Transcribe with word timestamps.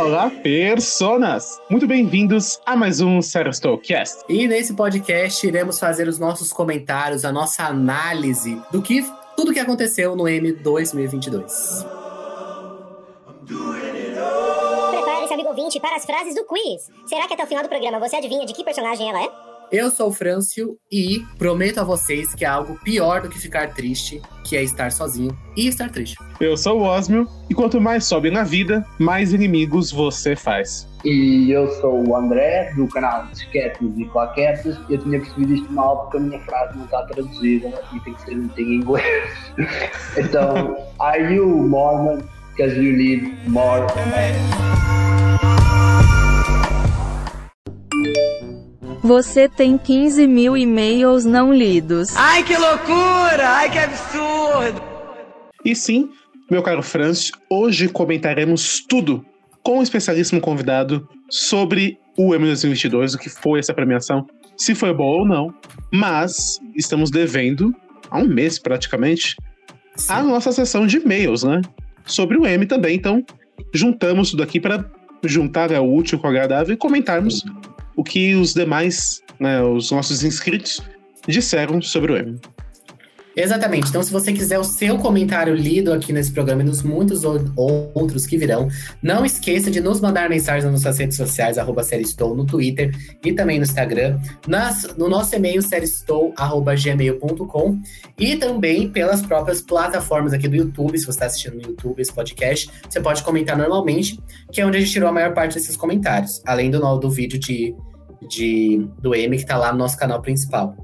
Olá, 0.00 0.30
personas! 0.30 1.60
Muito 1.68 1.86
bem-vindos 1.86 2.58
a 2.64 2.74
mais 2.74 3.02
um 3.02 3.20
Serastocast. 3.20 4.24
E 4.30 4.48
nesse 4.48 4.72
podcast 4.72 5.46
iremos 5.46 5.78
fazer 5.78 6.08
os 6.08 6.18
nossos 6.18 6.54
comentários, 6.54 7.22
a 7.22 7.30
nossa 7.30 7.64
análise 7.64 8.58
do 8.72 8.80
que 8.80 9.04
tudo 9.36 9.52
que 9.52 9.58
aconteceu 9.58 10.16
no 10.16 10.26
M 10.26 10.52
2022. 10.52 11.84
Prepare-se, 14.90 15.34
amigo 15.34 15.50
ouvinte, 15.50 15.78
para 15.78 15.96
as 15.96 16.06
frases 16.06 16.34
do 16.34 16.46
quiz. 16.46 16.90
Será 17.04 17.28
que 17.28 17.34
até 17.34 17.44
o 17.44 17.46
final 17.46 17.62
do 17.62 17.68
programa 17.68 18.00
você 18.00 18.16
adivinha 18.16 18.46
de 18.46 18.54
que 18.54 18.64
personagem 18.64 19.06
ela 19.06 19.22
é? 19.22 19.49
Eu 19.72 19.88
sou 19.88 20.08
o 20.08 20.12
Frâncio 20.12 20.76
e 20.90 21.24
prometo 21.38 21.78
a 21.78 21.84
vocês 21.84 22.34
que 22.34 22.44
há 22.44 22.54
algo 22.54 22.76
pior 22.82 23.22
do 23.22 23.28
que 23.28 23.38
ficar 23.38 23.72
triste, 23.72 24.20
que 24.42 24.56
é 24.56 24.64
estar 24.64 24.90
sozinho 24.90 25.30
e 25.56 25.68
estar 25.68 25.88
triste. 25.88 26.16
Eu 26.40 26.56
sou 26.56 26.80
o 26.80 26.82
Osmio, 26.82 27.28
e 27.48 27.54
quanto 27.54 27.80
mais 27.80 28.04
sobe 28.04 28.32
na 28.32 28.42
vida, 28.42 28.84
mais 28.98 29.32
inimigos 29.32 29.92
você 29.92 30.34
faz. 30.34 30.88
E 31.04 31.52
eu 31.52 31.70
sou 31.80 32.04
o 32.04 32.16
André, 32.16 32.72
do 32.74 32.88
canal 32.88 33.26
Disquetes 33.26 33.96
e 33.96 34.04
Claquetes. 34.06 34.76
Eu 34.88 34.98
tinha 34.98 35.20
percebido 35.20 35.54
isto 35.54 35.72
mal 35.72 36.02
porque 36.02 36.16
a 36.16 36.20
minha 36.20 36.40
frase 36.40 36.76
não 36.76 36.86
está 36.86 37.02
traduzida 37.04 37.80
e 37.94 38.00
tem 38.00 38.14
que 38.14 38.22
ser 38.22 38.32
em 38.32 38.74
inglês. 38.74 39.30
então, 40.18 40.76
are 40.98 41.32
you 41.32 41.46
Mormon? 41.46 42.22
Because 42.56 42.76
you 42.76 42.92
need 42.92 43.48
more 43.48 43.86
Você 49.02 49.48
tem 49.48 49.78
15 49.78 50.26
mil 50.26 50.56
e-mails 50.56 51.24
não 51.24 51.52
lidos. 51.54 52.14
Ai, 52.16 52.44
que 52.44 52.54
loucura! 52.54 53.48
Ai, 53.48 53.70
que 53.70 53.78
absurdo! 53.78 54.82
E 55.64 55.74
sim, 55.74 56.10
meu 56.50 56.62
caro 56.62 56.82
Franz, 56.82 57.30
hoje 57.48 57.88
comentaremos 57.88 58.84
tudo 58.86 59.24
com 59.62 59.78
um 59.78 59.82
especialíssimo 59.82 60.40
convidado 60.40 61.08
sobre 61.30 61.98
o 62.16 62.34
M 62.34 62.44
2022, 62.44 63.14
o 63.14 63.18
que 63.18 63.30
foi 63.30 63.58
essa 63.60 63.72
premiação, 63.72 64.26
se 64.56 64.74
foi 64.74 64.92
boa 64.92 65.20
ou 65.20 65.26
não. 65.26 65.54
Mas 65.90 66.60
estamos 66.74 67.10
devendo, 67.10 67.74
há 68.10 68.18
um 68.18 68.28
mês 68.28 68.58
praticamente, 68.58 69.34
sim. 69.96 70.12
a 70.12 70.22
nossa 70.22 70.52
sessão 70.52 70.86
de 70.86 70.98
e-mails, 70.98 71.42
né? 71.42 71.62
Sobre 72.04 72.36
o 72.36 72.46
M 72.46 72.66
também. 72.66 72.96
Então, 72.96 73.24
juntamos 73.72 74.30
tudo 74.30 74.42
aqui 74.42 74.60
para 74.60 74.84
juntar 75.24 75.70
o 75.72 75.94
útil 75.94 76.18
com 76.18 76.26
o 76.26 76.30
agradável 76.30 76.74
e 76.74 76.76
comentarmos 76.76 77.44
o 77.96 78.04
que 78.04 78.34
os 78.34 78.54
demais, 78.54 79.22
né, 79.38 79.62
os 79.62 79.90
nossos 79.90 80.22
inscritos, 80.24 80.80
disseram 81.26 81.80
sobre 81.82 82.12
o 82.12 82.16
M. 82.16 82.38
Exatamente. 83.36 83.88
Então, 83.88 84.02
se 84.02 84.12
você 84.12 84.32
quiser 84.32 84.58
o 84.58 84.64
seu 84.64 84.98
comentário 84.98 85.54
lido 85.54 85.92
aqui 85.92 86.12
nesse 86.12 86.32
programa 86.32 86.62
e 86.62 86.64
nos 86.64 86.82
muitos 86.82 87.22
outros 87.24 88.26
que 88.26 88.36
virão, 88.36 88.66
não 89.02 89.24
esqueça 89.24 89.70
de 89.70 89.80
nos 89.80 90.00
mandar 90.00 90.28
mensagens 90.28 90.64
nas 90.64 90.72
nossas 90.72 90.98
redes 90.98 91.16
sociais, 91.16 91.56
arroba 91.56 91.82
Estou, 91.92 92.34
no 92.34 92.44
Twitter 92.44 92.92
e 93.24 93.32
também 93.32 93.58
no 93.58 93.64
Instagram, 93.64 94.18
nas, 94.46 94.94
no 94.96 95.08
nosso 95.08 95.34
e-mail, 95.34 95.62
seriestou.gmail.com 95.62 97.80
e 98.18 98.36
também 98.36 98.90
pelas 98.90 99.22
próprias 99.22 99.62
plataformas 99.62 100.32
aqui 100.32 100.48
do 100.48 100.56
YouTube, 100.56 100.98
se 100.98 101.04
você 101.04 101.10
está 101.10 101.26
assistindo 101.26 101.54
no 101.54 101.62
YouTube 101.62 102.00
esse 102.00 102.12
podcast, 102.12 102.68
você 102.88 103.00
pode 103.00 103.22
comentar 103.22 103.56
normalmente, 103.56 104.18
que 104.52 104.60
é 104.60 104.66
onde 104.66 104.78
a 104.78 104.80
gente 104.80 104.90
tirou 104.92 105.08
a 105.08 105.12
maior 105.12 105.32
parte 105.34 105.54
desses 105.54 105.76
comentários, 105.76 106.42
além 106.44 106.68
do, 106.70 106.80
do 106.98 107.10
vídeo 107.10 107.38
de, 107.38 107.76
de, 108.28 108.88
do 109.00 109.14
M 109.14 109.36
que 109.36 109.42
está 109.42 109.56
lá 109.56 109.70
no 109.72 109.78
nosso 109.78 109.96
canal 109.96 110.20
principal. 110.20 110.74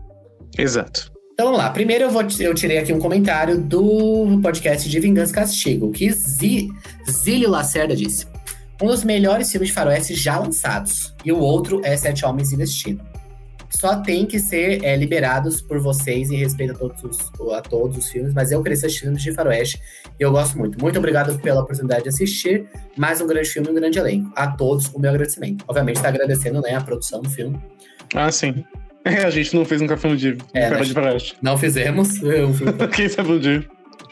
Exato. 0.56 1.16
Então 1.37 1.48
vamos 1.48 1.61
lá. 1.61 1.69
Primeiro 1.69 2.05
eu, 2.05 2.11
vou, 2.11 2.23
eu 2.41 2.55
tirei 2.55 2.79
aqui 2.79 2.95
um 2.95 2.98
comentário 2.98 3.61
do 3.61 4.41
podcast 4.41 4.89
de 4.89 4.98
Vingança 4.98 5.33
e 5.33 5.34
Castigo, 5.34 5.93
que 5.93 6.11
Zílio 6.11 7.51
Lacerda 7.51 7.95
disse. 7.95 8.27
Um 8.81 8.87
dos 8.87 9.05
melhores 9.05 9.51
filmes 9.51 9.69
de 9.69 9.75
faroeste 9.75 10.15
já 10.15 10.39
lançados. 10.39 11.15
E 11.27 11.31
o 11.31 11.38
outro 11.38 11.83
é 11.84 11.94
Sete 11.94 12.25
Homens 12.25 12.53
e 12.53 12.56
Destino. 12.56 13.05
Só 13.69 13.97
tem 13.97 14.25
que 14.25 14.38
ser 14.38 14.83
é, 14.83 14.97
liberados 14.97 15.60
por 15.60 15.78
vocês 15.78 16.31
em 16.31 16.37
respeito 16.37 16.72
a 16.72 16.75
todos, 16.75 17.05
os, 17.05 17.50
a 17.53 17.60
todos 17.60 17.99
os 17.99 18.09
filmes, 18.09 18.33
mas 18.33 18.50
eu 18.50 18.62
cresci 18.62 18.87
assistindo 18.87 19.19
de 19.19 19.33
faroeste 19.34 19.78
e 20.19 20.22
eu 20.22 20.33
gosto 20.33 20.56
muito. 20.56 20.81
Muito 20.81 20.99
obrigado 20.99 21.39
pela 21.41 21.60
oportunidade 21.60 22.05
de 22.05 22.09
assistir. 22.09 22.66
Mais 22.97 23.21
um 23.21 23.27
grande 23.27 23.50
filme 23.50 23.69
e 23.69 23.72
um 23.72 23.75
grande 23.75 23.99
elenco. 23.99 24.33
A 24.34 24.47
todos 24.53 24.87
o 24.87 24.99
meu 24.99 25.10
agradecimento. 25.10 25.66
Obviamente 25.69 25.97
está 25.97 26.09
agradecendo 26.09 26.62
né, 26.62 26.75
a 26.75 26.81
produção 26.81 27.21
do 27.21 27.28
filme. 27.28 27.60
Ah, 28.15 28.33
sim. 28.33 28.65
É, 29.06 29.25
a 29.25 29.31
gente 29.31 29.55
não 29.55 29.65
fez 29.65 29.81
um 29.81 29.87
café 29.87 30.09
no 30.09 30.17
dia. 30.17 30.37
É, 30.53 30.69
de 30.81 30.93
praxe. 30.93 31.34
Não 31.41 31.56
fizemos. 31.56 32.21
Eu 32.21 32.53
fui... 32.53 32.67
Quem 32.93 33.09
sabe 33.09 33.31
um 33.31 33.39
dia. 33.39 33.65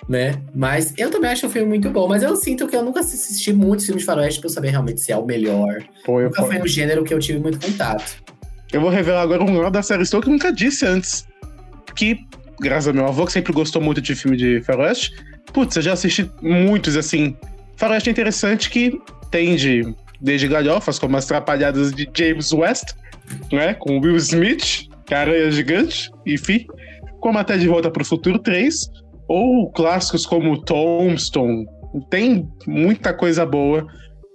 Né? 0.09 0.41
Mas 0.55 0.94
eu 0.97 1.10
também 1.10 1.31
acho 1.31 1.47
o 1.47 1.50
filme 1.50 1.69
muito 1.69 1.91
bom. 1.91 2.06
Mas 2.06 2.22
eu 2.22 2.37
sinto 2.37 2.69
que 2.69 2.77
eu 2.77 2.84
nunca 2.84 3.00
assisti 3.00 3.53
muitos 3.53 3.87
filmes 3.87 4.03
de 4.03 4.06
faroeste 4.06 4.41
pra 4.41 4.49
eu 4.49 4.53
saber 4.53 4.71
realmente 4.71 5.00
se 5.00 5.10
é 5.10 5.16
o 5.16 5.27
melhor. 5.27 5.83
Pô, 6.04 6.21
nunca 6.21 6.44
foi 6.44 6.60
um 6.60 6.66
gênero 6.66 7.03
que 7.03 7.12
eu 7.12 7.19
tive 7.19 7.41
muito 7.41 7.59
contato. 7.59 8.22
Eu 8.72 8.81
vou 8.81 8.91
revelar 8.91 9.22
agora 9.22 9.43
um 9.43 9.59
lado 9.59 9.72
da 9.72 9.83
série 9.83 10.06
Stoke 10.06 10.25
que 10.25 10.28
eu 10.28 10.33
nunca 10.33 10.53
disse 10.53 10.87
antes. 10.87 11.27
Que, 11.97 12.19
graças 12.60 12.88
ao 12.88 12.94
meu 12.94 13.06
avô, 13.06 13.27
que 13.27 13.33
sempre 13.33 13.53
gostou 13.53 13.83
muito 13.83 14.00
de 14.00 14.15
filme 14.15 14.37
de 14.37 14.60
faroeste, 14.62 15.12
putz, 15.53 15.75
eu 15.77 15.83
já 15.83 15.93
assisti 15.93 16.31
muitos, 16.41 16.97
assim. 16.97 17.37
Faroeste 17.77 18.10
interessante 18.10 18.71
que 18.71 19.00
tem 19.31 19.56
de, 19.56 19.94
desde 20.21 20.47
galhofas, 20.49 20.99
como 20.99 21.16
as 21.16 21.25
trapalhadas 21.27 21.93
de 21.93 22.09
James 22.15 22.53
West, 22.53 22.94
né? 23.52 23.74
Com 23.74 24.00
Will 24.00 24.16
Smith, 24.16 24.88
Aranha 25.10 25.50
Gigante, 25.50 26.10
enfim. 26.26 26.66
Como 27.20 27.38
até 27.38 27.56
De 27.56 27.68
Volta 27.68 27.90
para 27.90 28.02
o 28.02 28.06
Futuro 28.06 28.38
3. 28.38 28.90
Ou 29.26 29.70
clássicos 29.72 30.26
como 30.26 30.62
Tombstone. 30.62 31.66
Tem 32.10 32.48
muita 32.66 33.14
coisa 33.14 33.46
boa. 33.46 33.86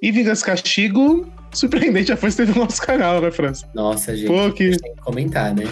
E 0.02 0.12
Vingança 0.12 0.46
Castigo, 0.46 1.30
surpreendente, 1.52 2.08
já 2.08 2.18
foi 2.18 2.32
teve 2.32 2.54
no 2.54 2.64
nosso 2.64 2.82
canal, 2.82 3.22
né, 3.22 3.32
França? 3.32 3.68
Nossa, 3.74 4.16
gente. 4.16 4.28
Pô, 4.28 4.52
que... 4.52 4.78
Tem 4.78 4.96
que 4.96 5.02
comentar, 5.02 5.54
né? 5.54 5.66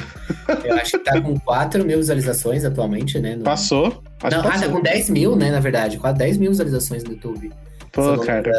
Eu 0.66 0.76
acho 0.76 0.92
que 0.92 1.00
tá 1.00 1.20
com 1.22 1.40
4 1.40 1.86
mil 1.86 1.98
visualizações 1.98 2.66
atualmente, 2.66 3.20
né? 3.20 3.36
No... 3.36 3.44
Passou? 3.44 3.86
Não, 3.86 4.02
passou. 4.20 4.40
ah, 4.42 4.60
tá 4.60 4.70
com 4.70 4.82
10 4.82 5.10
mil, 5.10 5.36
né, 5.36 5.50
na 5.50 5.60
verdade. 5.60 5.98
Quase 5.98 6.18
10 6.18 6.38
mil 6.38 6.52
visualizações 6.52 7.04
no 7.04 7.12
YouTube. 7.12 7.52
Pô, 7.92 8.18
cara. 8.18 8.52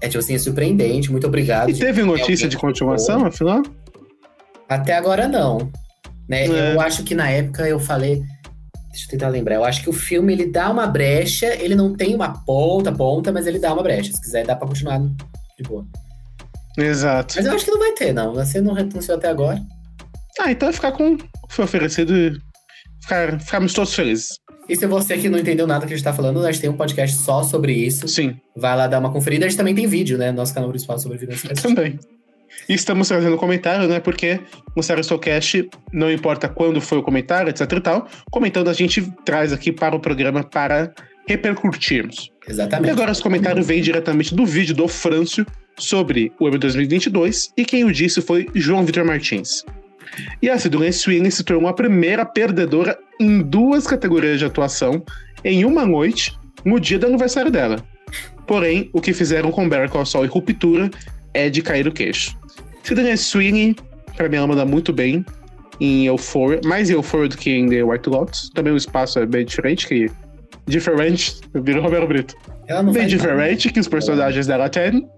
É, 0.00 0.08
tipo 0.08 0.18
assim, 0.18 0.34
é 0.34 0.38
surpreendente. 0.38 1.10
Muito 1.10 1.26
obrigado. 1.26 1.70
E 1.70 1.74
teve 1.74 2.02
notícia 2.02 2.48
de 2.48 2.56
continuação, 2.56 3.24
afinal? 3.24 3.62
Até 4.68 4.94
agora 4.94 5.26
não. 5.28 5.70
Né? 6.28 6.46
É. 6.46 6.74
Eu 6.74 6.80
acho 6.80 7.02
que 7.04 7.14
na 7.14 7.30
época 7.30 7.68
eu 7.68 7.78
falei. 7.78 8.22
Deixa 8.90 9.06
eu 9.06 9.10
tentar 9.10 9.28
lembrar. 9.28 9.56
Eu 9.56 9.64
acho 9.64 9.82
que 9.82 9.90
o 9.90 9.92
filme 9.92 10.32
ele 10.32 10.46
dá 10.46 10.70
uma 10.70 10.86
brecha, 10.86 11.46
ele 11.46 11.74
não 11.74 11.94
tem 11.94 12.14
uma 12.14 12.44
ponta, 12.44 12.90
ponta, 12.90 13.30
mas 13.30 13.46
ele 13.46 13.58
dá 13.58 13.72
uma 13.72 13.82
brecha. 13.82 14.12
Se 14.12 14.20
quiser, 14.20 14.46
dá 14.46 14.56
pra 14.56 14.66
continuar 14.66 14.98
de 14.98 15.62
boa. 15.68 15.86
Exato. 16.78 17.34
Mas 17.36 17.46
eu 17.46 17.52
acho 17.52 17.64
que 17.64 17.70
não 17.70 17.78
vai 17.78 17.92
ter, 17.92 18.12
não. 18.12 18.34
Você 18.34 18.60
não 18.60 18.74
renunciou 18.74 19.16
até 19.16 19.28
agora. 19.28 19.60
Ah, 20.40 20.50
então 20.50 20.68
é 20.68 20.72
ficar 20.72 20.92
com 20.92 21.16
foi 21.48 21.64
oferecido 21.64 22.14
e 22.14 22.38
ficar, 23.02 23.40
ficarmos 23.40 23.72
todos 23.72 23.94
felizes. 23.94 24.38
E 24.68 24.76
se 24.76 24.86
você 24.86 25.16
que 25.16 25.28
não 25.28 25.38
entendeu 25.38 25.66
nada 25.66 25.86
que 25.86 25.92
a 25.92 25.96
gente 25.96 26.04
tá 26.04 26.12
falando, 26.12 26.44
a 26.44 26.50
gente 26.50 26.60
tem 26.60 26.70
um 26.70 26.76
podcast 26.76 27.16
só 27.18 27.42
sobre 27.42 27.72
isso. 27.72 28.08
Sim. 28.08 28.36
Vai 28.56 28.76
lá 28.76 28.86
dar 28.86 28.98
uma 28.98 29.12
conferida. 29.12 29.46
A 29.46 29.48
gente 29.48 29.56
também 29.56 29.74
tem 29.74 29.86
vídeo, 29.86 30.18
né? 30.18 30.32
Nosso 30.32 30.52
canal 30.52 30.70
principal 30.70 30.98
sobre 30.98 31.18
finanças. 31.18 31.50
Também. 31.62 31.98
E 32.68 32.74
estamos 32.74 33.08
trazendo 33.08 33.36
comentário, 33.36 33.86
né? 33.86 34.00
Porque 34.00 34.40
no 34.74 34.82
Sarastocast, 34.82 35.68
não 35.92 36.10
importa 36.10 36.48
quando 36.48 36.80
foi 36.80 36.98
o 36.98 37.02
comentário, 37.02 37.50
etc 37.50 37.70
e 37.72 37.80
tal, 37.80 38.08
comentando 38.30 38.68
a 38.68 38.72
gente 38.72 39.02
traz 39.24 39.52
aqui 39.52 39.70
para 39.70 39.94
o 39.94 40.00
programa 40.00 40.42
para 40.42 40.92
repercutirmos. 41.28 42.32
Exatamente. 42.48 42.88
E 42.88 42.90
agora 42.90 43.12
os 43.12 43.20
comentários 43.20 43.66
vêm 43.66 43.82
diretamente 43.82 44.34
do 44.34 44.46
vídeo 44.46 44.74
do 44.74 44.88
Frâncio 44.88 45.46
sobre 45.78 46.32
o 46.40 46.46
ano 46.46 46.58
2022 46.58 47.52
e 47.56 47.64
quem 47.64 47.84
o 47.84 47.92
disse 47.92 48.22
foi 48.22 48.48
João 48.54 48.84
Vitor 48.84 49.04
Martins. 49.04 49.64
E 50.40 50.48
a 50.48 50.58
Sidney 50.58 50.92
Sweeney 50.92 51.30
se 51.30 51.44
tornou 51.44 51.68
a 51.68 51.72
primeira 51.74 52.24
perdedora 52.24 52.98
em 53.20 53.42
duas 53.42 53.86
categorias 53.86 54.38
de 54.38 54.44
atuação 54.44 55.02
em 55.44 55.64
uma 55.64 55.86
noite 55.86 56.36
no 56.64 56.80
dia 56.80 56.98
do 56.98 57.06
aniversário 57.06 57.50
dela. 57.50 57.76
Porém, 58.46 58.90
o 58.92 59.00
que 59.00 59.12
fizeram 59.12 59.50
com 59.50 59.68
Better 59.68 59.90
Call 59.90 60.06
Saul 60.06 60.24
e 60.24 60.28
Ruptura 60.28 60.90
é 61.34 61.50
de 61.50 61.62
cair 61.62 61.86
o 61.86 61.92
queixo. 61.92 62.36
Sidney 62.82 63.16
Sweeney, 63.16 63.76
pra 64.16 64.28
mim, 64.28 64.36
ela 64.36 64.46
manda 64.46 64.64
muito 64.64 64.92
bem 64.92 65.24
em 65.80 66.06
Euphoria, 66.06 66.60
mais 66.64 66.88
em 66.88 66.94
Euphoria 66.94 67.28
do 67.28 67.36
que 67.36 67.50
em 67.50 67.68
The 67.68 67.82
White 67.82 68.08
Lotus. 68.08 68.50
Também 68.54 68.72
o 68.72 68.76
espaço 68.76 69.18
é 69.18 69.26
bem 69.26 69.44
diferente, 69.44 69.86
que 69.86 70.10
diferente, 70.66 71.40
virou 71.54 71.82
Romero 71.82 72.06
Brito. 72.06 72.34
bem 72.92 73.06
diferente 73.06 73.66
nada. 73.66 73.74
que 73.74 73.80
os 73.80 73.88
personagens 73.88 74.46
dela 74.46 74.68
têm, 74.68 75.08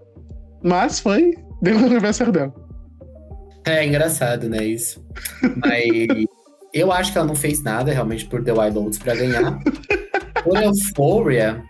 mas 0.63 0.99
foi 0.99 1.33
dentro 1.61 1.81
do 1.81 1.87
aniversário 1.87 2.33
dela. 2.33 2.53
É 3.69 3.85
engraçado, 3.85 4.49
né, 4.49 4.63
isso. 4.63 5.03
Mas 5.57 6.25
eu 6.73 6.91
acho 6.91 7.11
que 7.11 7.17
ela 7.17 7.27
não 7.27 7.35
fez 7.35 7.63
nada 7.63 7.91
realmente 7.91 8.25
por 8.25 8.43
The 8.43 8.51
Wild 8.51 8.77
Lotus 8.77 8.99
pra 8.99 9.15
ganhar. 9.15 9.59
Por 10.43 10.61
Euphoria, 10.61 11.63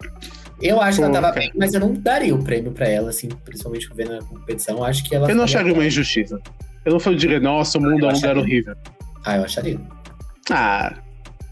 eu 0.61 0.81
acho 0.81 0.97
Pô, 0.97 1.03
que 1.03 1.09
ela 1.09 1.21
tava 1.21 1.33
cara. 1.33 1.39
bem, 1.39 1.51
mas 1.55 1.73
eu 1.73 1.79
não 1.79 1.93
daria 1.93 2.35
o 2.35 2.43
prêmio 2.43 2.71
pra 2.71 2.87
ela, 2.87 3.09
assim, 3.09 3.29
principalmente 3.29 3.89
vendo 3.95 4.13
a 4.13 4.23
competição. 4.23 4.77
Eu 4.77 4.83
acho 4.83 5.03
que 5.03 5.15
ela. 5.15 5.29
Eu 5.29 5.35
não 5.35 5.45
acharia 5.45 5.73
uma 5.73 5.85
injustiça. 5.85 6.39
Eu 6.85 6.93
não 6.93 7.15
dizer, 7.15 7.41
nossa, 7.41 7.77
o 7.77 7.81
mundo 7.81 8.05
é 8.05 8.09
um 8.09 8.13
lugar 8.13 8.37
horrível. 8.37 8.75
Ah, 9.25 9.37
eu 9.37 9.43
acharia. 9.43 9.79
Ah. 10.49 10.93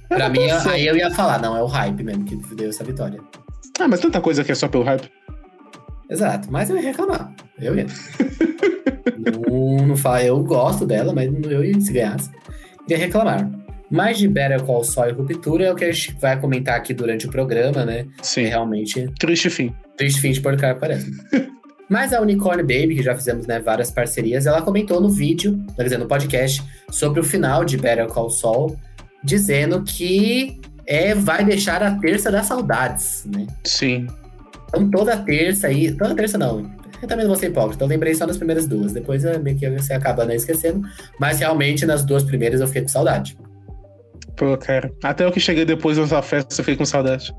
Pra 0.08 0.30
mim, 0.30 0.50
aí 0.70 0.88
eu 0.88 0.96
ia 0.96 1.12
falar, 1.12 1.40
não, 1.42 1.56
é 1.56 1.62
o 1.62 1.66
hype 1.66 2.02
mesmo 2.04 2.24
que 2.24 2.36
deu 2.56 2.70
essa 2.70 2.84
vitória. 2.84 3.20
Ah, 3.80 3.88
mas 3.88 4.00
tanta 4.00 4.22
coisa 4.22 4.44
que 4.44 4.52
é 4.52 4.56
só 4.56 4.68
pelo 4.68 4.84
hype. 4.84 5.10
Exato, 6.10 6.52
mas 6.52 6.70
eu 6.70 6.76
ia 6.78 6.84
reclamar. 6.84 7.34
Eu 7.60 7.76
ia. 7.76 7.86
não, 9.18 9.88
não 9.88 9.98
fala, 9.98 10.24
eu 10.24 10.42
gosto 10.44 10.86
dela, 10.86 11.14
mas 11.14 11.30
eu 11.44 11.64
ia 11.64 11.80
se 11.80 11.92
ganhasse. 11.92 12.30
Ia 12.88 12.98
reclamar. 12.98 13.50
Mas 13.90 14.18
de 14.18 14.28
Better 14.28 14.62
Call 14.64 14.84
Saul 14.84 15.10
e 15.10 15.14
Ruptura 15.14 15.66
é 15.66 15.72
o 15.72 15.76
que 15.76 15.86
a 15.86 15.92
gente 15.92 16.16
vai 16.20 16.40
comentar 16.40 16.76
aqui 16.76 16.94
durante 16.94 17.26
o 17.26 17.32
programa, 17.32 17.86
né? 17.86 18.06
Sim. 18.22 18.44
É 18.44 18.50
realmente 18.50 19.10
Triste 19.18 19.50
fim. 19.50 19.74
triste 19.96 20.20
fim 20.20 20.32
de 20.32 20.42
porcar, 20.42 20.78
parece. 20.78 21.10
Mas 21.90 22.12
a 22.12 22.22
Unicorn 22.22 22.64
Baby, 22.64 22.96
que 22.96 23.04
já 23.04 23.16
fizemos 23.16 23.48
né, 23.48 23.62
várias 23.62 23.90
parcerias, 23.90 24.46
ela 24.46 24.62
comentou 24.62 25.00
no 25.00 25.10
vídeo, 25.10 25.64
quer 25.74 25.84
dizer, 25.84 25.98
no 25.98 26.06
podcast, 26.06 26.62
sobre 26.92 27.22
o 27.22 27.24
final 27.24 27.64
de 27.64 27.78
Better 27.78 28.08
Call 28.08 28.30
Saul, 28.30 28.78
dizendo 29.24 29.82
que 29.84 30.60
é, 30.86 31.16
vai 31.16 31.46
deixar 31.46 31.82
a 31.82 31.92
terça 31.96 32.30
das 32.30 32.46
saudades, 32.46 33.26
né? 33.26 33.48
Sim. 33.64 34.08
Então 34.68 34.90
toda 34.90 35.18
terça 35.18 35.68
aí. 35.68 35.92
Toda 35.92 36.16
terça 36.16 36.38
não. 36.38 36.70
Eu 37.02 37.08
também 37.08 37.26
não 37.26 37.32
vou 37.32 37.40
ser 37.40 37.48
hipócrita. 37.48 37.84
Eu 37.84 37.88
lembrei 37.88 38.16
só 38.16 38.26
das 38.26 38.38
primeiras 38.38 38.68
duas. 38.68 38.94
Depois 38.94 39.24
meio 39.42 39.58
que 39.58 39.70
você 39.70 39.94
acaba 39.94 40.26
né, 40.26 40.36
esquecendo. 40.36 40.82
Mas 41.20 41.40
realmente 41.40 41.86
nas 41.86 42.04
duas 42.04 42.24
primeiras 42.24 42.62
eu 42.62 42.68
fiquei 42.68 42.82
com 42.82 42.88
saudade. 42.88 43.38
Pô, 44.36 44.56
cara. 44.58 44.92
Até 45.04 45.26
eu 45.26 45.32
que 45.32 45.40
cheguei 45.40 45.66
depois 45.66 45.98
dessa 45.98 46.22
festa, 46.22 46.54
eu 46.54 46.58
fiquei 46.58 46.76
com 46.76 46.86
saudade. 46.86 47.34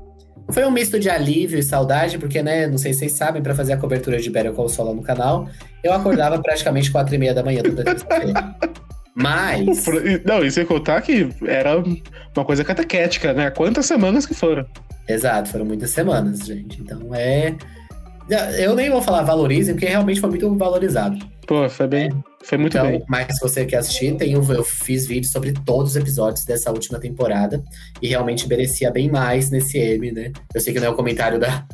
Foi 0.51 0.65
um 0.65 0.71
misto 0.71 0.99
de 0.99 1.09
alívio 1.09 1.59
e 1.59 1.63
saudade, 1.63 2.17
porque, 2.17 2.41
né, 2.41 2.65
não 2.65 2.77
sei 2.77 2.91
se 2.91 2.99
vocês 2.99 3.13
sabem, 3.13 3.41
pra 3.41 3.53
fazer 3.53 3.73
a 3.73 3.77
cobertura 3.77 4.19
de 4.19 4.29
Better 4.29 4.51
Call 4.51 4.67
Saul 4.67 4.95
no 4.95 5.03
canal, 5.03 5.47
eu 5.83 5.93
acordava 5.93 6.39
praticamente 6.41 6.91
quatro 6.91 7.13
e 7.13 7.17
meia 7.17 7.33
da 7.33 7.43
manhã 7.43 7.61
toda 7.61 7.83
terça-feira. 7.83 8.55
Mas, 9.15 9.85
Não, 10.25 10.43
e 10.43 10.51
sem 10.51 10.65
contar 10.65 11.01
que 11.01 11.29
era 11.45 11.77
uma 11.77 12.45
coisa 12.45 12.63
catequética, 12.63 13.33
né? 13.33 13.51
Quantas 13.51 13.85
semanas 13.85 14.25
que 14.25 14.33
foram? 14.33 14.65
Exato, 15.09 15.49
foram 15.49 15.65
muitas 15.65 15.89
semanas, 15.89 16.39
gente. 16.39 16.81
Então 16.81 17.13
é. 17.13 17.55
Eu 18.59 18.75
nem 18.75 18.91
vou 18.91 19.01
falar 19.01 19.23
valorizem, 19.23 19.73
porque 19.73 19.87
realmente 19.87 20.19
foi 20.21 20.29
muito 20.29 20.55
valorizado. 20.55 21.17
Pô, 21.47 21.67
foi 21.67 21.87
bem. 21.87 22.11
Foi 22.43 22.59
muito 22.59 22.77
Então, 22.77 22.87
bem. 22.91 23.03
mas 23.07 23.35
se 23.35 23.41
você 23.41 23.65
quer 23.65 23.77
assistir, 23.77 24.15
tem, 24.17 24.37
o- 24.37 24.53
eu 24.53 24.63
fiz 24.63 25.07
vídeo 25.07 25.27
sobre 25.27 25.51
todos 25.51 25.91
os 25.91 25.95
episódios 25.95 26.45
dessa 26.45 26.71
última 26.71 26.99
temporada 26.99 27.63
e 27.99 28.07
realmente 28.07 28.47
merecia 28.47 28.91
bem 28.91 29.09
mais 29.09 29.49
nesse 29.49 29.79
M, 29.79 30.11
né? 30.11 30.31
Eu 30.53 30.61
sei 30.61 30.71
que 30.73 30.79
não 30.79 30.87
é 30.87 30.89
o 30.91 30.95
comentário 30.95 31.39
da, 31.39 31.65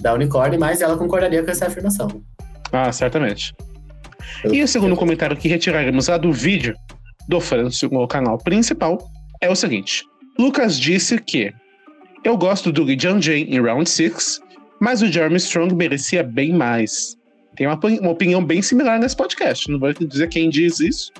da 0.00 0.14
Unicorn, 0.14 0.56
mas 0.56 0.80
ela 0.80 0.96
concordaria 0.96 1.42
com 1.42 1.50
essa 1.50 1.66
afirmação. 1.66 2.22
Ah, 2.72 2.92
certamente. 2.92 3.52
E 4.52 4.62
o 4.62 4.68
segundo 4.68 4.94
comentário 4.94 5.36
que 5.36 5.48
retiraremos 5.48 6.06
lá 6.06 6.16
do 6.16 6.32
vídeo 6.32 6.74
do 7.28 7.40
Franço 7.40 7.88
no 7.90 8.06
canal 8.06 8.38
principal 8.38 8.98
é 9.40 9.50
o 9.50 9.56
seguinte: 9.56 10.04
Lucas 10.38 10.78
disse 10.78 11.18
que 11.18 11.52
eu 12.28 12.36
gosto 12.36 12.70
do 12.70 12.86
Jung 13.00 13.22
Jae 13.22 13.44
em 13.44 13.60
Round 13.60 13.88
6, 13.88 14.40
mas 14.78 15.00
o 15.00 15.06
Jeremy 15.06 15.38
Strong 15.38 15.74
merecia 15.74 16.22
bem 16.22 16.52
mais. 16.52 17.16
Tem 17.56 17.66
uma, 17.66 17.78
uma 18.00 18.10
opinião 18.10 18.44
bem 18.44 18.60
similar 18.60 18.98
nesse 18.98 19.16
podcast. 19.16 19.70
Não 19.70 19.78
vou 19.78 19.92
dizer 19.92 20.28
quem 20.28 20.50
diz 20.50 20.78
isso, 20.78 21.10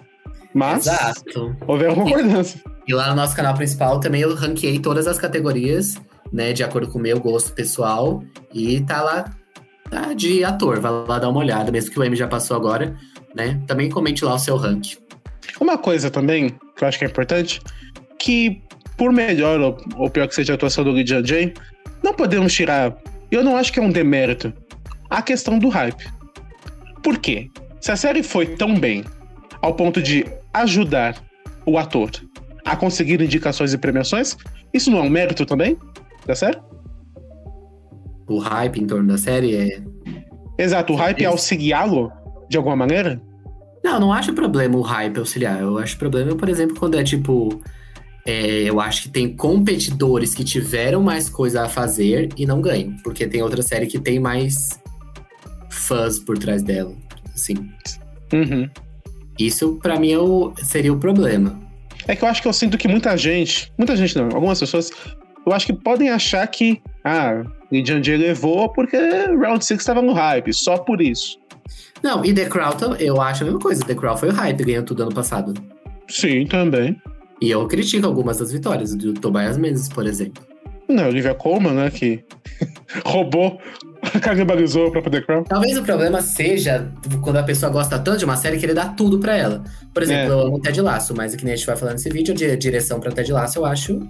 mas 0.52 0.86
Exato. 0.86 1.56
houveram 1.66 1.94
concordância. 1.94 2.60
E 2.86 2.92
lá 2.92 3.08
no 3.08 3.16
nosso 3.16 3.34
canal 3.34 3.54
principal 3.54 4.00
também 4.00 4.20
eu 4.20 4.34
ranqueei 4.34 4.78
todas 4.78 5.06
as 5.06 5.18
categorias, 5.18 5.96
né, 6.32 6.52
de 6.52 6.62
acordo 6.62 6.88
com 6.88 6.98
o 6.98 7.02
meu 7.02 7.18
gosto 7.18 7.52
pessoal. 7.52 8.22
E 8.52 8.80
tá 8.82 9.02
lá 9.02 9.34
tá 9.90 10.12
de 10.12 10.44
ator, 10.44 10.78
vai 10.78 10.92
lá 10.92 11.18
dar 11.18 11.30
uma 11.30 11.40
olhada, 11.40 11.72
mesmo 11.72 11.90
que 11.90 11.98
o 11.98 12.04
M 12.04 12.14
já 12.14 12.28
passou 12.28 12.54
agora, 12.54 12.94
né? 13.34 13.58
Também 13.66 13.88
comente 13.88 14.24
lá 14.24 14.34
o 14.34 14.38
seu 14.38 14.56
rank. 14.56 14.98
Uma 15.58 15.78
coisa 15.78 16.10
também 16.10 16.50
que 16.76 16.84
eu 16.84 16.88
acho 16.88 16.98
que 16.98 17.04
é 17.06 17.08
importante, 17.08 17.60
que 18.18 18.62
por 18.98 19.12
melhor 19.12 19.60
ou, 19.60 19.78
ou 19.96 20.10
pior 20.10 20.28
que 20.28 20.34
seja 20.34 20.52
a 20.52 20.56
atuação 20.56 20.84
do 20.84 20.90
Lee 20.90 21.06
Jung 21.06 21.26
Jae, 21.26 21.54
não 22.02 22.12
podemos 22.12 22.52
tirar, 22.52 22.94
eu 23.30 23.42
não 23.42 23.56
acho 23.56 23.72
que 23.72 23.78
é 23.78 23.82
um 23.82 23.90
demérito, 23.90 24.52
a 25.08 25.22
questão 25.22 25.58
do 25.58 25.68
hype. 25.68 26.06
Por 27.02 27.16
quê? 27.18 27.48
Se 27.80 27.92
a 27.92 27.96
série 27.96 28.22
foi 28.22 28.44
tão 28.44 28.78
bem 28.78 29.04
ao 29.62 29.74
ponto 29.74 30.02
de 30.02 30.26
ajudar 30.52 31.16
o 31.64 31.78
ator 31.78 32.10
a 32.64 32.76
conseguir 32.76 33.20
indicações 33.22 33.72
e 33.72 33.78
premiações, 33.78 34.36
isso 34.74 34.90
não 34.90 34.98
é 34.98 35.02
um 35.02 35.10
mérito 35.10 35.46
também 35.46 35.78
da 36.26 36.34
série? 36.34 36.58
O 38.26 38.38
hype 38.38 38.80
em 38.80 38.86
torno 38.86 39.08
da 39.08 39.16
série 39.16 39.56
é 39.56 39.82
Exato, 40.58 40.92
o 40.92 40.96
hype 40.96 41.22
é 41.22 41.26
auxiliá-lo 41.26 42.12
de 42.48 42.56
alguma 42.56 42.74
maneira? 42.74 43.22
Não, 43.84 44.00
não 44.00 44.12
acho 44.12 44.32
problema 44.32 44.76
o 44.76 44.82
hype 44.82 45.18
auxiliar. 45.18 45.60
Eu 45.60 45.78
acho 45.78 45.96
problema, 45.96 46.34
por 46.34 46.48
exemplo, 46.48 46.76
quando 46.76 46.98
é 46.98 47.04
tipo. 47.04 47.62
É, 48.30 48.62
eu 48.68 48.78
acho 48.80 49.04
que 49.04 49.08
tem 49.08 49.34
competidores 49.34 50.34
que 50.34 50.44
tiveram 50.44 51.02
mais 51.02 51.28
coisa 51.30 51.62
a 51.64 51.68
fazer 51.68 52.28
e 52.36 52.44
não 52.44 52.60
ganham. 52.60 52.94
Porque 53.02 53.26
tem 53.26 53.42
outra 53.42 53.62
série 53.62 53.86
que 53.86 53.98
tem 53.98 54.20
mais 54.20 54.78
fãs 55.70 56.18
por 56.18 56.36
trás 56.36 56.62
dela. 56.62 56.94
Assim. 57.34 57.54
Uhum. 58.32 58.68
Isso, 59.38 59.78
pra 59.82 59.98
mim, 59.98 60.12
é 60.12 60.18
o- 60.18 60.52
seria 60.62 60.92
o 60.92 60.98
problema. 60.98 61.58
É 62.06 62.14
que 62.14 62.22
eu 62.24 62.28
acho 62.28 62.42
que 62.42 62.48
eu 62.48 62.52
sinto 62.52 62.76
que 62.76 62.86
muita 62.88 63.16
gente, 63.16 63.72
muita 63.78 63.96
gente 63.96 64.16
não, 64.16 64.24
algumas 64.34 64.58
pessoas, 64.60 64.90
eu 65.46 65.52
acho 65.52 65.64
que 65.66 65.72
podem 65.72 66.10
achar 66.10 66.46
que, 66.48 66.80
ah, 67.04 67.42
Jung 67.72 68.02
Jae 68.04 68.16
levou 68.16 68.68
porque 68.70 68.96
Round 68.96 69.64
6 69.64 69.80
estava 69.80 70.02
no 70.02 70.12
hype, 70.12 70.52
só 70.52 70.76
por 70.78 71.00
isso. 71.00 71.38
Não, 72.02 72.24
e 72.24 72.32
The 72.34 72.46
Crown, 72.46 72.94
eu 72.98 73.20
acho 73.20 73.42
a 73.42 73.46
mesma 73.46 73.60
coisa. 73.60 73.84
The 73.84 73.94
Crown 73.94 74.16
foi 74.16 74.28
o 74.30 74.32
hype, 74.32 74.64
ganhou 74.64 74.82
tudo 74.84 75.02
ano 75.02 75.14
passado. 75.14 75.54
Sim, 76.08 76.46
também. 76.46 77.00
E 77.40 77.50
eu 77.50 77.66
critico 77.66 78.06
algumas 78.06 78.38
das 78.38 78.50
vitórias, 78.52 78.94
do 78.94 79.12
Tobias 79.14 79.56
Menzies, 79.56 79.88
por 79.88 80.06
exemplo. 80.06 80.42
Não, 80.88 81.06
Olivia 81.08 81.34
Colman, 81.34 81.74
né, 81.74 81.90
que 81.90 82.24
roubou, 83.04 83.60
canibalizou 84.22 84.88
o 84.88 84.90
próprio 84.90 85.12
The 85.12 85.20
Crown. 85.20 85.44
Talvez 85.44 85.76
o 85.76 85.82
problema 85.82 86.22
seja 86.22 86.90
quando 87.20 87.36
a 87.36 87.42
pessoa 87.42 87.70
gosta 87.70 87.98
tanto 87.98 88.18
de 88.18 88.24
uma 88.24 88.36
série 88.36 88.56
que 88.58 88.64
ele 88.66 88.74
dá 88.74 88.88
tudo 88.88 89.18
pra 89.18 89.36
ela. 89.36 89.62
Por 89.92 90.02
exemplo, 90.02 90.24
É. 90.24 90.34
eu 90.34 90.40
amo 90.40 90.60
Ted 90.60 90.80
Lasso, 90.80 91.14
mas 91.14 91.34
é 91.34 91.36
que 91.36 91.44
nem 91.44 91.52
a 91.52 91.56
gente 91.56 91.66
vai 91.66 91.76
falando 91.76 91.94
nesse 91.94 92.08
vídeo, 92.08 92.34
de 92.34 92.56
direção 92.56 92.98
pra 93.00 93.12
Ted 93.12 93.30
Lasso, 93.32 93.58
eu 93.58 93.66
acho 93.66 94.00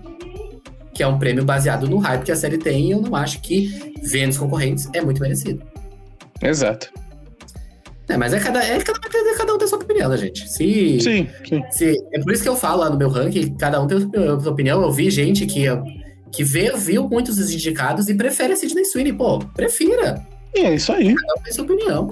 que 0.94 1.02
é 1.02 1.06
um 1.06 1.18
prêmio 1.18 1.44
baseado 1.44 1.88
no 1.88 1.98
hype 1.98 2.22
que 2.24 2.32
a 2.32 2.36
série 2.36 2.58
tem 2.58 2.88
e 2.88 2.90
eu 2.92 3.00
não 3.00 3.14
acho 3.14 3.40
que, 3.40 3.92
vendo 4.02 4.30
os 4.30 4.38
concorrentes, 4.38 4.88
é 4.94 5.00
muito 5.00 5.20
merecido. 5.20 5.62
Exato. 6.40 6.90
É, 8.08 8.16
mas 8.16 8.32
é 8.32 8.40
cada, 8.40 8.64
é 8.64 8.78
cada, 8.80 8.98
cada 9.36 9.54
um 9.54 9.58
tem 9.58 9.68
sua 9.68 9.78
opinião, 9.78 10.08
né, 10.08 10.16
gente? 10.16 10.48
Se, 10.48 11.00
Sim, 11.00 11.28
sim. 11.46 11.62
se, 11.70 11.94
é 12.14 12.20
por 12.20 12.32
isso 12.32 12.42
que 12.42 12.48
eu 12.48 12.56
falo 12.56 12.80
lá 12.80 12.90
no 12.90 12.96
meu 12.96 13.10
ranking, 13.10 13.54
cada 13.56 13.80
um 13.80 13.86
tem 13.86 13.98
a 13.98 14.40
sua 14.40 14.52
opinião. 14.52 14.80
Eu 14.82 14.90
vi 14.90 15.10
gente 15.10 15.44
que, 15.44 15.64
que 16.32 16.42
vê, 16.42 16.72
viu 16.74 17.06
muitos 17.06 17.36
dos 17.36 17.52
indicados 17.52 18.08
e 18.08 18.14
prefere 18.14 18.54
a 18.54 18.56
Sidney 18.56 18.86
Sweeney. 18.86 19.12
Pô, 19.12 19.38
prefira. 19.38 20.26
E 20.54 20.60
é 20.60 20.74
isso 20.74 20.90
aí. 20.90 21.14
Cada 21.14 21.40
um 21.40 21.42
tem 21.42 21.52
sua 21.52 21.64
opinião. 21.64 22.10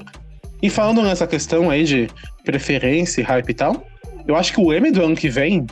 E 0.62 0.68
falando 0.68 1.02
nessa 1.02 1.26
questão 1.26 1.70
aí 1.70 1.84
de 1.84 2.08
preferência, 2.44 3.24
hype 3.24 3.50
e 3.50 3.54
tal, 3.54 3.86
eu 4.26 4.36
acho 4.36 4.52
que 4.52 4.60
o 4.60 4.74
Emmy 4.74 4.90
do 4.90 5.02
ano 5.02 5.16
que 5.16 5.30
vem, 5.30 5.66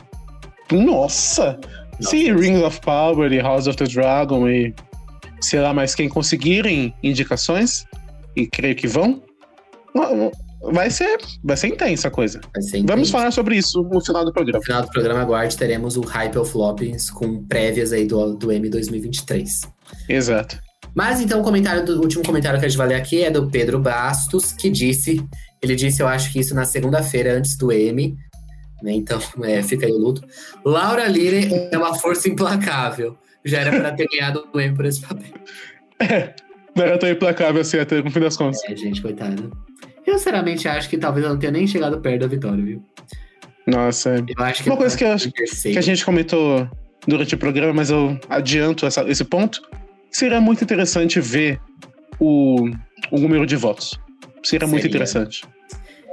nossa! 0.71 1.59
Se 2.01 2.31
Rings 2.31 2.61
of 2.63 2.81
Power 2.81 3.31
e 3.31 3.39
House 3.39 3.67
of 3.67 3.77
the 3.77 3.85
Dragon 3.85 4.47
e 4.49 4.73
sei 5.39 5.59
lá 5.59 5.73
mais 5.73 5.93
quem 5.93 6.09
conseguirem 6.09 6.93
indicações, 7.03 7.85
e 8.35 8.45
creio 8.47 8.75
que 8.75 8.87
vão, 8.87 9.21
vai 10.71 10.89
ser, 10.89 11.17
vai 11.43 11.57
ser 11.57 11.67
intensa 11.67 12.07
a 12.07 12.11
coisa. 12.11 12.41
Vamos 12.53 12.73
intenso. 12.73 13.11
falar 13.11 13.31
sobre 13.31 13.57
isso 13.57 13.81
no 13.83 14.03
final 14.03 14.25
do 14.25 14.33
programa. 14.33 14.59
No 14.59 14.65
final 14.65 14.81
do 14.81 14.89
programa 14.89 15.21
Aguarde, 15.21 15.57
teremos 15.57 15.97
o 15.97 16.01
Hype 16.01 16.37
of 16.37 16.51
Floppings 16.51 17.09
com 17.09 17.43
prévias 17.45 17.91
aí 17.91 18.05
do, 18.05 18.35
do 18.35 18.51
M 18.51 18.69
2023. 18.69 19.61
Exato. 20.09 20.59
Mas 20.93 21.19
então 21.19 21.41
o 21.41 21.43
comentário 21.43 21.85
do 21.85 21.99
o 21.99 22.01
último 22.01 22.23
comentário 22.23 22.59
que 22.59 22.65
a 22.65 22.69
gente 22.69 22.77
vai 22.77 22.87
ler 22.87 22.95
aqui 22.95 23.23
é 23.23 23.29
do 23.29 23.49
Pedro 23.49 23.79
Bastos, 23.79 24.53
que 24.53 24.69
disse, 24.69 25.21
ele 25.61 25.75
disse, 25.75 26.01
eu 26.01 26.07
acho 26.07 26.31
que 26.31 26.39
isso 26.39 26.55
na 26.55 26.63
segunda-feira 26.63 27.37
antes 27.37 27.57
do 27.57 27.71
M, 27.71 28.17
né? 28.81 28.93
Então, 28.93 29.19
é, 29.43 29.61
fica 29.61 29.85
aí 29.85 29.91
o 29.91 29.97
luto. 29.97 30.21
Laura 30.63 31.07
Lire 31.07 31.67
é 31.71 31.77
uma 31.77 31.95
força 31.95 32.29
implacável. 32.29 33.17
Já 33.43 33.59
era 33.59 33.71
para 33.71 33.91
ter 33.91 34.07
ganhado 34.07 34.47
o 34.53 34.59
M 34.59 34.75
por 34.75 34.85
esse 34.85 35.01
papel. 35.01 35.33
Não 36.75 36.83
era 36.83 36.97
tão 36.97 37.09
implacável 37.09 37.61
assim 37.61 37.77
até 37.77 38.01
no 38.01 38.11
fim 38.11 38.19
das 38.19 38.35
contas. 38.35 38.61
É, 38.65 38.75
gente, 38.75 39.01
coitada. 39.01 39.49
Eu 40.05 40.17
sinceramente 40.17 40.67
acho 40.67 40.89
que 40.89 40.97
talvez 40.97 41.23
ela 41.25 41.33
não 41.33 41.39
tenha 41.39 41.51
nem 41.51 41.65
chegado 41.67 41.99
perto 41.99 42.21
da 42.21 42.27
vitória, 42.27 42.63
viu? 42.63 42.83
Nossa, 43.67 44.11
é 44.11 44.17
Eu 44.37 44.43
acho 44.45 44.63
que 44.63 44.69
Uma 44.69 44.77
coisa 44.77 44.95
que 44.97 45.03
eu 45.03 45.11
acho 45.11 45.31
tá 45.31 45.43
que 45.71 45.77
a 45.77 45.81
gente 45.81 46.05
comentou 46.05 46.69
durante 47.07 47.33
o 47.33 47.37
programa, 47.37 47.73
mas 47.73 47.89
eu 47.89 48.19
adianto 48.29 48.85
essa- 48.85 49.03
esse 49.09 49.23
ponto. 49.23 49.61
Seria 50.11 50.39
muito 50.39 50.63
interessante 50.63 51.19
ver 51.19 51.59
o, 52.19 52.69
o 53.11 53.17
número 53.19 53.45
de 53.45 53.55
votos. 53.55 53.99
Seria 54.43 54.67
muito 54.67 54.83
Seria. 54.83 54.95
interessante. 54.95 55.43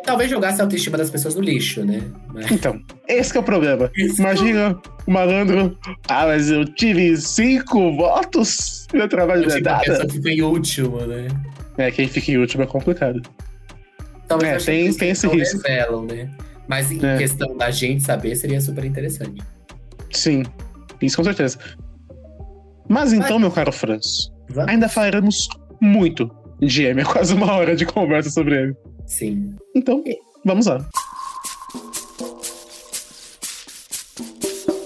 Talvez 0.05 0.29
jogasse 0.31 0.61
a 0.61 0.65
autoestima 0.65 0.99
das 0.99 1.11
pessoas 1.11 1.37
no 1.37 1.43
lixo, 1.43 1.85
né? 1.85 2.03
Mas... 2.35 2.51
Então, 2.51 2.81
esse 3.07 3.31
que 3.31 3.39
é 3.39 3.41
o 3.41 3.45
problema. 3.45 3.89
Esse 3.97 4.21
Imagina 4.21 4.77
o 5.07 5.11
malandro. 5.13 5.79
Ah, 6.09 6.27
mas 6.27 6.51
eu 6.51 6.65
tive 6.65 7.17
cinco 7.19 7.95
votos. 7.97 8.87
Meu 8.93 9.07
trabalho 9.09 9.47
não 9.47 9.55
é 9.55 9.61
nada. 9.61 9.85
pessoa 9.85 10.07
que 10.07 10.15
fica 10.15 10.31
em 10.31 10.43
último, 10.43 10.99
né? 11.07 11.29
É, 11.79 11.91
quem 11.93 12.09
fica 12.09 12.33
em 12.33 12.39
último 12.39 12.65
é 12.65 12.67
complicado. 12.67 13.23
Talvez 14.39 14.63
É, 14.63 14.67
tem- 14.73 14.93
tem 14.95 15.11
esse 15.11 15.27
risco. 15.29 15.61
revelam, 15.67 16.05
né? 16.05 16.31
Mas 16.69 16.91
em 16.91 17.05
É. 17.05 17.19
questão 17.19 17.57
da 17.57 17.71
gente 17.71 18.03
saber, 18.03 18.35
seria 18.37 18.61
super 18.61 18.85
interessante. 18.85 19.43
Sim, 20.11 20.43
isso 21.01 21.17
com 21.17 21.25
certeza. 21.25 21.59
Mas 22.89 23.13
então, 23.13 23.39
meu 23.39 23.51
caro 23.51 23.73
Franz, 23.73 24.31
Vamos? 24.51 24.71
ainda 24.71 24.89
falaremos 24.89 25.49
muito 25.81 26.31
de 26.61 26.85
M. 26.85 27.01
É 27.01 27.05
quase 27.05 27.35
uma 27.35 27.53
hora 27.53 27.75
de 27.75 27.85
conversa 27.87 28.31
sobre 28.31 28.57
M. 28.63 28.77
Sim. 29.07 29.55
Então, 29.75 30.03
vamos 30.45 30.67
lá. 30.67 30.87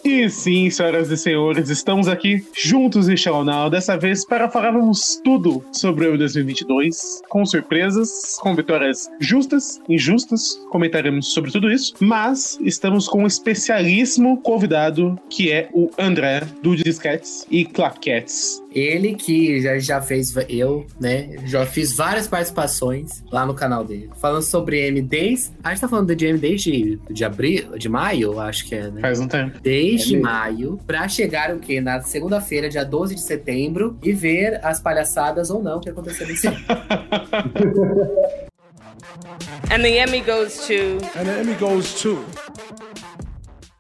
E 0.07 0.31
sim, 0.31 0.71
senhoras 0.71 1.11
e 1.11 1.17
senhores, 1.17 1.69
estamos 1.69 2.07
aqui 2.07 2.47
juntos 2.55 3.09
em 3.09 3.17
Shell 3.17 3.45
dessa 3.69 3.97
vez 3.99 4.25
para 4.25 4.49
falarmos 4.49 5.21
tudo 5.25 5.65
sobre 5.73 6.07
o 6.07 6.17
2022, 6.17 7.23
com 7.29 7.45
surpresas, 7.45 8.39
com 8.41 8.55
vitórias 8.55 9.11
justas, 9.19 9.81
injustas, 9.89 10.65
comentaremos 10.71 11.33
sobre 11.35 11.51
tudo 11.51 11.73
isso, 11.73 11.93
mas 11.99 12.57
estamos 12.63 13.09
com 13.09 13.25
um 13.25 13.27
especialíssimo 13.27 14.41
convidado 14.43 15.19
que 15.29 15.51
é 15.51 15.69
o 15.73 15.91
André, 15.99 16.43
do 16.63 16.77
Disquetes 16.77 17.45
e 17.51 17.65
Claquetes. 17.65 18.63
Ele 18.77 19.15
que 19.15 19.63
já, 19.63 19.79
já 19.79 20.03
fez, 20.03 20.35
eu, 20.51 20.87
né, 21.01 21.31
já 21.47 21.65
fiz 21.65 21.97
várias 21.97 22.29
participações 22.29 23.25
lá 23.33 23.47
no 23.47 23.55
canal 23.55 23.83
dele, 23.83 24.11
falando 24.21 24.43
sobre 24.43 24.87
M 24.87 25.01
desde, 25.01 25.51
a 25.65 25.71
gente 25.71 25.81
tá 25.81 25.89
falando 25.89 26.15
de 26.15 26.27
M 26.27 26.39
desde 26.39 27.01
de 27.11 27.25
abril, 27.25 27.79
de 27.79 27.89
maio, 27.89 28.39
acho 28.39 28.67
que 28.67 28.75
é, 28.75 28.91
né? 28.91 29.01
Faz 29.01 29.19
um 29.19 29.27
tempo. 29.27 29.59
Desde 29.63 30.17
É 30.17 30.21
maio, 30.21 30.79
pra 30.87 31.09
chegar 31.09 31.55
o 31.55 31.59
quê? 31.59 31.81
Na 31.81 32.03
segunda-feira, 32.03 32.69
dia 32.69 32.85
12 32.85 33.15
de 33.15 33.23
setembro, 33.23 33.99
e 34.03 34.13
ver 34.13 34.61
as 34.63 34.79
palhaçadas 34.79 35.49
ou 35.49 35.63
não 35.63 35.81
que 35.81 35.89
aconteceu 35.89 36.27
nesse 36.27 36.47
ano. 36.47 36.59
And 39.71 39.83
the 39.83 39.99
Emmy 40.03 40.21
goes 40.21 40.67
to. 40.67 40.99
And 41.19 41.25
the 41.25 41.41
Emmy 41.41 41.55
goes 41.55 41.95
to. 42.03 42.25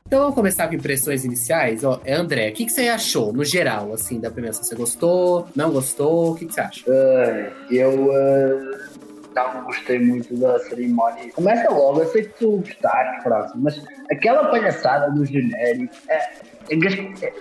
Então 0.06 0.20
vamos 0.20 0.36
começar 0.36 0.68
com 0.68 0.75
impressões 0.75 1.25
iniciais. 1.25 1.82
Ó, 1.82 2.00
André, 2.08 2.50
o 2.50 2.52
que, 2.52 2.66
que 2.66 2.72
você 2.72 2.88
achou, 2.88 3.32
no 3.32 3.44
geral, 3.44 3.92
assim, 3.92 4.20
da 4.20 4.30
premiação? 4.30 4.62
Você 4.62 4.76
gostou? 4.76 5.48
Não 5.54 5.72
gostou? 5.72 6.30
O 6.30 6.34
que, 6.36 6.46
que 6.46 6.54
você 6.54 6.60
acha? 6.60 6.84
Ah, 6.88 7.50
eu 7.68 8.12
ah, 8.12 9.52
não 9.54 9.64
gostei 9.64 9.98
muito 9.98 10.36
da 10.36 10.60
cerimónia. 10.60 11.32
Começa 11.32 11.68
logo, 11.70 12.02
eu 12.02 12.08
sei 12.12 12.22
que 12.22 12.38
tu 12.38 12.58
gostaste, 12.58 13.22
próximo, 13.25 13.64
mas 13.64 13.82
aquela 14.08 14.48
palhaçada 14.48 15.10
do 15.10 15.25
genérico 15.25 15.92
é, 16.08 16.14
é 16.14 16.18
é- 16.18 16.55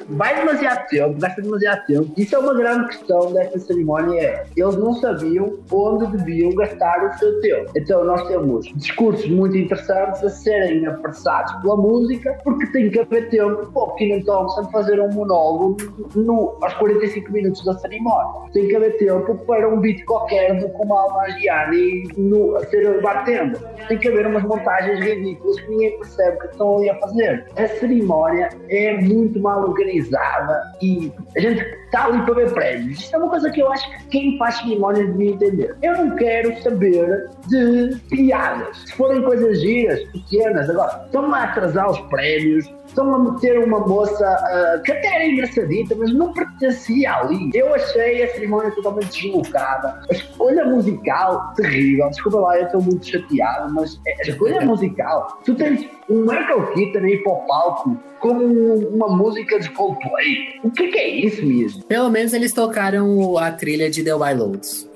vai 0.10 0.36
demasiado 0.36 0.88
tempo, 0.88 1.20
gasta 1.20 1.41
demasiado 1.41 1.86
tempo. 1.86 2.13
Isso 2.17 2.36
é 2.36 2.39
uma 2.39 2.53
grande 2.53 2.88
questão 2.88 3.34
desta 3.34 3.60
cerimónia. 3.60 4.22
É, 4.22 4.46
eles 4.55 4.75
não 4.77 4.94
sabiam 4.96 5.60
onde 5.72 6.17
deviam 6.17 6.53
gastar 6.55 7.05
o 7.05 7.17
seu 7.17 7.39
tempo. 7.41 7.72
Então 7.75 8.03
nós 8.03 8.27
temos 8.27 8.65
discursos 8.75 9.27
muito 9.29 9.58
interessantes 9.58 10.24
a 10.24 10.29
serem 10.29 10.86
apressados 10.86 11.53
pela 11.62 11.75
música, 11.75 12.38
porque 12.44 12.65
tem 12.67 12.89
que 12.89 13.00
haver 13.00 13.29
tempo 13.29 13.65
para 13.72 13.84
o 13.84 13.96
Keenan 13.96 14.24
Thompson 14.24 14.70
fazer 14.72 15.00
um 15.00 15.12
monólogo 15.12 15.77
no, 16.15 16.58
aos 16.62 16.74
45 16.75 17.32
minutos 17.32 17.63
da 17.65 17.74
cerimónia. 17.79 18.50
Tem 18.53 18.67
que 18.67 18.75
haver 18.75 18.98
tempo 18.98 19.36
para 19.46 19.67
um 19.67 19.79
beat 19.79 20.03
qualquer 20.05 20.60
do 20.60 20.70
Kumal 20.70 21.13
Magiani 21.13 22.03
no, 22.17 22.55
a 22.55 22.65
ser 22.65 23.01
batendo. 23.01 23.60
Tem 23.88 23.98
que 23.98 24.08
haver 24.08 24.27
umas 24.27 24.44
montagens 24.44 25.00
ridículas 25.00 25.60
que 25.62 25.70
ninguém 25.70 25.98
percebe 25.98 26.38
que 26.39 26.48
estão 26.48 26.77
ali 26.77 26.89
a 26.89 27.00
fazer. 27.00 27.46
A 27.58 27.67
cerimónia 27.67 28.50
é 28.70 28.94
muito 28.98 29.14
mal 29.39 29.63
organizada 29.63 30.62
e 30.81 31.12
a 31.36 31.39
gente 31.39 31.63
ali 32.03 32.21
para 32.23 32.33
ver 32.33 32.53
prémios. 32.53 32.99
Isto 32.99 33.15
é 33.15 33.19
uma 33.19 33.29
coisa 33.29 33.49
que 33.51 33.61
eu 33.61 33.71
acho 33.71 33.89
que 33.89 34.07
quem 34.07 34.37
faz 34.37 34.57
cerimónias 34.57 35.07
devia 35.07 35.31
entender. 35.31 35.75
Eu 35.81 35.93
não 35.97 36.15
quero 36.15 36.61
saber 36.61 37.29
de 37.47 37.95
piadas. 38.09 38.77
Se 38.85 38.93
forem 38.93 39.21
coisas 39.23 39.61
giras, 39.61 39.99
pequenas, 40.11 40.69
agora 40.69 41.03
estão 41.05 41.33
a 41.33 41.43
atrasar 41.43 41.89
os 41.89 41.99
prémios, 42.01 42.65
estão 42.87 43.13
a 43.13 43.19
meter 43.19 43.59
uma 43.59 43.79
moça 43.79 44.25
ah, 44.25 44.81
que 44.83 44.91
até 44.91 45.15
era 45.15 45.25
engraçadita, 45.25 45.95
mas 45.95 46.13
não 46.13 46.33
pertencia 46.33 47.13
ali. 47.13 47.51
Eu 47.53 47.73
achei 47.73 48.23
a 48.23 48.33
cerimónia 48.33 48.71
totalmente 48.71 49.21
deslocada. 49.21 50.01
A 50.09 50.13
escolha 50.13 50.65
musical, 50.65 51.53
terrível. 51.55 52.09
Desculpa 52.09 52.39
lá, 52.39 52.57
eu 52.57 52.65
estou 52.65 52.81
muito 52.81 53.05
chateado, 53.05 53.73
mas 53.73 53.99
a 54.07 54.29
escolha 54.29 54.61
musical. 54.61 55.39
Tu 55.43 55.55
tens 55.55 55.87
um 56.09 56.21
Michael 56.21 56.67
Keaton 56.73 56.99
aí 56.99 57.17
para 57.17 57.31
o 57.31 57.47
palco 57.47 57.97
com 58.19 58.29
uma 58.29 59.07
música 59.07 59.59
de 59.59 59.69
Coldplay. 59.71 60.59
O 60.63 60.71
que, 60.71 60.87
que 60.87 60.97
é 60.97 61.09
isso 61.09 61.45
mesmo? 61.45 61.83
Pelo 61.88 62.10
menos 62.10 62.34
eles 62.34 62.51
tocaram 62.54 63.38
a 63.38 63.51
trilha 63.51 63.89
de 63.89 64.04
The 64.04 64.13
Wild 64.13 64.39
Loads. 64.39 64.89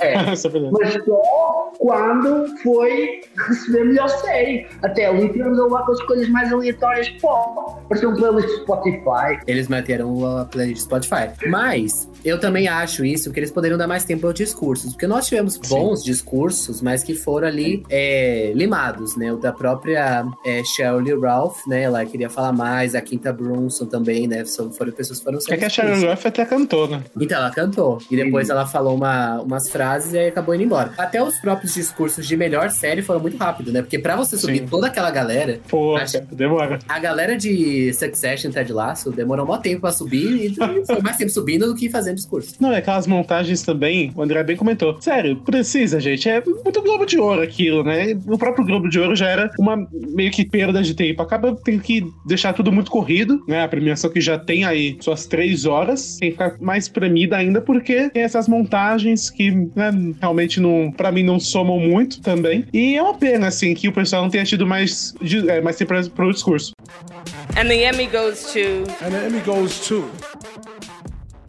É, 0.00 0.14
é 0.14 0.26
mas 0.26 0.40
só 0.40 0.50
quando 1.78 2.46
foi 2.62 3.20
receber 3.48 3.84
melhor 3.84 4.08
série. 4.08 4.66
Até 4.82 5.06
ali 5.06 5.28
tivemos 5.30 5.58
as 5.58 6.02
coisas 6.02 6.28
mais 6.28 6.52
aleatórias 6.52 7.08
pop. 7.20 7.80
Parecia 7.88 8.08
um 8.08 8.14
playlist 8.14 8.48
de 8.48 8.56
Spotify. 8.62 9.40
Eles 9.46 9.68
meteram 9.68 10.38
a 10.38 10.44
playlist 10.44 10.82
Spotify. 10.82 11.30
Mas 11.46 12.08
eu 12.24 12.38
também 12.38 12.68
acho 12.68 13.04
isso, 13.04 13.32
que 13.32 13.40
eles 13.40 13.50
poderiam 13.50 13.78
dar 13.78 13.86
mais 13.86 14.04
tempo 14.04 14.26
aos 14.26 14.34
discursos. 14.34 14.92
Porque 14.92 15.06
nós 15.06 15.26
tivemos 15.26 15.56
bons 15.56 16.04
discursos, 16.04 16.82
mas 16.82 17.02
que 17.02 17.14
foram 17.14 17.48
ali 17.48 17.82
é, 17.88 18.52
limados, 18.54 19.16
né? 19.16 19.32
O 19.32 19.36
da 19.36 19.52
própria 19.52 20.26
é, 20.44 20.62
Shirley 20.64 21.18
Ralph, 21.18 21.66
né? 21.66 21.82
Ela 21.82 22.04
queria 22.04 22.28
falar 22.28 22.52
mais, 22.52 22.94
a 22.94 23.00
Quinta 23.00 23.32
Brunson 23.32 23.86
também, 23.86 24.26
né? 24.26 24.44
São- 24.44 24.70
Foram 24.70 24.92
pessoas 24.92 25.18
que 25.18 25.24
foram 25.24 25.38
É 25.48 25.56
que 25.56 25.64
a 25.64 25.68
Sharon 25.68 25.92
discursos. 25.92 26.10
Ruff 26.24 26.29
até 26.30 26.44
cantou, 26.44 26.88
né? 26.88 27.02
Então, 27.20 27.38
ela 27.38 27.50
cantou. 27.50 27.98
E 28.10 28.16
depois 28.16 28.48
ela 28.48 28.66
falou 28.66 28.94
uma- 28.96 29.40
umas 29.42 29.68
frases 29.68 30.12
e 30.14 30.18
aí 30.18 30.28
acabou 30.28 30.54
indo 30.54 30.64
embora. 30.64 30.92
Até 30.98 31.22
os 31.22 31.36
próprios 31.38 31.74
discursos 31.74 32.26
de 32.26 32.36
melhor 32.36 32.70
série 32.70 33.02
foram 33.02 33.20
muito 33.20 33.36
rápido, 33.36 33.72
né? 33.72 33.82
Porque 33.82 33.98
pra 33.98 34.16
você 34.16 34.36
subir 34.38 34.60
Sim. 34.60 34.66
toda 34.66 34.86
aquela 34.86 35.10
galera, 35.10 35.60
Pô, 35.68 35.96
demora. 36.32 36.78
a 36.88 36.98
galera 36.98 37.36
de 37.36 37.92
Succession, 37.92 38.50
Ted 38.50 38.72
Lasso, 38.72 39.10
demorou 39.10 39.46
mó 39.46 39.58
tempo 39.58 39.82
pra 39.82 39.92
subir 39.92 40.46
e 40.46 40.54
foi 40.86 41.00
mais 41.02 41.16
tempo 41.16 41.30
subindo 41.30 41.66
do 41.66 41.74
que 41.74 41.88
fazendo 41.90 42.16
discurso. 42.16 42.54
Não, 42.60 42.72
é 42.72 42.78
aquelas 42.78 43.06
montagens 43.06 43.62
também, 43.62 44.12
o 44.14 44.22
André 44.22 44.42
bem 44.42 44.56
comentou. 44.56 45.00
Sério, 45.00 45.36
precisa, 45.36 46.00
gente. 46.00 46.28
É 46.28 46.42
muito 46.44 46.80
Globo 46.82 47.04
de 47.04 47.18
Ouro 47.18 47.42
aquilo, 47.42 47.84
né? 47.84 48.18
O 48.26 48.38
próprio 48.38 48.64
Globo 48.64 48.88
de 48.88 48.98
Ouro 48.98 49.14
já 49.14 49.28
era 49.28 49.50
uma 49.58 49.76
meio 49.92 50.30
que 50.30 50.44
perda 50.44 50.82
de 50.82 50.94
tempo. 50.94 51.20
Acaba 51.22 51.54
tendo 51.64 51.80
que 51.82 52.04
deixar 52.26 52.52
tudo 52.52 52.72
muito 52.72 52.90
corrido, 52.90 53.42
né? 53.46 53.62
A 53.64 53.68
premiação 53.68 54.10
que 54.10 54.20
já 54.20 54.38
tem 54.38 54.64
aí 54.64 54.96
suas 55.00 55.26
três 55.26 55.66
horas, 55.66 56.09
tem 56.18 56.30
que 56.30 56.36
ficar 56.36 56.56
mais 56.60 56.88
premida 56.88 57.36
ainda, 57.36 57.60
porque 57.60 58.10
tem 58.10 58.22
essas 58.22 58.48
montagens 58.48 59.30
que 59.30 59.50
né, 59.50 59.90
realmente 60.20 60.60
não, 60.60 60.92
pra 60.96 61.12
mim, 61.12 61.22
não 61.22 61.38
somam 61.38 61.78
muito 61.78 62.20
também. 62.20 62.64
E 62.72 62.96
é 62.96 63.02
uma 63.02 63.14
pena, 63.14 63.48
assim, 63.48 63.74
que 63.74 63.88
o 63.88 63.92
pessoal 63.92 64.22
não 64.22 64.30
tenha 64.30 64.44
tido 64.44 64.66
mais, 64.66 65.14
é, 65.48 65.60
mais 65.60 65.76
tempo 65.76 65.92
para 66.10 66.26
o 66.26 66.32
discurso. 66.32 66.72
And 67.56 67.68
the 67.68 67.88
Emmy 67.88 68.06
goes 68.06 68.52
to. 68.52 68.84
And 69.04 69.10
the 69.10 69.26
Emmy 69.26 69.40
goes 69.40 69.80
to. 69.88 70.08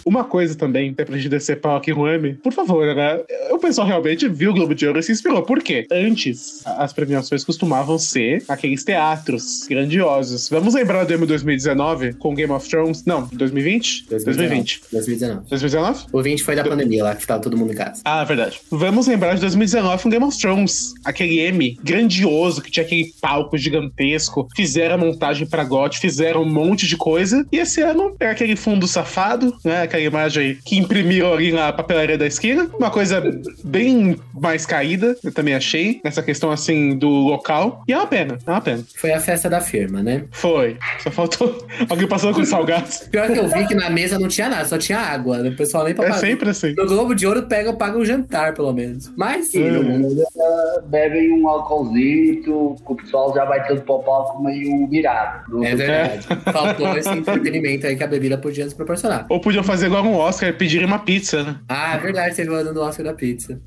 Uma 0.06 0.24
coisa 0.24 0.56
também, 0.56 0.92
até 0.92 1.06
pra 1.06 1.18
gente 1.18 1.30
descer 1.30 1.60
pau 1.60 1.76
aqui 1.76 1.94
no 1.94 2.08
M, 2.08 2.34
por 2.36 2.54
favor, 2.54 2.96
né? 2.96 3.20
O 3.52 3.58
pessoal 3.58 3.88
realmente 3.88 4.28
viu 4.28 4.52
o 4.52 4.54
Globo 4.54 4.74
de 4.74 4.88
Ouro 4.88 5.00
e 5.00 5.04
se 5.04 5.12
inspirou. 5.12 5.44
Por 5.44 5.62
quê? 5.62 5.86
Antes, 5.92 6.62
as 6.66 6.94
premiações 6.94 7.44
costumavam 7.44 7.98
ser 7.98 8.44
aqueles 8.48 8.84
teatros 8.84 9.66
grandiosos. 9.68 10.50
Vamos 10.50 10.74
lembrar 10.74 11.04
do 11.04 11.14
M 11.14 11.26
2019 11.26 12.14
com 12.14 12.34
Game 12.34 12.52
of 12.52 12.68
Thrones? 12.68 13.06
Não, 13.06 13.28
2020? 13.32 14.08
2020. 14.10 14.82
2019. 14.92 15.50
2019? 15.50 16.06
O 16.12 16.22
20 16.22 16.44
foi 16.44 16.56
da 16.56 16.64
pandemia 16.64 17.04
lá, 17.04 17.16
que 17.16 17.26
tava 17.26 17.42
todo 17.42 17.58
mundo 17.58 17.74
em 17.74 17.76
casa. 17.76 18.02
Ah, 18.04 18.24
verdade. 18.24 18.60
Vamos 18.70 19.08
lembrar 19.08 19.36
de 19.36 19.42
2019 19.42 20.04
com 20.04 20.10
Game 20.10 20.26
of 20.26 20.38
Thrones. 20.38 20.94
Aquele 21.04 21.40
M 21.40 21.80
grandioso, 21.84 22.62
que 22.62 22.72
tinha 22.72 22.86
aquele 22.86 23.14
palco 23.22 23.58
gigantesco. 23.58 24.48
Fizeram 24.56 24.96
a 24.96 24.98
montagem 24.98 25.48
pra 25.48 25.64
GOT, 25.64 26.00
fizeram 26.00 26.44
um 26.44 26.50
monte 26.50 26.88
de 26.88 26.98
coisa. 26.98 27.46
E 27.52 27.58
esse 27.58 27.82
ano 27.82 28.16
é 28.20 28.28
aquele 28.28 28.56
fundo 28.56 28.88
safado, 28.88 29.56
né? 29.64 29.82
Aquela 29.92 30.04
imagem 30.04 30.58
que 30.64 30.78
imprimiram 30.78 31.34
ali 31.34 31.52
na 31.52 31.74
papelaria 31.74 32.18
da 32.18 32.26
esquina. 32.26 32.70
Uma 32.80 32.90
coisa 32.90 33.22
bem 33.62 34.18
mais 34.34 34.66
caída, 34.66 35.18
eu 35.22 35.34
também 35.34 35.54
achei. 35.54 36.00
Nessa 36.02 36.24
questão, 36.24 36.50
assim, 36.50 36.98
do 36.98 37.10
local. 37.10 37.84
E 37.86 37.92
é 37.92 37.98
uma 37.98 38.08
pena, 38.08 38.38
é 38.48 38.50
uma 38.50 38.62
pena. 38.62 38.82
Foi 38.96 39.12
a 39.12 39.20
festa 39.20 39.50
da 39.50 39.60
firma, 39.60 40.02
né? 40.02 40.24
Foi. 40.32 40.78
Só 41.00 41.12
faltou 41.12 41.68
alguém 41.90 42.08
passando 42.08 42.34
com 42.36 42.46
salgados. 42.46 43.00
Pior 43.12 43.28
que 43.30 43.38
eu 43.38 43.50
vi 43.50 43.68
que 43.68 43.76
na 43.76 43.90
mesa 43.90 44.18
não 44.18 44.30
tinha 44.30 44.48
nada, 44.48 44.64
só 44.64 44.78
tinha 44.78 44.98
água. 44.98 45.40
né? 45.40 45.50
O 45.50 45.56
pessoal 45.58 45.84
nem 45.84 45.94
pra 45.94 46.06
É 46.06 46.08
pagar. 46.10 46.20
sempre 46.22 46.50
assim. 46.50 46.74
No 46.74 46.86
Globo 46.88 47.14
de 47.14 47.28
Ouro 47.28 47.44
pega, 47.44 47.74
paga 47.74 47.98
um 47.98 48.06
jantar, 48.06 48.54
pelo 48.54 48.72
menos. 48.72 49.12
Mas 49.18 49.52
ah, 49.56 50.82
bebem 50.86 51.34
um 51.34 51.48
álcoolzito, 51.50 52.76
que 52.86 52.94
o 52.94 52.96
pessoal 52.96 53.34
já 53.36 53.46
vai 53.46 53.66
todo 53.68 53.82
para 53.82 53.96
o 53.96 54.00
palco 54.04 54.42
meio 54.44 54.88
virado. 54.88 55.52
Não 55.52 55.66
é 55.66 55.76
verdade. 55.76 56.28
Faltou 56.52 56.98
esse 56.98 57.10
entretenimento 57.10 57.88
aí 57.88 57.96
que 57.96 58.04
a 58.04 58.08
bebida 58.08 58.38
podia 58.38 58.64
nos 58.64 58.74
proporcionar. 58.74 59.26
Ou 59.30 59.40
podiam 59.42 59.64
fazer 59.64 59.81
igual 59.86 60.04
um 60.04 60.16
Oscar 60.16 60.50
e 60.50 60.54
pedirem 60.54 60.86
uma 60.86 61.00
pizza, 61.00 61.44
né? 61.44 61.58
Ah, 61.68 61.96
é 61.96 61.98
verdade, 61.98 62.36
teve 62.36 62.50
o 62.50 62.56
ano 62.56 62.74
do 62.74 62.82
Oscar 62.82 63.06
da 63.06 63.14
pizza. 63.14 63.60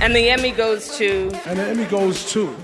And 0.00 0.12
the 0.12 0.32
Emmy 0.32 0.52
goes 0.52 0.96
to. 0.98 1.28
And 1.48 1.56
the 1.56 1.72
Emmy 1.72 1.84
goes 1.86 2.24
to. 2.32 2.54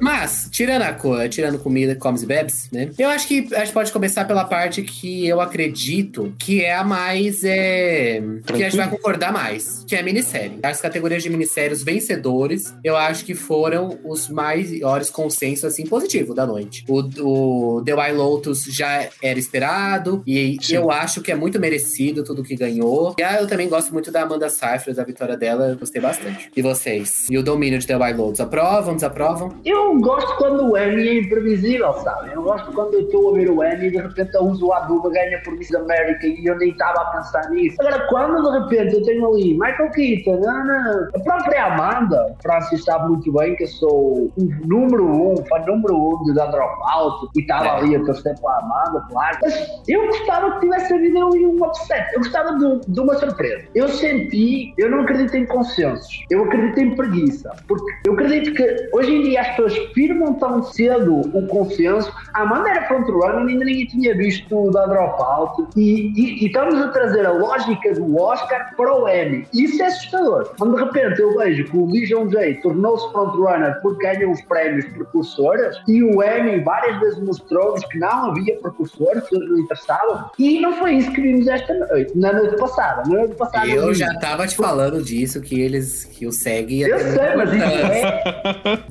Mas, 0.00 0.48
tirando 0.50 0.82
a 0.82 0.92
coisa, 0.92 1.28
tirando 1.28 1.58
comida, 1.58 1.94
comes 1.94 2.22
e 2.22 2.26
bebes, 2.26 2.68
né? 2.72 2.90
Eu 2.98 3.08
acho 3.10 3.28
que 3.28 3.48
a 3.54 3.60
gente 3.60 3.72
pode 3.72 3.92
começar 3.92 4.24
pela 4.24 4.44
parte 4.44 4.82
que 4.82 5.26
eu 5.26 5.40
acredito 5.40 6.34
que 6.38 6.64
é 6.64 6.74
a 6.74 6.82
mais. 6.82 7.44
É, 7.44 8.22
que 8.46 8.54
a 8.54 8.70
gente 8.70 8.76
vai 8.76 8.88
concordar 8.88 9.32
mais, 9.32 9.84
que 9.86 9.94
é 9.94 10.00
a 10.00 10.02
minissérie. 10.02 10.58
As 10.62 10.80
categorias 10.80 11.22
de 11.22 11.30
minissérios 11.30 11.82
vencedores, 11.82 12.74
eu 12.82 12.96
acho 12.96 13.24
que 13.24 13.34
foram 13.34 13.98
os 14.04 14.28
maiores 14.28 15.10
consensos, 15.10 15.64
assim, 15.64 15.84
positivo 15.86 16.34
da 16.34 16.46
noite. 16.46 16.84
O, 16.88 17.78
o 17.78 17.82
The 17.84 17.94
White 17.94 18.12
Lotus 18.12 18.64
já 18.64 19.08
era 19.22 19.38
esperado, 19.38 20.22
e 20.26 20.56
Sim. 20.60 20.76
eu 20.76 20.90
acho 20.90 21.20
que 21.20 21.30
é 21.30 21.34
muito 21.34 21.60
merecido 21.60 22.24
tudo 22.24 22.42
que 22.42 22.56
ganhou. 22.56 23.14
E 23.18 23.22
ah, 23.22 23.40
eu 23.40 23.46
também 23.46 23.68
gosto 23.68 23.92
muito 23.92 24.10
da 24.10 24.22
Amanda 24.22 24.48
Seyfried, 24.48 24.96
da 24.96 25.04
vitória 25.04 25.36
dela, 25.36 25.68
eu 25.68 25.76
gostei 25.76 26.00
bastante. 26.00 26.50
E 26.56 26.62
vocês? 26.62 27.26
E 27.30 27.36
o 27.36 27.42
domínio 27.42 27.78
de 27.78 27.86
The 27.86 27.96
White 27.96 28.18
Lotus, 28.18 28.40
aprovam, 28.40 28.94
desaprovam? 28.94 29.54
Eu 29.64 29.89
gosto 29.98 30.36
quando 30.36 30.70
o 30.70 30.76
Emmy 30.76 31.08
é 31.08 31.20
imprevisível, 31.20 31.92
sabe? 31.94 32.32
Eu 32.34 32.42
gosto 32.42 32.70
quando 32.72 32.94
eu 32.94 33.00
estou 33.00 33.30
a 33.30 33.38
ver 33.38 33.50
o 33.50 33.64
Emmy 33.64 33.86
e 33.86 33.90
de 33.90 33.96
repente 33.98 34.36
a 34.36 34.42
Uso 34.42 34.70
Aduba 34.72 35.10
ganha 35.10 35.40
por 35.42 35.54
Miss 35.56 35.74
América 35.74 36.26
e 36.26 36.44
eu 36.44 36.56
nem 36.58 36.70
estava 36.70 37.00
a 37.00 37.04
pensar 37.06 37.50
nisso. 37.50 37.76
Agora, 37.80 38.06
quando 38.08 38.42
de 38.42 38.58
repente 38.58 38.94
eu 38.94 39.02
tenho 39.04 39.26
ali 39.26 39.54
Michael 39.54 39.90
Keaton, 39.90 40.48
Ana, 40.48 41.08
a 41.14 41.20
própria 41.20 41.64
Amanda, 41.66 42.36
Francis 42.42 42.84
sabe 42.84 43.08
muito 43.08 43.32
bem 43.32 43.56
que 43.56 43.64
eu 43.64 43.68
sou 43.68 44.32
o 44.36 44.48
número 44.66 45.04
um, 45.06 45.36
fã 45.46 45.58
número 45.66 45.96
um 45.96 46.22
de 46.24 46.34
Dropout 46.34 47.28
e 47.36 47.40
estava 47.40 47.66
É. 47.66 47.70
ali 47.70 47.96
a 47.96 48.04
torcer 48.04 48.34
pela 48.40 48.58
Amanda, 48.58 49.06
claro. 49.10 49.38
Mas 49.42 49.68
eu 49.88 50.06
gostava 50.06 50.52
que 50.52 50.60
tivesse 50.60 50.92
havido 50.92 51.26
ali 51.26 51.46
um 51.46 51.64
upset. 51.64 52.04
Eu 52.14 52.20
gostava 52.20 52.58
de, 52.58 52.80
de 52.86 53.00
uma 53.00 53.14
surpresa. 53.14 53.64
Eu 53.74 53.88
senti, 53.88 54.74
eu 54.78 54.90
não 54.90 55.00
acredito 55.00 55.36
em 55.36 55.46
consensos. 55.46 56.24
Eu 56.30 56.44
acredito 56.44 56.78
em 56.80 56.94
preguiça. 56.96 57.50
Porque 57.68 57.84
eu 58.06 58.12
acredito 58.14 58.54
que 58.54 58.88
hoje 58.92 59.14
em 59.14 59.22
dia 59.22 59.40
as 59.40 59.48
pessoas 59.50 59.78
firmam 59.94 60.34
tão 60.34 60.62
cedo 60.62 61.20
o 61.20 61.46
consenso. 61.46 62.12
A 62.34 62.42
Amanda 62.42 62.68
era 62.70 62.86
frontrunner 62.86 63.36
ainda 63.36 63.64
ninguém 63.64 63.86
tinha 63.86 64.14
visto 64.16 64.70
da 64.70 64.86
Dropout. 64.86 65.66
E, 65.76 66.12
e, 66.16 66.42
e 66.44 66.46
estamos 66.46 66.74
a 66.80 66.88
trazer 66.88 67.26
a 67.26 67.32
lógica 67.32 67.92
do 67.94 68.16
Oscar 68.20 68.74
para 68.76 68.94
o 68.94 69.08
Emmy. 69.08 69.46
Isso 69.52 69.82
é 69.82 69.86
assustador. 69.86 70.52
Quando 70.58 70.76
de 70.76 70.84
repente 70.84 71.20
eu 71.20 71.36
vejo 71.36 71.64
que 71.64 71.76
o 71.76 71.86
Lee 71.86 72.06
Jong 72.06 72.32
Jae 72.32 72.54
tornou-se 72.62 73.10
frontrunner 73.12 73.80
porque 73.82 74.02
ganhou 74.06 74.32
os 74.32 74.40
prémios 74.42 74.84
precursores 74.86 75.76
e 75.88 76.02
o 76.02 76.22
Emmy 76.22 76.60
várias 76.62 76.98
vezes 77.00 77.18
mostrou-nos 77.22 77.84
que 77.86 77.98
não 77.98 78.30
havia 78.30 78.56
precursores, 78.60 79.28
que 79.28 79.38
não 79.38 79.58
interessavam. 79.58 80.30
E 80.38 80.60
não 80.60 80.72
foi 80.74 80.94
isso 80.94 81.12
que 81.12 81.20
vimos 81.20 81.46
esta 81.48 81.72
noite, 81.74 82.16
na 82.16 82.32
noite 82.32 82.56
passada. 82.56 83.02
Na 83.08 83.18
noite 83.18 83.34
passada 83.34 83.66
Eu 83.66 83.82
vimos- 83.82 83.98
já 83.98 84.12
tava 84.18 84.46
te 84.46 84.56
falando 84.56 85.02
disso, 85.02 85.40
que 85.40 85.60
eles, 85.60 86.04
que 86.04 86.26
o 86.26 86.32
SEG 86.32 86.78
ia 86.80 86.88
eu 86.88 86.98
sei, 86.98 87.36
mas 87.36 87.52
isso 87.52 87.64
é, 87.64 88.22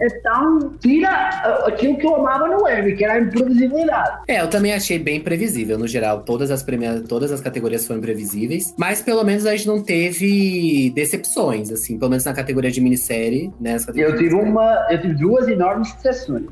é 0.01 0.09
tão. 0.21 0.68
Tira 0.79 1.09
ah, 1.09 1.65
aquilo 1.67 1.97
que 1.97 2.05
eu 2.05 2.15
amava 2.15 2.47
no 2.47 2.67
Emmy, 2.67 2.95
que 2.95 3.03
era 3.03 3.13
a 3.13 3.19
imprevisibilidade. 3.19 4.19
É, 4.27 4.41
eu 4.41 4.47
também 4.49 4.73
achei 4.73 4.99
bem 4.99 5.19
previsível, 5.19 5.77
no 5.77 5.87
geral. 5.87 6.21
Todas 6.21 6.51
as, 6.51 6.63
premia... 6.63 7.01
Todas 7.07 7.31
as 7.31 7.41
categorias 7.41 7.85
foram 7.85 8.01
previsíveis. 8.01 8.73
Mas 8.77 9.01
pelo 9.01 9.23
menos 9.23 9.45
a 9.45 9.55
gente 9.55 9.67
não 9.67 9.81
teve 9.81 10.91
decepções, 10.95 11.71
assim. 11.71 11.97
Pelo 11.97 12.11
menos 12.11 12.25
na 12.25 12.33
categoria 12.33 12.71
de 12.71 12.81
minissérie, 12.81 13.51
né? 13.59 13.73
as 13.75 13.87
Eu 13.95 14.15
tive 14.17 14.35
uma. 14.35 14.87
Eu 14.89 15.01
tive 15.01 15.13
duas 15.15 15.47
enormes 15.47 15.93
decepções. 15.93 16.43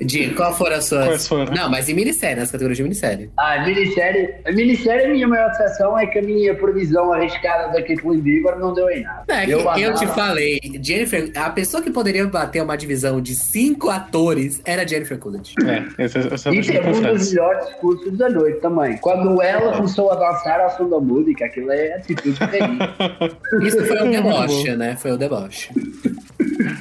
Diego, 0.00 0.34
qual 0.34 0.54
foram 0.54 0.76
as 0.76 0.84
suas. 0.86 1.06
Quais 1.06 1.28
foram? 1.28 1.54
Não, 1.54 1.70
mas 1.70 1.88
em 1.88 1.94
minissérie, 1.94 2.36
nas 2.40 2.50
categorias 2.50 2.76
de 2.78 2.82
minissérie. 2.82 3.30
Ah, 3.38 3.62
minissérie. 3.64 4.34
A 4.46 4.52
minissérie, 4.52 5.06
a 5.06 5.08
minha 5.10 5.28
maior 5.28 5.50
decepção 5.50 5.98
é 5.98 6.06
que 6.06 6.18
a 6.18 6.22
minha 6.22 6.54
previsão 6.54 7.12
arriscada 7.12 7.72
da 7.72 7.82
Kathleen 7.82 8.20
Bieber 8.20 8.58
não 8.58 8.72
deu 8.72 8.88
em 8.90 9.02
nada. 9.02 9.24
É 9.28 9.44
que 9.44 9.50
eu, 9.50 9.60
amava- 9.60 9.94
te 9.94 10.06
falei, 10.08 10.60
Jennifer, 10.82 11.30
a 11.36 11.50
pessoa 11.50 11.82
que 11.82 11.90
poderia 11.90 12.26
bater 12.26 12.62
uma 12.62 12.76
divisão 12.76 13.20
de 13.20 13.34
cinco 13.40 13.90
atores 13.90 14.60
era 14.64 14.86
Jennifer 14.86 15.18
Coolidge. 15.18 15.54
É, 15.64 16.04
esse, 16.04 16.18
esse 16.18 16.48
é 16.48 16.52
E 16.52 16.62
teve 16.62 16.88
um 16.88 16.92
dos 17.14 17.30
melhores 17.32 17.66
discursos 17.66 18.18
da 18.18 18.28
noite 18.28 18.60
também. 18.60 18.96
Quando 18.98 19.40
ela 19.42 19.76
começou 19.76 20.10
a 20.12 20.14
dançar 20.14 20.60
ao 20.60 20.70
som 20.76 20.88
da 20.88 20.98
música, 21.00 21.44
aquilo 21.44 21.70
é 21.72 21.94
atitude 21.94 22.32
de 22.32 22.44
rainha. 22.44 22.94
Isso 23.62 23.84
foi 23.84 24.02
o 24.02 24.10
deboche, 24.10 24.76
né? 24.76 24.96
Foi 24.96 25.12
o 25.12 25.16
deboche. 25.18 25.70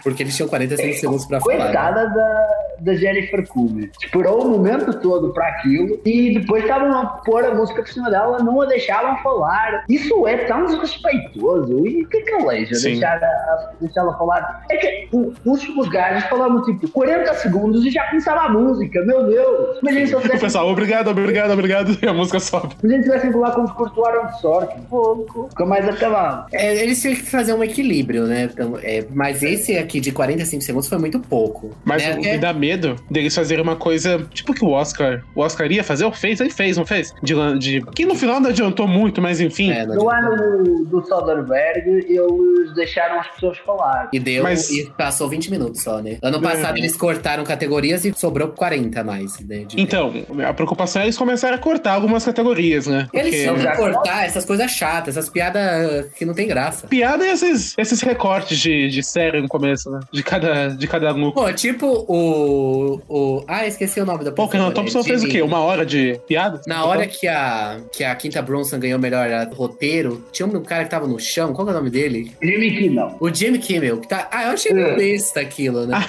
Porque 0.03 0.23
eles 0.23 0.35
tinham 0.35 0.49
45 0.49 0.99
segundos 0.99 1.25
pra 1.25 1.39
falar. 1.39 1.57
né? 1.57 1.63
Coitada 1.65 2.07
da, 2.09 2.47
da 2.81 2.93
Jennifer 2.93 3.47
Coolidge. 3.47 3.91
Esperou 4.03 4.43
o 4.45 4.49
momento 4.49 4.93
todo 4.99 5.33
para 5.33 5.47
aquilo 5.47 5.99
e 6.05 6.39
depois 6.39 6.63
estavam 6.63 6.91
a 6.97 7.05
pôr 7.05 7.43
a 7.45 7.53
música 7.53 7.81
por 7.81 7.89
cima 7.91 8.09
dela, 8.09 8.39
não 8.39 8.61
a 8.61 8.65
deixavam 8.65 9.17
falar. 9.23 9.83
Isso 9.89 10.27
é 10.27 10.37
tão 10.45 10.65
desrespeitoso. 10.65 11.85
E 11.85 12.03
o 12.03 12.07
que 12.09 12.17
é 12.17 12.21
que 12.21 12.33
aleija 12.33 12.75
Sim. 12.75 12.91
deixar, 12.91 13.17
a- 13.23 13.71
deixar 13.79 14.01
ela 14.01 14.17
falar? 14.17 14.65
É 14.69 14.77
que 14.77 15.07
o- 15.11 15.33
os, 15.45 15.67
os 15.77 15.89
gajos 15.89 16.23
falavam 16.29 16.63
tipo 16.63 16.87
40 16.89 17.33
segundos 17.35 17.85
e 17.85 17.91
já 17.91 18.05
começava 18.07 18.41
a 18.41 18.49
música. 18.49 19.01
Meu 19.05 19.25
Deus! 19.25 19.77
Imagina 19.81 20.05
se 20.07 20.13
eles 20.13 20.13
O 20.13 20.21
tivessem, 20.21 20.39
pessoal, 20.39 20.69
obrigado, 20.69 21.07
obrigado, 21.09 21.51
obrigado. 21.51 21.97
E 22.01 22.07
a 22.07 22.13
música 22.13 22.39
sobe. 22.39 22.75
imagina 22.83 23.03
se 23.03 23.09
tivessem 23.09 23.31
falar 23.31 23.51
com 23.51 23.63
os 23.63 23.97
Aaron 24.05 24.27
de 24.27 24.39
sorte. 24.41 24.75
Pouco. 24.89 25.47
Fica 25.49 25.65
mais 25.65 25.87
acabado. 25.87 26.47
É, 26.51 26.83
eles 26.83 27.01
tinham 27.01 27.15
que 27.15 27.23
fazer 27.23 27.53
um 27.53 27.63
equilíbrio, 27.63 28.25
né? 28.25 28.49
Então, 28.51 28.77
é, 28.81 29.03
mas 29.13 29.43
esse 29.43 29.77
aqui 29.77 29.99
de 29.99 30.11
45 30.11 30.63
segundos 30.63 30.87
foi 30.87 30.97
muito 30.97 31.19
pouco. 31.19 31.71
Mas 31.83 32.03
né? 32.05 32.15
me 32.15 32.37
dá 32.37 32.53
medo 32.53 32.68
deles 32.77 33.35
fazerem 33.35 33.63
uma 33.63 33.75
coisa 33.75 34.25
tipo 34.33 34.53
que 34.53 34.63
o 34.63 34.69
Oscar. 34.71 35.23
O 35.35 35.41
Oscar 35.41 35.71
ia 35.71 35.83
fazer 35.83 36.05
ou 36.05 36.11
fez? 36.11 36.39
Ele 36.39 36.49
fez, 36.49 36.77
não 36.77 36.85
fez? 36.85 37.13
De, 37.23 37.33
de, 37.59 37.81
que 37.93 38.05
no 38.05 38.15
final 38.15 38.39
não 38.39 38.49
adiantou 38.49 38.87
muito, 38.87 39.21
mas 39.21 39.39
enfim. 39.41 39.71
É, 39.71 39.85
No 39.85 40.09
ano 40.09 40.63
do, 40.63 40.85
do 40.85 41.05
Soderbergh, 41.07 41.87
eles 41.87 42.73
deixaram 42.75 43.19
as 43.19 43.27
pessoas 43.27 43.57
falar. 43.59 44.09
E 44.13 44.19
deu, 44.19 44.43
Mas- 44.43 44.69
e 44.69 44.89
passou 44.97 45.29
20 45.29 45.51
minutos 45.51 45.81
só, 45.81 46.01
né? 46.01 46.17
Ano 46.21 46.41
passado 46.41 46.75
É. 46.77 46.79
eles 46.79 46.95
cortaram 46.95 47.43
categorias 47.43 48.05
e 48.05 48.13
sobrou 48.15 48.49
40 48.49 49.01
a 49.01 49.03
mais, 49.03 49.39
né? 49.41 49.65
Então, 49.77 50.13
a 50.47 50.53
preocupação 50.53 51.01
é 51.01 51.05
eles 51.05 51.17
começarem 51.17 51.55
a 51.55 51.59
cortar 51.59 51.93
algumas 51.93 52.25
categorias, 52.25 52.87
né? 52.87 53.07
Eles 53.13 53.43
Porque 53.45 53.59
tinham 53.61 53.75
cortar 53.75 54.25
essas 54.25 54.45
coisas 54.45 54.71
chatas, 54.71 55.15
essas 55.17 55.29
piadas 55.29 56.09
que 56.17 56.25
não 56.25 56.33
tem 56.33 56.47
graça. 56.47 56.87
piada 56.87 57.25
é 57.25 57.31
esses, 57.31 57.75
esses 57.77 58.01
recortes 58.01 58.57
de, 58.59 58.89
de 58.89 59.03
série 59.03 59.41
no 59.41 59.47
começo, 59.47 59.89
né? 59.89 59.99
De 60.11 60.23
cada, 60.23 60.67
de 60.69 60.87
cada 60.87 61.13
núcleo. 61.13 61.45
Pô, 61.45 61.53
tipo 61.53 61.85
o. 62.07 62.58
o 63.07 63.43
ah, 63.47 63.65
esqueci 63.67 63.99
o 63.99 64.05
nome 64.05 64.23
da 64.23 64.31
Pô, 64.31 64.47
Kenan 64.47 64.71
Thompson 64.71 65.03
fez 65.03 65.23
o 65.23 65.27
quê? 65.27 65.41
Uma 65.41 65.59
hora 65.59 65.85
de 65.85 66.19
piada? 66.27 66.61
Na 66.67 66.85
hora 66.85 67.07
que 67.07 67.27
a, 67.27 67.79
que 67.91 68.03
a 68.03 68.15
Quinta 68.15 68.41
Bronson 68.41 68.79
ganhou 68.79 68.97
o 68.97 69.01
melhor 69.01 69.29
ah, 69.31 69.49
roteiro, 69.53 70.23
tinha 70.31 70.47
um 70.47 70.63
cara 70.63 70.83
que 70.83 70.89
tava 70.89 71.07
no 71.07 71.19
chão, 71.19 71.53
qual 71.53 71.65
que 71.65 71.71
é 71.71 71.75
o 71.75 71.77
nome 71.77 71.89
dele? 71.89 72.31
Jimmy 72.41 72.77
Kimmel. 72.77 73.15
O 73.19 73.33
Jimmy 73.33 73.59
Kimmel, 73.59 73.97
que 73.99 74.07
tá. 74.07 74.27
Ah, 74.31 74.45
eu 74.45 74.51
achei 74.51 74.71
É. 74.71 74.95
besta 74.95 75.39
aquilo, 75.39 75.85
né? 75.85 76.05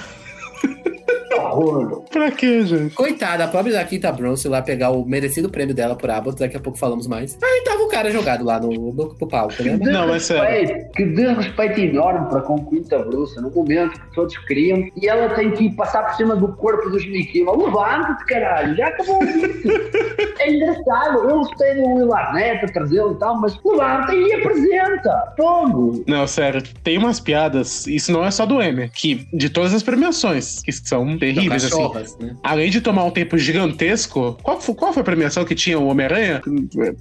Que 1.31 1.39
horror. 1.39 2.03
Pra 2.11 2.29
quê, 2.29 2.65
gente? 2.65 2.93
Coitada, 2.93 3.45
a 3.45 3.47
pobre 3.47 3.71
da 3.71 3.85
Quinta 3.85 4.11
Bronson 4.11 4.49
lá 4.49 4.61
pegar 4.61 4.89
o 4.89 5.05
merecido 5.05 5.49
prêmio 5.49 5.73
dela 5.73 5.95
por 5.95 6.09
Abbott, 6.09 6.37
daqui 6.37 6.57
a 6.57 6.59
pouco 6.59 6.77
falamos 6.77 7.07
mais. 7.07 7.37
Aí 7.41 7.63
tava 7.63 7.83
o 7.83 7.87
cara 7.87 8.11
jogado 8.11 8.43
lá 8.43 8.59
no, 8.59 8.69
no, 8.69 9.15
no 9.17 9.27
palco, 9.27 9.63
né? 9.63 9.79
Não, 9.81 10.09
mas 10.09 10.23
sério. 10.23 10.89
que 10.93 11.05
desrespeito 11.05 11.79
enorme 11.79 12.27
para 12.29 12.41
com 12.41 12.65
Quinta 12.65 12.99
Bruxa, 12.99 13.39
no 13.39 13.49
momento 13.49 13.93
que 13.93 14.13
todos 14.13 14.37
queriam, 14.39 14.89
e 15.01 15.07
ela 15.07 15.29
tem 15.33 15.51
que 15.51 15.73
passar 15.73 16.03
por 16.03 16.15
cima 16.15 16.35
do 16.35 16.49
corpo 16.49 16.89
dos 16.89 17.05
Mickey. 17.05 17.45
Levanta-te, 17.45 18.25
caralho, 18.25 18.75
já 18.75 18.87
acabou 18.87 19.23
o 19.23 19.25
vídeo. 19.25 19.91
É 20.39 20.51
engraçado, 20.51 21.29
eu 21.29 21.39
gostei 21.39 21.75
do 21.75 21.87
Will 21.95 22.13
Arnett 22.13 22.65
a 22.65 22.67
trazê-lo 22.67 23.13
e 23.13 23.19
tal, 23.19 23.39
mas 23.39 23.57
levanta 23.63 24.13
e 24.13 24.33
apresenta. 24.33 25.33
Fogo. 25.37 26.03
Não, 26.07 26.27
sério, 26.27 26.61
tem 26.83 26.97
umas 26.97 27.19
piadas, 27.19 27.87
isso 27.87 28.11
não 28.11 28.25
é 28.25 28.31
só 28.31 28.45
do 28.45 28.61
M, 28.61 28.89
que 28.89 29.27
de 29.31 29.49
todas 29.49 29.73
as 29.73 29.83
premiações, 29.83 30.61
que 30.61 30.71
são 30.71 31.20
terríveis, 31.21 31.63
assim. 31.65 31.89
Né? 32.19 32.35
Além 32.43 32.69
de 32.71 32.81
tomar 32.81 33.03
um 33.05 33.11
tempo 33.11 33.37
gigantesco, 33.37 34.37
qual, 34.41 34.59
foi- 34.59 34.75
qual 34.75 34.91
foi 34.93 35.01
a 35.01 35.03
premiação 35.03 35.45
que 35.45 35.53
tinha 35.55 35.77
o 35.79 35.87
Homem-Aranha? 35.87 36.41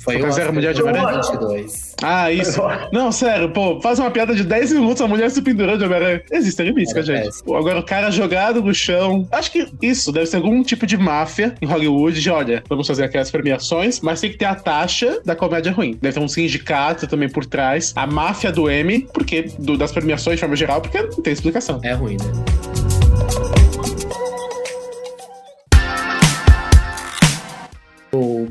Foi 0.04 0.20
o 0.20 0.26
Oscar 0.26 0.52
Mulher 0.52 0.74
de 0.74 0.82
Homem-Aranha? 0.82 1.22
22. 1.22 1.94
Ah, 2.02 2.30
isso. 2.30 2.60
Não, 2.92 3.10
sério, 3.10 3.50
pô, 3.50 3.80
faz 3.80 3.98
uma 3.98 4.10
piada 4.10 4.34
de 4.34 4.44
10 4.44 4.72
minutos, 4.72 5.00
a 5.00 5.08
mulher 5.08 5.30
se 5.30 5.40
pendurando 5.42 5.78
de 5.78 5.84
Homem-Aranha. 5.84 6.22
Existe 6.30 6.62
limite, 6.62 6.92
Era 6.92 7.02
gente. 7.02 7.24
péssimo. 7.24 7.44
Pô, 7.46 7.56
Agora 7.56 7.78
o 7.78 7.82
cara 7.82 8.10
jogado 8.10 8.62
no 8.62 8.74
chão. 8.74 9.26
Acho 9.32 9.50
que 9.52 9.66
isso 9.82 10.12
deve 10.12 10.26
ser 10.26 10.36
algum 10.36 10.62
tipo 10.62 10.86
de 10.86 10.96
máfia 10.96 11.54
em 11.60 11.66
Hollywood 11.66 12.20
de, 12.20 12.30
olha, 12.30 12.62
vamos 12.68 12.86
fazer 12.86 13.04
aquelas 13.04 13.30
premiações, 13.30 14.00
mas 14.00 14.20
tem 14.20 14.30
que 14.30 14.36
ter 14.38 14.44
a 14.46 14.54
taxa 14.54 15.20
da 15.24 15.34
comédia 15.36 15.72
ruim. 15.72 15.96
Deve 16.00 16.14
ter 16.14 16.20
um 16.20 16.28
sindicato 16.28 17.06
também 17.06 17.28
por 17.28 17.44
trás. 17.46 17.92
A 17.96 18.06
máfia 18.06 18.52
do 18.52 18.68
M, 18.70 19.08
porque 19.12 19.50
do- 19.58 19.76
das 19.76 19.92
premiações 19.92 20.36
de 20.36 20.40
forma 20.40 20.56
geral, 20.56 20.80
porque 20.80 21.00
não 21.00 21.22
tem 21.22 21.32
explicação. 21.32 21.80
É 21.82 21.92
ruim, 21.92 22.16
né? 22.16 22.79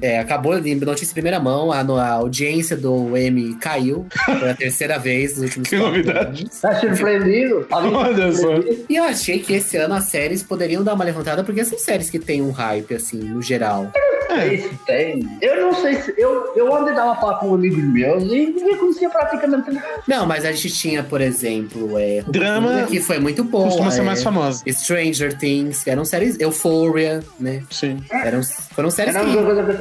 É, 0.01 0.19
acabou 0.19 0.59
de 0.59 0.73
notícia 0.75 1.11
em 1.11 1.13
primeira 1.13 1.39
mão, 1.39 1.71
a, 1.71 1.79
a 1.79 2.09
audiência 2.13 2.75
do 2.75 3.15
M 3.17 3.55
caiu 3.55 4.05
pela 4.25 4.53
terceira 4.53 4.97
vez 4.97 5.33
nos 5.37 5.43
últimos 5.45 5.69
Que 5.69 5.77
novidade. 5.77 6.41
anos. 6.43 6.59
Tá 6.59 6.79
surpreendido? 6.79 7.67
Olha 7.71 8.31
só. 8.31 8.49
E 8.89 8.95
eu 8.95 9.03
achei 9.03 9.39
que 9.39 9.53
esse 9.53 9.77
ano 9.77 9.95
as 9.95 10.05
séries 10.05 10.43
poderiam 10.43 10.83
dar 10.83 10.93
uma 10.93 11.03
levantada, 11.03 11.43
porque 11.43 11.63
são 11.63 11.77
séries 11.77 12.09
que 12.09 12.19
têm 12.19 12.41
um 12.41 12.51
hype, 12.51 12.93
assim, 12.95 13.17
no 13.19 13.41
geral. 13.41 13.91
É. 14.29 14.53
Isso 14.53 14.69
tem. 14.85 15.27
Eu 15.41 15.61
não 15.61 15.73
sei 15.81 15.95
se. 15.95 16.13
Eu, 16.17 16.53
eu 16.55 16.71
ontem 16.71 16.93
tava 16.93 17.13
a 17.13 17.15
falar 17.15 17.39
com 17.39 17.53
amigos 17.55 17.83
meus 17.83 18.23
e 18.23 18.27
ninguém 18.27 18.77
conhecia 18.77 19.09
praticamente 19.09 19.71
nada. 19.71 19.87
Não, 20.07 20.25
mas 20.27 20.45
a 20.45 20.51
gente 20.51 20.69
tinha, 20.69 21.03
por 21.03 21.19
exemplo, 21.19 21.97
é, 21.97 22.21
Drama 22.27 22.85
que 22.87 22.99
foi 23.01 23.19
muito 23.19 23.43
bom. 23.43 23.63
Costuma 23.63 23.89
ser 23.89 24.01
é, 24.01 24.03
mais 24.03 24.21
famosa. 24.21 24.63
Stranger 24.67 25.35
Things, 25.35 25.83
que 25.83 25.89
eram 25.89 26.05
séries. 26.05 26.39
Euphoria, 26.39 27.23
né? 27.39 27.63
Sim. 27.71 27.97
Eram, 28.11 28.41
foram 28.75 28.91
séries 28.91 29.15
Era 29.15 29.25
que. 29.25 29.31
uma 29.35 29.43
coisa 29.43 29.63
que 29.63 29.71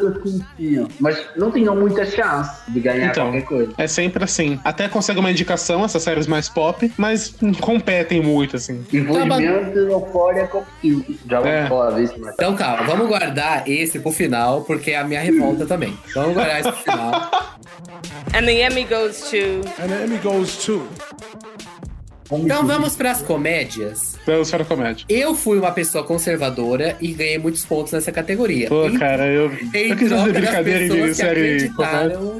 Mas 1.01 1.19
não 1.37 1.51
tinham 1.51 1.75
muita 1.77 2.05
chance 2.05 2.61
de 2.69 2.81
ganhar 2.81 3.11
Então. 3.11 3.27
qualquer 3.27 3.43
coisa. 3.47 3.73
É 3.79 3.87
sempre 3.87 4.25
assim. 4.25 4.59
Até 4.65 4.89
consegue 4.89 5.19
uma 5.21 5.31
indicação, 5.31 5.85
essas 5.85 6.03
séries 6.03 6.27
mais 6.27 6.49
pop, 6.49 6.91
mas 6.97 7.35
competem 7.61 8.23
muito, 8.23 8.57
assim. 8.57 8.85
Infelizmente, 8.93 9.79
o 9.79 9.91
Euphoria 9.93 10.47
competiu. 10.47 11.05
Já 11.29 11.41
vamos 11.41 11.55
É. 11.55 11.67
falar 11.69 11.91
disso, 12.01 12.15
mas. 12.19 12.35
Então, 12.35 12.55
calma, 12.57 12.83
vamos 12.85 13.07
guardar 13.09 13.69
esse 13.69 13.99
pro 13.99 14.11
final, 14.13 14.63
porque 14.63 14.93
é 14.93 14.99
a 14.99 15.05
minha 15.05 15.21
revolta 15.21 15.67
também. 15.67 15.97
Vamos 16.15 16.35
guardar 16.35 16.61
esse 16.61 16.73
pro 16.73 16.83
final. 16.83 17.31
And 18.35 18.45
the 18.45 18.67
Emmy 18.67 18.85
goes 18.85 19.21
to. 19.31 19.61
And 19.83 19.89
the 19.89 20.05
Emmy 20.05 20.19
goes 20.19 20.57
to. 20.65 20.87
Então 22.31 22.67
vamos 22.67 22.95
pras 22.95 23.23
comédias. 23.23 24.17
Vamos 24.27 24.51
para 24.51 24.63
a 24.63 24.67
comédia. 24.67 25.05
Eu 25.09 25.35
fui 25.35 25.59
uma 25.59 25.71
pessoa 25.71 26.05
conservadora 26.05 26.97
e 27.01 27.13
ganhei 27.13 27.39
muitos 27.39 27.65
pontos 27.65 27.93
nessa 27.93 28.13
categoria. 28.13 28.69
Pô, 28.69 28.87
Em- 28.89 28.99
cara, 28.99 29.27
eu, 29.27 29.51
Em 29.75 29.91
eu 29.91 29.97
quis 29.97 30.09
fazer 30.11 30.33
brincadeira 30.33 30.89
de 30.89 31.15
série 31.15 31.73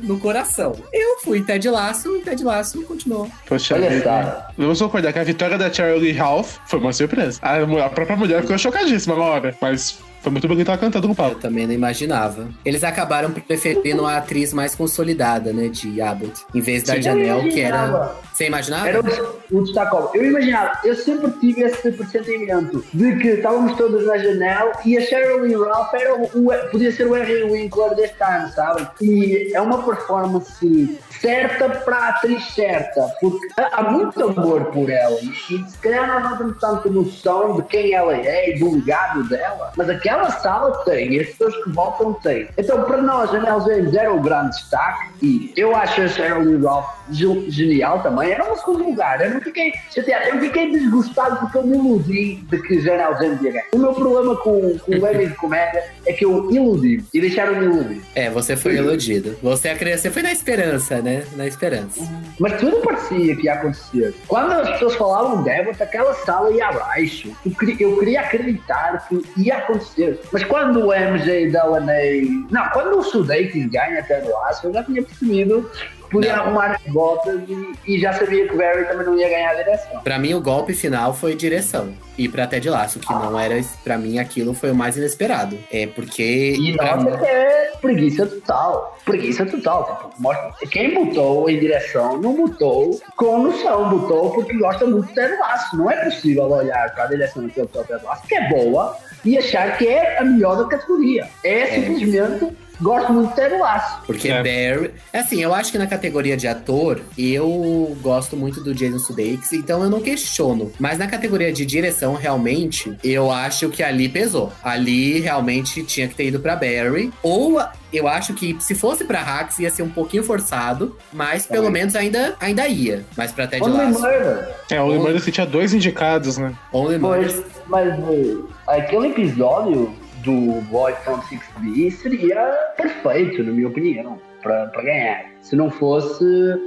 no 0.03 0.19
coração. 0.19 0.75
Eu 0.93 1.19
fui 1.21 1.43
Ted 1.43 1.69
Lasso 1.69 2.17
e 2.17 2.21
Ted 2.21 2.45
Lasso 2.45 2.83
continuou. 2.83 3.31
Poxa 3.47 3.75
Olha 3.75 4.03
só. 4.03 4.47
Vamos 4.57 4.79
concordar 4.81 5.13
que 5.13 5.19
a 5.19 5.25
vitória 5.25 5.57
da 5.57 5.73
Charlie 5.73 6.13
Ralph 6.13 6.57
foi 6.67 6.79
uma 6.79 6.93
surpresa. 6.93 7.39
A, 7.43 7.57
a 7.85 7.89
própria 7.89 8.17
mulher 8.17 8.43
ficou 8.43 8.59
chocadíssima 8.59 9.17
na 9.17 9.23
hora, 9.23 9.57
mas 9.61 9.99
foi 10.23 10.33
muito 10.33 10.49
bonito 10.49 10.69
ela 10.69 10.79
cantando 10.79 11.07
no 11.07 11.13
Eu 11.13 11.17
palco. 11.17 11.41
também 11.41 11.67
não 11.67 11.73
imaginava. 11.75 12.49
Eles 12.65 12.83
acabaram 12.85 13.31
preferindo 13.31 14.05
a 14.07 14.17
atriz 14.19 14.53
mais 14.53 14.75
consolidada, 14.75 15.53
né, 15.53 15.69
de 15.69 16.01
Abbott, 16.01 16.45
em 16.55 16.61
vez 16.61 16.83
da 16.83 16.95
Sim. 16.95 17.03
Janelle, 17.03 17.47
Eu 17.49 17.53
que 17.53 17.61
era... 17.61 18.15
Você 18.33 18.47
imaginava? 18.47 18.89
Era 18.89 19.01
o, 19.01 19.59
o 19.59 19.65
destacou. 19.65 20.11
Eu 20.15 20.25
imaginava, 20.27 20.73
eu 20.85 20.95
sempre 20.95 21.31
tive 21.41 21.63
esse 21.63 21.91
pressentimento 21.91 22.85
de 22.95 23.17
que 23.17 23.29
estávamos 23.31 23.77
todos 23.77 24.07
na 24.07 24.17
janela 24.19 24.73
e 24.85 24.97
a 24.97 25.01
Shirley 25.01 25.55
Ralph 25.57 25.93
era 25.95 26.15
o, 26.15 26.23
o- 26.25 26.71
podia 26.71 26.93
ser 26.93 27.09
o 27.09 27.17
Henry 27.17 27.43
Winkler 27.51 27.95
deste 27.97 28.23
ano, 28.23 28.49
sabe? 28.53 28.87
E 29.01 29.51
é 29.53 29.61
uma 29.61 29.83
performance 29.83 30.99
certa 31.21 31.69
para 31.69 31.97
a 31.97 32.09
atriz 32.11 32.45
certa, 32.55 33.09
porque 33.21 33.47
há 33.57 33.81
há 33.81 33.91
muito 33.91 34.23
amor 34.23 34.67
por 34.67 34.89
ela 34.89 35.19
e, 35.21 35.29
e 35.31 35.69
se 35.69 35.79
calhar 35.83 36.07
nós 36.07 36.31
não 36.31 36.39
temos 36.39 36.59
tanta 36.61 36.89
noção 36.91 37.57
de 37.57 37.63
quem 37.65 37.93
ela 37.93 38.17
é 38.17 38.55
e 38.55 38.59
do 38.61 38.75
legado 38.77 39.25
dela, 39.29 39.73
mas 39.77 39.89
aquela 39.91 40.08
sala 40.41 40.73
tem 40.85 41.15
e 41.15 41.21
as 41.21 41.27
pessoas 41.29 41.55
que 41.65 41.71
voltam 41.71 42.13
têm. 42.15 42.49
Então, 42.57 42.83
para 42.85 43.03
nós, 43.03 43.35
a 43.35 43.41
Nels 43.41 43.65
James 43.65 43.95
era 43.95 44.13
o 44.13 44.21
grande 44.21 44.51
destaque 44.57 45.09
e 45.23 45.53
eu 45.57 45.75
acho 45.75 46.01
a 46.03 46.09
Shirley 46.09 46.63
Ralph 46.65 46.87
ge- 47.11 47.51
genial 47.51 48.01
também. 48.03 48.31
Era 48.31 48.51
um 48.53 48.57
segundo 48.57 48.85
lugar. 48.85 49.21
Eu 49.21 49.35
não 49.35 49.41
fiquei 49.41 49.73
chateado, 49.95 50.29
eu 50.29 50.41
fiquei 50.41 50.71
desgostado 50.71 51.37
porque 51.41 51.59
eu 51.59 51.67
me 51.67 51.77
iludi 51.77 52.37
de 52.37 52.63
que 52.63 52.81
Janelle 52.81 53.15
James 53.19 53.43
ia 53.43 53.53
ganhar. 53.53 53.65
O 53.75 53.79
meu 53.79 53.93
problema 53.95 54.37
com, 54.37 54.79
com 54.79 54.93
o 54.93 55.09
Emmy 55.09 55.27
de 55.27 55.35
comédia 55.35 55.85
é 56.07 56.13
que 56.13 56.25
eu 56.25 56.51
iludi 56.51 57.05
e 57.13 57.21
deixaram-me 57.21 57.65
iludir. 57.67 58.03
É, 58.15 58.31
você 58.31 58.57
foi 58.57 58.77
iludido. 58.77 59.37
Você, 59.43 59.69
acre- 59.69 59.97
você 59.97 60.11
foi 60.11 60.23
na 60.23 60.33
esperança, 60.33 61.01
né? 61.03 61.25
Na 61.37 61.47
esperança. 61.47 62.01
Mas 62.39 62.59
tudo 62.61 62.77
parecia 62.81 63.37
que 63.37 63.45
ia 63.45 63.55
acontecer. 63.55 64.15
Quando 64.27 64.53
as 64.53 64.71
pessoas 64.71 64.95
falavam 64.95 65.43
Devitt, 65.43 65.83
aquela 65.83 66.15
sala 66.15 66.51
ia 66.53 66.69
abaixo. 66.69 67.33
Eu 67.45 67.53
queria 67.99 68.21
acreditar 68.21 69.07
que 69.09 69.23
ia 69.37 69.57
acontecer. 69.59 69.98
Mas 70.33 70.45
quando 70.45 70.87
o 70.87 70.93
MJ 70.93 71.51
Delaney. 71.51 72.29
Não, 72.51 72.69
quando 72.71 72.99
o 72.99 73.03
Sudeikis 73.03 73.67
ganha 73.71 74.01
até 74.01 74.21
do 74.21 74.31
Laço, 74.31 74.67
eu 74.67 74.73
já 74.73 74.83
tinha 74.85 75.03
percebido 75.03 75.71
que 76.05 76.11
podia 76.11 76.37
Não. 76.37 76.43
arrumar 76.45 76.73
as 76.77 76.93
botas 76.93 77.41
e, 77.49 77.73
e 77.87 78.01
já 78.01 78.13
sabia 78.15 78.47
que 78.49 78.55
o 78.55 78.57
Barry 78.57 78.85
também 78.87 79.05
não 79.07 79.19
ia 79.19 79.29
ganhar 79.29 79.51
a 79.51 79.55
direção. 79.55 80.01
Pra 80.01 80.19
mim, 80.19 80.33
o 80.35 80.41
golpe 80.41 80.73
final 80.73 81.13
foi 81.13 81.35
direção. 81.35 81.93
E 82.17 82.29
pra 82.29 82.47
Ted 82.49 82.69
Lasso, 82.69 82.99
que 82.99 83.13
não 83.13 83.39
era... 83.39 83.61
Pra 83.85 83.97
mim, 83.97 84.19
aquilo 84.19 84.53
foi 84.55 84.71
o 84.73 84.75
mais 84.75 84.97
inesperado. 84.97 85.57
É 85.71 85.87
porque... 85.87 86.55
E 86.59 86.73
nota 86.77 86.97
mim- 86.97 87.27
é 87.27 87.73
preguiça 87.81 88.27
total. 88.27 88.99
Preguiça 89.05 89.47
total. 89.47 89.85
Tipo, 90.11 90.23
mostra- 90.23 90.53
quem 90.69 90.95
botou 90.95 91.49
em 91.49 91.61
direção 91.61 92.17
não 92.21 92.35
botou 92.35 93.01
com 93.17 93.39
noção, 93.43 93.89
botou 93.91 94.31
porque 94.33 94.57
gosta 94.57 94.85
muito 94.87 95.07
de 95.09 95.15
Ted 95.15 95.37
Lasso. 95.39 95.77
Não 95.77 95.89
é 95.91 96.05
possível 96.07 96.51
olhar 96.51 96.93
para 96.95 97.05
a 97.05 97.07
direção 97.07 97.43
do 97.45 97.51
Ted 97.51 97.69
Lasso, 98.05 98.23
que 98.27 98.35
é 98.35 98.49
boa, 98.49 98.97
e 99.25 99.37
achar 99.37 99.77
que 99.77 99.87
é 99.87 100.19
a 100.19 100.25
melhor 100.25 100.57
da 100.57 100.65
categoria. 100.65 101.29
É 101.45 101.67
simplesmente 101.67 102.57
gosto 102.81 103.13
muito 103.13 103.31
de 103.31 103.35
Ted 103.37 103.57
Lasso. 103.57 104.01
Porque 104.07 104.29
É. 104.29 104.43
Barry. 104.43 104.91
Assim, 105.13 105.43
eu 105.43 105.53
acho 105.55 105.73
que 105.73 105.79
na 105.79 105.87
categoria 105.87 106.37
de 106.37 106.47
ator, 106.49 107.01
eu 107.17 107.97
gosto 108.01 108.37
muito 108.37 108.63
do 108.63 108.75
Jason 108.75 108.99
Sudeikis, 108.99 109.53
então 109.53 109.83
eu 109.83 109.91
não 109.91 110.01
questiono. 110.01 110.73
Mas 110.79 110.99
na 110.99 111.07
categoria 111.07 111.53
de 111.53 111.65
direção, 111.67 112.15
realmente, 112.15 112.97
eu 113.03 113.31
acho 113.31 113.69
que 113.69 113.83
ali 113.83 114.09
pesou. 114.09 114.53
Ali 114.63 115.21
realmente 115.21 115.83
tinha 115.85 116.09
que 116.09 116.15
ter 116.15 116.27
ido 116.27 116.41
pra 116.41 116.55
Barry. 116.57 117.13
Ou 117.23 117.61
eu 117.93 118.07
acho 118.07 118.35
que 118.35 118.57
se 118.61 118.75
fosse 118.75 119.05
pra 119.05 119.21
Hax 119.21 119.59
ia 119.59 119.71
ser 119.71 119.83
um 119.83 119.89
pouquinho 119.89 120.23
forçado, 120.23 120.97
mas 121.13 121.47
pelo 121.47 121.71
menos 121.71 121.97
ainda, 121.97 122.35
ainda 122.41 122.67
ia. 122.69 123.05
Mas 123.17 123.33
pra 123.33 123.47
Ted 123.47 123.63
Only 123.65 123.77
Lasso. 123.77 124.01
Murder. 124.01 124.49
É, 124.71 124.81
o 124.81 124.87
Lembrando 124.89 125.21
que 125.23 125.33
tinha 125.33 125.47
dois 125.47 125.73
indicados, 125.73 126.37
né? 126.39 126.53
Only 126.73 126.99
Pois, 126.99 127.35
Murders. 127.35 127.45
mas 127.67 127.89
eh, 127.89 128.37
aquele 128.67 129.09
episódio 129.09 129.95
do 130.25 130.61
Boy 130.63 130.93
from 131.05 131.21
6B 131.21 131.91
seria 131.91 132.53
perfeito, 132.77 133.43
na 133.43 133.53
minha 133.53 133.69
opinião, 133.69 134.19
para 134.43 134.67
para 134.67 134.83
ganhar. 134.83 135.27
Se 135.41 135.57
não 135.57 135.71
fosse 135.71 136.25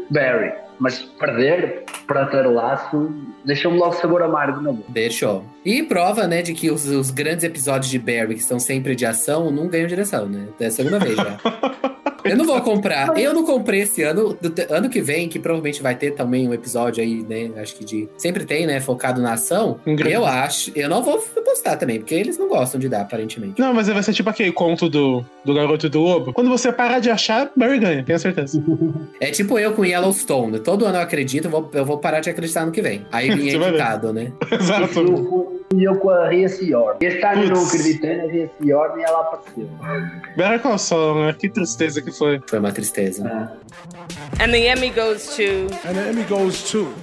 Barry. 0.09 0.53
Mas 0.79 0.99
perder 0.99 1.83
para 2.07 2.25
ter 2.25 2.41
laço 2.47 3.13
deixou-me 3.45 3.77
logo 3.77 3.93
sabor 3.93 4.23
amargo 4.23 4.61
na 4.61 4.71
boca. 4.71 4.85
Deixou. 4.89 5.45
E 5.63 5.83
prova, 5.83 6.27
né, 6.27 6.41
de 6.41 6.53
que 6.53 6.71
os, 6.71 6.87
os 6.87 7.11
grandes 7.11 7.43
episódios 7.43 7.91
de 7.91 7.99
Barry, 7.99 8.33
que 8.33 8.43
são 8.43 8.59
sempre 8.59 8.95
de 8.95 9.05
ação, 9.05 9.51
não 9.51 9.67
ganham 9.67 9.85
direção, 9.85 10.27
né? 10.27 10.47
É 10.59 10.65
a 10.65 10.71
segunda 10.71 10.97
vez 10.97 11.15
já. 11.15 11.37
Eu 12.23 12.37
não 12.37 12.45
vou 12.45 12.61
comprar. 12.61 13.17
Eu 13.17 13.33
não 13.33 13.45
comprei 13.45 13.81
esse 13.81 14.03
ano. 14.03 14.37
Do 14.39 14.53
ano 14.73 14.89
que 14.89 15.01
vem, 15.01 15.27
que 15.27 15.39
provavelmente 15.39 15.81
vai 15.81 15.95
ter 15.95 16.11
também 16.11 16.47
um 16.47 16.53
episódio 16.53 17.03
aí, 17.03 17.23
né? 17.23 17.51
Acho 17.61 17.75
que 17.75 17.85
de. 17.85 18.09
Sempre 18.17 18.45
tem, 18.45 18.65
né? 18.65 18.79
Focado 18.79 19.21
na 19.21 19.33
ação. 19.33 19.79
Eu 19.85 20.25
acho. 20.25 20.71
Eu 20.75 20.89
não 20.89 21.03
vou 21.03 21.17
postar 21.19 21.75
também, 21.77 21.99
porque 21.99 22.15
eles 22.15 22.37
não 22.37 22.47
gostam 22.47 22.79
de 22.79 22.87
dar, 22.87 23.01
aparentemente. 23.01 23.59
Não, 23.59 23.73
mas 23.73 23.87
vai 23.87 24.01
ser 24.03 24.13
tipo 24.13 24.29
aquele 24.29 24.51
conto 24.51 24.89
do, 24.89 25.23
do 25.43 25.53
garoto 25.53 25.85
e 25.85 25.89
do 25.89 25.99
lobo. 25.99 26.33
Quando 26.33 26.49
você 26.49 26.71
parar 26.71 26.99
de 26.99 27.09
achar, 27.09 27.51
Barry 27.55 27.79
ganha, 27.79 28.03
tenho 28.03 28.19
certeza. 28.19 28.63
É 29.19 29.31
tipo 29.31 29.57
eu 29.59 29.73
com 29.73 29.85
Yellowstone. 29.85 30.59
Todo 30.59 30.85
ano 30.85 30.97
eu 30.97 31.01
acredito, 31.01 31.45
eu 31.45 31.51
vou, 31.51 31.69
eu 31.73 31.85
vou 31.85 31.97
parar 31.97 32.19
de 32.19 32.29
acreditar 32.29 32.65
no 32.65 32.71
que 32.71 32.81
vem. 32.81 33.05
Aí 33.11 33.29
ver. 33.35 33.55
indicado, 33.55 34.13
né? 34.13 34.31
Exato. 34.51 35.60
Eu, 35.71 35.79
e 35.79 35.83
eu 35.83 35.95
com 35.95 36.09
a 36.09 36.27
Rhea 36.27 36.49
Seahorn. 36.49 36.97
Este 37.01 37.25
ano 37.25 37.43
eu 37.43 37.49
não 37.49 37.55
Putz. 37.55 37.75
acreditei 37.75 38.17
na 38.17 38.23
Rhea 38.23 38.49
Seahorn 38.61 38.99
e 39.01 39.03
ela 39.03 39.21
apareceu. 39.21 39.69
Better 40.35 40.59
Call 40.61 40.77
Saul, 40.77 41.25
né? 41.25 41.33
Que 41.37 41.49
tristeza 41.49 42.01
que 42.01 42.11
foi. 42.11 42.41
Foi 42.47 42.59
uma 42.59 42.71
tristeza. 42.71 43.23
And 44.39 44.51
the 44.51 44.67
Emmy 44.71 44.89
goes 44.89 45.35
to. 45.35 45.67
And 45.87 45.93
the 45.93 46.09
Emmy 46.09 46.23
goes 46.23 46.69
to. 46.71 46.93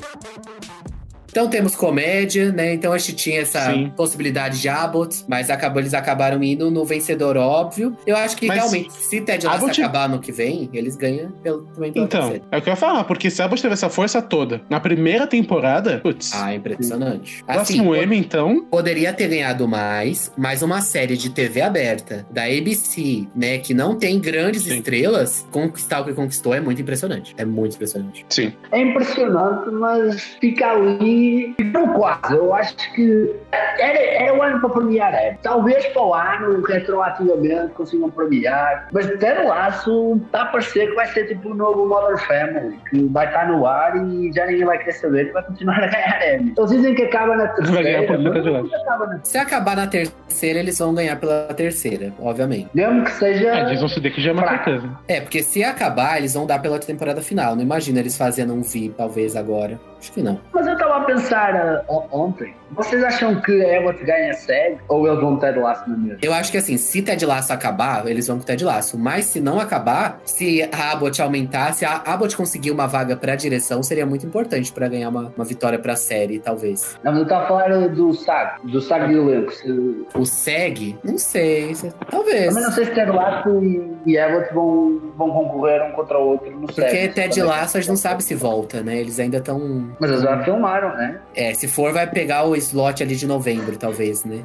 Então 1.39 1.49
temos 1.49 1.77
comédia, 1.77 2.51
né? 2.51 2.75
Então 2.75 2.93
a 2.93 2.99
gente 2.99 3.15
tinha 3.15 3.43
essa 3.43 3.71
Sim. 3.73 3.93
possibilidade 3.97 4.61
de 4.61 4.69
Abbott, 4.69 5.25
mas 5.29 5.51
acabou, 5.51 5.81
eles 5.81 5.95
acabaram 5.95 6.43
indo 6.43 6.69
no 6.69 6.85
vencedor 6.85 7.37
óbvio. 7.37 7.97
Eu 8.05 8.17
acho 8.17 8.37
que 8.37 8.49
Mas 8.49 8.57
realmente, 8.57 8.93
se 8.93 9.21
Ted 9.21 9.47
Lasso 9.47 9.59
Abbott- 9.59 9.81
acabar 9.81 10.09
no 10.09 10.19
que 10.19 10.33
vem, 10.33 10.69
eles 10.73 10.97
ganham 10.97 11.31
pelo, 11.41 11.61
também 11.67 11.93
pela 11.93 12.07
Então, 12.07 12.35
é 12.51 12.59
o 12.59 12.61
que 12.61 12.69
eu 12.69 12.73
ia 12.73 12.77
falar, 12.77 13.05
porque 13.05 13.31
se 13.31 13.41
a 13.41 13.45
Abbott 13.45 13.63
teve 13.63 13.73
essa 13.75 13.89
força 13.89 14.21
toda 14.21 14.63
na 14.69 14.81
primeira 14.81 15.29
temporada, 15.29 16.01
putz. 16.01 16.33
Ah, 16.35 16.53
impressionante. 16.53 17.45
Assim, 17.47 17.77
próximo 17.77 17.95
Emmy, 17.95 18.19
então. 18.19 18.65
Poderia 18.69 19.13
ter 19.13 19.29
ganhado 19.29 19.69
mais, 19.69 20.33
mas 20.37 20.61
uma 20.61 20.81
série 20.81 21.17
de 21.17 21.31
TV 21.31 21.61
aberta 21.61 22.27
da 22.33 22.47
ABC, 22.47 23.29
né, 23.33 23.59
que 23.59 23.73
não 23.73 23.95
tem 23.97 24.19
grandes 24.19 24.65
Sim. 24.65 24.79
estrelas, 24.79 25.47
conquistar 25.53 26.01
o 26.01 26.05
que 26.05 26.15
conquistou 26.15 26.53
é 26.53 26.59
muito 26.61 26.83
impressionante. 26.83 27.33
É 27.39 27.45
muito 27.45 27.77
impressionante. 27.77 28.27
Sim. 28.29 28.53
É 28.73 28.81
impressionante, 28.81 29.71
mas 29.71 30.21
fica 30.41 30.73
ali. 30.73 31.28
Não 31.73 31.95
quase. 31.95 32.35
Eu 32.35 32.55
acho 32.55 32.77
que 32.95 33.35
era, 33.53 33.99
era 33.99 34.35
o 34.35 34.43
ano 34.43 34.61
para 34.61 34.71
premiar. 34.71 35.15
É. 35.15 35.37
Talvez 35.43 35.87
para 35.87 36.03
o 36.03 36.15
ano, 36.15 36.63
retroativamente, 36.63 37.73
consigam 37.75 38.11
premiar. 38.11 38.89
Mas 38.93 39.07
Ted 39.19 39.43
Laço 39.47 40.21
está 40.27 40.43
a 40.43 40.47
parecer 40.47 40.89
que 40.89 40.95
vai 40.95 41.07
ser 41.07 41.27
tipo 41.27 41.51
o 41.51 41.55
novo 41.55 41.87
Modern 41.87 42.19
Family, 42.19 42.79
que 42.91 43.07
vai 43.07 43.27
estar 43.27 43.49
no 43.49 43.67
ar 43.67 43.97
e 43.97 44.33
já 44.33 44.47
ninguém 44.47 44.65
vai 44.65 44.79
querer 44.79 44.93
saber 44.93 45.27
e 45.27 45.33
vai 45.33 45.43
continuar 45.43 45.79
a 45.83 45.87
ganhar 45.87 46.35
Emmy. 46.35 46.55
Eles 46.57 46.71
dizem 46.71 46.95
que 46.95 47.03
acaba 47.03 47.37
na 47.37 47.49
terceira, 47.49 48.19
mas 48.19 48.75
acaba 48.75 49.07
na 49.07 49.21
Se 49.25 49.39
acabar 49.39 49.77
na 49.77 49.87
terceira, 49.87 50.59
eles 50.59 50.79
vão 50.79 50.95
ganhar 50.95 51.17
pela 51.17 51.55
terceira, 51.55 52.13
obviamente. 52.21 52.69
Mesmo 52.75 53.05
que 53.05 53.13
seja. 53.13 53.49
É, 53.49 53.65
Jason 53.67 53.89
Sudeikis 53.89 54.23
já 54.23 54.31
é 54.31 54.35
uma 54.35 54.49
certeza. 54.49 54.91
É, 55.07 55.21
porque 55.21 55.43
se 55.43 55.63
acabar, 55.65 56.19
eles 56.19 56.35
vão 56.35 56.47
dar 56.47 56.59
pela 56.59 56.79
temporada 56.79 57.21
final. 57.21 57.55
Não 57.55 57.63
imagina 57.63 58.01
eles 58.01 58.17
fazendo 58.17 58.53
um 58.53 58.63
V, 58.63 58.93
talvez, 58.97 59.37
agora. 59.37 59.79
Acho 60.01 60.13
que 60.13 60.23
não. 60.23 60.41
Mas 60.53 60.67
eu 60.67 60.75
estava 60.75 60.97
a 60.99 61.01
pensar 61.05 61.85
on- 61.89 62.07
ontem. 62.13 62.55
Vocês 62.71 63.03
acham 63.03 63.41
que 63.41 63.65
a 63.65 63.79
Abbott 63.79 64.05
ganha 64.05 64.33
SEG? 64.35 64.79
Ou 64.89 65.09
eles 65.09 65.21
vão 65.21 65.37
ter 65.39 65.57
laço 65.57 65.89
na 65.89 65.97
mesma? 65.97 66.19
Eu 66.21 66.35
acho 66.35 66.53
que 66.53 66.59
assim, 66.59 66.77
se 66.77 67.01
Ted 67.01 67.25
Laço 67.25 67.51
acabar, 67.53 68.07
eles 68.07 68.27
vão 68.27 68.39
com 68.39 68.45
Ted 68.45 68.63
Laço. 68.63 68.99
Mas 68.99 69.25
se 69.25 69.41
não 69.41 69.59
acabar, 69.59 70.21
se 70.25 70.69
a 70.71 70.93
Abbott 70.93 71.21
aumentar, 71.23 71.73
se 71.73 71.85
a 71.87 72.03
Abbott 72.05 72.37
conseguir 72.37 72.71
uma 72.71 72.87
vaga 72.87 73.17
pra 73.17 73.35
direção, 73.35 73.83
seria 73.83 74.05
muito 74.05 74.27
importante 74.27 74.71
pra 74.71 74.87
ganhar 74.87 75.09
uma, 75.09 75.33
uma 75.35 75.45
vitória 75.47 75.79
pra 75.79 75.97
série, 75.97 76.39
talvez. 76.39 76.97
Não, 77.03 77.11
mas 77.13 77.21
eu 77.21 77.23
estava 77.25 77.45
a 77.45 77.49
falar 77.49 77.89
do 77.89 78.13
SAG, 78.13 78.61
do 78.71 78.81
SAG 78.83 79.09
de 79.09 79.15
elenco. 79.15 79.51
Se- 79.53 80.07
O 80.15 80.27
SEG, 80.27 80.97
não 81.03 81.17
sei. 81.17 81.75
se- 81.75 81.91
Talvez. 82.11 82.49
Também 82.49 82.65
não 82.65 82.73
sei 82.73 82.85
se 82.85 82.91
Ted 82.95 83.11
Lasso 83.11 83.65
e, 83.65 83.97
e 84.07 84.19
Abbott 84.19 84.53
vão, 84.53 85.01
vão 85.17 85.31
concorrer 85.31 85.83
um 85.87 85.93
contra 85.93 86.19
o 86.19 86.29
outro 86.29 86.51
no 86.51 86.67
Porque 86.67 86.83
SEG. 86.83 87.09
Ted 87.15 87.35
Também. 87.41 87.45
Laço 87.51 87.79
a 87.79 87.81
gente 87.81 87.89
não 87.89 87.97
sabe 87.97 88.23
se 88.23 88.35
volta, 88.35 88.83
né? 88.83 88.99
Eles 88.99 89.19
ainda 89.19 89.39
estão. 89.39 89.88
Mas 90.01 90.11
eles 90.11 90.23
já 90.23 90.43
filmaram, 90.45 90.95
né? 90.97 91.21
É, 91.35 91.55
se 91.55 91.69
for, 91.69 91.93
vai 91.93 92.07
pegar 92.09 92.45
o 92.45 92.55
slot 92.57 93.03
ali 93.03 93.15
de 93.17 93.27
novembro, 93.27 93.77
talvez, 93.77 94.25
né? 94.25 94.45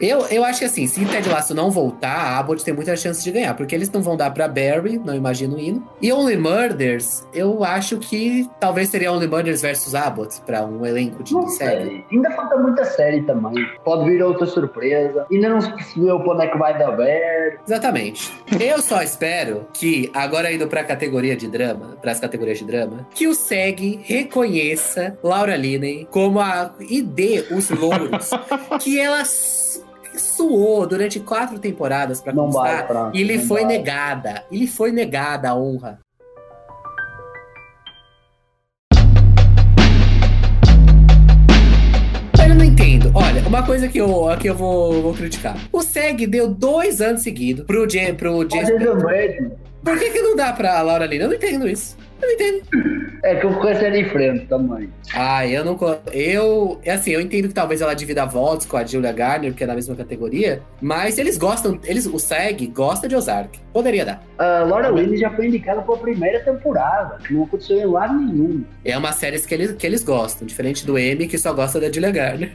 Eu, 0.00 0.26
eu 0.26 0.44
acho 0.44 0.60
que 0.60 0.64
assim, 0.64 0.86
se 0.86 1.04
Ted 1.04 1.28
Lasso 1.28 1.54
não 1.54 1.70
voltar, 1.70 2.14
a 2.14 2.38
Abbott 2.38 2.64
tem 2.64 2.74
muita 2.74 2.96
chance 2.96 3.22
de 3.22 3.30
ganhar, 3.30 3.54
porque 3.54 3.74
eles 3.74 3.90
não 3.90 4.02
vão 4.02 4.16
dar 4.16 4.30
pra 4.30 4.46
Barry, 4.48 4.98
não 4.98 5.14
imagino 5.14 5.58
indo. 5.58 5.82
E 6.00 6.12
Only 6.12 6.36
Murders, 6.36 7.26
eu 7.32 7.64
acho 7.64 7.98
que 7.98 8.48
talvez 8.60 8.88
seria 8.88 9.12
Only 9.12 9.26
Murders 9.26 9.62
versus 9.62 9.94
Abbott 9.94 10.40
pra 10.42 10.64
um 10.64 10.84
elenco 10.86 11.22
de 11.22 11.32
Não 11.34 11.48
série. 11.48 11.84
sei. 11.84 12.04
Ainda 12.12 12.30
falta 12.32 12.56
muita 12.56 12.84
série 12.84 13.22
também. 13.22 13.54
Pode 13.84 14.08
vir 14.10 14.22
outra 14.22 14.46
surpresa. 14.46 15.26
Ainda 15.30 15.48
não 15.48 15.60
se 15.60 15.70
percebeu 15.72 16.16
onde 16.16 16.44
é 16.44 16.46
que 16.48 16.58
vai 16.58 16.78
dar 16.78 16.90
ver. 16.92 17.58
Exatamente. 17.66 18.32
Eu 18.60 18.80
só 18.80 19.02
espero 19.02 19.66
que, 19.72 20.10
agora 20.14 20.52
indo 20.52 20.66
pra 20.68 20.84
categoria 20.84 21.36
de 21.36 21.48
drama, 21.48 21.96
pras 22.00 22.20
categorias 22.20 22.58
de 22.58 22.64
drama, 22.64 23.06
que 23.14 23.26
o 23.26 23.34
SEG 23.34 24.00
reconheça 24.04 24.77
Laura 25.22 25.56
Linney 25.56 26.06
como 26.10 26.40
a. 26.40 26.72
dê 27.04 27.44
os 27.50 27.70
louros 27.70 28.30
que 28.80 28.98
ela 28.98 29.24
su- 29.24 29.84
suou 30.16 30.86
durante 30.86 31.20
quatro 31.20 31.58
temporadas 31.58 32.20
pra 32.20 32.32
Não 32.32 32.50
vai, 32.50 32.70
conquistar. 32.82 32.86
Fran. 32.88 33.10
E 33.14 33.22
lhe 33.22 33.38
foi 33.38 33.62
vai. 33.62 33.72
negada. 33.76 34.44
E 34.50 34.58
lhe 34.58 34.66
foi 34.66 34.90
negada 34.92 35.50
a 35.50 35.54
honra. 35.56 35.98
Eu 42.48 42.54
não 42.54 42.64
entendo. 42.64 43.10
Olha, 43.14 43.46
uma 43.46 43.62
coisa 43.64 43.88
que 43.88 43.98
eu, 43.98 44.24
que 44.40 44.48
eu 44.48 44.54
vou, 44.54 45.02
vou 45.02 45.14
criticar. 45.14 45.56
O 45.72 45.82
SEG 45.82 46.26
deu 46.26 46.48
dois 46.48 47.00
anos 47.00 47.22
seguidos 47.22 47.64
pro, 47.66 47.86
J, 47.86 48.14
pro 48.14 48.44
Jason. 48.44 48.72
é 48.72 48.78
mesmo. 48.78 49.58
Por 49.84 49.98
que, 49.98 50.10
que 50.10 50.20
não 50.22 50.36
dá 50.36 50.52
pra 50.52 50.80
Laura 50.82 51.06
Lina? 51.06 51.24
Eu 51.24 51.28
não 51.28 51.36
entendo 51.36 51.68
isso. 51.68 51.96
Eu 52.20 52.28
não 52.28 52.34
entendo. 52.34 52.62
É 53.22 53.34
que 53.34 53.46
a 53.46 53.50
concorrência 53.50 53.86
é 53.86 53.90
diferente 53.90 54.46
também. 54.46 54.90
Ah, 55.14 55.46
eu 55.46 55.64
não. 55.64 55.78
Eu. 56.12 56.80
É 56.84 56.92
assim, 56.92 57.10
eu 57.10 57.20
entendo 57.20 57.48
que 57.48 57.54
talvez 57.54 57.80
ela 57.80 57.94
divida 57.94 58.24
votos 58.24 58.66
com 58.66 58.76
a 58.76 58.84
Julia 58.84 59.12
Garner, 59.12 59.50
porque 59.50 59.64
é 59.64 59.66
na 59.66 59.74
mesma 59.74 59.94
categoria. 59.94 60.62
Mas 60.80 61.18
eles 61.18 61.36
gostam. 61.36 61.80
Eles, 61.84 62.06
o 62.06 62.18
SEG 62.18 62.66
gosta 62.68 63.08
de 63.08 63.16
Ozark. 63.16 63.58
Poderia 63.72 64.04
dar. 64.04 64.22
A 64.38 64.64
Laura 64.64 64.88
Linney 64.90 65.18
já 65.18 65.30
foi 65.30 65.46
indicada 65.46 65.82
para 65.82 65.94
a 65.94 65.98
primeira 65.98 66.40
temporada, 66.40 67.18
que 67.18 67.34
não 67.34 67.44
aconteceu 67.44 67.78
em 67.78 67.86
lado 67.86 68.14
nenhum. 68.14 68.64
É 68.84 68.96
uma 68.96 69.12
série 69.12 69.40
que 69.40 69.54
eles, 69.54 69.72
que 69.72 69.86
eles 69.86 70.02
gostam, 70.02 70.46
diferente 70.46 70.86
do 70.86 70.98
M, 70.98 71.26
que 71.26 71.38
só 71.38 71.52
gosta 71.52 71.80
da 71.80 71.90
Julia 71.90 72.10
Garner. 72.10 72.52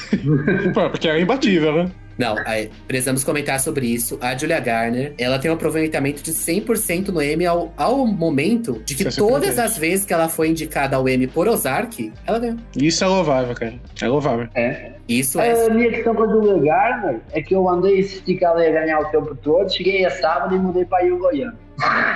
Porque 0.90 1.08
é 1.08 1.20
imbatível, 1.20 1.84
né? 1.84 1.90
Não, 2.18 2.36
aí, 2.44 2.70
precisamos 2.86 3.24
comentar 3.24 3.58
sobre 3.58 3.86
isso. 3.86 4.18
A 4.20 4.36
Julia 4.36 4.60
Garner, 4.60 5.14
ela 5.18 5.38
tem 5.38 5.50
um 5.50 5.54
aproveitamento 5.54 6.22
de 6.22 6.32
100% 6.32 7.08
no 7.08 7.22
M 7.22 7.46
ao, 7.46 7.72
ao 7.76 8.06
momento 8.06 8.82
de 8.84 8.94
que 8.94 9.04
todas 9.16 9.58
as 9.58 9.78
vezes 9.78 10.04
que 10.04 10.12
ela 10.12 10.28
foi 10.28 10.48
indicada 10.48 10.96
ao 10.96 11.08
M 11.08 11.26
por 11.26 11.48
Ozark, 11.48 12.12
ela 12.26 12.38
ganhou. 12.38 12.58
Isso 12.76 13.02
é 13.02 13.06
louvável, 13.06 13.54
cara. 13.54 13.74
É 14.00 14.08
louvável. 14.08 14.48
É. 14.54 14.92
Isso 15.08 15.40
é. 15.40 15.66
A 15.66 15.70
minha 15.70 15.90
questão 15.90 16.14
com 16.14 16.22
a 16.22 16.28
Julia 16.28 16.58
Garner 16.58 17.20
é 17.32 17.42
que 17.42 17.54
eu 17.54 17.68
andei 17.68 17.96
a 17.96 18.00
insistir 18.00 18.36
que 18.36 18.44
ela 18.44 18.62
ia 18.64 18.72
ganhar 18.72 19.00
o 19.00 19.04
tempo 19.06 19.34
todo, 19.34 19.72
cheguei 19.72 20.04
a 20.04 20.10
sábado 20.10 20.54
e 20.54 20.58
mudei 20.58 20.84
para 20.84 21.12
o 21.12 21.18
Goiânia. 21.18 21.54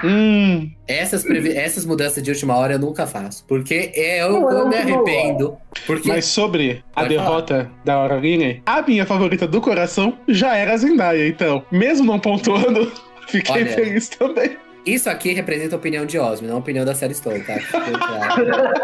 Hum. 0.05 0.71
Essas, 0.87 1.23
previ- 1.25 1.57
essas 1.57 1.85
mudanças 1.85 2.23
de 2.23 2.31
última 2.31 2.57
hora 2.57 2.75
eu 2.75 2.79
nunca 2.79 3.07
faço. 3.07 3.45
Porque 3.47 3.91
eu, 3.95 4.31
Não, 4.33 4.51
eu 4.51 4.59
eu 4.59 4.69
me 4.69 4.77
arrependo. 4.77 5.57
Porque 5.87 6.09
Mas 6.09 6.27
sobre 6.27 6.85
a 6.95 7.01
Pode 7.03 7.09
derrota 7.15 7.71
da 7.85 7.97
Laura 7.97 8.17
Linney, 8.17 8.63
a 8.67 8.83
minha 8.83 9.05
favorita 9.07 9.47
do 9.47 9.61
coração 9.61 10.19
já 10.29 10.57
era 10.57 10.75
a 10.75 10.77
Zendaya. 10.77 11.27
Então, 11.27 11.65
mesmo 11.71 12.07
não 12.07 12.19
pontuando, 12.21 12.93
fiquei 13.29 13.55
Olha. 13.55 13.73
feliz 13.73 14.09
também. 14.09 14.57
Isso 14.87 15.11
aqui 15.11 15.33
representa 15.33 15.75
a 15.75 15.79
opinião 15.79 16.07
de 16.07 16.19
Osmo, 16.19 16.47
não 16.49 16.57
a 16.57 16.59
opinião 16.59 16.85
da 16.85 16.95
série 16.95 17.13
Story, 17.13 17.41
tá? 17.41 17.55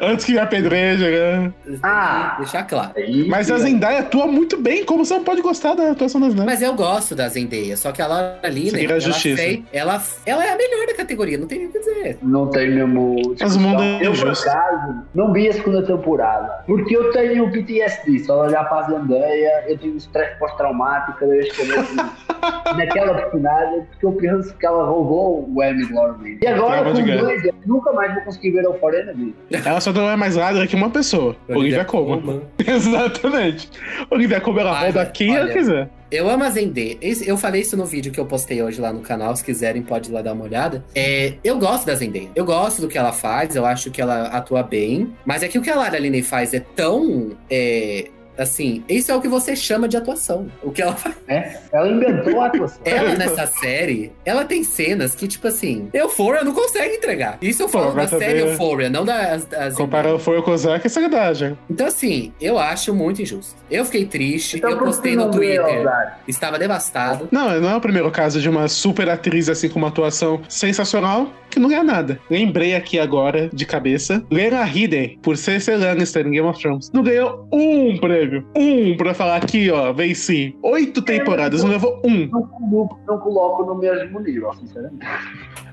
Antes 0.00 0.24
que 0.26 0.32
me 0.32 0.38
apedreja, 0.38 1.10
né? 1.10 1.52
Ah. 1.82 2.36
Deixar 2.38 2.64
claro. 2.64 2.92
Mas 3.28 3.50
a 3.50 3.58
Zendaya 3.58 4.00
atua 4.00 4.26
muito 4.26 4.56
bem, 4.56 4.84
como 4.84 5.04
você 5.04 5.14
não 5.14 5.24
pode 5.24 5.40
gostar 5.42 5.74
da 5.74 5.90
atuação 5.92 6.20
das 6.20 6.30
Zendaya? 6.30 6.46
Mas 6.50 6.62
eu 6.62 6.74
gosto 6.74 7.14
da 7.14 7.28
Zendaya, 7.28 7.76
só 7.76 7.92
que 7.92 8.02
a 8.02 8.06
Laura 8.06 8.38
Linney, 8.44 8.70
Seguir 8.70 8.86
a 8.86 8.90
ela, 8.92 9.00
justiça. 9.00 9.42
fez- 9.42 9.62
ela, 9.72 10.02
ela 10.26 10.44
é 10.44 10.52
a 10.52 10.56
melhor 10.56 10.86
da 10.86 10.94
categoria, 10.94 11.38
não 11.38 11.46
tem 11.46 11.58
nem 11.58 11.68
o 11.68 11.72
que 11.72 11.78
dizer. 11.78 12.18
Não 12.22 12.46
tem 12.48 12.70
mesmo. 12.70 13.16
Mas 13.40 13.56
o 13.56 13.60
mundo 13.60 13.82
é 13.82 14.06
Eu, 14.06 14.12
por 14.12 14.34
não 15.14 15.32
vi 15.32 15.48
a 15.48 15.52
segunda 15.52 15.82
temporada. 15.82 16.62
Porque 16.66 16.96
eu 16.96 17.10
tenho 17.12 17.50
PTSD. 17.50 18.20
Só 18.24 18.42
olhar 18.42 18.64
para 18.68 18.86
a 18.86 18.90
Zendaya, 18.90 19.64
eu 19.68 19.78
tenho 19.78 19.94
um 19.94 19.96
estresse 19.96 20.38
pós-traumático 20.38 21.18
cada 21.18 21.32
vez 21.32 21.52
que 21.52 21.62
eu 21.62 21.66
vejo 21.66 21.96
naquela 22.76 23.14
personagem. 23.14 23.82
Porque 23.90 24.06
eu 24.06 24.12
penso 24.12 24.54
que 24.56 24.66
ela 24.66 24.84
roubou 24.84 25.48
o 25.52 25.62
Emmy 25.62 25.86
Glorman. 25.86 26.38
E 26.40 26.46
agora, 26.46 26.84
com 26.84 26.92
dois, 26.92 27.44
eu 27.44 27.54
nunca 27.66 27.92
mais 27.92 28.14
vou 28.14 28.22
conseguir 28.24 28.50
ver 28.50 28.66
o 28.66 28.74
Foré 28.74 29.04
na 29.04 29.12
vida. 29.12 29.34
Ela 29.64 29.80
só 29.80 29.92
não 29.92 30.08
é 30.08 30.16
mais 30.16 30.36
ladra 30.36 30.66
que 30.66 30.76
uma 30.76 30.90
pessoa. 30.90 31.36
Olivia 31.48 31.84
Colman. 31.84 32.42
Exatamente. 32.66 33.70
Olivia 34.10 34.40
Colman, 34.40 34.62
ela 34.62 34.78
Ai, 34.78 34.84
rouba 34.84 35.06
quem 35.06 35.34
ela 35.34 35.44
olha, 35.44 35.52
quiser. 35.52 35.88
Eu 36.10 36.30
amo 36.30 36.44
a 36.44 36.50
Zendaya. 36.50 36.96
Eu 37.26 37.36
falei 37.36 37.62
isso 37.62 37.76
no 37.76 37.84
vídeo 37.84 38.12
que 38.12 38.20
eu 38.20 38.26
postei 38.26 38.62
hoje 38.62 38.80
lá 38.80 38.92
no 38.92 39.00
canal. 39.00 39.34
Se 39.34 39.44
quiserem, 39.44 39.82
pode 39.82 40.10
ir 40.10 40.12
lá 40.12 40.22
dar 40.22 40.32
uma 40.32 40.44
olhada. 40.44 40.84
É, 40.94 41.34
eu 41.42 41.58
gosto 41.58 41.86
da 41.86 41.94
Zendaya. 41.94 42.28
Eu 42.36 42.44
gosto 42.44 42.80
do 42.82 42.88
que 42.88 42.96
ela 42.96 43.12
faz. 43.12 43.56
Eu 43.56 43.66
acho 43.66 43.90
que 43.90 44.00
ela 44.00 44.28
atua 44.28 44.62
bem. 44.62 45.12
Mas 45.24 45.42
é 45.42 45.48
que 45.48 45.58
o 45.58 45.62
que 45.62 45.70
a 45.70 45.76
Lara 45.76 45.98
Linney 45.98 46.22
faz 46.22 46.54
é 46.54 46.60
tão... 46.60 47.32
é, 47.50 48.10
assim, 48.36 48.84
isso 48.88 49.10
é 49.10 49.14
o 49.14 49.20
que 49.20 49.28
você 49.28 49.54
chama 49.56 49.88
de 49.88 49.96
atuação. 49.96 50.48
O 50.62 50.70
que 50.70 50.82
ela 50.82 50.94
faz. 50.94 51.14
É? 51.28 51.58
Ela 51.72 51.88
inventou 51.88 52.40
a 52.40 52.46
atuação. 52.46 52.80
Ela 52.84 53.14
nessa 53.14 53.46
série, 53.46 54.12
ela 54.24 54.44
tem 54.44 54.62
cenas 54.62 55.14
que, 55.14 55.26
tipo 55.26 55.46
assim, 55.48 55.88
Euphoria 55.92 56.44
não 56.44 56.52
consegue 56.52 56.96
entregar. 56.96 57.38
Isso 57.40 57.62
eu 57.62 57.68
falo 57.68 57.90
Pô, 57.90 57.96
da 57.96 58.08
série 58.08 58.40
Euphoria, 58.40 58.88
não 58.88 59.04
das... 59.04 59.44
das 59.46 59.74
Comparando 59.74 60.18
foi 60.18 60.40
com 60.42 60.50
o 60.50 60.56
Zack, 60.56 60.86
é 60.86 60.88
sacanagem. 60.88 61.58
Então, 61.68 61.86
assim, 61.86 62.32
eu 62.40 62.58
acho 62.58 62.94
muito 62.94 63.22
injusto. 63.22 63.54
Eu 63.70 63.84
fiquei 63.84 64.04
triste, 64.06 64.58
Então, 64.58 64.70
eu 64.70 64.78
postei 64.78 65.16
no 65.16 65.30
Twitter, 65.30 65.86
estava 66.28 66.58
devastado. 66.58 67.28
Não, 67.30 67.60
não 67.60 67.70
é 67.70 67.76
o 67.76 67.80
primeiro 67.80 68.10
caso 68.10 68.40
de 68.40 68.48
uma 68.48 68.68
super 68.68 69.08
atriz 69.08 69.48
assim 69.48 69.68
com 69.68 69.78
uma 69.78 69.88
atuação 69.88 70.40
sensacional 70.48 71.32
que 71.50 71.60
não 71.60 71.68
ganha 71.68 71.84
nada. 71.84 72.18
Lembrei 72.28 72.74
aqui 72.74 72.98
agora, 72.98 73.48
de 73.52 73.64
cabeça, 73.64 74.24
Lena 74.30 74.64
Headey, 74.64 75.18
por 75.22 75.36
ser 75.36 75.60
ser 75.60 75.76
Lannister 75.76 76.26
em 76.26 76.32
Game 76.32 76.48
of 76.48 76.60
Thrones, 76.60 76.90
não 76.92 77.02
ganhou 77.02 77.46
um 77.52 77.96
prêmio. 77.98 78.23
Um 78.56 78.96
pra 78.96 79.14
falar 79.14 79.36
aqui, 79.36 79.70
ó, 79.70 79.92
venci. 79.92 80.56
Oito 80.62 81.02
temporadas, 81.02 81.62
não 81.62 81.70
levou 81.70 82.00
um. 82.04 82.26
Não 82.28 82.42
coloco, 82.46 82.98
não 83.06 83.18
coloco 83.18 83.64
no 83.64 83.74
mesmo 83.76 84.20
nível, 84.20 84.52
sinceramente. 84.54 85.04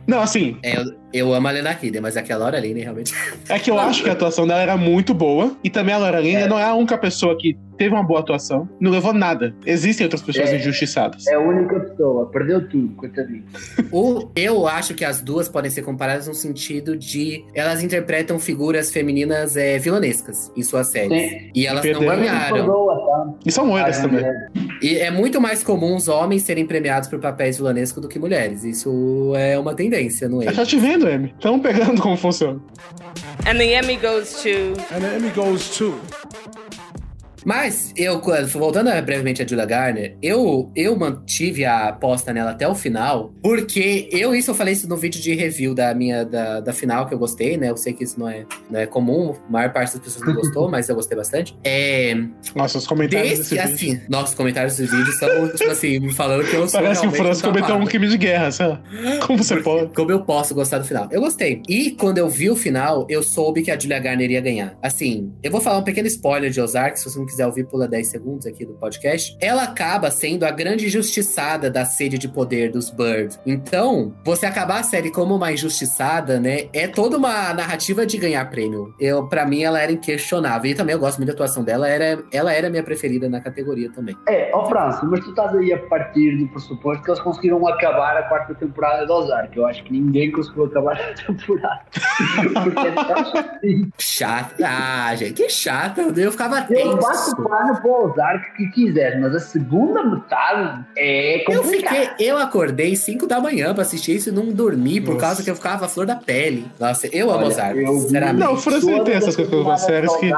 Não, 0.07 0.19
assim, 0.21 0.57
É, 0.63 0.77
eu, 0.77 0.83
eu 1.13 1.33
amo 1.33 1.47
a 1.47 1.51
Lena 1.51 1.69
Headey, 1.71 2.01
mas 2.01 2.17
aquela 2.17 2.45
hora 2.45 2.57
ali, 2.57 2.73
né, 2.73 2.81
realmente. 2.81 3.13
é 3.47 3.59
que 3.59 3.69
eu 3.69 3.79
acho 3.79 4.03
que 4.03 4.09
a 4.09 4.13
atuação 4.13 4.47
dela 4.47 4.61
era 4.61 4.75
muito 4.75 5.13
boa. 5.13 5.55
E 5.63 5.69
também 5.69 5.93
a 5.93 5.97
Laura 5.99 6.19
Linney 6.19 6.43
É. 6.43 6.47
não 6.47 6.57
é 6.59 6.63
a 6.65 6.73
única 6.73 6.97
pessoa 6.97 7.37
que 7.37 7.55
teve 7.77 7.93
uma 7.93 8.03
boa 8.03 8.19
atuação, 8.19 8.67
não 8.79 8.91
levou 8.91 9.13
nada. 9.13 9.53
Existem 9.65 10.05
outras 10.05 10.21
pessoas 10.21 10.49
É. 10.49 10.55
injustiçadas. 10.57 11.25
É 11.27 11.35
a 11.35 11.39
única 11.39 11.79
pessoa, 11.79 12.27
perdeu 12.27 12.67
tudo, 12.67 12.89
coitadinho. 12.95 13.43
O, 13.91 14.29
eu 14.35 14.67
acho 14.67 14.93
que 14.93 15.03
as 15.05 15.21
duas 15.21 15.47
podem 15.49 15.69
ser 15.71 15.81
comparadas 15.81 16.27
no 16.27 16.33
sentido 16.33 16.95
de 16.97 17.43
elas 17.53 17.83
interpretam 17.83 18.39
figuras 18.39 18.91
femininas 18.91 19.55
é, 19.57 19.77
vilanescas 19.77 20.51
em 20.55 20.63
suas 20.63 20.87
séries. 20.87 21.29
Sim. 21.29 21.51
E 21.53 21.65
elas 21.67 21.83
não 21.83 21.91
Perderam. 21.99 22.15
ganharam. 22.17 22.67
Tá? 22.67 23.33
E 23.45 23.51
são 23.51 23.65
moedas 23.65 23.97
Ai, 23.97 24.01
também. 24.03 24.25
E 24.81 24.95
é 24.97 25.11
muito 25.11 25.39
mais 25.41 25.63
comum 25.63 25.95
os 25.95 26.07
homens 26.07 26.43
serem 26.43 26.65
premiados 26.65 27.07
por 27.09 27.19
papéis 27.19 27.57
vilanescos 27.57 28.01
do 28.01 28.07
que 28.07 28.17
mulheres. 28.19 28.63
Isso 28.63 29.33
é 29.35 29.57
uma 29.57 29.73
tendência, 29.73 30.27
não 30.29 30.41
é? 30.41 30.47
Eu 30.47 30.53
já 30.53 30.65
te 30.65 30.77
vendo, 30.77 31.07
Amy. 31.07 31.33
Estão 31.35 31.59
pegando 31.59 32.01
como 32.01 32.15
funciona. 32.17 32.59
And 33.47 33.57
the 33.57 33.79
Emmy 33.79 33.97
goes 33.97 34.41
to 34.43 34.49
And 34.95 35.01
the 35.01 35.17
Emmy 35.17 35.29
goes 35.31 35.69
to 35.77 35.95
Mas, 37.45 37.93
eu, 37.95 38.21
voltando 38.53 38.89
brevemente 39.01 39.41
a 39.41 39.47
Julia 39.47 39.65
Garner, 39.65 40.17
eu, 40.21 40.71
eu 40.75 40.95
mantive 40.95 41.65
a 41.65 41.89
aposta 41.89 42.33
nela 42.33 42.51
até 42.51 42.67
o 42.67 42.75
final, 42.75 43.33
porque 43.41 44.09
eu, 44.11 44.35
isso 44.35 44.51
eu 44.51 44.55
falei 44.55 44.73
isso 44.73 44.87
no 44.87 44.97
vídeo 44.97 45.21
de 45.21 45.33
review 45.33 45.73
da 45.73 45.93
minha, 45.93 46.23
da, 46.23 46.59
da 46.59 46.73
final, 46.73 47.07
que 47.07 47.13
eu 47.13 47.19
gostei, 47.19 47.57
né? 47.57 47.69
Eu 47.69 47.77
sei 47.77 47.93
que 47.93 48.03
isso 48.03 48.19
não 48.19 48.27
é, 48.27 48.45
não 48.69 48.79
é 48.79 48.85
comum, 48.85 49.35
a 49.47 49.51
maior 49.51 49.73
parte 49.73 49.93
das 49.93 50.03
pessoas 50.03 50.25
não 50.25 50.35
gostou, 50.35 50.69
mas 50.71 50.89
eu 50.89 50.95
gostei 50.95 51.17
bastante. 51.17 51.57
É, 51.63 52.15
Nossa, 52.55 52.77
os 52.77 52.87
comentários 52.87 53.39
desse, 53.39 53.55
desse 53.55 53.69
vídeo. 53.77 53.95
assim, 53.95 54.01
nossos 54.09 54.35
comentários 54.35 54.75
desse 54.77 54.95
vídeo 54.95 55.11
são, 55.13 55.49
tipo 55.49 55.69
assim, 55.71 55.99
me 55.99 56.13
falando 56.13 56.43
que 56.45 56.55
eu 56.55 56.67
sou 56.67 56.81
Parece 56.81 57.01
que 57.01 57.07
o 57.07 57.11
França 57.11 57.43
cometeu 57.43 57.75
um 57.75 57.85
crime 57.85 58.07
de 58.07 58.17
guerra, 58.17 58.51
sei 58.51 58.67
lá. 58.67 58.81
Como 59.25 59.43
você 59.43 59.57
pode? 59.57 59.93
Como 59.93 60.11
eu 60.11 60.23
posso 60.23 60.53
gostar 60.53 60.79
do 60.79 60.85
final? 60.85 61.07
Eu 61.11 61.21
gostei. 61.21 61.61
E 61.67 61.91
quando 61.91 62.17
eu 62.17 62.29
vi 62.29 62.49
o 62.49 62.55
final, 62.55 63.05
eu 63.09 63.23
soube 63.23 63.61
que 63.61 63.71
a 63.71 63.79
Julia 63.79 63.99
Garner 63.99 64.29
ia 64.31 64.41
ganhar. 64.41 64.77
Assim, 64.81 65.33
eu 65.43 65.51
vou 65.51 65.61
falar 65.61 65.77
um 65.79 65.83
pequeno 65.83 66.07
spoiler 66.07 66.49
de 66.49 66.59
Ozark, 66.59 66.99
se 66.99 67.05
você 67.05 67.17
não 67.17 67.25
quiser 67.31 67.45
ouvir, 67.45 67.65
pula 67.65 67.87
10 67.87 68.07
segundos 68.07 68.45
aqui 68.45 68.65
do 68.65 68.73
podcast. 68.73 69.35
Ela 69.39 69.63
acaba 69.63 70.11
sendo 70.11 70.43
a 70.43 70.51
grande 70.51 70.85
injustiçada 70.85 71.69
da 71.69 71.85
sede 71.85 72.17
de 72.17 72.27
poder 72.27 72.71
dos 72.71 72.89
Bird. 72.89 73.39
Então, 73.45 74.13
você 74.23 74.45
acabar 74.45 74.79
a 74.79 74.83
série 74.83 75.11
como 75.11 75.35
uma 75.35 75.51
injustiçada, 75.51 76.39
né? 76.39 76.67
É 76.73 76.87
toda 76.87 77.17
uma 77.17 77.53
narrativa 77.53 78.05
de 78.05 78.17
ganhar 78.17 78.49
prêmio. 78.49 78.93
Eu, 78.99 79.27
para 79.27 79.45
mim, 79.45 79.63
ela 79.63 79.81
era 79.81 79.91
inquestionável. 79.91 80.69
E 80.69 80.75
também 80.75 80.93
eu 80.93 80.99
gosto 80.99 81.17
muito 81.17 81.27
da 81.27 81.33
atuação 81.33 81.63
dela. 81.63 81.87
Era, 81.87 82.23
ela 82.31 82.53
era 82.53 82.69
minha 82.69 82.83
preferida 82.83 83.29
na 83.29 83.39
categoria 83.39 83.91
também. 83.91 84.15
É, 84.27 84.51
ó 84.53 84.65
França, 84.65 85.05
mas 85.05 85.21
tu 85.21 85.29
estás 85.29 85.55
aí 85.55 85.73
a 85.73 85.79
partir 85.87 86.37
do 86.37 86.47
pressuposto 86.49 87.03
que 87.03 87.11
eles 87.11 87.21
conseguiram 87.21 87.65
acabar 87.67 88.17
a 88.17 88.23
quarta 88.23 88.53
temporada 88.55 89.05
de 89.05 89.11
Ozark. 89.11 89.57
Eu 89.57 89.65
acho 89.65 89.83
que 89.83 89.93
ninguém 89.93 90.31
conseguiu 90.31 90.65
acabar 90.65 90.99
a 90.99 91.13
temporada. 91.13 91.81
Porque 92.63 92.87
é. 92.87 93.89
Chata. 93.97 94.55
Ah, 94.65 95.15
gente, 95.15 95.33
que 95.33 95.49
chata. 95.49 96.01
Eu 96.01 96.31
ficava 96.31 96.65
Eu 96.69 96.97
tenso. 97.25 97.35
pano 97.49 97.81
para 97.81 97.87
o 97.91 98.05
Ozark 98.11 98.55
que 98.57 98.67
quiser, 98.67 99.19
mas 99.19 99.35
a 99.35 99.39
segunda 99.39 100.03
metade 100.03 100.85
é 100.97 101.41
Eu 101.51 101.61
complicada. 101.61 101.95
fiquei, 101.95 102.27
eu 102.29 102.37
acordei 102.37 102.95
5 102.95 103.27
da 103.27 103.39
manhã 103.39 103.73
pra 103.73 103.83
assistir 103.83 104.15
isso 104.15 104.29
e 104.29 104.31
não 104.31 104.47
dormi 104.47 104.99
por 105.01 105.13
Nossa. 105.15 105.25
causa 105.25 105.43
que 105.43 105.49
eu 105.49 105.55
ficava 105.55 105.85
a 105.85 105.89
flor 105.89 106.05
da 106.05 106.15
pele. 106.15 106.65
Nossa, 106.79 107.07
eu 107.15 107.31
amo 107.31 107.45
Ozark, 107.47 107.77
eu 107.79 107.99
sinceramente. 107.99 108.39
Não, 108.39 108.53
o 108.53 108.57
França 108.57 108.81
Todas 108.81 109.03
tem 109.05 109.13
essas 109.15 109.29
as 109.29 109.35
coisas 109.35 109.63
com 109.63 109.77
séries 109.77 110.15
que. 110.17 110.31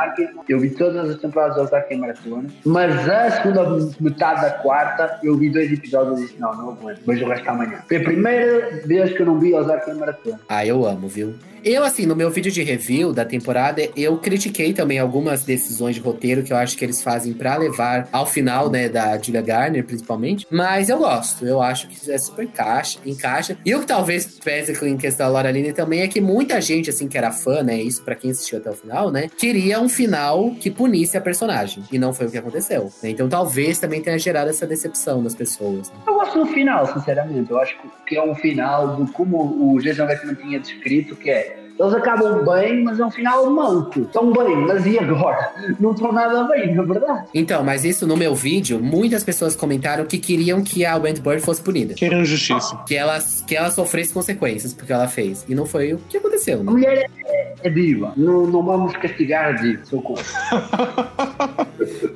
Eu 0.49 0.59
vi 0.59 0.69
todas 0.71 1.09
as 1.09 1.17
temporadas 1.19 1.55
de 1.55 1.61
Ozark 1.61 1.93
em 1.93 1.99
maratona, 1.99 2.49
mas 2.65 3.09
a 3.09 3.31
segunda 3.31 3.63
metade 3.99 4.41
da 4.41 4.51
quarta 4.51 5.19
eu 5.23 5.37
vi 5.37 5.49
dois 5.49 5.71
episódios 5.71 6.19
e 6.19 6.23
disse: 6.23 6.39
não, 6.39 6.53
não 6.55 6.69
aguento, 6.71 6.99
vejo 7.05 7.25
o 7.25 7.29
resto 7.29 7.49
amanhã. 7.49 7.79
Foi 7.87 7.97
a 7.97 8.03
primeira 8.03 8.81
vez 8.85 9.13
que 9.13 9.21
eu 9.21 9.25
não 9.25 9.39
vi 9.39 9.53
Ozark 9.53 9.89
em 9.89 9.95
maratona. 9.95 10.39
Ah, 10.49 10.65
eu 10.65 10.85
amo, 10.85 11.07
viu? 11.07 11.33
Eu, 11.63 11.83
assim, 11.83 12.05
no 12.05 12.15
meu 12.15 12.29
vídeo 12.29 12.51
de 12.51 12.61
review 12.61 13.13
da 13.13 13.23
temporada, 13.23 13.87
eu 13.95 14.17
critiquei 14.17 14.73
também 14.73 14.99
algumas 14.99 15.43
decisões 15.43 15.95
de 15.95 16.01
roteiro 16.01 16.43
que 16.43 16.51
eu 16.51 16.57
acho 16.57 16.77
que 16.77 16.83
eles 16.83 17.01
fazem 17.01 17.31
pra 17.33 17.55
levar 17.55 18.07
ao 18.11 18.25
final, 18.25 18.69
né, 18.69 18.89
da 18.89 19.17
Julia 19.17 19.41
Garner, 19.41 19.83
principalmente. 19.85 20.45
Mas 20.51 20.89
eu 20.89 20.97
gosto, 20.97 21.45
eu 21.45 21.61
acho 21.61 21.87
que 21.87 22.11
é 22.11 22.17
super 22.17 22.43
encaixa, 22.43 22.99
encaixa. 23.05 23.57
E 23.65 23.73
o 23.73 23.79
que 23.79 23.85
talvez 23.85 24.25
pese 24.43 24.73
em 24.85 24.97
questão 24.97 25.27
da 25.27 25.31
Laura 25.31 25.51
Linney 25.51 25.71
também 25.71 26.01
é 26.01 26.07
que 26.07 26.19
muita 26.19 26.59
gente, 26.59 26.89
assim, 26.89 27.07
que 27.07 27.17
era 27.17 27.31
fã, 27.31 27.63
né, 27.63 27.81
isso 27.81 28.03
pra 28.03 28.15
quem 28.15 28.31
assistiu 28.31 28.57
até 28.57 28.69
o 28.69 28.73
final, 28.73 29.09
né, 29.09 29.29
queria 29.37 29.79
um 29.79 29.87
final 29.87 30.51
que 30.59 30.69
punisse 30.69 31.15
a 31.17 31.21
personagem. 31.21 31.83
E 31.91 31.97
não 31.97 32.13
foi 32.13 32.27
o 32.27 32.31
que 32.31 32.37
aconteceu. 32.37 32.91
né? 33.01 33.09
Então 33.09 33.29
talvez 33.29 33.79
também 33.79 34.01
tenha 34.01 34.19
gerado 34.19 34.49
essa 34.49 34.67
decepção 34.67 35.21
nas 35.21 35.33
pessoas. 35.33 35.89
né? 35.89 35.95
Eu 36.07 36.15
gosto 36.15 36.39
do 36.39 36.45
final, 36.47 36.91
sinceramente. 36.93 37.49
Eu 37.51 37.59
acho 37.59 37.77
que 38.05 38.17
é 38.17 38.23
um 38.23 38.35
final 38.35 38.95
do 38.97 39.11
como 39.13 39.73
o 39.73 39.79
Jason 39.81 40.05
Bateman 40.05 40.35
tinha 40.35 40.59
descrito, 40.59 41.15
que 41.15 41.29
é 41.29 41.52
eles 41.83 41.95
acabam 41.95 42.43
bem, 42.45 42.83
mas 42.83 42.99
é 42.99 43.05
um 43.05 43.11
final 43.11 43.49
manco. 43.49 44.01
Estão 44.01 44.31
bem, 44.31 44.55
mas 44.57 44.85
e 44.85 44.97
agora? 44.97 45.51
Não 45.79 45.91
estão 45.91 46.11
nada 46.11 46.43
bem, 46.45 46.73
na 46.73 46.83
verdade. 46.83 47.27
Então, 47.33 47.63
mas 47.63 47.83
isso 47.83 48.07
no 48.07 48.15
meu 48.15 48.33
vídeo, 48.35 48.79
muitas 48.81 49.23
pessoas 49.23 49.55
comentaram 49.55 50.05
que 50.05 50.17
queriam 50.17 50.63
que 50.63 50.85
a 50.85 50.95
Wentworth 50.95 51.41
fosse 51.41 51.61
punida. 51.61 51.93
Querendo 51.93 52.25
justiça. 52.25 52.77
Que 52.87 52.95
ela, 52.95 53.19
que 53.47 53.55
ela 53.55 53.71
sofresse 53.71 54.13
consequências 54.13 54.73
porque 54.73 54.93
ela 54.93 55.07
fez. 55.07 55.45
E 55.47 55.55
não 55.55 55.65
foi 55.65 55.93
o 55.93 55.97
que 56.09 56.17
aconteceu, 56.17 56.61
A 56.61 56.63
né? 56.63 56.71
mulher 56.71 57.09
é, 57.25 57.53
é 57.63 57.69
diva. 57.69 58.13
Não, 58.15 58.47
não 58.47 58.63
vamos 58.63 58.95
castigar 58.97 59.45
a 59.47 59.51
diva, 59.53 59.83
sou 59.85 60.01
contra. 60.01 60.23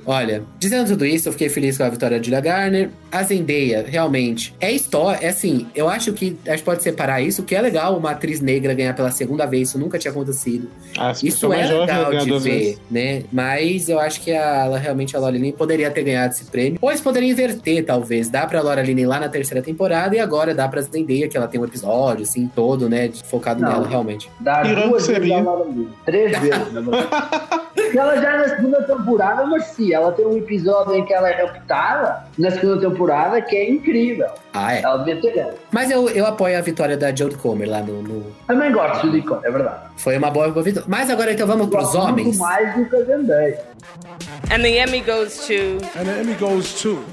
Olha, 0.05 0.43
dizendo 0.57 0.87
tudo 0.89 1.05
isso, 1.05 1.27
eu 1.27 1.33
fiquei 1.33 1.49
feliz 1.49 1.77
com 1.77 1.83
a 1.83 1.89
vitória 1.89 2.19
de 2.19 2.27
Julia 2.27 2.41
Garner. 2.41 2.89
A 3.11 3.23
Zendaya, 3.23 3.85
realmente, 3.87 4.53
é 4.59 4.71
história. 4.71 5.25
É 5.25 5.29
assim, 5.29 5.67
eu 5.75 5.87
acho 5.89 6.11
que 6.13 6.37
a 6.45 6.51
gente 6.51 6.63
pode 6.63 6.83
separar 6.83 7.21
isso, 7.21 7.43
que 7.43 7.55
é 7.55 7.61
legal 7.61 7.97
uma 7.97 8.11
atriz 8.11 8.41
negra 8.41 8.73
ganhar 8.73 8.93
pela 8.95 9.11
segunda 9.11 9.45
vez, 9.45 9.69
isso 9.69 9.79
nunca 9.79 9.97
tinha 9.97 10.11
acontecido. 10.11 10.69
Se 11.15 11.27
Isso 11.27 11.47
for 11.47 11.53
é 11.55 11.65
legal 11.67 12.11
de 12.11 12.31
ver, 12.31 12.39
vezes. 12.39 12.79
né? 12.91 13.23
Mas 13.31 13.87
eu 13.89 13.99
acho 13.99 14.21
que 14.21 14.31
a, 14.31 14.65
ela 14.65 14.77
realmente, 14.77 15.15
a 15.15 15.19
Laura 15.19 15.35
Linney, 15.35 15.53
poderia 15.53 15.89
ter 15.91 16.03
ganhado 16.03 16.33
esse 16.33 16.45
prêmio. 16.45 16.77
Ou 16.81 16.89
eles 16.89 17.01
poderiam 17.01 17.31
inverter, 17.31 17.85
talvez. 17.85 18.29
Dá 18.29 18.45
pra 18.45 18.61
Laura 18.61 18.81
Linney 18.81 19.05
lá 19.05 19.19
na 19.19 19.29
terceira 19.29 19.61
temporada 19.63 20.15
e 20.15 20.19
agora 20.19 20.53
dá 20.53 20.67
pra 20.67 20.81
Zendaya, 20.81 21.27
que 21.27 21.37
ela 21.37 21.47
tem 21.47 21.59
um 21.61 21.65
episódio, 21.65 22.23
assim, 22.23 22.49
todo, 22.53 22.89
né? 22.89 23.11
focado 23.25 23.61
Não. 23.61 23.69
nela, 23.71 23.87
realmente. 23.87 24.29
Irã 24.41 24.87
duas 24.89 25.03
seria. 25.03 25.37
vezes. 25.43 25.87
Três 26.05 26.39
vezes, 26.39 26.73
na 26.73 26.81
verdade. 26.81 27.07
Porque 27.73 27.97
ela 27.97 28.15
já 28.19 28.37
na 28.37 28.49
segunda 28.49 28.83
temporada 28.83 29.45
merecia. 29.45 29.95
Ela 29.97 30.11
tem 30.11 30.25
um 30.25 30.37
episódio 30.37 30.95
em 30.95 31.05
que 31.05 31.13
ela 31.13 31.29
é 31.29 31.43
raptada 31.45 32.23
na 32.37 32.51
segunda 32.51 32.79
temporada 32.81 32.97
que 33.41 33.55
é 33.55 33.69
incrível. 33.69 34.27
Ah, 34.53 34.73
é. 34.75 34.81
Ela 34.81 34.97
devia 34.97 35.21
ter 35.21 35.33
ganho. 35.33 35.53
Mas 35.71 35.89
eu, 35.91 36.09
eu 36.09 36.25
apoio 36.25 36.57
a 36.57 36.61
vitória 36.61 36.97
da 36.97 37.13
Jodie 37.15 37.37
Comer 37.37 37.65
lá 37.67 37.81
no, 37.81 38.01
no- 38.01 38.31
Também 38.47 38.71
gosto 38.71 39.09
de 39.11 39.21
Comer, 39.21 39.47
é 39.47 39.51
verdade. 39.51 39.79
Foi 39.97 40.17
uma 40.17 40.29
boa, 40.29 40.49
boa 40.49 40.63
vitória. 40.63 40.87
Mas 40.89 41.09
agora 41.09 41.31
então 41.33 41.47
vamos 41.47 41.67
pros 41.67 41.83
Gosto 41.85 41.97
homens. 41.99 42.27
Muito 42.27 42.39
mais 42.39 42.75
do 42.75 42.85
que 42.89 42.95
a 42.95 43.03
Zendaya. 43.03 43.59
And 44.51 44.61
the 44.61 44.83
Emmy 44.83 45.01
goes 45.01 45.45
to. 45.47 45.77
And 45.99 46.05
the 46.05 46.21
Emmy 46.21 46.33
goes 46.35 46.81
to. 46.81 47.03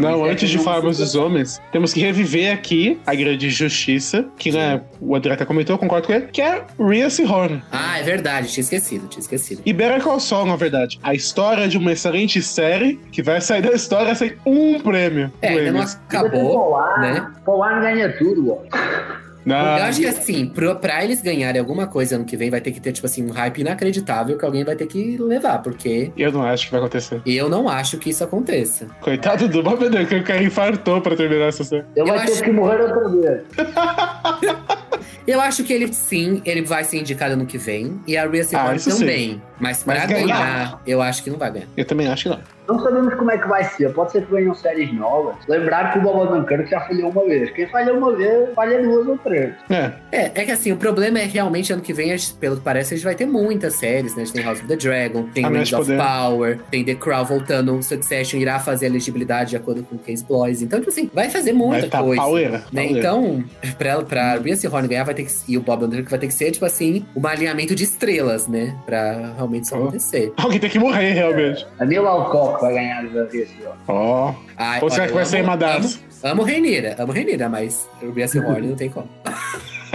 Não, 0.00 0.26
É 0.26 0.30
antes 0.30 0.48
de 0.48 0.58
falarmos 0.58 0.98
dos 0.98 1.14
homens, 1.14 1.60
temos 1.72 1.92
que 1.92 2.00
reviver 2.00 2.52
aqui 2.52 2.98
a 3.06 3.14
grande 3.14 3.50
justiça, 3.50 4.26
que 4.38 4.50
né, 4.50 4.80
o 5.00 5.14
André 5.14 5.34
até 5.34 5.44
comentou, 5.44 5.74
eu 5.74 5.78
concordo 5.78 6.06
com 6.06 6.12
ele, 6.12 6.26
que 6.26 6.40
é 6.40 6.64
Rhea 6.78 7.10
Seahorn. 7.10 7.62
Ah, 7.70 7.98
é 7.98 8.02
verdade, 8.02 8.48
tinha 8.48 8.62
esquecido, 8.62 9.06
tinha 9.08 9.20
esquecido. 9.20 9.62
E 9.64 9.72
Better 9.72 10.02
Call 10.02 10.20
Saul, 10.20 10.46
na 10.46 10.56
verdade. 10.56 10.98
A 11.02 11.14
história 11.14 11.68
de 11.68 11.76
uma 11.78 11.92
excelente 11.92 12.40
série 12.42 12.98
que 13.12 13.22
vai 13.22 13.40
sair 13.40 13.62
da 13.62 13.72
história 13.72 14.14
sem 14.14 14.34
um 14.46 14.80
prêmio. 14.80 15.32
É, 15.42 15.48
ainda 15.48 15.72
não 15.72 15.80
acabou, 15.82 16.78
né? 16.98 17.30
Polar 17.44 17.80
ganha 17.80 18.16
tudo, 18.16 18.52
ó. 18.52 19.29
Não, 19.44 19.56
Eu 19.56 19.84
acho 19.84 20.00
que 20.00 20.06
assim, 20.06 20.46
pro, 20.46 20.76
pra 20.76 21.02
eles 21.04 21.22
ganharem 21.22 21.58
alguma 21.60 21.86
coisa 21.86 22.16
ano 22.16 22.24
que 22.24 22.36
vem, 22.36 22.50
vai 22.50 22.60
ter 22.60 22.72
que 22.72 22.80
ter, 22.80 22.92
tipo 22.92 23.06
assim, 23.06 23.24
um 23.24 23.30
hype 23.30 23.60
inacreditável 23.60 24.36
que 24.36 24.44
alguém 24.44 24.64
vai 24.64 24.76
ter 24.76 24.86
que 24.86 25.16
levar, 25.18 25.58
porque 25.62 26.12
eu 26.16 26.30
não 26.30 26.42
acho 26.42 26.66
que 26.66 26.72
vai 26.72 26.80
acontecer. 26.80 27.22
eu 27.24 27.48
não 27.48 27.68
acho 27.68 27.96
que 27.98 28.10
isso 28.10 28.22
aconteça. 28.22 28.86
Coitado 29.00 29.48
do 29.48 29.62
Bob 29.62 29.88
Deus, 29.88 30.08
que 30.08 30.16
o 30.16 30.24
cara 30.24 30.42
infartou 30.42 31.00
pra 31.00 31.16
terminar 31.16 31.46
essa 31.46 31.64
série. 31.64 31.84
Eu 31.96 32.06
vai 32.06 32.18
acho- 32.18 32.34
ter 32.34 32.42
que 32.44 32.50
morrer 32.52 32.82
outra 32.82 33.08
vez. 33.08 33.42
Eu 35.26 35.40
acho 35.40 35.62
que 35.64 35.72
ele 35.72 35.92
sim, 35.92 36.42
ele 36.44 36.62
vai 36.62 36.82
ser 36.82 36.98
indicado 36.98 37.34
ano 37.34 37.46
que 37.46 37.56
vem. 37.58 38.00
E 38.06 38.16
a 38.16 38.26
Rhea 38.28 38.42
Ah, 38.42 38.44
Seahorn 38.44 38.76
isso 38.76 38.90
sim. 38.90 38.98
também. 39.00 39.42
Mas 39.60 39.82
pra 39.82 39.94
Mas 39.94 40.06
ganhar, 40.08 40.26
ganhar. 40.26 40.82
eu 40.86 41.00
acho 41.00 41.22
que 41.22 41.30
não 41.30 41.38
vai 41.38 41.50
ganhar. 41.52 41.66
Eu 41.76 41.84
também 41.84 42.06
acho 42.08 42.24
que 42.24 42.28
não. 42.30 42.40
Não 42.70 42.78
sabemos 42.78 43.14
como 43.14 43.30
é 43.32 43.38
que 43.38 43.48
vai 43.48 43.64
ser. 43.64 43.92
Pode 43.92 44.12
ser 44.12 44.24
que 44.24 44.32
venham 44.32 44.54
séries 44.54 44.92
novas. 44.94 45.34
Lembrar 45.48 45.92
que 45.92 45.98
o 45.98 46.02
Bob 46.02 46.28
Dunkirk 46.28 46.70
já 46.70 46.80
falhou 46.82 47.10
uma 47.10 47.24
vez. 47.24 47.50
Quem 47.50 47.66
falha 47.68 47.92
uma 47.92 48.14
vez, 48.14 48.54
falha 48.54 48.80
duas 48.80 49.06
ou 49.08 49.18
três. 49.18 49.54
É, 49.68 49.92
É, 50.12 50.24
é 50.34 50.44
que 50.44 50.50
assim, 50.52 50.70
o 50.70 50.76
problema 50.76 51.18
é 51.18 51.24
realmente 51.24 51.72
ano 51.72 51.82
que 51.82 51.92
vem, 51.92 52.12
a 52.12 52.16
pelo 52.38 52.56
que 52.56 52.62
parece, 52.62 52.94
a 52.94 52.96
gente 52.96 53.04
vai 53.04 53.14
ter 53.14 53.26
muitas 53.26 53.74
séries, 53.74 54.14
né? 54.14 54.22
A 54.22 54.24
gente 54.24 54.34
tem 54.34 54.44
House 54.44 54.58
of 54.60 54.68
the 54.68 54.76
Dragon, 54.76 55.24
tem 55.34 55.44
Anéis 55.44 55.70
Rings 55.70 55.80
of 55.80 55.90
Poder. 55.90 56.02
Power, 56.06 56.58
tem 56.70 56.84
The 56.84 56.94
Crown 56.94 57.24
voltando, 57.24 57.74
o 57.74 57.82
Succession 57.82 58.38
irá 58.38 58.58
fazer 58.60 58.86
a 58.86 58.88
elegibilidade 58.88 59.50
de 59.50 59.56
acordo 59.56 59.82
com 59.82 59.96
o 59.96 59.98
Case 59.98 60.24
Bloys. 60.24 60.62
Então, 60.62 60.78
tipo 60.78 60.90
assim, 60.90 61.10
vai 61.12 61.28
fazer 61.28 61.52
muita 61.52 61.80
vai 61.82 61.90
tá 61.90 62.02
coisa. 62.02 62.22
pauleira. 62.22 62.50
Né? 62.50 62.62
pauleira. 62.84 62.98
Então, 62.98 63.44
pra, 63.78 64.02
pra 64.02 64.34
Rhea 64.36 64.56
Seahorn 64.56 64.86
ganhar, 64.86 65.04
vai 65.04 65.14
ter 65.14 65.24
que, 65.24 65.32
e 65.48 65.56
o 65.56 65.60
Bob 65.60 65.84
Underwood 65.84 66.08
vai 66.10 66.18
ter 66.18 66.26
que 66.28 66.34
ser, 66.34 66.50
tipo 66.50 66.64
assim, 66.64 67.04
um 67.16 67.26
alinhamento 67.26 67.74
de 67.74 67.84
estrelas, 67.84 68.46
né? 68.46 68.76
Pra 68.86 69.32
realmente 69.36 69.64
isso 69.64 69.74
Oh. 69.74 69.82
acontecer. 69.84 70.32
Alguém 70.36 70.58
tem 70.60 70.68
que 70.70 70.78
morrer, 70.78 71.12
realmente. 71.12 71.66
A 71.78 71.84
Mila 71.86 72.10
Alcock 72.10 72.59
vai 72.60 72.74
ganhar 72.74 73.02
da 73.08 73.24
Rhea 73.24 73.46
Ó. 73.88 74.34
Ai, 74.56 74.80
Ou 74.82 74.90
será 74.90 75.06
que 75.06 75.12
vai 75.14 75.24
ser 75.24 75.38
amo- 75.38 75.48
uma 75.48 75.56
das? 75.56 76.00
Amo, 76.22 76.32
amo 76.32 76.42
Reinira, 76.42 76.94
amo 76.98 77.12
Reinira, 77.12 77.48
mas 77.48 77.88
Rhea 78.14 78.28
Seahorn 78.28 78.66
não 78.68 78.76
tem 78.76 78.90
como. 78.90 79.08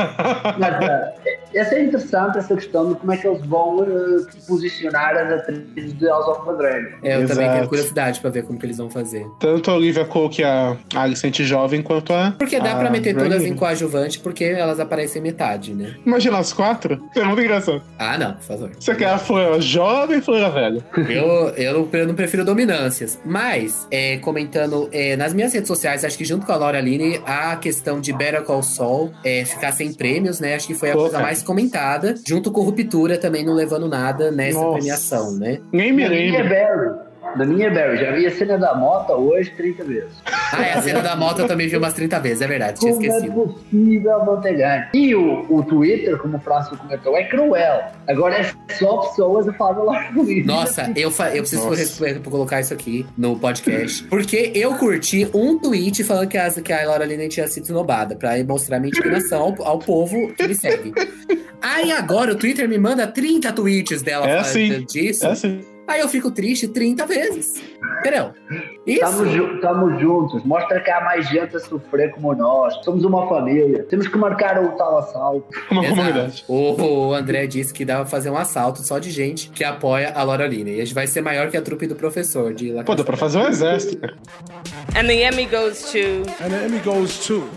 Mas 0.60 0.74
ah, 0.74 1.14
essa 1.58 1.76
é 1.76 1.84
interessante, 1.84 2.38
essa 2.38 2.56
questão 2.56 2.90
de 2.94 3.00
como 3.00 3.12
é 3.14 3.18
que 3.18 3.28
eles 3.28 3.46
vão 3.46 3.84
eh, 3.84 4.26
posicionar 4.48 5.16
as 5.16 5.32
atrizes 5.32 5.98
de 5.98 6.06
House 6.06 6.28
of 6.28 6.46
the 6.46 6.58
Dragon. 6.58 6.98
É, 7.04 7.16
eu 7.16 7.28
também 7.28 7.46
Exato. 7.46 7.58
tenho 7.58 7.70
curiosidade 7.70 8.20
pra 8.20 8.30
ver 8.30 8.44
como 8.44 8.60
que 8.60 8.66
eles 8.66 8.78
vão 8.78 8.90
fazer. 8.90 9.26
Tanto 9.40 9.72
a 9.72 9.76
Olivia 9.76 10.06
Cole, 10.06 10.30
que 10.30 10.44
é 10.44 10.48
a 10.48 10.78
Alicente 10.96 11.44
jovem, 11.44 11.82
quanto 11.82 12.14
a. 12.14 12.32
Porque 12.38 12.60
dá 12.60 12.74
a 12.74 12.80
pra 12.80 12.90
meter 12.90 13.16
todas 13.16 13.44
em 13.44 13.56
coadjuvante, 13.56 14.20
porque 14.20 14.44
elas 14.44 14.80
aparecem 14.80 15.22
metade, 15.22 15.74
né? 15.74 15.96
Imagina 16.06 16.38
as 16.38 16.52
quatro? 16.52 17.02
É 17.16 17.24
muito 17.24 17.42
engraçado. 17.42 17.82
Ah, 17.98 18.18
não, 18.18 18.34
por 18.34 18.44
favor. 18.44 18.72
Você 18.78 18.96
quer 18.96 19.10
a 19.10 19.18
Flora 19.18 19.62
jovem 19.62 20.20
e 20.20 20.22
Flora 20.22 20.50
velha? 20.50 20.86
Eu, 20.98 21.50
eu, 21.56 21.74
não, 21.74 21.90
eu 22.00 22.08
não 22.08 22.16
prefiro 22.16 22.44
dominâncias. 22.44 23.20
Mas, 23.24 23.88
é, 23.90 24.18
comentando 24.18 24.90
é, 24.92 25.16
nas 25.16 25.34
minhas 25.34 25.54
redes 25.54 25.68
sociais, 25.68 26.04
acho 26.04 26.18
que 26.18 26.26
junto 26.26 26.46
com 26.46 26.52
a 26.52 26.56
Laura 26.56 26.82
Linney, 26.82 27.22
a 27.26 27.56
questão 27.56 28.02
de 28.02 28.12
Better 28.12 28.44
Call 28.44 28.64
Saul 28.64 29.12
é, 29.24 29.46
ficar 29.46 29.72
sem 29.72 29.94
prêmios, 29.94 30.40
né? 30.40 30.56
Acho 30.56 30.68
que 30.68 30.74
foi 30.74 30.90
a 30.90 30.94
Pô, 30.94 31.00
coisa 31.00 31.14
cara. 31.14 31.24
mais 31.24 31.45
comentada, 31.46 32.16
junto 32.28 32.52
com 32.52 32.62
Ruptura 32.62 33.18
também 33.18 33.46
não 33.46 33.54
levando 33.54 33.88
nada 33.88 34.32
nessa 34.32 34.60
Nossa. 34.60 34.74
premiação, 34.74 35.32
né? 35.32 35.62
Nem 35.72 35.94
me 35.94 36.04
Da 37.38 37.46
minha. 37.46 37.70
Barry. 37.70 37.98
Já 37.98 38.12
vi 38.12 38.26
a 38.28 38.32
cena 38.32 38.58
da 38.58 38.76
moto 38.76 39.12
hoje 39.14 39.52
30 39.58 39.84
vezes. 39.84 40.10
Ah, 40.26 40.64
é, 40.66 40.74
a 40.74 40.82
cena 40.82 41.02
da 41.02 41.16
moto 41.16 41.40
eu 41.42 41.48
também 41.48 41.68
vi 41.68 41.76
umas 41.76 41.94
30 41.94 42.20
vezes, 42.20 42.42
é 42.42 42.48
verdade, 42.48 42.80
tinha 42.80 42.94
Como 42.94 43.04
é 43.06 43.08
esquecido. 43.10 43.34
possível 43.34 44.26
manter 44.26 44.54
ganho? 44.58 44.86
E 44.94 45.16
o, 45.16 45.46
o 45.50 45.64
Twitter, 45.64 46.18
como 46.18 46.38
o 46.38 46.40
Francisco 46.40 46.78
comentou, 46.78 47.18
é 47.18 47.24
cruel. 47.26 47.82
Agora 48.08 48.36
é 48.38 48.52
só 48.76 48.98
pessoas 48.98 49.48
a 49.48 49.54
falar 49.54 49.74
da 49.74 49.84
Laura 49.84 50.10
Luiz. 50.16 50.46
Nossa, 50.46 50.92
eu, 50.96 51.10
fa- 51.12 51.30
eu 51.32 51.42
preciso 51.42 51.68
Nossa. 51.70 52.20
colocar 52.30 52.62
isso 52.62 52.74
aqui 52.74 53.06
no 53.18 53.38
podcast. 53.38 54.04
Porque 54.04 54.52
eu 54.56 54.76
curti 54.76 55.28
um 55.34 55.58
tweet 55.60 56.04
falando 56.04 56.28
que 56.30 56.38
a, 56.38 56.50
que 56.52 56.72
a 56.72 56.86
Laura 56.88 57.06
Linney 57.06 57.28
tinha 57.28 57.48
sido 57.48 57.64
snobada, 57.66 58.16
pra 58.16 58.32
mostrar 58.44 58.80
minha 58.80 58.90
indignação 58.90 59.42
ao, 59.60 59.68
ao 59.68 59.80
povo 59.80 60.32
que 60.36 60.48
me 60.48 60.56
segue. 60.56 60.94
Aí 61.62 61.92
agora 61.92 62.32
o 62.32 62.36
Twitter 62.36 62.70
me 62.70 62.78
manda 62.78 63.08
30 63.08 63.52
tweets 63.54 64.02
dela 64.04 64.26
É 64.28 64.30
falando 64.44 64.46
assim. 64.46 64.86
disso. 64.86 65.26
É 65.26 65.32
assim. 65.32 65.62
Aí 65.88 66.00
eu 66.02 66.10
fico 66.10 66.32
triste 66.32 66.68
30 66.68 67.06
vezes. 67.06 67.62
Entendeu? 68.00 68.32
Isso. 68.86 69.04
Estamos, 69.04 69.32
ju- 69.32 69.56
estamos 69.56 70.00
juntos. 70.02 70.44
Mostra 70.44 70.80
que 70.80 70.92
há 70.92 71.02
mais 71.02 71.28
gente 71.30 71.56
a 71.56 71.60
sofrer 71.60 72.12
como 72.12 72.34
nós. 72.36 72.74
Somos 72.84 73.04
uma 73.04 73.28
família. 73.28 73.84
Temos 73.84 74.08
que 74.08 74.18
marcar 74.18 74.62
o 74.64 74.70
tal 74.78 74.98
assalto. 75.00 75.46
Uma 75.72 75.84
Exato. 75.84 75.96
comunidade. 75.98 76.46
O, 76.48 76.82
o 77.10 77.14
André 77.14 77.48
disse 77.48 77.74
que 77.74 77.84
dá 77.86 77.96
pra 77.98 78.06
fazer 78.06 78.30
um 78.30 78.38
assalto 78.38 78.82
só 78.84 79.00
de 79.00 79.10
gente 79.12 79.50
que 79.50 79.64
apoia 79.64 80.12
a 80.16 80.24
Laura 80.24 80.46
Linney. 80.48 80.76
E 80.78 80.82
a 80.82 80.86
gente 80.86 80.94
vai 80.94 81.08
ser 81.08 81.22
maior 81.22 81.50
que 81.50 81.58
a 81.58 81.62
trupe 81.62 81.88
do 81.88 81.96
professor 81.96 82.54
de 82.54 82.72
La 82.72 82.84
Pô, 82.84 82.94
dá 82.96 83.04
pra 83.04 83.18
fazer 83.18 83.38
um 83.40 83.48
exército. 83.48 84.06
And 84.96 85.08
the 85.08 85.24
Emmy 85.28 85.46
goes 85.46 85.92
to. 85.92 85.98
And 86.44 86.50
the 86.50 86.66
Emmy 86.66 86.80
goes 86.80 87.26
to. 87.28 87.48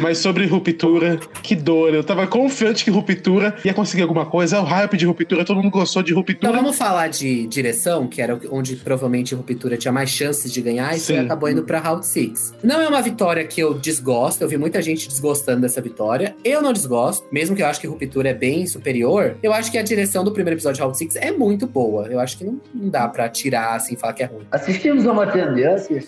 Mas 0.00 0.18
sobre 0.18 0.46
ruptura, 0.46 1.18
que 1.42 1.54
dor. 1.54 1.94
Eu 1.94 2.04
tava 2.04 2.26
confiante 2.26 2.84
que 2.84 2.90
ruptura 2.90 3.56
ia 3.64 3.74
conseguir 3.74 4.02
alguma 4.02 4.26
coisa. 4.26 4.60
O 4.60 4.64
hype 4.64 4.96
de 4.96 5.06
ruptura, 5.06 5.44
todo 5.44 5.56
mundo 5.56 5.70
gostou 5.70 6.02
de 6.02 6.12
Então 6.12 6.20
ruptura. 6.20 6.52
vamos 6.52 6.76
falar 6.76 7.08
de 7.08 7.46
direção, 7.46 8.06
que 8.06 8.20
era 8.20 8.38
onde 8.50 8.76
provavelmente 8.76 9.34
Ruptura 9.34 9.76
tinha 9.76 9.92
mais 9.92 10.10
chances 10.10 10.52
de 10.52 10.60
ganhar, 10.60 10.96
e 10.96 11.00
foi 11.00 11.18
acabou 11.18 11.48
indo 11.48 11.62
pra 11.62 11.78
Round 11.78 12.06
6. 12.06 12.54
Não 12.62 12.80
é 12.80 12.88
uma 12.88 13.00
vitória 13.00 13.44
que 13.44 13.60
eu 13.60 13.74
desgosto, 13.74 14.42
eu 14.42 14.48
vi 14.48 14.56
muita 14.56 14.80
gente 14.82 15.08
desgostando 15.08 15.60
dessa 15.62 15.80
vitória. 15.80 16.34
Eu 16.44 16.60
não 16.62 16.72
desgosto, 16.72 17.26
mesmo 17.30 17.54
que 17.54 17.62
eu 17.62 17.66
acho 17.66 17.80
que 17.80 17.86
Ruptura 17.86 18.30
é 18.30 18.34
bem 18.34 18.66
superior. 18.66 19.36
Eu 19.42 19.52
acho 19.52 19.70
que 19.70 19.78
a 19.78 19.82
direção 19.82 20.24
do 20.24 20.32
primeiro 20.32 20.56
episódio 20.56 20.76
de 20.76 20.82
Round 20.82 20.98
6 20.98 21.16
é 21.16 21.30
muito 21.30 21.66
boa. 21.66 22.06
Eu 22.06 22.20
acho 22.20 22.38
que 22.38 22.44
não, 22.44 22.60
não 22.74 22.88
dá 22.88 23.08
pra 23.08 23.28
tirar 23.28 23.76
assim 23.76 23.94
e 23.94 23.96
falar 23.96 24.12
que 24.12 24.22
é 24.22 24.26
ruim. 24.26 24.46
Assistimos 24.50 25.06
a 25.06 25.12
uma 25.12 25.26
tendência 25.26 25.98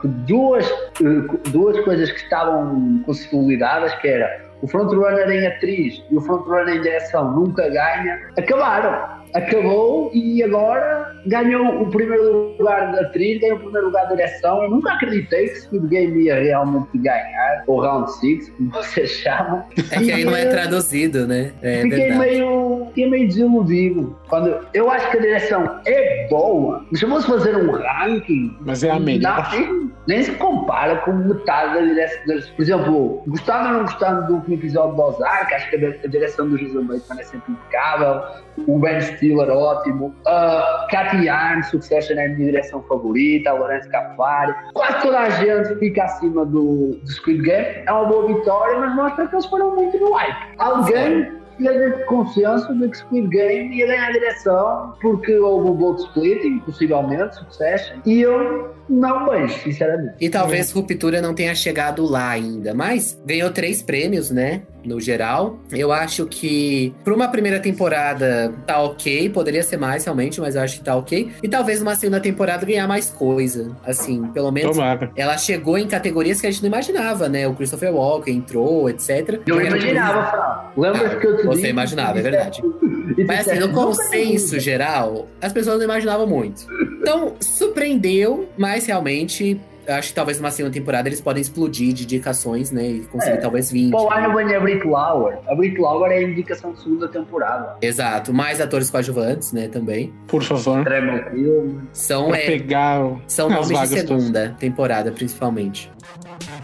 que 0.00 0.08
duas, 0.08 0.64
eh, 0.66 1.50
duas 1.50 1.78
coisas 1.84 2.10
que 2.10 2.20
estavam 2.20 2.99
consolidadas, 3.04 3.94
que 3.96 4.08
era 4.08 4.50
o 4.62 4.68
frontrunner 4.68 5.28
em 5.30 5.46
atriz 5.46 6.02
e 6.10 6.16
o 6.16 6.20
frontrunner 6.20 6.76
em 6.76 6.82
direção 6.82 7.32
nunca 7.32 7.68
ganha, 7.68 8.20
acabaram. 8.36 9.20
Acabou 9.32 10.10
e 10.12 10.42
agora 10.42 11.14
ganhou 11.26 11.82
o 11.82 11.90
primeiro 11.90 12.56
lugar 12.58 12.92
da 12.92 13.02
atriz, 13.02 13.40
ganhou 13.40 13.56
o 13.56 13.60
primeiro 13.60 13.86
lugar 13.88 14.04
da 14.08 14.14
direção. 14.14 14.62
Eu 14.62 14.70
nunca 14.70 14.92
acreditei 14.94 15.48
que 15.48 15.60
Squid 15.60 15.86
Game 15.88 16.22
ia 16.22 16.40
realmente 16.40 16.96
ganhar, 16.98 17.64
ou 17.66 17.80
Round 17.80 18.10
6, 18.18 18.50
como 18.50 18.70
vocês 18.82 19.10
chamam. 19.10 19.64
É 19.90 19.98
que 19.98 20.12
aí 20.12 20.24
não 20.24 20.36
é 20.36 20.46
traduzido, 20.46 21.26
né? 21.26 21.52
É 21.62 21.82
Fiquei 21.82 21.98
verdade. 21.98 22.18
meio, 22.18 22.86
fiquei 22.88 23.10
meio 23.10 23.26
desiludido. 23.28 24.16
Quando, 24.28 24.66
eu 24.74 24.90
acho 24.90 25.10
que 25.10 25.16
a 25.18 25.20
direção 25.20 25.80
é 25.86 26.26
boa, 26.28 26.84
mas 26.90 26.98
se 27.00 27.04
eu 27.04 27.10
fosse 27.10 27.26
fazer 27.26 27.56
um 27.56 27.70
ranking, 27.72 28.56
Mas 28.60 28.82
é 28.84 28.90
a 28.90 28.98
melhor. 28.98 29.50
nem, 29.52 29.90
nem 30.06 30.22
se 30.22 30.32
compara 30.32 30.96
com 30.98 31.12
metade 31.12 31.74
da 31.74 31.80
direção. 31.80 32.20
Por 32.56 32.62
exemplo, 32.62 33.22
gostando 33.26 33.68
ou 33.68 33.74
não 33.74 33.80
gostando 33.82 34.26
do 34.26 34.34
último 34.34 34.54
episódio 34.54 34.96
do 34.96 35.02
Ozark, 35.02 35.54
acho 35.54 35.70
que 35.70 35.76
a, 35.76 36.08
direção 36.08 36.48
do 36.48 36.58
Jason 36.58 36.82
Bateman 36.84 37.20
é 37.20 37.24
sempre 37.24 37.52
impecável. 37.52 38.22
O 38.66 38.78
Ben 38.78 39.00
Stiller, 39.00 39.48
ótimo. 39.50 40.14
Uh, 40.26 40.86
Cathy 40.90 41.09
Yarn, 41.16 41.62
Succession 41.64 42.16
é 42.16 42.26
a 42.26 42.28
minha 42.28 42.50
direção 42.50 42.82
favorita. 42.82 43.52
Lourenço 43.52 43.88
Capari. 43.90 44.54
Quase 44.74 45.02
toda 45.02 45.18
a 45.18 45.30
gente 45.30 45.74
fica 45.78 46.04
acima 46.04 46.44
do, 46.44 46.98
do 47.02 47.10
Squid 47.10 47.42
Game. 47.42 47.84
É 47.86 47.92
uma 47.92 48.06
boa 48.06 48.26
vitória, 48.26 48.78
mas 48.78 48.94
mostra 48.94 49.26
que 49.26 49.34
eles 49.34 49.46
foram 49.46 49.74
muito 49.74 49.98
no 49.98 50.12
hype. 50.12 50.36
Alguém 50.58 51.40
tinha 51.56 51.72
de 51.72 52.04
consenso 52.04 52.74
de 52.74 52.88
que 52.88 52.96
Squid 52.96 53.28
Game 53.28 53.76
ia 53.76 53.86
ganhar 53.86 54.08
a 54.08 54.12
direção 54.12 54.94
porque 55.00 55.38
houve 55.38 55.70
um 55.70 55.74
vote 55.74 56.02
splitting, 56.02 56.58
possivelmente, 56.60 57.36
Succession, 57.36 57.98
e 58.06 58.22
eu 58.22 58.74
não 58.90 59.28
vejo, 59.30 59.54
sinceramente. 59.62 60.14
E 60.20 60.28
talvez 60.28 60.70
Ruptura 60.72 61.22
não 61.22 61.32
tenha 61.34 61.54
chegado 61.54 62.04
lá 62.04 62.30
ainda, 62.30 62.74
mas 62.74 63.18
ganhou 63.24 63.50
três 63.50 63.80
prêmios, 63.82 64.30
né? 64.30 64.62
No 64.84 64.98
geral. 64.98 65.58
Eu 65.70 65.92
acho 65.92 66.24
que 66.26 66.94
para 67.04 67.12
uma 67.14 67.28
primeira 67.28 67.60
temporada 67.60 68.52
tá 68.66 68.80
ok, 68.82 69.28
poderia 69.28 69.62
ser 69.62 69.76
mais 69.76 70.04
realmente, 70.04 70.40
mas 70.40 70.54
eu 70.56 70.62
acho 70.62 70.78
que 70.78 70.84
tá 70.84 70.96
ok. 70.96 71.30
E 71.42 71.48
talvez 71.48 71.82
uma 71.82 71.94
segunda 71.94 72.18
temporada 72.18 72.64
ganhar 72.64 72.88
mais 72.88 73.10
coisa. 73.10 73.76
Assim, 73.84 74.24
pelo 74.32 74.50
menos. 74.50 74.74
Tomara. 74.74 75.10
Ela 75.14 75.36
chegou 75.36 75.76
em 75.76 75.86
categorias 75.86 76.40
que 76.40 76.46
a 76.46 76.50
gente 76.50 76.62
não 76.62 76.68
imaginava, 76.68 77.28
né? 77.28 77.46
O 77.46 77.54
Christopher 77.54 77.92
Walken 77.94 78.36
entrou, 78.38 78.88
etc. 78.88 79.40
Eu 79.46 79.60
imaginava, 79.60 80.30
Fran. 80.30 80.82
Lembra-te 80.82 81.16
que 81.20 81.26
eu 81.26 81.36
te 81.36 81.42
Você 81.42 81.56
disse- 81.56 81.68
imaginava, 81.68 82.18
é 82.18 82.22
verdade. 82.22 82.62
Mas 83.26 83.48
assim, 83.48 83.58
no 83.60 83.66
"Nunca 83.68 83.80
consenso 83.82 84.54
vi". 84.54 84.60
geral, 84.60 85.26
as 85.42 85.52
pessoas 85.52 85.76
não 85.76 85.84
imaginavam 85.84 86.26
muito. 86.26 86.64
Então, 87.02 87.34
surpreendeu, 87.40 88.48
mas 88.56 88.79
realmente, 88.86 89.60
eu 89.86 89.94
acho 89.94 90.08
que 90.10 90.14
talvez 90.14 90.38
numa 90.38 90.50
segunda 90.50 90.72
temporada 90.74 91.08
eles 91.08 91.20
podem 91.20 91.40
explodir 91.40 91.92
de 91.92 92.04
indicações, 92.04 92.70
né? 92.70 92.84
E 92.86 93.00
conseguir 93.06 93.36
É. 93.36 93.40
talvez 93.40 93.70
20. 93.72 93.90
Pô, 93.90 94.04
lá 94.04 94.20
não 94.20 94.34
vem 94.34 94.54
a 94.54 94.60
Brit 94.60 94.86
Lauer. 94.86 95.38
A 95.48 95.54
Brit 95.54 95.78
Lauer 95.80 96.12
é 96.12 96.18
a 96.18 96.22
indicação 96.22 96.72
de 96.72 96.80
segunda 96.82 97.08
temporada. 97.08 97.76
Exato. 97.82 98.32
Mais 98.32 98.60
atores 98.60 98.90
coadjuvantes, 98.90 99.52
né, 99.52 99.68
também. 99.68 100.12
Por 100.28 100.42
favor. 100.42 100.84
Filme. 101.32 101.80
São, 101.92 102.34
é, 102.34 102.46
pegar 102.46 103.04
o- 103.04 103.20
são 103.26 103.48
as 103.48 103.52
nomes 103.54 103.68
de 103.68 103.74
vagas 103.74 104.04
todas. 104.04 104.22
segunda 104.22 104.56
temporada, 104.58 105.10
principalmente. 105.12 105.90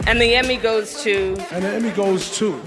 And 0.07 0.19
the 0.19 0.39
Emmy 0.41 0.57
goes 0.59 1.03
to. 1.03 1.35
And 1.55 1.61
the 1.61 1.79
Emmy 1.79 1.91
goes 1.91 2.39
to. 2.39 2.61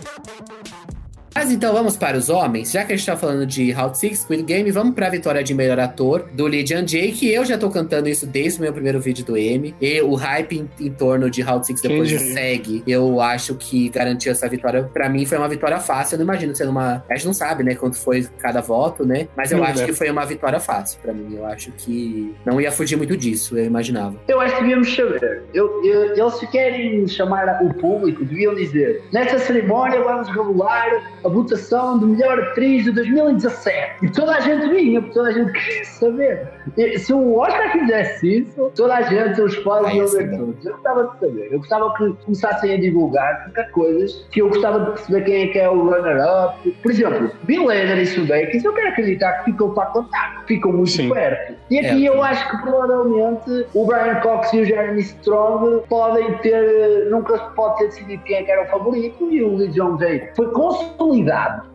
Mas 1.39 1.51
então 1.51 1.71
vamos 1.73 1.95
para 1.95 2.17
os 2.17 2.29
homens. 2.29 2.71
Já 2.71 2.83
que 2.83 2.91
a 2.91 2.95
gente 2.97 3.05
tá 3.05 3.15
falando 3.15 3.45
de 3.45 3.71
Round 3.71 3.97
6, 3.97 4.19
Squid 4.19 4.43
Game, 4.43 4.69
vamos 4.71 4.93
pra 4.93 5.09
vitória 5.09 5.41
de 5.41 5.53
melhor 5.53 5.79
ator 5.79 6.27
do 6.33 6.45
Lee 6.45 6.65
Jung 6.67 6.85
Jae, 6.85 7.13
que 7.13 7.31
eu 7.33 7.45
já 7.45 7.57
tô 7.57 7.69
cantando 7.69 8.09
isso 8.09 8.25
desde 8.27 8.59
o 8.59 8.61
meu 8.63 8.73
primeiro 8.73 8.99
vídeo 8.99 9.23
do 9.25 9.37
M. 9.37 9.73
E 9.79 10.01
o 10.01 10.15
hype 10.15 10.57
em, 10.59 10.69
em 10.85 10.91
torno 10.91 11.29
de 11.29 11.41
Round 11.41 11.65
6 11.65 11.81
depois 11.81 12.09
diria? 12.09 12.33
segue. 12.33 12.83
Eu 12.85 13.21
acho 13.21 13.55
que 13.55 13.87
garantiu 13.87 14.31
essa 14.33 14.47
vitória. 14.49 14.83
Pra 14.93 15.07
mim 15.07 15.25
foi 15.25 15.37
uma 15.37 15.47
vitória 15.47 15.79
fácil. 15.79 16.15
Eu 16.15 16.19
não 16.19 16.25
imagino 16.25 16.53
sendo 16.55 16.71
uma. 16.71 17.05
A 17.09 17.15
gente 17.15 17.25
não 17.27 17.33
sabe, 17.33 17.63
né, 17.63 17.73
quanto 17.75 17.97
foi 17.97 18.27
cada 18.37 18.59
voto, 18.59 19.05
né? 19.05 19.27
Mas 19.37 19.51
eu 19.51 19.59
Não 19.59 19.63
acho 19.65 19.75
deve. 19.75 19.91
que 19.91 19.97
foi 19.97 20.09
uma 20.09 20.25
vitória 20.25 20.59
fácil 20.59 20.99
pra 21.01 21.13
mim. 21.13 21.35
Eu 21.37 21.45
acho 21.45 21.71
que 21.71 22.35
não 22.45 22.59
ia 22.59 22.71
fugir 22.71 22.97
muito 22.97 23.15
disso, 23.15 23.57
eu 23.57 23.63
imaginava. 23.65 24.15
Eu 24.27 24.41
acho 24.41 24.55
que 24.55 24.61
devíamos 24.61 24.93
saber. 24.93 25.43
Eu, 25.53 25.83
eu- 25.85 26.15
eles 26.15 26.33
se 26.33 26.47
querem 26.47 27.07
chamar 27.07 27.59
o 27.63 27.73
público, 27.75 28.25
deviam 28.25 28.53
dizer: 28.55 29.03
nesta 29.13 29.39
cerimónia 29.39 30.01
vamos 30.01 30.27
revelar 30.27 30.89
a 31.29 31.33
votação 31.33 31.99
de 31.99 32.05
melhor 32.05 32.39
atriz 32.39 32.83
de 32.83 32.91
2017. 32.91 34.05
E 34.05 34.09
toda 34.09 34.35
a 34.35 34.39
gente 34.39 34.69
vinha, 34.69 35.01
porque 35.01 35.13
toda 35.13 35.29
a 35.29 35.33
gente 35.33 35.51
queria 35.51 35.85
saber. 35.85 36.47
E 36.77 36.97
se 36.97 37.13
o 37.13 37.37
Oscar 37.37 37.71
fizesse 37.71 38.39
isso, 38.39 38.71
toda 38.75 38.95
a 38.95 39.01
gente, 39.03 39.41
os 39.41 39.55
fãs 39.57 39.85
Aí 39.85 39.97
iam 39.97 40.07
sim. 40.07 40.17
ver 40.17 40.37
todos. 40.37 40.65
Eu 40.65 40.73
gostava 40.73 41.03
de 41.03 41.19
saber. 41.19 41.47
Eu 41.51 41.59
gostava 41.59 41.93
que 41.95 42.13
começassem 42.25 42.73
a 42.73 42.77
divulgar 42.79 43.51
coisas 43.71 44.27
que 44.31 44.41
eu 44.41 44.49
gostava 44.49 44.79
de 44.79 44.85
perceber 44.91 45.21
quem 45.21 45.43
é 45.43 45.47
que 45.47 45.59
é 45.59 45.69
o 45.69 45.89
runner-up. 45.89 46.71
Por 46.81 46.91
exemplo, 46.91 47.31
Bill 47.43 47.69
Hader 47.69 47.99
e 47.99 48.05
Sudeikis, 48.05 48.63
eu 48.63 48.73
quero 48.73 48.89
acreditar 48.89 49.31
que 49.39 49.51
ficam 49.51 49.73
para 49.73 49.85
contar, 49.87 50.43
ficam 50.47 50.71
muito 50.71 50.91
Sim. 50.91 51.09
perto. 51.09 51.55
E 51.69 51.79
aqui 51.79 52.07
É, 52.07 52.09
eu 52.09 52.23
acho 52.23 52.49
que 52.49 52.57
provavelmente 52.57 53.67
o 53.73 53.85
Brian 53.85 54.15
Cox 54.21 54.53
e 54.53 54.61
o 54.61 54.65
Jeremy 54.65 55.01
Strong 55.01 55.83
podem 55.87 56.33
ter, 56.37 57.09
nunca 57.09 57.37
se 57.37 57.55
pode 57.55 57.77
ter 57.77 57.85
decidido 57.87 58.23
quem 58.23 58.37
é 58.37 58.43
que 58.43 58.51
era 58.51 58.63
o 58.63 58.67
favorito 58.67 59.31
e 59.31 59.43
o 59.43 59.55
Lee 59.55 59.69
Jong 59.69 59.99
Jae 60.03 60.29
foi 60.35 60.51
consolidado. 60.51 61.08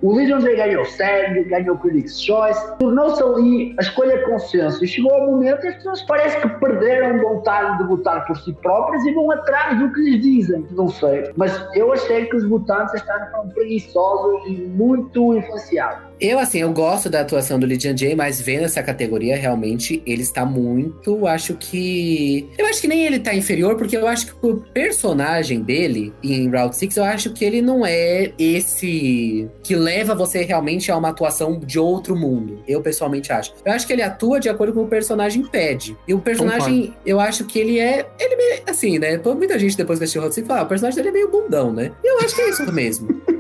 O 0.03 0.15
Lee 0.15 0.27
Jong 0.27 0.43
Jae 0.43 0.57
ganhou 0.57 0.85
SAG, 0.85 1.45
ganhou 1.45 1.77
Critics' 1.79 2.23
Choice, 2.23 2.77
tornou-se 2.79 3.23
ali 3.23 3.75
a 3.79 3.83
escolha 3.83 4.19
de 4.19 4.25
consenso 4.25 4.85
e 4.85 4.87
chegou 4.87 5.13
ao 5.13 5.27
momento 5.27 5.65
e 5.65 5.69
as 5.69 5.75
pessoas 5.77 6.03
parece 6.03 6.41
que 6.41 6.49
perderam 6.61 7.21
vontade 7.21 7.79
de 7.79 7.85
votar 7.89 8.25
por 8.27 8.37
si 8.37 8.53
próprias 8.53 9.05
e 9.05 9.13
vão 9.13 9.31
atrás 9.33 9.79
do 9.79 9.93
que 9.93 10.01
lhes 10.01 10.23
dizem. 10.23 10.67
Não 10.71 10.89
sei, 10.89 11.33
mas 11.37 11.67
eu 11.75 11.93
achei 11.93 12.27
que 12.27 12.37
os 12.37 12.49
votantes 12.49 13.03
foram 13.03 13.49
preguiçosos 13.49 14.47
e 14.47 14.53
muito 14.53 15.35
influenciados. 15.35 16.14
Eu, 16.21 16.39
assim, 16.39 16.59
eu 16.61 16.73
gosto 16.73 17.11
da 17.11 17.21
atuação 17.21 17.59
do 17.59 17.67
Lee 17.67 17.79
Jung 17.79 17.99
Jae, 17.99 18.15
mas 18.15 18.41
vendo 18.41 18.65
essa 18.65 18.83
categoria, 18.83 19.37
realmente, 19.37 20.03
ele 20.07 20.23
está 20.23 20.45
muito, 20.45 21.27
acho 21.27 21.55
que... 21.55 22.49
Eu 22.57 22.67
acho 22.67 22.81
que 22.81 22.89
nem 22.89 23.05
ele 23.05 23.19
tá 23.19 23.35
inferior, 23.35 23.77
porque 23.77 23.97
eu 23.97 24.07
acho 24.07 24.27
que 24.27 24.47
o 24.47 24.57
personagem 24.57 25.61
dele, 25.61 26.13
em 26.23 26.49
Route 26.49 26.77
6, 26.77 26.97
eu 26.97 27.05
acho 27.05 27.33
que 27.33 27.45
ele 27.45 27.61
não 27.61 27.85
é 27.85 28.33
esse 28.39 29.49
que 29.63 29.75
leva 29.75 30.15
você 30.15 30.43
realmente 30.43 30.91
a 30.91 30.97
uma 30.97 31.09
atuação 31.09 31.59
de 31.59 31.79
outro 31.79 32.17
mundo. 32.17 32.63
Eu, 32.67 32.81
pessoalmente, 32.81 33.33
acho. 33.33 33.53
Eu 33.65 33.73
acho 33.73 33.87
que 33.87 33.93
ele 33.93 34.03
atua 34.03 34.39
de 34.39 34.49
acordo 34.49 34.73
com 34.73 34.83
o 34.83 34.89
personagem 34.89 35.45
pede. 35.45 35.97
E 36.07 36.15
o 36.15 36.21
personagem, 36.21 36.95
eu 37.05 37.19
acho 37.19 37.45
que 37.45 37.59
ele 37.59 37.79
é... 37.79 38.07
Ele 38.19 38.37
meio, 38.37 38.63
assim, 38.67 38.99
né? 38.99 39.21
Muita 39.37 39.59
gente, 39.59 39.77
depois 39.77 39.99
que 39.99 40.05
assistiu 40.05 40.23
Route 40.23 40.37
6, 40.37 40.47
fala, 40.47 40.61
ah, 40.61 40.63
o 40.63 40.67
personagem 40.67 40.97
dele 40.97 41.09
é 41.09 41.13
meio 41.13 41.31
bundão, 41.31 41.73
né? 41.73 41.93
E 42.03 42.07
eu 42.07 42.19
acho 42.21 42.35
que 42.35 42.43
é 42.43 42.51
isso 42.51 42.73
mesmo. 42.73 43.09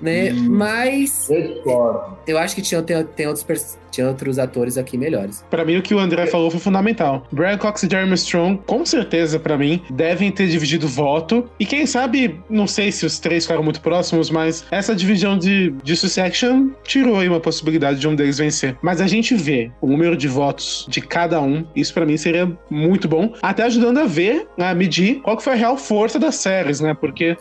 né? 0.00 0.30
Hum. 0.32 0.46
Mas 0.50 1.28
Eu 1.30 2.18
eu 2.26 2.38
acho 2.38 2.54
que 2.54 2.62
tinha, 2.62 2.82
tem, 2.82 3.04
tem 3.04 3.26
outros, 3.26 3.44
pers- 3.44 3.78
tinha 3.90 4.08
outros 4.08 4.38
atores 4.38 4.76
aqui 4.76 4.96
melhores. 4.96 5.44
Pra 5.50 5.64
mim, 5.64 5.76
o 5.76 5.82
que 5.82 5.94
o 5.94 5.98
André 5.98 6.26
falou 6.26 6.50
foi 6.50 6.60
fundamental. 6.60 7.26
Brian 7.32 7.58
Cox 7.58 7.82
e 7.82 7.88
Jeremy 7.90 8.14
Strong, 8.14 8.60
com 8.66 8.84
certeza, 8.84 9.38
pra 9.38 9.56
mim, 9.56 9.82
devem 9.90 10.30
ter 10.30 10.48
dividido 10.48 10.86
voto. 10.86 11.48
E 11.58 11.66
quem 11.66 11.86
sabe, 11.86 12.40
não 12.48 12.66
sei 12.66 12.92
se 12.92 13.06
os 13.06 13.18
três 13.18 13.44
ficaram 13.44 13.62
muito 13.62 13.80
próximos, 13.80 14.30
mas 14.30 14.66
essa 14.70 14.94
divisão 14.94 15.38
de, 15.38 15.70
de 15.82 15.96
Succession 15.96 16.70
tirou 16.84 17.18
aí 17.18 17.28
uma 17.28 17.40
possibilidade 17.40 17.98
de 17.98 18.08
um 18.08 18.14
deles 18.14 18.38
vencer. 18.38 18.76
Mas 18.82 19.00
a 19.00 19.06
gente 19.06 19.34
vê 19.34 19.70
o 19.80 19.86
número 19.86 20.16
de 20.16 20.28
votos 20.28 20.86
de 20.88 21.00
cada 21.00 21.40
um, 21.40 21.64
isso 21.74 21.92
pra 21.94 22.04
mim 22.04 22.16
seria 22.16 22.50
muito 22.70 23.08
bom. 23.08 23.32
Até 23.42 23.64
ajudando 23.64 23.98
a 23.98 24.06
ver, 24.06 24.46
a 24.58 24.74
medir 24.74 25.20
qual 25.22 25.36
que 25.36 25.42
foi 25.42 25.52
a 25.54 25.56
real 25.56 25.76
força 25.76 26.18
das 26.18 26.36
séries, 26.36 26.80
né? 26.80 26.94
Porque 26.94 27.36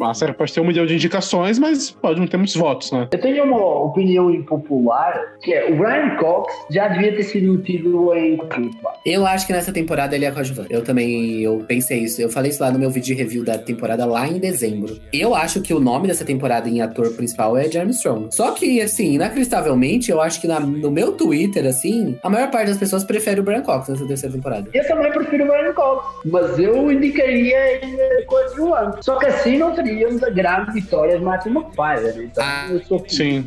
a 0.00 0.14
série 0.14 0.32
pode 0.32 0.52
ter 0.52 0.60
um 0.60 0.66
milhão 0.66 0.86
de 0.86 0.94
indicações, 0.94 1.58
mas 1.58 1.90
pode 1.90 2.20
não 2.20 2.26
ter 2.26 2.36
muitos 2.36 2.56
votos, 2.56 2.90
né? 2.92 3.08
Eu 3.12 3.20
tenho 3.20 3.44
uma 3.44 3.84
opinião 3.84 4.30
impopular, 4.30 5.34
que 5.42 5.52
é 5.52 5.70
o 5.70 5.76
Brian 5.76 5.91
Cox 6.18 6.52
já 6.70 6.88
devia 6.88 7.14
ter 7.14 7.22
sido 7.24 7.52
metido 7.52 8.14
em 8.14 8.36
culpa. 8.36 8.92
Eu 9.04 9.26
acho 9.26 9.46
que 9.46 9.52
nessa 9.52 9.72
temporada 9.72 10.14
ele 10.14 10.24
é 10.24 10.30
coadjuvante. 10.30 10.72
Eu 10.72 10.82
também, 10.84 11.40
eu 11.40 11.64
pensei 11.66 12.00
isso. 12.00 12.20
Eu 12.20 12.28
falei 12.30 12.50
isso 12.50 12.62
lá 12.62 12.70
no 12.70 12.78
meu 12.78 12.90
vídeo 12.90 13.14
de 13.14 13.22
review 13.22 13.44
da 13.44 13.58
temporada 13.58 14.04
lá 14.04 14.26
em 14.28 14.38
dezembro. 14.38 14.98
Eu 15.12 15.34
acho 15.34 15.60
que 15.60 15.74
o 15.74 15.80
nome 15.80 16.06
dessa 16.08 16.24
temporada 16.24 16.68
em 16.68 16.80
ator 16.80 17.10
principal 17.14 17.56
é 17.56 17.64
Jeremy 17.70 17.90
Strong. 17.92 18.28
Só 18.34 18.52
que, 18.52 18.80
assim, 18.80 19.14
inacreditavelmente, 19.14 20.10
eu 20.10 20.20
acho 20.20 20.40
que 20.40 20.46
na- 20.46 20.60
no 20.60 20.90
meu 20.90 21.12
Twitter, 21.12 21.66
assim, 21.66 22.18
a 22.22 22.30
maior 22.30 22.50
parte 22.50 22.68
das 22.68 22.78
pessoas 22.78 23.04
prefere 23.04 23.40
o 23.40 23.42
Brian 23.42 23.62
Cox 23.62 23.88
nessa 23.88 24.06
terceira 24.06 24.34
temporada. 24.34 24.68
Eu 24.72 24.86
também 24.86 25.10
prefiro 25.12 25.44
o 25.44 25.48
Brian 25.48 25.72
Cox, 25.72 26.06
mas 26.24 26.58
eu 26.58 26.90
indicaria 26.92 27.84
em 27.84 27.94
eh, 28.00 28.22
coadjuvante. 28.26 29.04
Só 29.04 29.16
que 29.18 29.26
assim 29.26 29.58
não 29.58 29.74
teríamos 29.74 30.22
a 30.22 30.30
grande 30.30 30.72
vitória 30.72 31.18
de 31.18 31.24
Matthew 31.24 31.52
McFadden. 31.52 32.24
Então 32.24 32.44
Ah, 32.44 32.68
eu 32.70 32.80
sou 32.84 33.04
sim. 33.08 33.44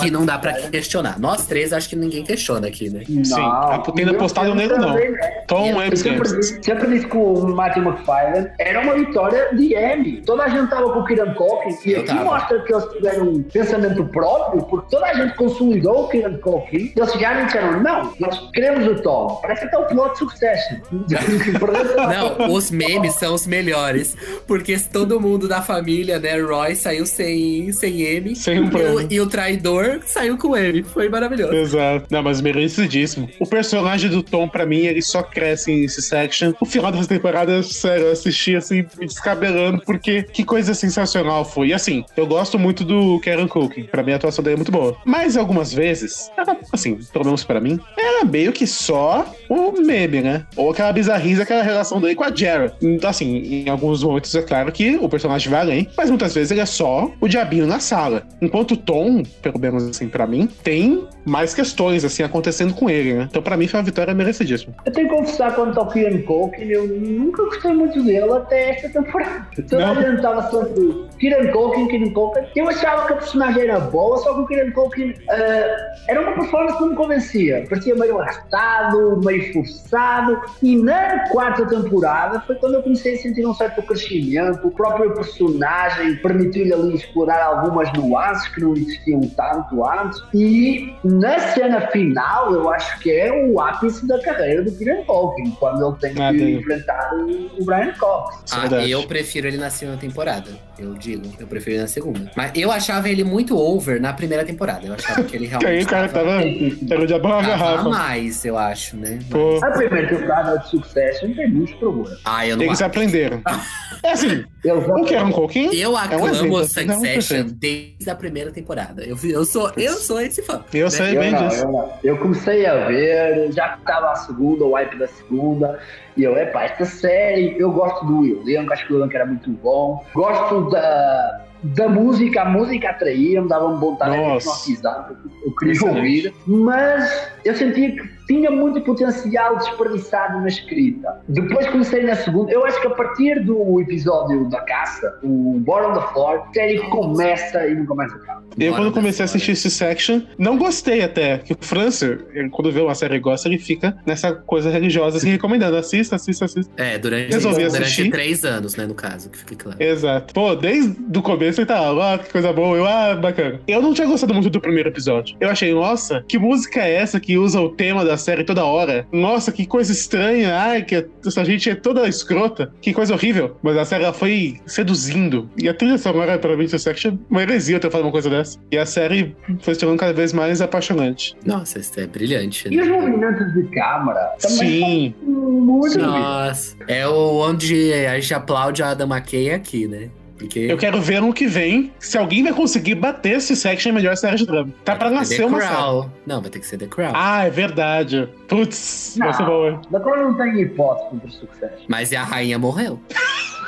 Que 0.00 0.10
não 0.10 0.24
dá 0.24 0.38
pra 0.38 0.52
questionar. 0.70 1.18
Nós 1.18 1.46
três, 1.46 1.72
acho 1.72 1.81
que 1.88 1.96
ninguém 1.96 2.24
questiona 2.24 2.68
aqui, 2.68 2.90
né? 2.90 3.02
Sim, 3.04 3.22
Não, 3.36 3.82
tendo 3.94 4.10
eu 4.10 4.16
apostado 4.16 4.54
nele, 4.54 4.76
não. 4.76 4.94
né? 4.94 5.42
Tom 5.46 5.66
Eu 5.66 5.80
Ames 5.80 6.04
Eu 6.04 6.14
sempre 6.62 6.88
disse, 6.90 7.06
que 7.06 7.16
o 7.16 7.48
Matthew 7.48 7.82
McFadden 7.82 8.48
era 8.58 8.80
uma 8.80 8.94
vitória 8.94 9.54
de 9.54 9.74
Emmy. 9.74 10.22
Toda 10.22 10.44
a 10.44 10.48
gente 10.48 10.64
estava 10.64 10.92
com 10.92 11.00
o 11.00 11.04
Kieran 11.04 11.34
Culkin 11.34 11.76
e 11.84 11.96
aqui 11.96 12.06
tava. 12.06 12.24
mostra 12.24 12.60
que 12.62 12.72
eles 12.72 12.84
tiveram 12.92 13.28
um 13.28 13.42
pensamento 13.42 14.04
próprio, 14.06 14.62
porque 14.64 14.90
toda 14.90 15.06
a 15.06 15.14
gente 15.14 15.34
consolidou 15.36 16.04
o 16.04 16.08
Kieran 16.08 16.38
Culkin. 16.38 16.92
Eles 16.96 17.12
chegaram 17.12 17.42
e 17.42 17.46
disseram: 17.46 17.80
Não, 17.80 18.12
nós 18.18 18.50
queremos 18.52 18.86
o 18.86 19.02
Tom. 19.02 19.38
Parece 19.42 19.64
até 19.64 19.78
o 19.78 19.86
piloto 19.86 20.12
de 20.12 20.18
Succession. 20.18 20.76
Não, 22.38 22.52
os 22.52 22.70
memes 22.70 23.14
são 23.14 23.34
os 23.34 23.46
melhores. 23.46 24.16
Porque 24.46 24.78
todo 24.78 25.20
mundo 25.20 25.48
da 25.48 25.62
família, 25.62 26.18
né? 26.18 26.40
Roy 26.40 26.74
saiu 26.74 27.06
sem, 27.06 27.72
sem 27.72 28.02
M. 28.02 28.34
Sem 28.36 28.60
um 28.60 28.70
e, 28.70 28.82
o, 28.82 29.12
e 29.12 29.20
o 29.20 29.26
traidor 29.28 30.00
saiu 30.04 30.36
com 30.36 30.56
M. 30.56 30.82
Foi 30.82 31.08
maravilhoso. 31.08 31.71
Exato. 31.72 32.06
Não, 32.10 32.22
mas 32.22 32.40
merecidíssimo. 32.40 33.28
O 33.40 33.46
personagem 33.46 34.10
do 34.10 34.22
Tom, 34.22 34.48
pra 34.48 34.66
mim, 34.66 34.80
ele 34.80 35.02
só 35.02 35.22
cresce 35.22 35.72
em 35.72 35.88
Section. 35.88 36.52
O 36.60 36.66
final 36.66 36.92
dessa 36.92 37.08
temporada, 37.08 37.62
sério, 37.62 38.06
eu 38.06 38.12
assisti 38.12 38.56
assim, 38.56 38.84
me 38.98 39.06
descabelando, 39.06 39.82
porque 39.84 40.22
que 40.22 40.44
coisa 40.44 40.74
sensacional 40.74 41.44
foi. 41.44 41.68
E 41.68 41.72
assim, 41.74 42.04
eu 42.16 42.26
gosto 42.26 42.58
muito 42.58 42.84
do 42.84 43.20
Karen 43.20 43.48
Culkin. 43.48 43.84
Pra 43.84 44.02
mim, 44.02 44.12
a 44.12 44.16
atuação 44.16 44.42
dele 44.42 44.54
é 44.54 44.56
muito 44.56 44.72
boa. 44.72 44.96
Mas 45.04 45.36
algumas 45.36 45.72
vezes, 45.72 46.30
assim, 46.72 46.98
pelo 47.12 47.24
menos 47.24 47.44
pra 47.44 47.60
mim, 47.60 47.78
era 47.96 48.24
meio 48.24 48.52
que 48.52 48.66
só 48.66 49.26
o 49.48 49.72
meme, 49.80 50.20
né? 50.20 50.46
Ou 50.56 50.70
aquela 50.70 50.92
bizarrice, 50.92 51.42
aquela 51.42 51.62
relação 51.62 52.00
dele 52.00 52.14
com 52.14 52.24
a 52.24 52.34
Jarrett. 52.34 52.74
Então, 52.82 53.10
assim, 53.10 53.38
em 53.38 53.68
alguns 53.68 54.02
momentos 54.02 54.34
é 54.34 54.42
claro 54.42 54.70
que 54.72 54.96
o 54.96 55.08
personagem 55.08 55.50
vai 55.50 55.60
além, 55.60 55.88
mas 55.96 56.10
muitas 56.10 56.34
vezes 56.34 56.50
ele 56.50 56.60
é 56.60 56.66
só 56.66 57.10
o 57.20 57.28
diabinho 57.28 57.66
na 57.66 57.80
sala. 57.80 58.26
Enquanto 58.40 58.72
o 58.72 58.76
Tom, 58.76 59.22
pelo 59.40 59.58
menos 59.58 59.84
assim, 59.84 60.08
pra 60.08 60.26
mim, 60.26 60.48
tem 60.62 61.06
mais 61.24 61.54
questões, 61.62 62.04
assim, 62.04 62.22
acontecendo 62.22 62.74
com 62.74 62.90
ele, 62.90 63.14
né? 63.14 63.28
Então, 63.30 63.40
pra 63.40 63.56
mim, 63.56 63.68
foi 63.68 63.78
uma 63.78 63.86
vitória 63.86 64.12
merecidíssima. 64.12 64.74
Eu 64.84 64.92
tenho 64.92 65.08
que 65.08 65.14
confessar 65.14 65.54
quanto 65.54 65.78
ao 65.78 65.88
Kieran 65.88 66.22
Culkin, 66.22 66.64
eu 66.64 66.86
nunca 66.88 67.44
gostei 67.44 67.72
muito 67.72 68.02
dele 68.02 68.32
até 68.32 68.70
esta 68.70 68.88
temporada. 68.88 69.46
Toda 69.68 69.84
a 69.84 69.94
Não? 69.94 70.02
gente 70.02 70.16
estava 70.16 70.42
sempre 70.50 71.06
Kieran 71.20 71.52
Culkin, 71.52 71.86
Kieran 71.88 72.10
Culkin. 72.10 72.40
Eu 72.56 72.68
achava 72.68 73.06
que 73.06 73.12
a 73.12 73.16
personagem 73.16 73.62
era 73.62 73.78
boa, 73.78 74.18
só 74.18 74.34
que 74.34 74.40
o 74.40 74.46
Kieran 74.46 74.72
Culkin 74.72 75.14
ah, 75.30 75.76
era 76.08 76.20
uma 76.20 76.32
performance 76.32 76.76
que 76.76 76.82
não 76.82 76.90
me 76.90 76.96
convencia. 76.96 77.64
Parecia 77.68 77.94
meio 77.94 78.18
arrastado, 78.18 79.20
meio 79.24 79.52
forçado. 79.52 80.40
E 80.62 80.76
na 80.76 81.28
quarta 81.28 81.64
temporada 81.66 82.40
foi 82.40 82.56
quando 82.56 82.74
eu 82.74 82.82
comecei 82.82 83.14
a 83.14 83.18
sentir 83.18 83.46
um 83.46 83.54
certo 83.54 83.82
crescimento. 83.82 84.66
O 84.66 84.70
próprio 84.72 85.14
personagem 85.14 86.16
permitiu-lhe 86.16 86.72
ali 86.72 86.94
explorar 86.96 87.42
algumas 87.44 87.92
nuances 87.92 88.48
que 88.48 88.60
não 88.60 88.74
existiam 88.74 89.20
tanto 89.36 89.84
antes. 89.84 90.20
E 90.34 90.92
na 91.04 91.38
cena 91.54 91.80
final, 91.88 92.52
eu 92.52 92.70
acho 92.70 92.98
que 93.00 93.10
é 93.10 93.32
o 93.32 93.60
ápice 93.60 94.06
da 94.06 94.20
carreira 94.20 94.62
do 94.62 94.72
Kieran 94.76 95.02
Culkin, 95.04 95.50
quando 95.58 95.86
ele 95.86 95.96
tem 96.00 96.14
que 96.14 96.22
Ah, 96.22 96.30
tem. 96.30 96.54
enfrentar 96.54 97.10
o 97.14 97.42
o 97.58 97.64
Brian 97.64 97.92
Cox. 97.98 98.52
É 98.52 98.56
Ah, 98.56 98.60
verdade. 98.60 98.90
eu 98.90 99.02
prefiro 99.04 99.46
ele 99.46 99.56
na 99.58 99.70
segunda 99.70 99.98
temporada. 99.98 100.50
Eu 100.78 100.94
digo, 100.94 101.26
eu 101.38 101.46
prefiro 101.46 101.72
ele 101.76 101.82
na 101.82 101.88
segunda. 101.88 102.30
Mas 102.36 102.50
eu 102.54 102.70
achava 102.72 103.08
ele 103.08 103.22
muito 103.24 103.56
over 103.56 104.00
na 104.00 104.12
primeira 104.12 104.44
temporada. 104.44 104.86
Eu 104.86 104.94
achava 104.94 105.22
que 105.22 105.36
ele 105.36 105.48
Que 105.48 105.54
aí 105.54 105.60
realmente 105.60 105.84
o 105.84 105.88
cara 105.88 106.08
tava, 106.08 106.30
tava. 106.30 106.42
Era 106.90 107.02
o 107.02 107.06
diabão 107.06 107.30
na 107.30 107.48
tava 107.48 107.54
a 107.54 107.58
garrafa. 107.72 107.88
mais, 107.90 108.44
eu 108.44 108.56
acho, 108.58 108.96
né? 108.96 109.18
Pô, 109.30 109.58
A 109.62 109.70
primeira 109.70 110.08
temporada 110.08 110.56
de 110.58 110.68
Succession 110.70 111.32
tem 111.34 111.48
muitos 111.50 111.74
problemas. 111.76 112.18
Ah, 112.24 112.46
eu 112.46 112.56
não 112.56 112.64
eles 112.64 112.80
acho. 112.80 112.84
aprenderam. 112.86 113.42
É 114.02 114.12
assim, 114.12 114.44
Eles 114.64 114.84
o 114.88 115.04
Karen 115.04 115.30
Culkin 115.30 115.70
Eu 115.74 115.96
aclamo 115.96 116.28
exemplo, 116.28 116.56
o 116.56 116.58
assim, 116.58 116.84
não 116.84 117.00
Succession 117.00 117.46
desde 117.52 118.10
a 118.10 118.14
primeira 118.14 118.50
temporada. 118.50 119.04
Eu, 119.04 119.16
eu, 119.22 119.44
sou, 119.44 119.70
eu 119.76 119.92
sou 119.92 120.20
esse 120.20 120.42
fã. 120.42 120.64
Eu 120.74 120.84
né? 120.84 120.90
sei 120.90 121.16
Eu 121.16 121.20
bem 121.20 121.30
não, 121.30 121.48
disso. 121.48 121.62
eu. 121.62 121.92
Eu 122.02 122.18
comecei 122.18 122.66
a 122.66 122.86
ver, 122.86 123.52
já 123.52 123.76
estava 123.76 124.10
a 124.10 124.16
segunda, 124.16 124.64
o 124.64 124.72
hype 124.72 124.98
da 124.98 125.06
segunda, 125.06 125.78
e 126.16 126.24
eu, 126.24 126.36
epá, 126.36 126.64
esta 126.64 126.84
série, 126.84 127.56
eu 127.58 127.70
gosto 127.70 128.04
do 128.04 128.26
elenco, 128.26 128.72
acho 128.72 128.86
que 128.86 128.92
o 128.92 128.98
elenco 128.98 129.14
era 129.14 129.26
muito 129.26 129.50
bom. 129.50 130.04
Gosto 130.14 130.68
da, 130.70 131.44
da 131.62 131.88
música, 131.88 132.42
a 132.42 132.44
música 132.44 132.90
atraía-me, 132.90 133.48
dava-me 133.48 133.78
vontade 133.78 134.12
de 134.12 134.18
Nossa. 134.18 134.48
hipnotizar, 134.48 135.10
eu, 135.10 135.46
eu 135.46 135.54
queria 135.54 135.88
ouvir, 135.88 136.34
mas 136.46 137.30
eu 137.44 137.54
sentia 137.54 137.92
que 137.92 138.21
tinha 138.26 138.50
muito 138.50 138.80
potencial 138.82 139.56
desperdiçado 139.56 140.40
na 140.40 140.48
escrita. 140.48 141.20
Depois 141.28 141.66
comecei 141.68 142.02
na 142.02 142.14
segunda, 142.14 142.52
eu 142.52 142.64
acho 142.64 142.80
que 142.80 142.86
a 142.86 142.90
partir 142.90 143.44
do 143.44 143.80
episódio 143.80 144.48
da 144.48 144.60
caça, 144.62 145.18
o 145.22 145.60
Bottom 145.60 145.92
of 145.92 146.00
the 146.00 146.12
Floor, 146.12 146.42
a 146.48 146.52
série 146.52 146.78
começa 146.90 147.66
e 147.66 147.74
não 147.74 147.86
começa 147.86 148.14
a 148.14 148.18
acabar. 148.18 148.42
Eu, 148.58 148.74
quando 148.74 148.92
comecei 148.92 149.22
a 149.22 149.24
assistir 149.24 149.52
esse 149.52 149.70
section, 149.70 150.22
não 150.38 150.58
gostei 150.58 151.02
até. 151.02 151.38
Que 151.38 151.52
o 151.52 151.56
Francis, 151.60 152.18
ele, 152.34 152.50
quando 152.50 152.70
vê 152.70 152.80
uma 152.80 152.94
série 152.94 153.16
e 153.16 153.18
gosta, 153.18 153.48
ele 153.48 153.58
fica 153.58 153.96
nessa 154.04 154.32
coisa 154.32 154.70
religiosa, 154.70 155.16
assim, 155.16 155.30
recomendando. 155.30 155.76
Assista, 155.76 156.16
assista, 156.16 156.44
assista. 156.44 156.72
É, 156.76 156.98
durante, 156.98 157.32
Resolvi 157.32 157.64
durante 157.64 157.82
assistir. 157.82 158.10
três 158.10 158.44
anos, 158.44 158.76
né, 158.76 158.86
no 158.86 158.94
caso, 158.94 159.30
que 159.30 159.38
fique 159.38 159.56
claro. 159.56 159.82
Exato. 159.82 160.34
Pô, 160.34 160.54
desde 160.54 160.96
o 161.16 161.22
começo 161.22 161.60
ele 161.60 161.66
tá 161.66 161.80
lá, 161.80 162.14
ó, 162.14 162.18
que 162.18 162.30
coisa 162.30 162.52
boa. 162.52 162.76
Eu, 162.76 162.86
ah, 162.86 163.14
bacana. 163.14 163.60
Eu 163.66 163.80
não 163.80 163.94
tinha 163.94 164.06
gostado 164.06 164.34
muito 164.34 164.50
do 164.50 164.60
primeiro 164.60 164.88
episódio. 164.88 165.36
Eu 165.40 165.48
achei, 165.48 165.72
nossa, 165.72 166.24
que 166.28 166.38
música 166.38 166.80
é 166.80 166.94
essa 166.94 167.18
que 167.18 167.38
usa 167.38 167.60
o 167.60 167.70
tema 167.70 168.04
da 168.04 168.11
série 168.16 168.44
toda 168.44 168.64
hora? 168.64 169.06
Nossa, 169.12 169.50
que 169.52 169.66
coisa 169.66 169.92
estranha. 169.92 170.54
Ai, 170.56 170.82
que 170.82 171.06
essa 171.26 171.44
gente 171.44 171.68
é 171.70 171.74
toda 171.74 172.08
escrota. 172.08 172.72
Que 172.80 172.92
coisa 172.92 173.14
horrível. 173.14 173.56
Mas 173.62 173.76
a 173.76 173.84
série 173.84 174.04
ela 174.04 174.12
foi 174.12 174.60
seduzindo. 174.66 175.48
E 175.58 175.68
a 175.68 175.74
trilha 175.74 175.98
sonora, 175.98 176.38
pra 176.38 176.56
mim, 176.56 176.66
Section, 176.68 177.16
uma 177.30 177.42
heresia 177.42 177.76
eu 177.76 177.80
ter 177.80 177.90
falado 177.90 178.06
uma 178.06 178.12
coisa 178.12 178.30
dessa. 178.30 178.58
E 178.70 178.78
a 178.78 178.86
série 178.86 179.36
foi 179.60 179.74
se 179.74 179.80
tornando 179.80 180.00
cada 180.00 180.12
vez 180.12 180.32
mais 180.32 180.60
apaixonante. 180.60 181.34
Nossa, 181.44 181.78
isso 181.78 181.98
é 182.00 182.06
brilhante. 182.06 182.68
E 182.70 182.80
os 182.80 182.86
Né? 182.88 182.92
movimentos 182.96 183.52
de 183.52 183.62
câmara 183.74 184.32
também 184.40 185.14
Sim. 185.14 185.14
muito. 185.26 185.98
Nossa, 185.98 186.76
é 186.88 187.06
o 187.06 187.40
onde 187.48 187.92
a 187.92 188.18
gente 188.18 188.34
aplaude 188.34 188.82
a 188.82 188.90
Adam 188.90 189.08
McKay 189.08 189.50
aqui, 189.52 189.86
né? 189.86 190.08
Porque 190.42 190.60
Eu 190.60 190.76
quero 190.76 191.00
ver 191.00 191.20
no 191.20 191.32
que 191.32 191.46
vem 191.46 191.92
se 191.98 192.18
alguém 192.18 192.42
vai 192.42 192.52
conseguir 192.52 192.96
bater 192.96 193.36
esse 193.36 193.54
Section 193.54 193.90
em 193.92 193.94
melhor 193.94 194.16
série 194.16 194.36
de 194.36 194.46
drama. 194.46 194.72
Tá 194.84 194.96
pra 194.96 195.08
The 195.08 195.14
nascer 195.14 195.44
uma 195.46 195.60
série. 195.60 195.72
Crown. 195.72 196.10
Não, 196.26 196.40
vai 196.40 196.50
ter 196.50 196.58
que 196.58 196.66
ser 196.66 196.78
The 196.78 196.86
Crown. 196.86 197.12
Ah, 197.14 197.44
é 197.44 197.50
verdade. 197.50 198.28
Putz, 198.48 199.16
vai 199.18 199.32
ser 199.32 199.44
boa. 199.44 199.80
Da 199.90 200.00
qual 200.00 200.16
não 200.16 200.34
tem 200.34 200.60
hipótese 200.60 201.10
contra 201.10 201.28
o 201.28 201.30
sucesso. 201.30 201.84
Mas 201.88 202.12
a 202.12 202.22
rainha 202.24 202.58
morreu. 202.58 203.00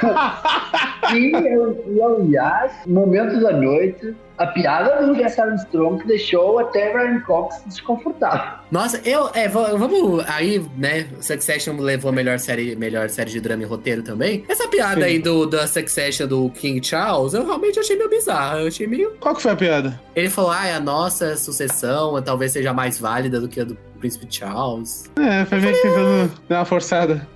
E, 1.13 1.31
eu- 1.33 1.85
e, 1.87 2.01
aliás, 2.03 2.73
momento 2.87 3.39
da 3.39 3.53
noite, 3.53 4.17
a 4.39 4.47
piada 4.47 5.07
do 5.07 5.13
Armstrong 5.23 6.01
que 6.01 6.09
deixou 6.09 6.59
até 6.59 6.91
Brian 6.93 7.21
Cox 7.21 7.63
desconfortável. 7.67 8.55
Nossa, 8.71 9.01
eu. 9.05 9.31
É, 9.35 9.47
va- 9.47 9.75
vamos. 9.77 10.25
Aí, 10.29 10.65
né? 10.79 11.07
Succession 11.21 11.77
levou 11.79 12.09
a 12.09 12.13
melhor 12.13 12.39
série, 12.39 12.75
melhor 12.75 13.11
série 13.11 13.31
de 13.31 13.39
drama 13.41 13.63
e 13.63 13.67
roteiro 13.67 14.03
também. 14.03 14.45
Essa 14.49 14.67
piada 14.67 15.03
Sim. 15.03 15.07
aí 15.07 15.19
do, 15.19 15.47
da 15.47 15.67
Succession 15.67 16.27
do 16.27 16.49
King 16.51 16.85
Charles, 16.85 17.35
eu 17.35 17.45
realmente 17.45 17.79
achei 17.79 17.97
meio 17.97 18.09
bizarra. 18.09 18.61
Eu 18.61 18.69
achei 18.69 18.87
meio. 18.87 19.13
Qual 19.21 19.35
que 19.37 19.43
foi 19.43 19.53
a 19.53 19.57
piada? 19.57 20.01
Ele 20.17 20.31
falou, 20.31 20.51
ah, 20.53 20.75
a 20.75 20.81
nossa 20.81 21.37
sucessão 21.37 22.21
talvez 22.23 22.51
seja 22.53 22.73
mais 22.73 22.99
válida 22.99 23.39
do 23.41 23.47
que 23.47 23.61
a 23.61 23.65
do 23.65 23.77
Príncipe 24.01 24.27
Charles. 24.31 25.11
É, 25.17 25.45
foi 25.45 25.61
meio 25.61 25.75
que 25.77 25.83
tentando 25.83 26.33
dar 26.49 26.59
uma 26.61 26.65
forçada. 26.65 27.27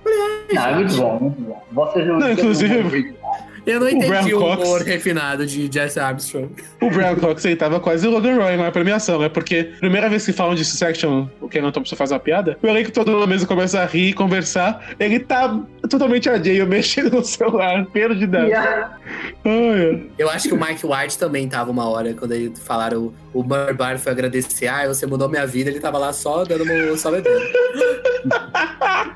Não, 0.53 0.65
é 0.67 0.75
muito 0.75 0.95
bom, 0.95 1.19
muito 1.19 1.41
bom. 1.41 1.63
Vocês 1.71 2.07
não, 2.07 2.19
Não, 2.19 2.31
inclusive- 2.31 2.77
ouvir. 2.77 3.15
Eu 3.65 3.79
não 3.81 3.87
O 3.87 3.89
entendi 3.89 4.07
Brian 4.07 4.37
o 4.37 4.39
Cox. 4.39 4.63
humor 4.67 4.81
refinado 4.81 5.45
de 5.45 5.69
Jesse 5.71 5.99
Armstrong. 5.99 6.49
O 6.81 6.89
Brian 6.89 7.13
Cox 7.15 7.43
ele 7.45 7.55
tava 7.57 7.79
quase 7.79 8.07
o 8.07 8.09
Logan 8.09 8.35
Roy 8.37 8.57
na 8.57 8.71
premiação, 8.71 9.21
é 9.21 9.29
porque 9.29 9.63
primeira 9.79 10.09
vez 10.09 10.25
que 10.25 10.31
falam 10.33 10.55
de 10.55 10.63
Section, 10.65 11.27
o 11.39 11.47
Kenan 11.47 11.69
Thompson 11.71 11.95
faz 11.95 12.11
uma 12.11 12.19
piada, 12.19 12.57
o 12.63 12.67
elenco 12.67 12.91
todo 12.91 13.19
na 13.19 13.27
mesa 13.27 13.45
começa 13.45 13.81
a 13.81 13.85
rir 13.85 14.09
e 14.09 14.13
conversar, 14.13 14.95
ele 14.99 15.19
tá 15.19 15.59
totalmente 15.87 16.27
alheio, 16.29 16.65
mexendo 16.65 17.11
no 17.17 17.23
celular, 17.23 17.85
perdidão. 17.87 18.45
Yeah. 18.45 18.97
Ai, 19.45 20.03
Eu 20.17 20.29
acho 20.29 20.47
que 20.47 20.53
o 20.55 20.59
Mike 20.59 20.85
White 20.85 21.19
também 21.19 21.47
tava 21.47 21.69
uma 21.69 21.87
hora, 21.87 22.13
quando 22.13 22.31
ele 22.31 22.51
falaram, 22.65 23.13
o 23.33 23.43
Murray 23.43 23.73
Bar 23.73 23.97
foi 23.99 24.11
agradecer, 24.11 24.67
ah, 24.67 24.87
você 24.87 25.05
mudou 25.05 25.29
minha 25.29 25.45
vida, 25.45 25.69
ele 25.69 25.79
tava 25.79 25.97
lá 25.97 26.11
só 26.13 26.43
dando 26.43 26.63
uma, 26.63 26.97
só 26.97 27.11
bebendo. 27.11 27.39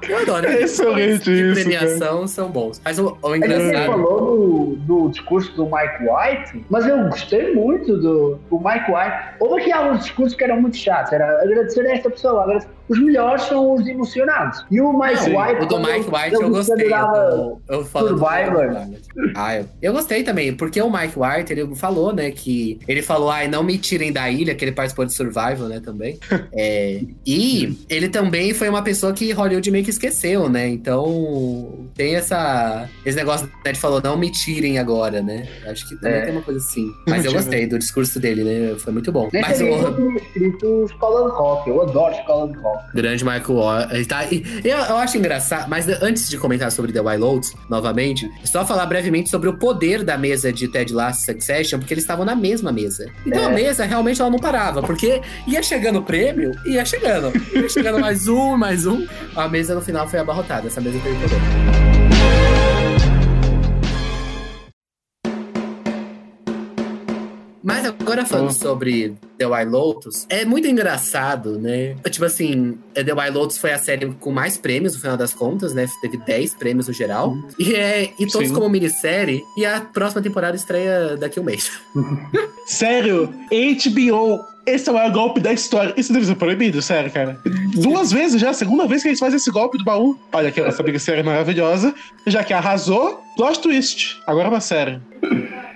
Eu 0.07 0.17
adoro. 0.19 0.47
É 0.47 0.61
excelente 0.61 1.23
De 1.23 1.51
isso, 1.51 1.53
premiação 1.61 2.27
são 2.27 2.49
bons. 2.49 2.81
Mas 2.83 2.99
o, 2.99 3.17
o 3.21 3.35
engraçado... 3.35 3.85
falou 3.85 4.75
do, 4.77 5.03
do 5.03 5.09
discurso 5.09 5.51
do 5.55 5.65
Mike 5.65 6.03
White, 6.03 6.65
mas 6.69 6.85
eu 6.85 6.97
gostei 7.09 7.53
muito 7.53 7.97
do, 7.97 8.39
do 8.49 8.57
Mike 8.57 8.91
White. 8.91 9.35
Houve 9.39 9.61
aqui 9.61 9.71
alguns 9.71 9.99
discursos 10.03 10.37
que 10.37 10.43
eram 10.43 10.61
muito 10.61 10.77
chatos. 10.77 11.13
Era 11.13 11.41
agradecer 11.41 11.85
a 11.87 11.93
esta 11.93 12.09
pessoa. 12.09 12.43
agradecer- 12.43 12.69
Os 12.93 12.99
melhores 12.99 13.41
são 13.43 13.73
os 13.73 13.87
emocionados. 13.87 14.63
E 14.69 14.79
o 14.79 14.93
Mike 14.93 15.17
Sim, 15.17 15.35
White. 15.35 15.63
O 15.63 15.65
do 15.65 15.79
Mike 15.79 16.09
White 16.09 16.33
eu 16.33 16.49
gostei. 16.49 16.93
Eu, 16.93 17.61
eu 17.67 17.83
Survivor. 17.85 18.87
Ah, 19.35 19.55
eu, 19.57 19.65
eu 19.81 19.93
gostei 19.93 20.21
também, 20.23 20.53
porque 20.55 20.79
o 20.81 20.91
Mike 20.91 21.17
White, 21.17 21.51
ele 21.51 21.75
falou, 21.75 22.13
né, 22.13 22.29
que 22.31 22.79
ele 22.87 23.01
falou, 23.01 23.31
ai, 23.31 23.47
não 23.47 23.63
me 23.63 23.77
tirem 23.77 24.11
da 24.11 24.29
ilha, 24.29 24.53
que 24.53 24.63
ele 24.63 24.71
participou 24.71 25.05
de 25.05 25.13
Survival, 25.13 25.67
né, 25.67 25.79
também. 25.79 26.19
É, 26.55 27.01
e 27.25 27.77
ele 27.89 28.09
também 28.09 28.53
foi 28.53 28.69
uma 28.69 28.81
pessoa 28.83 29.11
que 29.11 29.31
Hollywood 29.31 29.71
meio 29.71 29.83
que 29.83 29.89
esqueceu, 29.89 30.47
né, 30.47 30.67
então 30.67 31.87
tem 31.95 32.15
essa, 32.15 32.87
esse 33.05 33.17
negócio, 33.17 33.49
né, 33.65 33.71
de 33.71 33.79
falou, 33.79 33.99
não 34.03 34.15
me 34.17 34.29
tirem 34.29 34.77
agora, 34.77 35.21
né, 35.21 35.47
acho 35.67 35.87
que 35.87 35.95
também 35.95 36.19
É. 36.19 36.21
tem 36.25 36.31
uma 36.33 36.41
coisa 36.43 36.59
assim. 36.59 36.91
Mas 37.07 37.25
eu 37.25 37.33
gostei 37.33 37.65
do 37.65 37.79
discurso 37.79 38.19
dele, 38.19 38.43
né, 38.43 38.75
foi 38.77 38.93
muito 38.93 39.11
bom. 39.11 39.29
Nem 39.33 39.41
Mas 39.41 39.59
eu 39.61 39.73
o 39.73 39.95
tinha 39.95 40.15
escrito 40.17 40.85
Escola 40.85 41.29
de 41.31 41.35
Rock. 41.37 41.69
Eu 41.69 41.81
adoro 41.81 42.13
Escola 42.13 42.51
de 42.51 42.57
Rock. 42.59 42.82
Grande 42.93 43.23
Michael 43.23 43.87
ele 43.91 44.05
tá, 44.05 44.25
eu, 44.31 44.77
eu 44.77 44.97
acho 44.97 45.17
engraçado, 45.17 45.69
mas 45.69 45.87
antes 46.01 46.29
de 46.29 46.37
comentar 46.37 46.71
sobre 46.71 46.91
The 46.91 47.01
Wild 47.01 47.17
Lotus, 47.19 47.53
novamente, 47.69 48.29
só 48.43 48.65
falar 48.65 48.85
brevemente 48.85 49.29
sobre 49.29 49.49
o 49.49 49.53
poder 49.57 50.03
da 50.03 50.17
mesa 50.17 50.51
de 50.51 50.67
Ted 50.67 50.93
Lasso 50.93 51.25
Succession, 51.25 51.79
porque 51.79 51.93
eles 51.93 52.03
estavam 52.03 52.25
na 52.25 52.35
mesma 52.35 52.71
mesa. 52.71 53.09
Então 53.25 53.43
É. 53.43 53.45
a 53.45 53.49
mesa 53.49 53.85
realmente 53.85 54.21
ela 54.21 54.29
não 54.29 54.39
parava, 54.39 54.81
porque 54.81 55.21
ia 55.47 55.61
chegando 55.63 55.99
o 55.99 56.03
prêmio, 56.03 56.51
ia 56.65 56.85
chegando, 56.85 57.31
ia 57.53 57.69
chegando 57.69 57.99
mais 57.99 58.27
um, 58.27 58.57
mais 58.57 58.85
um. 58.85 59.05
A 59.35 59.47
mesa 59.47 59.73
no 59.75 59.81
final 59.81 60.07
foi 60.07 60.19
abarrotada, 60.19 60.67
essa 60.67 60.81
mesa 60.81 60.99
teve 60.99 61.15
poder. 61.19 62.02
Agora 68.03 68.25
falando 68.25 68.49
Oh. 68.49 68.53
sobre 68.53 69.15
The 69.37 69.47
Wild 69.47 69.71
Lotus, 69.71 70.25
é 70.29 70.43
muito 70.43 70.67
engraçado, 70.67 71.57
né? 71.57 71.95
Tipo 72.09 72.25
assim, 72.25 72.77
The 72.93 73.13
Wild 73.13 73.31
Lotus 73.31 73.57
foi 73.57 73.71
a 73.71 73.77
série 73.77 74.13
com 74.19 74.29
mais 74.31 74.57
prêmios 74.57 74.93
no 74.93 74.99
final 74.99 75.15
das 75.15 75.33
contas, 75.33 75.73
né? 75.73 75.87
Teve 76.01 76.17
10 76.17 76.53
prêmios 76.55 76.87
no 76.89 76.93
geral. 76.93 77.33
E, 77.57 77.73
é, 77.73 78.11
e 78.19 78.27
todos 78.27 78.49
Sim. 78.49 78.53
como 78.53 78.69
minissérie. 78.69 79.41
E 79.57 79.65
a 79.65 79.79
próxima 79.81 80.21
temporada 80.21 80.55
estreia 80.55 81.15
daqui 81.15 81.39
a 81.39 81.41
um 81.41 81.45
mês. 81.45 81.71
Sério, 82.67 83.33
HBO, 83.49 84.39
esse 84.65 84.87
é 84.89 84.91
o 84.91 84.95
maior 84.95 85.11
golpe 85.11 85.39
da 85.39 85.53
história. 85.53 85.93
Isso 85.95 86.11
deve 86.11 86.25
ser 86.25 86.35
proibido, 86.35 86.81
sério, 86.81 87.09
cara. 87.11 87.37
Duas 87.75 88.11
vezes 88.11 88.39
já, 88.39 88.53
segunda 88.53 88.85
vez 88.85 89.01
que 89.01 89.09
eles 89.09 89.19
fazem 89.19 89.37
esse 89.37 89.51
golpe 89.51 89.77
do 89.77 89.83
baú. 89.83 90.17
Olha 90.31 90.49
aqui, 90.49 90.59
essa 90.61 90.83
big 90.83 90.99
série 90.99 91.23
maravilhosa. 91.23 91.93
Já 92.27 92.43
que 92.43 92.53
arrasou, 92.53 93.21
plot 93.35 93.59
twist. 93.61 94.21
Agora 94.27 94.47
é 94.47 94.51
uma 94.51 94.61
série. 94.61 94.99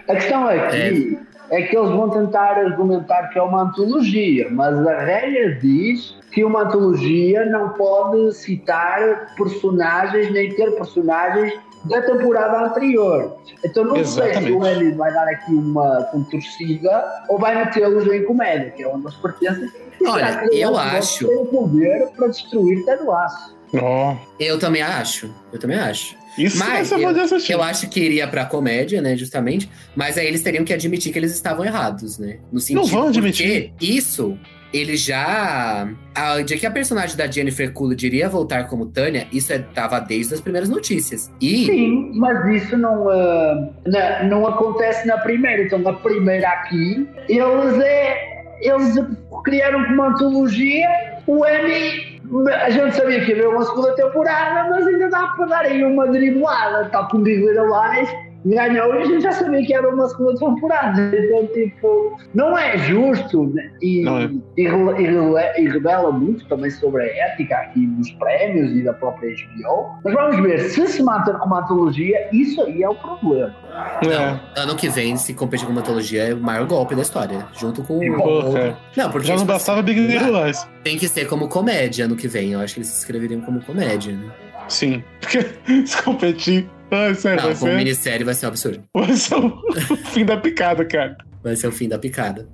A 0.07 0.15
questão 0.15 0.47
aqui 0.47 1.17
é. 1.49 1.61
que 1.63 1.75
eles 1.77 1.89
vão 1.89 2.09
tentar 2.09 2.57
argumentar 2.57 3.27
que 3.29 3.39
é 3.39 3.41
uma 3.41 3.63
antologia, 3.63 4.47
mas 4.51 4.85
a 4.87 4.99
regra 4.99 5.55
diz 5.55 6.15
que 6.31 6.43
uma 6.43 6.63
antologia 6.63 7.45
não 7.45 7.69
pode 7.69 8.33
citar 8.33 9.33
personagens 9.35 10.31
nem 10.31 10.53
ter 10.53 10.71
personagens 10.75 11.53
da 11.85 12.01
temporada 12.01 12.65
anterior. 12.65 13.37
Então 13.63 13.85
não 13.85 13.95
sei 13.95 14.05
se 14.05 14.19
Exatamente. 14.29 14.51
o 14.51 14.63
Andy 14.63 14.91
vai 14.97 15.13
dar 15.13 15.27
aqui 15.27 15.51
uma 15.53 16.03
contorcida 16.11 17.05
ou 17.29 17.37
vai 17.39 17.55
metê-los 17.63 18.05
em 18.07 18.23
comédia, 18.25 18.71
que 18.71 18.83
é 18.83 18.87
onde 18.87 19.05
eles 19.05 19.15
pertencem. 19.15 19.69
Olha, 20.05 20.47
eu 20.51 20.77
acho- 20.77 21.27
ter 21.27 21.35
o 21.35 21.45
poder 21.45 22.07
para 22.15 22.27
destruir 22.27 22.83
Ted 22.85 23.03
Lasso. 23.03 23.55
Ó, 23.81 24.15
Eu 24.39 24.59
também 24.59 24.81
acho. 24.81 25.29
Eu 25.51 25.59
também 25.59 25.77
acho. 25.77 26.15
Isso 26.37 26.57
Mas 26.59 26.91
eu, 26.91 26.99
pode 27.01 27.19
assistir. 27.19 27.53
eu 27.53 27.63
acho 27.63 27.89
que 27.89 27.99
iria 27.99 28.27
pra 28.27 28.45
comédia, 28.45 29.01
né, 29.01 29.15
justamente. 29.17 29.69
Mas 29.95 30.17
aí 30.17 30.27
eles 30.27 30.41
teriam 30.41 30.63
que 30.63 30.73
admitir 30.73 31.11
que 31.11 31.19
eles 31.19 31.33
estavam 31.33 31.65
errados, 31.65 32.17
né? 32.19 32.37
No 32.51 32.59
sentido 32.59 32.85
vão 32.87 33.07
admitir. 33.07 33.69
Porque 33.71 33.85
isso, 33.85 34.37
ele 34.73 34.95
já... 34.97 35.87
A, 36.15 36.41
de 36.41 36.57
que 36.57 36.65
a 36.65 36.71
personagem 36.71 37.15
da 37.15 37.25
Jennifer 37.29 37.71
Coolidge 37.73 38.05
iria 38.07 38.27
voltar 38.29 38.67
como 38.67 38.85
Tânia, 38.87 39.27
isso 39.31 39.51
é, 39.53 39.59
tava 39.59 39.99
desde 39.99 40.33
as 40.33 40.41
primeiras 40.41 40.69
notícias. 40.69 41.31
E... 41.41 41.65
Sim, 41.65 42.11
mas 42.15 42.63
isso 42.63 42.77
não, 42.77 43.09
ah, 43.09 43.69
na- 43.85 44.23
não 44.23 44.45
acontece 44.47 45.07
na 45.07 45.17
primeira. 45.17 45.63
Então, 45.63 45.79
na 45.79 45.93
primeira 45.93 46.47
aqui, 46.49 47.07
eles, 47.29 47.79
é, 47.83 48.43
eles 48.61 48.95
criaram 49.43 49.83
como 49.85 50.03
antologia 50.03 50.87
o 51.27 51.45
Emmy. 51.45 52.16
A 52.63 52.69
gente 52.69 52.95
sabia 52.95 53.23
que 53.23 53.31
ia 53.31 53.37
haver 53.37 53.47
uma 53.47 53.63
segunda 53.63 53.95
temporada, 53.95 54.69
mas 54.69 54.85
ainda 54.85 55.09
dá 55.09 55.27
para 55.27 55.45
dar 55.45 55.65
aí 55.65 55.83
uma 55.83 56.07
driblada, 56.07 56.89
tal 56.89 57.07
como 57.07 57.23
Big 57.23 57.39
Little 57.39 57.67
Lies. 57.67 58.09
Ganhou 58.47 58.95
e 58.95 59.01
a 59.01 59.05
gente 59.05 59.21
já 59.21 59.31
sabia 59.33 59.65
que 59.65 59.73
era 59.73 59.89
uma 59.89 60.07
segunda 60.07 60.39
temporada. 60.39 61.11
Então, 61.13 61.47
tipo, 61.47 62.17
não 62.33 62.57
é 62.57 62.77
justo 62.77 63.45
né? 63.53 63.71
e, 63.81 64.07
é. 64.07 64.29
e, 64.57 64.67
e 64.67 65.61
e 65.61 65.69
revela 65.69 66.11
muito 66.11 66.47
também 66.47 66.69
sobre 66.71 67.03
a 67.03 67.25
ética 67.27 67.55
aqui 67.57 67.85
dos 67.85 68.09
prémios 68.11 68.71
e 68.71 68.83
da 68.83 68.93
própria 68.93 69.29
HBO. 69.29 69.99
Mas 70.03 70.13
vamos 70.13 70.41
ver, 70.41 70.59
se 70.69 70.87
se 70.87 71.03
manter 71.03 71.37
como 71.37 71.55
antologia, 71.55 72.29
isso 72.31 72.61
aí 72.61 72.83
é 72.83 72.89
o 72.89 72.95
problema. 72.95 73.55
É. 74.01 74.07
Não, 74.07 74.39
ano 74.55 74.75
que 74.75 74.89
vem, 74.89 75.17
se 75.17 75.33
competir 75.33 75.65
com 75.65 75.71
uma 75.71 75.81
antologia, 75.81 76.29
é 76.29 76.33
o 76.33 76.39
maior 76.39 76.65
golpe 76.65 76.95
da 76.95 77.01
história. 77.01 77.45
Junto 77.53 77.83
com 77.83 77.97
o. 77.97 78.17
Porra. 78.17 78.77
Não, 78.95 79.11
porque 79.11 79.27
Já 79.27 79.33
não 79.33 79.41
tipo, 79.41 79.51
bastava 79.51 79.81
Big 79.81 79.99
Little 79.99 80.45
Lies. 80.45 80.67
tem 80.83 80.97
que 80.97 81.07
ser 81.07 81.27
como 81.27 81.47
comédia 81.47 82.05
ano 82.05 82.15
que 82.15 82.27
vem. 82.27 82.53
Eu 82.53 82.59
acho 82.59 82.73
que 82.73 82.79
eles 82.79 82.89
se 82.89 82.99
inscreveriam 82.99 83.41
como 83.41 83.61
comédia, 83.61 84.13
né? 84.13 84.31
Sim. 84.67 85.03
Porque 85.19 85.45
se 85.85 86.01
competir. 86.01 86.69
Ai, 86.89 87.15
sério, 87.15 87.41
vai 87.41 87.53
Não, 87.53 87.59
como 87.59 87.71
ser, 87.71 87.77
minissérie 87.77 88.23
vai 88.23 88.33
ser 88.33 88.45
um 88.45 88.49
absurdo. 88.49 88.83
vai 88.93 89.13
ser 89.15 89.35
o 89.35 89.51
fim 90.13 90.25
da 90.25 90.37
picada, 90.37 90.85
cara. 90.85 91.17
Vai 91.43 91.55
ser 91.55 91.67
o 91.67 91.71
fim 91.71 91.87
da 91.87 91.99
picada. 91.99 92.47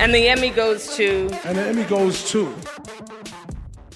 And 0.00 0.10
the 0.10 0.32
Emmy 0.32 0.50
goes 0.50 0.88
to. 0.96 1.28
And 1.48 1.54
the 1.54 1.70
Emmy 1.70 1.84
goes 1.84 2.30
to. 2.30 2.52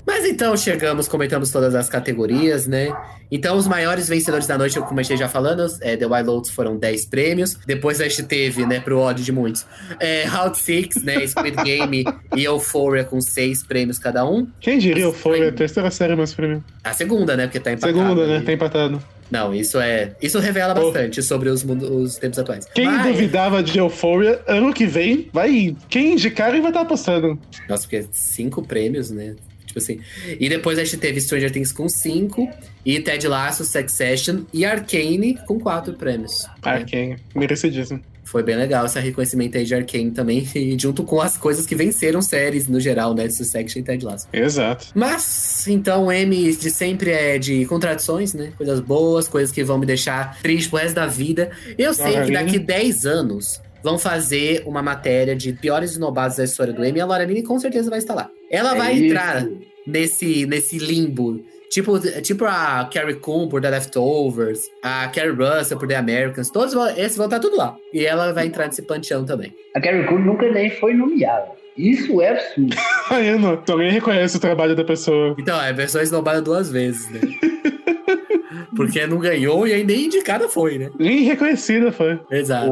Mas 0.07 0.25
então 0.25 0.57
chegamos, 0.57 1.07
comentamos 1.07 1.51
todas 1.51 1.75
as 1.75 1.87
categorias, 1.89 2.67
né? 2.67 2.89
Então, 3.31 3.59
os 3.59 3.69
maiores 3.69 4.09
vencedores 4.09 4.47
da 4.47 4.57
noite, 4.57 4.77
eu 4.77 4.83
comecei 4.83 5.19
já 5.19 5.29
falando, 5.29 5.67
é, 5.83 5.99
The 5.99 6.07
Wild 6.07 6.23
Lotus 6.27 6.51
foram 6.51 6.79
10 6.79 7.05
prêmios. 7.07 7.59
Depois 7.67 8.01
a 8.01 8.09
gente 8.09 8.23
teve, 8.23 8.65
né, 8.65 8.81
pro 8.81 8.99
ódio 8.99 9.23
de 9.23 9.31
muitos, 9.31 9.67
é, 10.01 10.25
Round 10.25 10.57
6, 10.57 11.05
né, 11.05 11.25
Squid 11.29 11.63
Game 11.63 12.05
e 12.35 12.45
Euphoria 12.45 13.05
com 13.05 13.21
6 13.21 13.65
prêmios 13.65 13.99
cada 13.99 14.25
um. 14.25 14.49
Quem 14.61 14.79
diria 14.79 15.13
foi 15.13 15.39
Foi. 15.39 15.49
a 15.49 15.53
terceira 15.53 15.91
série 15.91 16.17
mais 16.17 16.33
prêmio? 16.33 16.65
A 16.83 16.95
segunda, 16.95 17.37
né, 17.37 17.47
porque 17.47 17.61
tá 17.61 17.73
empatado. 17.73 17.99
Segunda, 17.99 18.27
né? 18.27 18.37
ali. 18.37 18.45
Tá 18.47 18.53
empatado. 18.53 19.03
Não, 19.31 19.55
isso 19.55 19.79
é. 19.79 20.15
Isso 20.23 20.39
revela 20.39 20.73
Oh. 20.79 20.85
bastante 20.85 21.23
sobre 21.23 21.49
os, 21.51 21.65
os 21.65 22.17
tempos 22.17 22.39
atuais. 22.39 22.65
Quem 22.75 22.87
Mas- 22.87 23.07
duvidava 23.07 23.63
de 23.63 23.79
Euphoria, 23.79 24.41
ano 24.47 24.73
que 24.73 24.87
vem, 24.87 25.29
vai 25.33 25.51
ir. 25.51 25.77
Quem 25.89 26.13
indicar 26.13 26.51
vai 26.53 26.71
estar 26.71 26.81
apostando. 26.81 27.39
Nossa, 27.69 27.83
porque 27.83 28.07
cinco 28.13 28.63
prêmios, 28.63 29.11
né? 29.11 29.35
Tipo 29.67 29.79
assim. 29.81 30.01
E 30.41 30.49
depois 30.49 30.79
a 30.79 30.85
gente 30.85 30.97
teve 30.97 31.21
Stranger 31.21 31.51
Things 31.51 31.73
com 31.73 31.89
cinco, 31.91 32.49
e 32.87 32.99
Ted 33.01 33.29
Lasso, 33.29 33.65
Succession 33.67 34.45
e 34.53 34.65
Arcane 34.65 35.39
com 35.47 35.61
quatro 35.61 35.93
prêmios. 35.93 36.47
Quem? 36.87 37.17
Merecidíssimo. 37.35 38.01
Foi 38.31 38.43
bem 38.43 38.57
legal 38.57 38.85
esse 38.85 39.01
reconhecimento 39.01 39.57
aí 39.57 39.65
de 39.65 39.75
Arcane 39.75 40.11
também, 40.11 40.47
e 40.55 40.77
junto 40.79 41.03
com 41.03 41.21
as 41.21 41.37
coisas 41.39 41.67
que 41.67 41.75
venceram 41.75 42.21
séries 42.21 42.69
no 42.69 42.79
geral, 42.79 43.15
né? 43.15 43.29
Succession 43.31 43.81
e 43.81 43.83
Ted 43.83 44.05
Lasso. 44.05 44.27
Exato. 44.33 44.89
Mas, 44.95 45.67
então, 45.67 46.07
o 46.07 46.13
M 46.13 46.55
de 46.55 46.71
sempre 46.71 47.11
é 47.11 47.39
de 47.39 47.65
contradições, 47.67 48.35
né? 48.35 48.53
Coisas 48.57 48.81
boas, 48.81 49.27
coisas 49.29 49.51
que 49.51 49.65
vão 49.65 49.79
me 49.79 49.87
deixar 49.87 50.39
triste 50.43 50.69
pro 50.69 50.79
resto 50.79 50.95
da 50.95 51.07
vida. 51.07 51.51
Eu 51.79 51.95
sei 51.95 52.05
que 52.13 52.19
Lorraine. 52.19 52.33
daqui 52.35 52.59
10 52.59 53.07
anos 53.07 53.61
vão 53.83 53.99
fazer 53.99 54.63
uma 54.67 54.83
matéria 54.83 55.35
de 55.35 55.53
piores 55.53 55.93
esnobados 55.93 56.37
da 56.37 56.45
história 56.45 56.73
do 56.73 56.85
M 56.85 56.99
e 56.99 57.01
a 57.01 57.07
Lorraine 57.07 57.43
com 57.43 57.59
certeza 57.59 57.89
vai 57.89 57.99
estar 58.01 58.15
lá. 58.15 58.29
Ela 58.51 58.75
É 58.75 58.79
vai 58.79 58.95
isso. 58.95 59.05
entrar 59.05 59.47
nesse, 59.87 60.45
nesse 60.47 60.79
limbo. 60.79 61.41
Tipo, 61.71 61.99
tipo 62.23 62.45
a 62.47 62.89
Carrie 62.93 63.17
Coon 63.17 63.49
por 63.49 63.61
The 63.61 63.71
Leftovers, 63.71 64.71
a 64.83 65.09
Carrie 65.09 65.33
Russell 65.33 65.79
por 65.79 65.87
The 65.87 65.97
Americans, 65.97 66.51
todos 66.51 66.73
vão, 66.73 66.89
esses 66.89 67.17
vão 67.17 67.27
estar 67.27 67.41
tudo 67.41 67.57
lá. 67.57 67.77
E 67.93 68.07
ela 68.07 68.33
vai 68.33 68.47
entrar 68.47 68.67
nesse 68.67 68.83
panteão 68.83 69.25
também. 69.25 69.55
A 69.75 69.81
Carrie 69.81 70.07
Coon 70.07 70.19
nunca 70.19 70.51
nem 70.51 70.71
foi 70.71 70.95
nomeada. 70.95 71.59
Isso 71.77 72.21
é 72.21 72.31
absurdo. 72.31 72.77
Aí 73.09 73.39
não, 73.39 73.55
então 73.55 73.77
alguém 73.77 73.93
reconhece 73.93 74.37
o 74.37 74.41
trabalho 74.41 74.75
da 74.75 74.85
pessoa. 74.85 75.37
Então, 75.39 75.61
é 75.63 75.71
a 75.71 75.75
pessoa 75.75 76.03
esnobada 76.03 76.43
duas 76.43 76.71
vezes, 76.71 77.09
né? 77.11 77.21
Porque 78.75 79.07
não 79.07 79.19
ganhou 79.19 79.67
e 79.67 79.73
aí 79.73 79.83
nem 79.83 80.05
indicada 80.05 80.49
foi, 80.49 80.79
né? 80.79 80.91
Nem 80.99 81.23
reconhecida 81.23 81.91
foi. 81.91 82.21
Exato. 82.31 82.71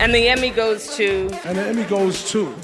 And 0.00 0.12
the 0.12 0.32
Emmy 0.32 0.50
goes 0.50 0.86
to. 0.96 1.26
And 1.48 1.54
the 1.54 1.70
Emmy 1.72 1.84
goes 1.84 2.30
to. 2.30 2.54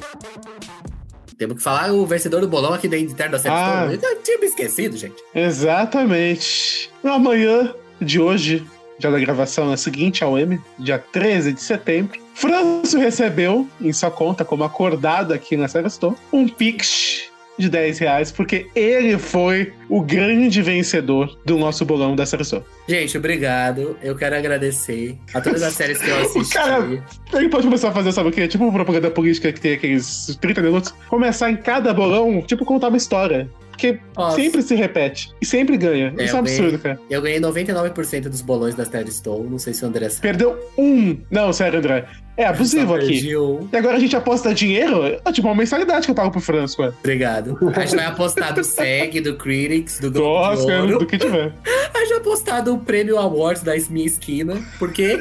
Temos 1.38 1.58
que 1.58 1.62
falar 1.62 1.92
o 1.92 2.04
vencedor 2.04 2.40
do 2.40 2.48
bolão 2.48 2.74
aqui 2.74 2.88
da 2.88 2.98
interno 2.98 3.32
da 3.32 3.38
série. 3.38 3.54
Ah. 3.54 3.88
Eu 3.90 4.22
tinha 4.22 4.38
me 4.38 4.46
esquecido, 4.46 4.96
gente. 4.96 5.14
Exatamente. 5.32 6.90
Amanhã 7.04 7.72
de 8.00 8.20
hoje, 8.20 8.66
dia 8.98 9.08
da 9.08 9.20
gravação, 9.20 9.72
é 9.72 9.76
seguinte 9.76 10.24
ao 10.24 10.36
M, 10.36 10.60
dia 10.76 10.98
13 10.98 11.52
de 11.52 11.62
setembro, 11.62 12.18
Franço 12.34 12.98
recebeu 12.98 13.68
em 13.80 13.92
sua 13.92 14.10
conta, 14.10 14.44
como 14.44 14.64
acordado 14.64 15.32
aqui 15.32 15.56
na 15.56 15.68
Série 15.68 15.86
Store, 15.86 16.16
um 16.32 16.48
Pix 16.48 17.27
de 17.58 17.68
10 17.68 17.98
reais, 17.98 18.30
porque 18.32 18.66
ele 18.74 19.18
foi 19.18 19.72
o 19.88 20.00
grande 20.00 20.62
vencedor 20.62 21.36
do 21.44 21.58
nosso 21.58 21.84
bolão 21.84 22.14
da 22.14 22.24
Série 22.24 22.42
Store. 22.42 22.62
Gente, 22.88 23.18
obrigado. 23.18 23.96
Eu 24.02 24.14
quero 24.16 24.36
agradecer 24.36 25.16
a 25.34 25.40
todas 25.40 25.62
as 25.62 25.72
séries 25.74 25.98
que 25.98 26.08
eu 26.08 26.18
assisti. 26.22 26.54
cara- 26.54 27.02
Ele 27.34 27.48
pode 27.48 27.64
começar 27.64 27.88
a 27.88 27.92
fazer, 27.92 28.12
sabe 28.12 28.28
o 28.28 28.32
quê? 28.32 28.46
Tipo 28.46 28.70
propaganda 28.72 29.10
política 29.10 29.52
que 29.52 29.60
tem 29.60 29.72
aqueles 29.74 30.36
30 30.40 30.62
minutos. 30.62 30.94
Começar 31.08 31.50
em 31.50 31.56
cada 31.56 31.92
bolão, 31.92 32.40
tipo, 32.42 32.64
contar 32.64 32.88
uma 32.88 32.96
história. 32.96 33.48
Porque 33.78 34.00
Nossa. 34.16 34.34
sempre 34.34 34.60
se 34.60 34.74
repete. 34.74 35.32
E 35.40 35.46
sempre 35.46 35.76
ganha. 35.76 36.12
É, 36.18 36.24
Isso 36.24 36.34
é 36.34 36.36
um 36.36 36.38
eu 36.40 36.44
ganhei. 36.44 36.58
absurdo, 36.58 36.82
cara. 36.82 37.00
Eu 37.08 37.22
ganhei 37.22 37.38
99% 37.38 38.22
dos 38.28 38.40
bolões 38.42 38.74
da 38.74 38.84
série 38.84 39.10
Stone. 39.12 39.48
Não 39.48 39.58
sei 39.58 39.72
se 39.72 39.84
o 39.84 39.86
André 39.86 40.08
sabe. 40.08 40.20
Perdeu 40.22 40.58
um. 40.76 41.16
Não, 41.30 41.52
sério, 41.52 41.78
André. 41.78 42.04
É 42.36 42.44
abusivo 42.46 42.94
aqui. 42.94 43.36
um. 43.36 43.68
E 43.72 43.76
agora 43.76 43.96
a 43.96 44.00
gente 44.00 44.14
aposta 44.16 44.52
dinheiro? 44.54 45.04
É 45.24 45.32
tipo 45.32 45.46
uma 45.48 45.56
mensalidade 45.56 46.06
que 46.06 46.10
eu 46.10 46.14
pago 46.14 46.30
pro 46.30 46.40
Franço, 46.40 46.80
ué. 46.82 46.92
Obrigado. 47.00 47.56
A 47.74 47.80
gente 47.80 47.96
vai 47.96 48.06
apostar 48.06 48.54
do 48.54 48.62
SEG, 48.62 49.20
do 49.20 49.36
Critics, 49.36 49.98
do 50.00 50.10
Globo 50.10 50.34
Oscar, 50.52 50.86
do 50.86 51.06
que 51.06 51.18
tiver. 51.18 51.52
A 51.94 51.98
gente 51.98 52.08
vai 52.10 52.18
apostar 52.18 52.62
do 52.62 52.78
Prêmio 52.78 53.18
Awards 53.18 53.62
da 53.64 53.74
minha 53.90 54.06
esquina, 54.06 54.56
porque 54.78 55.20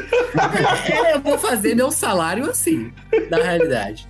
é, 0.91 1.15
eu 1.15 1.21
vou 1.21 1.37
fazer 1.37 1.75
meu 1.75 1.91
salário 1.91 2.49
assim, 2.49 2.91
na 3.29 3.37
realidade. 3.37 4.07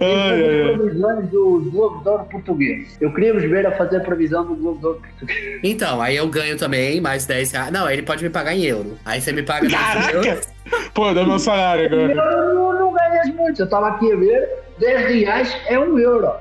Ai. 0.00 0.76
Previsões 0.76 1.28
do 1.28 1.70
Globo 1.70 2.02
de 2.02 2.08
Ouro 2.08 2.24
português. 2.24 2.96
Eu 3.00 3.12
queria 3.12 3.32
vos 3.32 3.42
ver 3.42 3.66
a 3.66 3.72
fazer 3.72 3.98
a 3.98 4.00
previsão 4.00 4.44
do 4.44 4.54
Globo 4.54 4.78
de 4.80 4.86
Ouro 4.86 5.00
português. 5.00 5.60
Então, 5.62 6.00
aí 6.00 6.16
eu 6.16 6.28
ganho 6.28 6.56
também 6.56 7.00
mais 7.00 7.26
10 7.26 7.52
reais. 7.52 7.70
Não, 7.70 7.88
ele 7.88 8.02
pode 8.02 8.22
me 8.22 8.30
pagar 8.30 8.54
em 8.54 8.64
euro. 8.64 8.98
Aí 9.04 9.20
você 9.20 9.32
me 9.32 9.42
paga 9.42 9.68
10 9.68 9.72
Caraca! 9.72 10.16
euros. 10.16 10.48
Pô, 10.94 11.12
dá 11.12 11.24
meu 11.24 11.38
salário 11.38 11.86
agora. 11.86 12.12
Eu 12.12 12.54
não, 12.54 12.72
não 12.80 12.92
ganhas 12.92 13.28
muito. 13.34 13.62
Eu 13.62 13.68
tava 13.68 13.88
aqui 13.88 14.12
a 14.12 14.16
ver. 14.16 14.48
10 14.78 15.10
reais 15.10 15.56
é 15.66 15.78
um 15.78 15.98
euro. 15.98 16.32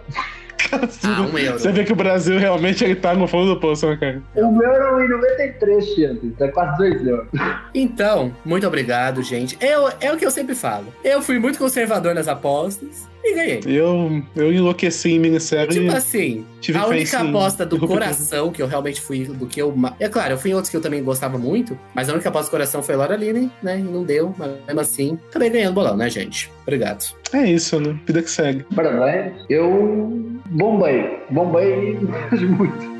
Ah, 1.03 1.21
um 1.21 1.37
euro. 1.37 1.59
Você 1.59 1.71
vê 1.71 1.83
que 1.83 1.93
o 1.93 1.95
Brasil 1.95 2.39
realmente 2.39 2.83
ele 2.83 2.95
tá 2.95 3.13
no 3.13 3.27
fundo 3.27 3.53
do 3.53 3.59
poço, 3.59 3.87
né, 3.87 3.97
cara? 3.97 4.21
Um 4.35 4.61
euro 4.61 5.03
e 5.03 5.07
93 5.07 5.95
centos. 5.95 6.31
É 6.39 6.47
quase 6.49 6.77
2 6.77 7.07
euros. 7.07 7.27
Então, 7.73 8.33
muito 8.45 8.67
obrigado, 8.67 9.23
gente. 9.23 9.57
Eu, 9.59 9.89
é 9.99 10.11
o 10.11 10.17
que 10.17 10.25
eu 10.25 10.31
sempre 10.31 10.55
falo. 10.55 10.87
Eu 11.03 11.21
fui 11.21 11.39
muito 11.39 11.57
conservador 11.57 12.13
nas 12.13 12.27
apostas 12.27 13.09
e 13.23 13.33
ganhei. 13.33 13.61
Eu, 13.65 14.23
eu 14.35 14.51
enlouqueci 14.51 15.11
em 15.11 15.19
minissérie. 15.19 15.73
Tipo 15.73 15.95
assim, 15.95 16.45
tive 16.59 16.77
a 16.77 16.87
única 16.87 17.19
aposta 17.19 17.65
do 17.65 17.79
coração 17.87 18.51
que 18.51 18.61
eu 18.61 18.67
realmente 18.67 18.99
fui, 19.01 19.25
do 19.25 19.45
que 19.45 19.61
eu. 19.61 19.73
É 19.99 20.09
claro, 20.09 20.33
eu 20.33 20.37
fui 20.37 20.51
em 20.51 20.53
outros 20.53 20.69
que 20.69 20.77
eu 20.77 20.81
também 20.81 21.03
gostava 21.03 21.37
muito, 21.37 21.77
mas 21.93 22.09
a 22.09 22.13
única 22.13 22.29
aposta 22.29 22.47
do 22.47 22.51
coração 22.51 22.81
foi 22.81 22.95
Laura 22.95 23.15
Linney, 23.15 23.49
né? 23.61 23.79
E 23.79 23.83
não 23.83 24.03
deu, 24.03 24.33
mas 24.37 24.51
mesmo 24.65 24.79
assim, 24.79 25.19
acabei 25.29 25.49
ganhando 25.49 25.73
bolão, 25.73 25.95
né, 25.95 26.09
gente? 26.09 26.51
Obrigado. 26.63 27.15
É 27.33 27.49
isso, 27.49 27.79
né? 27.79 27.97
Vida 28.05 28.21
que 28.21 28.29
segue. 28.29 28.65
Parabéns. 28.75 29.33
Eu 29.49 30.39
bombei. 30.49 31.19
Bombei 31.29 31.97
mas 32.29 32.41
muito. 32.43 32.91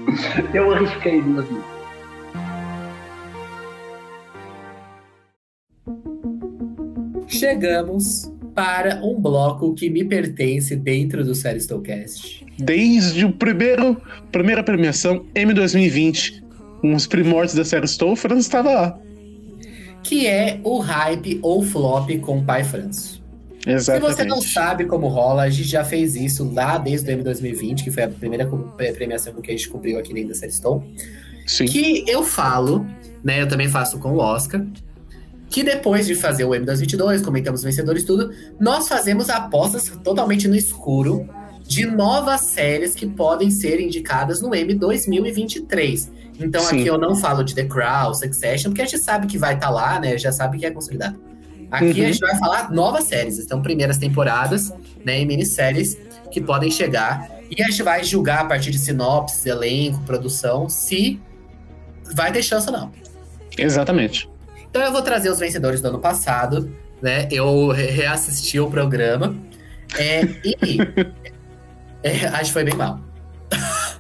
Eu 0.53 0.72
arrisquei 0.72 1.22
demasiado. 1.22 1.82
Chegamos 7.28 8.30
para 8.53 9.01
um 9.03 9.19
bloco 9.19 9.73
que 9.73 9.89
me 9.89 10.03
pertence 10.03 10.75
dentro 10.75 11.23
do 11.23 11.33
Série 11.33 11.59
Stowcast. 11.59 12.45
Desde 12.59 13.25
o 13.25 13.31
primeiro, 13.31 13.99
primeira 14.31 14.61
premiação, 14.63 15.25
M 15.33 15.53
2020, 15.53 16.43
com 16.81 16.93
os 16.93 17.07
primórdios 17.07 17.55
da 17.55 17.63
série 17.63 17.87
Stowe, 17.87 18.13
o 18.13 18.15
Franz 18.15 18.41
estava 18.45 18.71
lá. 18.71 18.99
Que 20.03 20.27
é 20.27 20.59
o 20.63 20.79
hype 20.79 21.39
ou 21.41 21.63
flop 21.63 22.09
com 22.21 22.39
o 22.39 22.43
Pai 22.43 22.63
Franço. 22.63 23.21
Se 23.63 23.69
Exatamente. 23.69 24.15
você 24.15 24.23
não 24.25 24.41
sabe 24.41 24.85
como 24.85 25.07
rola, 25.07 25.43
a 25.43 25.49
gente 25.49 25.69
já 25.69 25.83
fez 25.83 26.15
isso 26.15 26.51
lá 26.51 26.79
desde 26.79 27.07
o 27.09 27.11
M 27.13 27.23
2020, 27.23 27.83
que 27.83 27.91
foi 27.91 28.03
a 28.03 28.09
primeira 28.09 28.47
co- 28.47 28.57
premiação 28.97 29.33
que 29.35 29.51
a 29.51 29.53
gente 29.55 29.69
cobriu 29.69 29.99
aqui 29.99 30.11
dentro 30.13 30.29
da 30.29 30.35
série 30.35 30.51
Stone. 30.51 30.83
Sim. 31.45 31.65
Que 31.65 32.03
eu 32.07 32.23
falo, 32.23 32.85
né? 33.23 33.41
Eu 33.41 33.47
também 33.47 33.69
faço 33.69 33.99
com 33.99 34.13
o 34.13 34.17
Oscar. 34.17 34.65
Que 35.51 35.63
depois 35.63 36.07
de 36.07 36.15
fazer 36.15 36.45
o 36.45 36.55
M 36.55 36.65
2022, 36.65 37.21
comentamos 37.21 37.59
os 37.59 37.65
vencedores 37.65 38.03
e 38.03 38.05
tudo, 38.05 38.31
nós 38.59 38.87
fazemos 38.87 39.29
apostas 39.29 39.91
totalmente 40.03 40.47
no 40.47 40.55
escuro 40.55 41.27
de 41.67 41.85
novas 41.85 42.41
séries 42.41 42.95
que 42.95 43.05
podem 43.05 43.51
ser 43.51 43.79
indicadas 43.79 44.41
no 44.41 44.55
M 44.55 44.73
2023. 44.73 46.09
Então 46.39 46.61
Sim. 46.61 46.79
aqui 46.79 46.87
eu 46.87 46.97
não 46.97 47.15
falo 47.15 47.43
de 47.43 47.53
The 47.53 47.65
Crown, 47.65 48.13
Succession, 48.13 48.71
porque 48.71 48.81
a 48.81 48.85
gente 48.85 48.99
sabe 48.99 49.27
que 49.27 49.37
vai 49.37 49.55
estar 49.55 49.69
lá, 49.69 49.99
né? 49.99 50.17
Já 50.17 50.31
sabe 50.31 50.57
que 50.57 50.65
é 50.65 50.71
consolidado. 50.71 51.19
Aqui 51.69 51.85
Uhum. 51.85 51.91
a 51.91 52.11
gente 52.11 52.19
vai 52.19 52.37
falar 52.37 52.71
novas 52.71 53.05
séries, 53.05 53.37
então 53.39 53.61
primeiras 53.61 53.97
temporadas, 53.97 54.73
né, 55.05 55.21
e 55.21 55.25
minisséries 55.25 55.97
que 56.31 56.41
podem 56.41 56.71
chegar. 56.71 57.29
E 57.49 57.61
a 57.61 57.67
gente 57.67 57.83
vai 57.83 58.03
julgar 58.03 58.41
a 58.41 58.45
partir 58.45 58.71
de 58.71 58.79
sinopse, 58.79 59.47
elenco, 59.49 59.99
produção, 60.05 60.67
se 60.69 61.19
vai 62.13 62.31
ter 62.31 62.41
chance 62.41 62.67
ou 62.67 62.73
não. 62.73 62.91
Exatamente. 63.57 64.30
Então 64.72 64.82
eu 64.82 64.91
vou 64.91 65.01
trazer 65.03 65.30
os 65.30 65.38
vencedores 65.38 65.82
do 65.82 65.89
ano 65.89 65.99
passado, 65.99 66.74
né? 67.01 67.28
Eu 67.32 67.67
re- 67.69 67.88
reassisti 67.91 68.59
o 68.59 68.69
programa. 68.69 69.36
É, 69.99 70.22
e 70.43 70.55
é, 72.03 72.26
acho 72.28 72.45
que 72.45 72.53
foi 72.53 72.63
bem 72.63 72.74
mal. 72.76 72.99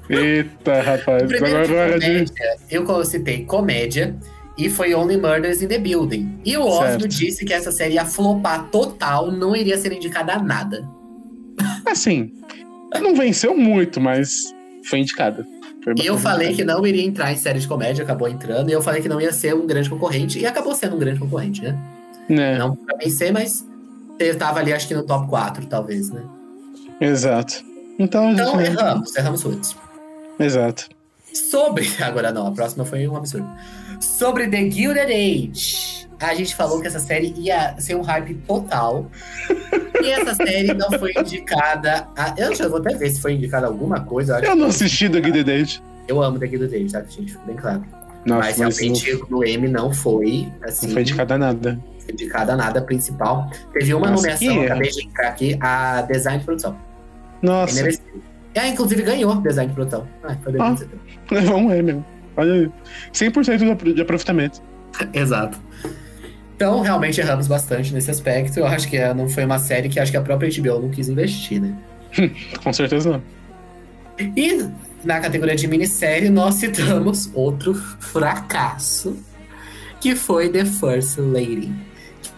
Eita, 0.09 0.81
rapaz. 0.81 1.23
Primeiro 1.23 1.65
de 1.67 1.71
Agora 1.71 1.95
é 1.95 1.99
de. 1.99 2.25
comédia, 2.25 2.33
eu 2.69 3.05
citei 3.05 3.45
comédia 3.45 4.15
e 4.57 4.69
foi 4.69 4.93
Only 4.93 5.17
Murders 5.17 5.61
in 5.61 5.67
the 5.67 5.77
Building. 5.77 6.39
E 6.45 6.57
o 6.57 6.63
Osmo 6.65 6.81
Certo. 7.01 7.07
disse 7.07 7.45
que 7.45 7.53
essa 7.53 7.71
série 7.71 7.95
ia 7.95 8.05
flopar 8.05 8.69
total, 8.69 9.31
não 9.31 9.55
iria 9.55 9.77
ser 9.77 9.91
indicada 9.93 10.33
a 10.33 10.41
nada. 10.41 10.87
Assim, 11.85 12.31
não 13.01 13.15
venceu 13.15 13.55
muito, 13.57 13.99
mas 14.01 14.53
foi 14.89 14.99
indicada. 14.99 15.45
Eu 16.03 16.17
falei 16.17 16.53
que 16.53 16.63
não 16.63 16.85
iria 16.85 17.03
entrar 17.03 17.31
em 17.31 17.37
série 17.37 17.59
de 17.59 17.67
comédia, 17.67 18.03
acabou 18.03 18.27
entrando. 18.27 18.69
E 18.69 18.73
eu 18.73 18.81
falei 18.81 19.01
que 19.01 19.09
não 19.09 19.19
ia 19.19 19.33
ser 19.33 19.55
um 19.55 19.65
grande 19.65 19.89
concorrente, 19.89 20.39
e 20.39 20.45
acabou 20.45 20.75
sendo 20.75 20.95
um 20.95 20.99
grande 20.99 21.19
concorrente, 21.19 21.61
né? 21.63 21.77
Né, 22.29 22.57
Não 22.57 22.75
pra 22.75 22.95
vencer, 22.97 23.33
mas 23.33 23.65
ele 24.19 24.35
tava 24.35 24.59
ali, 24.59 24.71
acho 24.71 24.87
que 24.87 24.93
no 24.93 25.03
top 25.03 25.27
4, 25.27 25.65
talvez, 25.65 26.09
né? 26.11 26.21
exato. 26.99 27.63
Então, 27.97 28.31
Então, 28.31 28.59
gente... 28.59 28.77
erramos, 28.77 29.15
erramos 29.15 29.41
todos. 29.41 29.75
Exato. 30.39 30.89
Sobre. 31.33 31.87
Agora 32.01 32.31
não, 32.31 32.47
a 32.47 32.51
próxima 32.51 32.85
foi 32.85 33.07
um 33.07 33.15
absurdo. 33.15 33.47
Sobre 33.99 34.47
The 34.47 34.69
Gilded 34.69 35.11
Age. 35.11 36.07
A 36.21 36.35
gente 36.35 36.55
falou 36.55 36.79
que 36.79 36.87
essa 36.87 36.99
série 36.99 37.33
ia 37.37 37.75
ser 37.79 37.95
um 37.95 38.01
hype 38.01 38.35
total. 38.47 39.09
e 40.03 40.09
essa 40.11 40.35
série 40.35 40.73
não 40.73 40.89
foi 40.99 41.11
indicada. 41.17 42.07
A... 42.15 42.33
Eu 42.37 42.53
já 42.55 42.67
vou 42.67 42.79
até 42.79 42.95
ver 42.95 43.09
se 43.09 43.19
foi 43.21 43.33
indicada 43.33 43.67
alguma 43.67 44.01
coisa. 44.01 44.37
Eu, 44.39 44.51
Eu 44.51 44.55
não 44.55 44.67
assisti 44.67 45.07
do 45.07 45.19
Guide 45.21 45.43
Date. 45.43 45.81
eu 46.07 46.21
amo 46.21 46.37
The 46.39 46.47
Gilded 46.47 46.75
Age, 46.75 46.91
tá? 46.91 47.03
Gente, 47.03 47.37
bem 47.45 47.55
claro. 47.55 47.83
Nossa, 48.25 48.39
mas 48.41 48.57
não, 48.59 48.69
realmente 48.69 49.19
no 49.29 49.43
M 49.43 49.67
não 49.67 49.91
foi 49.91 50.47
assim. 50.63 50.85
não 50.87 50.93
foi 50.93 51.01
indicada 51.01 51.37
nada. 51.39 51.79
indicada 52.07 52.55
nada 52.55 52.81
principal. 52.83 53.49
Teve 53.73 53.93
uma 53.95 54.11
Nossa, 54.11 54.27
nomeação, 54.27 54.61
acabei 54.61 54.89
de 54.91 55.03
indicar 55.03 55.25
aqui, 55.27 55.57
a 55.59 56.01
Design 56.03 56.37
de 56.39 56.45
Produção. 56.45 56.77
Nossa, 57.41 57.73
Merecido. 57.75 58.21
Ah, 58.55 58.67
inclusive 58.67 59.01
ganhou 59.01 59.35
Design 59.41 59.69
de 59.69 59.75
Produção. 59.75 60.07
Ah, 60.23 60.35
foi 60.43 60.53
Ah. 60.59 60.75
levou 61.31 61.57
um 61.57 61.71
M. 61.73 62.03
Olha 62.37 62.53
aí. 62.53 62.71
100% 63.11 63.57
de 63.57 63.71
apro- 63.71 63.93
de 63.93 64.01
aproveitamento. 64.01 64.61
Exato. 65.13 65.57
Então, 66.61 66.81
realmente 66.81 67.19
erramos 67.19 67.47
bastante 67.47 67.91
nesse 67.91 68.11
aspecto. 68.11 68.59
Eu 68.59 68.67
acho 68.67 68.87
que 68.87 68.95
eh, 68.95 69.11
não 69.15 69.27
foi 69.27 69.45
uma 69.45 69.57
série 69.57 69.89
que 69.89 69.99
acho 69.99 70.11
que 70.11 70.17
a 70.17 70.21
própria 70.21 70.47
HBO 70.47 70.79
não 70.79 70.91
quis 70.91 71.09
investir, 71.09 71.59
né? 71.59 71.75
Com 72.63 72.71
certeza 72.71 73.13
não. 73.13 73.23
E 74.37 74.69
na 75.03 75.19
categoria 75.19 75.55
de 75.55 75.67
minissérie, 75.67 76.29
nós 76.29 76.53
citamos 76.53 77.31
outro 77.33 77.73
fracasso, 77.73 79.17
que 79.99 80.15
foi 80.15 80.49
The 80.49 80.65
First 80.65 81.17
Lady. 81.17 81.73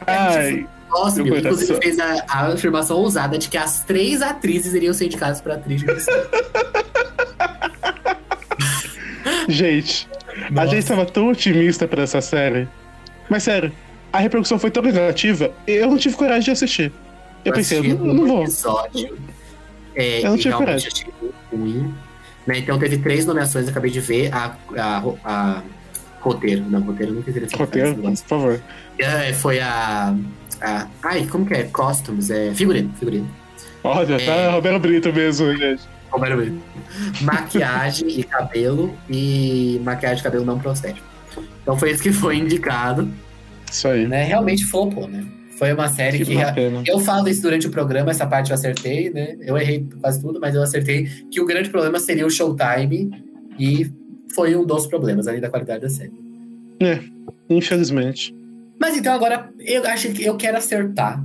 Ai, 0.07 0.65
Nossa, 0.89 1.21
meu 1.21 1.37
inclusive 1.37 1.77
fez 1.81 1.99
a, 1.99 2.23
a 2.29 2.47
afirmação 2.53 2.99
ousada 2.99 3.37
de 3.37 3.49
que 3.49 3.57
as 3.57 3.83
três 3.83 4.21
atrizes 4.21 4.73
iriam 4.73 4.93
ser 4.93 5.07
indicadas 5.07 5.41
para 5.41 5.55
atriz 5.55 5.81
de 5.81 5.87
gente. 9.51 10.07
A 10.47 10.49
Nossa. 10.49 10.67
gente 10.69 10.87
tava 10.87 11.05
tão 11.05 11.27
otimista 11.27 11.85
pra 11.85 12.03
essa 12.03 12.21
série. 12.21 12.69
Mas 13.29 13.43
sério, 13.43 13.69
a 14.13 14.19
repercussão 14.19 14.59
foi 14.59 14.69
tão 14.69 14.83
negativa, 14.83 15.51
eu 15.67 15.89
não 15.89 15.97
tive 15.97 16.15
coragem 16.15 16.43
de 16.43 16.51
assistir. 16.51 16.91
Eu 17.43 17.51
pensei, 17.51 17.79
eu 17.79 17.97
não, 17.97 18.13
não 18.13 18.27
vou. 18.27 18.43
episódio. 18.43 19.17
É, 19.95 20.19
Eu 20.25 20.29
não 20.29 20.37
tive 20.37 20.55
coragem. 20.55 20.87
achei 20.87 21.11
ruim. 21.51 21.93
Né? 22.47 22.59
Então 22.59 22.77
teve 22.79 22.97
três 22.99 23.25
nomeações, 23.25 23.67
acabei 23.67 23.91
de 23.91 23.99
ver. 23.99 24.33
A, 24.33 24.55
a, 24.77 25.03
a 25.25 25.63
Roteiro, 26.21 26.63
não, 26.69 26.79
roteiro 26.81 27.13
nunca 27.13 27.33
sido 27.33 27.57
Roteiro, 27.57 27.95
por 27.95 28.15
favor. 28.15 28.61
É, 28.97 29.33
foi 29.33 29.59
a, 29.59 30.15
a. 30.61 30.87
Ai, 31.03 31.27
como 31.27 31.45
que 31.45 31.53
é? 31.53 31.63
Costumes, 31.63 32.29
é. 32.29 32.53
Figurino, 32.53 32.93
figurino. 32.97 33.29
Olha, 33.83 34.17
tá 34.17 34.23
É. 34.23 34.49
Roberto 34.49 34.79
Brito 34.79 35.11
mesmo, 35.11 35.53
gente. 35.57 35.83
Era 36.23 36.37
mesmo? 36.37 36.61
Maquiagem 37.21 38.07
e 38.19 38.23
cabelo 38.23 38.95
e 39.09 39.81
maquiagem 39.83 40.19
e 40.19 40.23
cabelo 40.23 40.45
não 40.45 40.59
prostético. 40.59 41.05
Então 41.61 41.77
foi 41.77 41.91
isso 41.91 42.03
que 42.03 42.13
foi 42.13 42.37
indicado, 42.37 43.09
Isso 43.73 43.87
aí. 43.87 44.07
né? 44.07 44.23
Realmente 44.23 44.65
flopou, 44.65 45.07
né? 45.07 45.25
Foi 45.57 45.73
uma 45.73 45.87
série 45.87 46.19
Que 46.19 46.25
que. 46.25 46.35
uma. 46.35 46.83
Eu 46.85 46.99
falo 46.99 47.27
isso 47.27 47.41
durante 47.41 47.67
o 47.67 47.71
programa, 47.71 48.11
essa 48.11 48.25
parte 48.25 48.51
eu 48.51 48.55
acertei, 48.55 49.09
né? 49.09 49.35
Eu 49.41 49.57
errei 49.57 49.87
quase 49.99 50.21
tudo, 50.21 50.39
mas 50.39 50.55
eu 50.55 50.61
acertei 50.61 51.07
que 51.31 51.41
o 51.41 51.45
grande 51.45 51.69
problema 51.69 51.99
seria 51.99 52.25
o 52.25 52.29
showtime 52.29 53.11
e 53.59 53.91
foi 54.35 54.55
um 54.55 54.65
dos 54.65 54.87
problemas, 54.87 55.27
além 55.27 55.41
da 55.41 55.49
qualidade 55.49 55.81
da 55.81 55.89
série. 55.89 56.13
Infelizmente. 57.49 58.35
Mas 58.79 58.97
então 58.97 59.13
agora 59.13 59.49
eu 59.59 59.85
acho 59.87 60.11
que 60.11 60.23
eu 60.23 60.35
quero 60.35 60.57
acertar. 60.57 61.23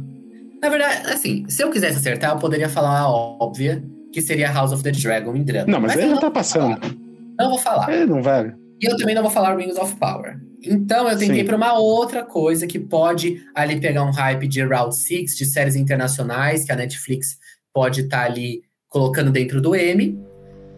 Na 0.62 0.68
verdade, 0.68 1.10
assim, 1.10 1.44
se 1.48 1.62
eu 1.62 1.70
quisesse 1.70 1.98
acertar, 1.98 2.32
eu 2.32 2.38
poderia 2.38 2.68
falar 2.68 3.00
a 3.00 3.08
óbvia, 3.10 3.82
que 4.12 4.20
seria 4.20 4.50
House 4.50 4.72
of 4.72 4.82
the 4.82 4.90
Dragon 4.90 5.34
em 5.34 5.42
drama. 5.42 5.70
Não, 5.70 5.80
mas, 5.80 5.92
aí 5.92 5.98
eu 5.98 6.08
já 6.08 6.14
não 6.14 6.20
tá 6.20 6.30
passando. 6.30 6.78
falar. 6.80 6.94
Não 7.38 7.50
vou 7.50 7.58
falar. 7.58 7.92
É, 7.92 8.06
não 8.06 8.22
vale. 8.22 8.54
E 8.80 8.90
eu 8.90 8.96
também 8.96 9.14
não 9.14 9.22
vou 9.22 9.30
falar 9.30 9.56
Rings 9.56 9.76
of 9.76 9.96
Power. 9.96 10.38
Então 10.64 11.08
eu 11.08 11.16
tentei 11.16 11.44
pra 11.44 11.56
uma 11.56 11.78
outra 11.78 12.24
coisa 12.24 12.66
que 12.66 12.78
pode 12.78 13.42
ali 13.54 13.80
pegar 13.80 14.02
um 14.04 14.10
hype 14.10 14.48
de 14.48 14.62
Route 14.62 14.96
6, 14.96 15.36
de 15.36 15.44
séries 15.46 15.76
internacionais, 15.76 16.64
que 16.64 16.72
a 16.72 16.76
Netflix 16.76 17.38
pode 17.72 18.02
estar 18.02 18.24
ali 18.24 18.62
colocando 18.88 19.30
dentro 19.30 19.60
do 19.60 19.74
M. 19.74 20.18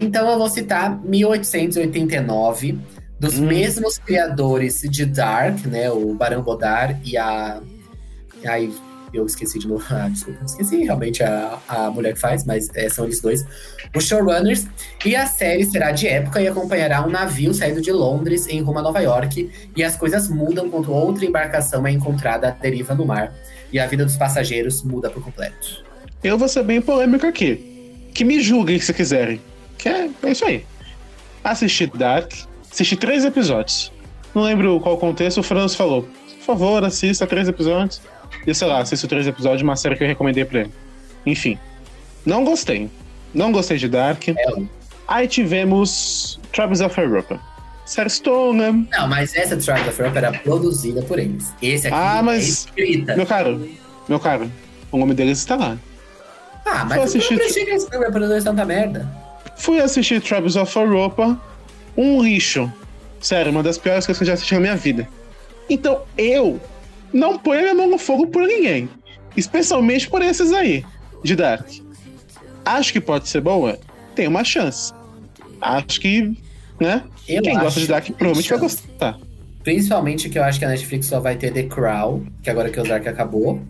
Então 0.00 0.30
eu 0.30 0.38
vou 0.38 0.48
citar 0.48 1.02
1889, 1.04 2.78
dos 3.18 3.38
Hum. 3.38 3.46
mesmos 3.46 3.98
criadores 3.98 4.80
de 4.80 5.04
Dark, 5.06 5.64
né? 5.66 5.90
O 5.90 6.14
Barão 6.14 6.42
Godard 6.42 6.98
e 7.04 7.16
a. 7.16 7.60
Ai, 8.46 8.70
eu 9.12 9.26
esqueci 9.26 9.58
de 9.58 9.68
novo. 9.68 9.84
Ah, 9.90 10.08
desculpa, 10.08 10.44
esqueci 10.44 10.84
realmente 10.84 11.22
a, 11.22 11.58
a 11.68 11.90
mulher 11.90 12.14
que 12.14 12.20
faz, 12.20 12.44
mas 12.44 12.68
é, 12.74 12.88
são 12.88 13.04
eles 13.04 13.20
dois. 13.20 13.44
Os 13.94 14.06
showrunners. 14.06 14.66
E 15.04 15.16
a 15.16 15.26
série 15.26 15.64
será 15.64 15.90
de 15.90 16.06
época 16.06 16.40
e 16.40 16.48
acompanhará 16.48 17.04
um 17.04 17.10
navio 17.10 17.52
saindo 17.52 17.80
de 17.80 17.90
Londres 17.90 18.46
em 18.46 18.62
rumo 18.62 18.78
a 18.78 18.82
Nova 18.82 19.00
York. 19.00 19.50
E 19.76 19.82
as 19.82 19.96
coisas 19.96 20.28
mudam 20.28 20.70
quando 20.70 20.92
outra 20.92 21.24
embarcação 21.24 21.86
é 21.86 21.90
encontrada 21.90 22.48
à 22.48 22.50
deriva 22.50 22.94
no 22.94 23.04
mar. 23.04 23.32
E 23.72 23.78
a 23.78 23.86
vida 23.86 24.04
dos 24.04 24.16
passageiros 24.16 24.82
muda 24.82 25.10
por 25.10 25.22
completo. 25.22 25.84
Eu 26.22 26.38
vou 26.38 26.48
ser 26.48 26.62
bem 26.62 26.80
polêmico 26.80 27.26
aqui. 27.26 28.10
Que 28.14 28.24
me 28.24 28.40
julguem 28.40 28.78
se 28.78 28.92
quiserem. 28.94 29.40
Que 29.76 29.88
é, 29.88 30.10
é 30.22 30.30
isso 30.30 30.44
aí. 30.44 30.64
Assisti 31.42 31.86
Dark, 31.86 32.32
assisti 32.70 32.96
três 32.96 33.24
episódios. 33.24 33.90
Não 34.34 34.42
lembro 34.42 34.78
qual 34.80 34.98
contexto, 34.98 35.38
o 35.38 35.42
Franz 35.42 35.74
falou. 35.74 36.02
Por 36.02 36.44
favor, 36.44 36.84
assista 36.84 37.26
três 37.26 37.48
episódios. 37.48 38.00
E 38.46 38.54
sei 38.54 38.66
lá, 38.68 38.78
assisto 38.80 39.06
três 39.08 39.26
episódios 39.26 39.58
de 39.58 39.64
uma 39.64 39.76
série 39.76 39.96
que 39.96 40.04
eu 40.04 40.08
recomendei 40.08 40.44
pra 40.44 40.60
ele. 40.60 40.70
Enfim. 41.26 41.58
Não 42.24 42.44
gostei. 42.44 42.90
Não 43.34 43.52
gostei 43.52 43.76
de 43.78 43.88
Dark. 43.88 44.28
É, 44.28 44.34
Aí 45.06 45.26
tivemos 45.26 46.38
Tribes 46.52 46.80
of 46.80 46.98
Europa. 47.00 47.40
Série 47.84 48.08
Stona. 48.08 48.70
Não, 48.72 49.08
mas 49.08 49.34
essa 49.34 49.56
Tribe 49.56 49.88
of 49.88 50.00
Europe 50.00 50.16
era 50.18 50.32
produzida 50.32 51.02
por 51.02 51.18
eles. 51.18 51.52
Esse 51.60 51.88
aqui 51.88 51.96
Ah, 51.98 52.22
mas- 52.22 52.44
é 52.44 52.48
escrita. 52.48 53.16
Meu 53.16 53.26
caro, 53.26 53.68
meu 54.08 54.20
caro, 54.20 54.50
o 54.92 54.96
nome 54.98 55.12
deles 55.14 55.38
está 55.38 55.56
lá. 55.56 55.76
Ah, 56.64 56.84
mas 56.84 56.98
eu 56.98 57.02
assistir- 57.04 57.36
não 57.36 57.44
achei 57.44 57.64
que 57.64 57.70
esse 57.72 57.88
filme 57.88 58.06
é 58.06 58.40
tanta 58.40 58.64
merda. 58.64 59.10
Fui 59.56 59.80
assistir 59.80 60.20
Tribes 60.22 60.54
of 60.54 60.76
Europa, 60.78 61.36
um 61.96 62.22
lixo. 62.22 62.72
Sério, 63.20 63.50
uma 63.50 63.62
das 63.62 63.76
piores 63.76 64.06
coisas 64.06 64.18
que 64.18 64.22
eu 64.22 64.26
já 64.28 64.34
assisti 64.34 64.54
na 64.54 64.60
minha 64.60 64.76
vida. 64.76 65.08
Então 65.68 66.02
eu 66.16 66.60
não 67.12 67.38
ponho 67.38 67.60
a 67.60 67.62
minha 67.62 67.74
mão 67.74 67.90
no 67.90 67.98
fogo 67.98 68.26
por 68.26 68.46
ninguém. 68.46 68.88
Especialmente 69.36 70.08
por 70.08 70.22
esses 70.22 70.52
aí, 70.52 70.84
de 71.22 71.36
Dark. 71.36 71.66
Acho 72.64 72.92
que 72.92 73.00
pode 73.00 73.28
ser 73.28 73.40
boa? 73.40 73.78
Tem 74.14 74.26
uma 74.26 74.44
chance. 74.44 74.92
Acho 75.60 76.00
que, 76.00 76.36
né? 76.80 77.02
Eu 77.28 77.42
Quem 77.42 77.58
gosta 77.58 77.80
de 77.80 77.86
Dark 77.86 78.04
que 78.04 78.12
provavelmente 78.12 78.50
vai 78.50 78.58
gostar. 78.58 79.18
Principalmente 79.62 80.28
que 80.28 80.38
eu 80.38 80.42
acho 80.42 80.58
que 80.58 80.64
a 80.64 80.68
Netflix 80.68 81.06
só 81.06 81.20
vai 81.20 81.36
ter 81.36 81.52
The 81.52 81.64
Crown, 81.64 82.24
que 82.42 82.50
agora 82.50 82.70
que 82.70 82.80
o 82.80 82.82
Dark 82.84 83.06
acabou. 83.06 83.60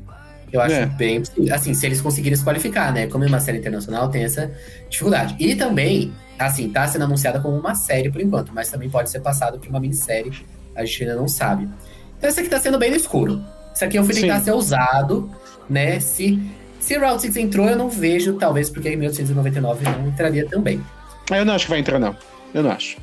Eu 0.52 0.60
acho 0.60 0.74
É. 0.74 0.86
bem. 0.86 1.22
Assim, 1.52 1.74
se 1.74 1.86
eles 1.86 2.00
conseguirem 2.00 2.36
se 2.36 2.42
qualificar, 2.42 2.92
né? 2.92 3.06
Como 3.06 3.22
é 3.24 3.26
uma 3.26 3.38
série 3.40 3.58
internacional, 3.58 4.08
tem 4.08 4.24
essa 4.24 4.50
dificuldade. 4.88 5.36
E 5.38 5.54
também, 5.54 6.12
assim, 6.38 6.68
tá 6.70 6.86
sendo 6.88 7.04
anunciada 7.04 7.40
como 7.40 7.56
uma 7.56 7.74
série 7.74 8.10
por 8.10 8.20
enquanto, 8.20 8.52
mas 8.52 8.68
também 8.70 8.88
pode 8.88 9.10
ser 9.10 9.20
passado 9.20 9.58
por 9.58 9.68
uma 9.68 9.78
minissérie. 9.78 10.32
A 10.74 10.84
gente 10.84 11.02
ainda 11.04 11.16
não 11.16 11.28
sabe. 11.28 11.68
Então, 12.20 12.28
esse 12.28 12.40
aqui 12.40 12.50
tá 12.50 12.60
sendo 12.60 12.78
bem 12.78 12.90
no 12.90 12.96
escuro. 12.96 13.42
Isso 13.74 13.82
aqui 13.82 13.96
eu 13.96 14.04
fui 14.04 14.14
tentar 14.14 14.40
Sim. 14.40 14.44
ser 14.44 14.50
ousado, 14.52 15.30
né? 15.70 15.98
Se, 16.00 16.38
se 16.78 16.98
Route 16.98 17.22
6 17.22 17.36
entrou, 17.38 17.66
eu 17.66 17.76
não 17.76 17.88
vejo, 17.88 18.34
talvez, 18.34 18.68
porque 18.68 18.90
em 18.90 18.96
1899 18.96 19.84
não 19.84 20.08
entraria 20.08 20.46
também. 20.46 20.84
Eu 21.30 21.46
não 21.46 21.54
acho 21.54 21.64
que 21.64 21.70
vai 21.70 21.78
entrar, 21.78 21.98
não. 21.98 22.14
Eu 22.52 22.62
não 22.62 22.72
acho. 22.72 22.98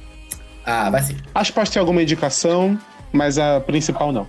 Ah, 0.64 0.92
vai 0.92 1.02
sim. 1.02 1.18
Acho 1.34 1.52
que 1.52 1.56
pode 1.56 1.72
ter 1.72 1.80
alguma 1.80 2.04
indicação, 2.04 2.78
mas 3.12 3.40
a 3.40 3.60
principal 3.60 4.12
não. 4.12 4.28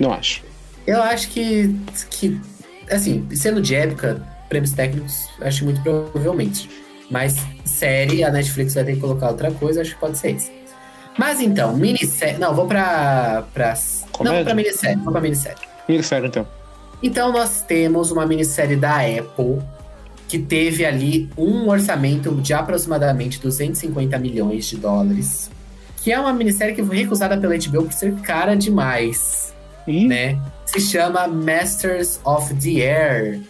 Não 0.00 0.10
acho. 0.10 0.42
Eu 0.86 1.02
acho 1.02 1.28
que, 1.28 1.76
que, 2.08 2.40
assim, 2.90 3.28
sendo 3.34 3.60
de 3.60 3.74
época, 3.74 4.22
prêmios 4.48 4.72
técnicos, 4.72 5.28
acho 5.42 5.64
muito 5.64 5.82
provavelmente. 5.82 6.70
Mas 7.10 7.36
série, 7.66 8.24
a 8.24 8.30
Netflix 8.30 8.72
vai 8.72 8.84
ter 8.84 8.94
que 8.94 9.00
colocar 9.00 9.28
outra 9.28 9.50
coisa, 9.50 9.82
acho 9.82 9.92
que 9.92 10.00
pode 10.00 10.16
ser 10.16 10.30
isso. 10.30 10.50
Mas 11.18 11.40
então, 11.40 11.76
minissérie. 11.76 12.38
Não, 12.38 12.54
vou 12.54 12.66
pra. 12.66 13.44
pra 13.52 13.74
Comédia? 14.16 14.38
vou 14.38 14.44
pra 14.44 14.54
minissérie, 14.54 14.96
vou 15.02 15.12
pra 15.12 15.20
minissérie. 15.20 15.62
Minissérie, 15.88 16.28
então. 16.28 16.46
Então 17.02 17.32
nós 17.32 17.62
temos 17.62 18.10
uma 18.10 18.24
minissérie 18.24 18.76
da 18.76 18.96
Apple 18.96 19.60
que 20.28 20.38
teve 20.38 20.84
ali 20.84 21.28
um 21.36 21.68
orçamento 21.68 22.34
de 22.36 22.54
aproximadamente 22.54 23.40
250 23.40 24.18
milhões 24.18 24.66
de 24.66 24.76
dólares. 24.76 25.50
Que 25.98 26.12
é 26.12 26.18
uma 26.18 26.32
minissérie 26.32 26.74
que 26.74 26.82
foi 26.82 26.96
recusada 26.96 27.36
pela 27.36 27.54
HBO 27.56 27.84
por 27.84 27.92
ser 27.92 28.14
cara 28.16 28.54
demais 28.54 29.54
Ih, 29.86 30.06
né? 30.06 30.40
Se 30.64 30.80
chama 30.80 31.28
Masters 31.28 32.20
of 32.24 32.54
the 32.54 32.80
Air, 32.80 33.40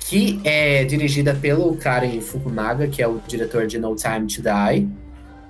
que 0.00 0.40
é 0.44 0.84
dirigida 0.84 1.34
pelo 1.34 1.76
Karen 1.76 2.20
Fukunaga, 2.20 2.88
que 2.88 3.02
é 3.02 3.08
o 3.08 3.20
diretor 3.26 3.66
de 3.66 3.78
No 3.78 3.94
Time 3.94 4.26
to 4.26 4.42
Die, 4.42 4.88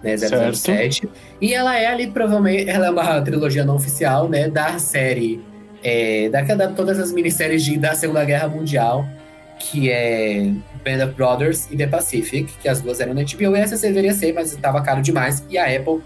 né? 0.02 0.16
007. 0.16 1.08
E 1.40 1.52
ela 1.54 1.78
é 1.78 1.86
ali, 1.86 2.06
provavelmente, 2.06 2.68
ela 2.68 2.86
é 2.86 2.90
uma 2.90 3.20
trilogia 3.22 3.64
não 3.64 3.76
oficial, 3.76 4.28
né? 4.28 4.48
Da 4.48 4.78
série, 4.78 5.40
é, 5.82 6.28
daquela, 6.28 6.68
todas 6.68 6.98
as 6.98 7.12
minisséries 7.12 7.64
de, 7.64 7.76
da 7.78 7.94
Segunda 7.94 8.24
Guerra 8.24 8.48
Mundial, 8.48 9.06
que 9.58 9.90
é 9.90 10.50
Band 10.84 11.04
of 11.04 11.14
Brothers 11.14 11.66
e 11.70 11.76
The 11.76 11.86
Pacific, 11.86 12.52
que 12.60 12.68
as 12.68 12.80
duas 12.80 13.00
eram 13.00 13.14
na 13.14 13.22
HBO. 13.22 13.56
E 13.56 13.60
essa 13.60 13.76
deveria 13.78 14.12
ser, 14.12 14.32
mas 14.32 14.52
estava 14.52 14.80
caro 14.82 15.00
demais. 15.02 15.42
E 15.48 15.56
a 15.58 15.64
Apple 15.64 16.00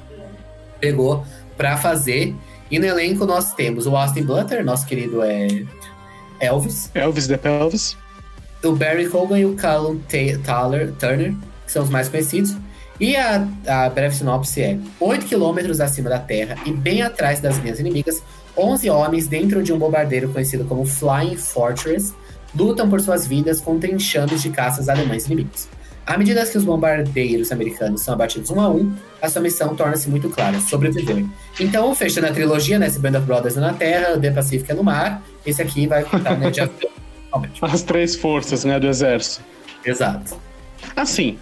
pegou 0.80 1.24
pra 1.56 1.76
fazer. 1.76 2.34
E 2.70 2.78
no 2.78 2.86
elenco 2.86 3.26
nós 3.26 3.52
temos 3.54 3.86
o 3.86 3.96
Austin 3.96 4.22
Butler, 4.22 4.64
nosso 4.64 4.86
querido 4.86 5.22
é, 5.22 5.48
Elvis, 6.40 6.90
Elvis 6.94 7.26
the 7.26 7.36
Pelvis. 7.36 7.96
o 8.64 8.72
Barry 8.72 9.08
Cogan 9.08 9.38
e 9.40 9.44
o 9.44 9.54
Callum 9.56 9.98
Ta- 10.08 10.38
Taller- 10.44 10.92
Turner, 10.92 11.34
que 11.66 11.72
são 11.72 11.82
os 11.82 11.90
mais 11.90 12.08
conhecidos. 12.08 12.56
E 13.00 13.16
a, 13.16 13.48
a 13.66 13.88
breve 13.88 14.14
sinopse 14.14 14.60
é: 14.60 14.78
8 15.00 15.26
quilômetros 15.26 15.80
acima 15.80 16.10
da 16.10 16.18
Terra 16.18 16.56
e 16.66 16.72
bem 16.72 17.02
atrás 17.02 17.40
das 17.40 17.56
linhas 17.58 17.80
inimigas, 17.80 18.22
11 18.56 18.90
homens 18.90 19.26
dentro 19.26 19.62
de 19.62 19.72
um 19.72 19.78
bombardeiro 19.78 20.28
conhecido 20.28 20.64
como 20.64 20.84
Flying 20.84 21.36
Fortress 21.36 22.12
lutam 22.54 22.90
por 22.90 23.00
suas 23.00 23.26
vidas 23.26 23.60
contra 23.60 23.90
enxames 23.90 24.42
de 24.42 24.50
caças 24.50 24.88
alemães 24.88 25.26
inimigos. 25.26 25.68
À 26.06 26.18
medida 26.18 26.44
que 26.44 26.58
os 26.58 26.64
bombardeiros 26.64 27.52
americanos 27.52 28.02
são 28.02 28.14
abatidos 28.14 28.50
um 28.50 28.60
a 28.60 28.68
um, 28.68 28.92
a 29.22 29.28
sua 29.28 29.40
missão 29.40 29.74
torna-se 29.76 30.08
muito 30.10 30.28
clara: 30.28 30.58
sobreviver. 30.60 31.24
Então, 31.58 31.94
fechando 31.94 32.26
a 32.26 32.32
trilogia, 32.32 32.78
né? 32.78 32.86
Esse 32.86 32.98
Band 32.98 33.16
of 33.18 33.26
Brothers 33.26 33.56
é 33.56 33.60
na 33.60 33.72
Terra, 33.72 34.18
The 34.18 34.30
Pacific 34.30 34.70
é 34.70 34.74
no 34.74 34.82
mar. 34.82 35.22
Esse 35.46 35.62
aqui 35.62 35.86
vai 35.86 36.02
contar, 36.02 36.36
né? 36.36 36.50
De. 36.50 36.60
As 37.62 37.82
três 37.82 38.16
forças, 38.16 38.64
né, 38.64 38.80
do 38.80 38.88
exército. 38.88 39.44
Exato. 39.84 40.36
Assim, 40.96 41.38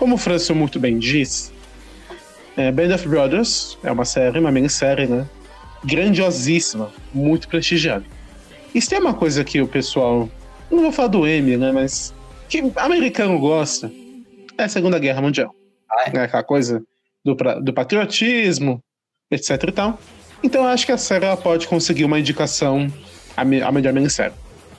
como 0.00 0.14
o 0.14 0.18
Franço 0.18 0.54
muito 0.54 0.80
bem 0.80 0.98
diz, 0.98 1.52
é, 2.56 2.72
Band 2.72 2.94
of 2.94 3.06
Brothers 3.06 3.76
é 3.84 3.92
uma 3.92 4.06
série, 4.06 4.38
uma 4.38 4.50
minissérie, 4.50 5.06
né? 5.06 5.26
Grandiosíssima, 5.84 6.90
muito 7.12 7.46
prestigiada. 7.46 8.04
E 8.74 8.80
se 8.80 8.88
tem 8.88 8.98
uma 8.98 9.12
coisa 9.12 9.44
que 9.44 9.60
o 9.60 9.68
pessoal, 9.68 10.26
não 10.70 10.80
vou 10.80 10.90
falar 10.92 11.08
do 11.08 11.26
M, 11.26 11.54
né, 11.58 11.70
mas 11.70 12.14
que 12.48 12.62
americano 12.76 13.38
gosta, 13.38 13.92
é 14.56 14.64
a 14.64 14.68
Segunda 14.70 14.98
Guerra 14.98 15.20
Mundial. 15.20 15.54
Ah, 15.90 16.04
é? 16.10 16.16
É 16.16 16.20
aquela 16.22 16.42
coisa 16.42 16.82
do, 17.22 17.34
do 17.60 17.72
patriotismo, 17.74 18.80
etc 19.30 19.50
e 19.68 19.72
tal. 19.72 19.98
Então 20.42 20.62
eu 20.62 20.68
acho 20.68 20.86
que 20.86 20.92
a 20.92 20.98
série 20.98 21.26
ela 21.26 21.36
pode 21.36 21.68
conseguir 21.68 22.04
uma 22.04 22.18
indicação 22.18 22.90
a, 23.36 23.44
me- 23.44 23.60
a 23.60 23.70
melhor 23.70 23.92
minissérie. 23.92 24.32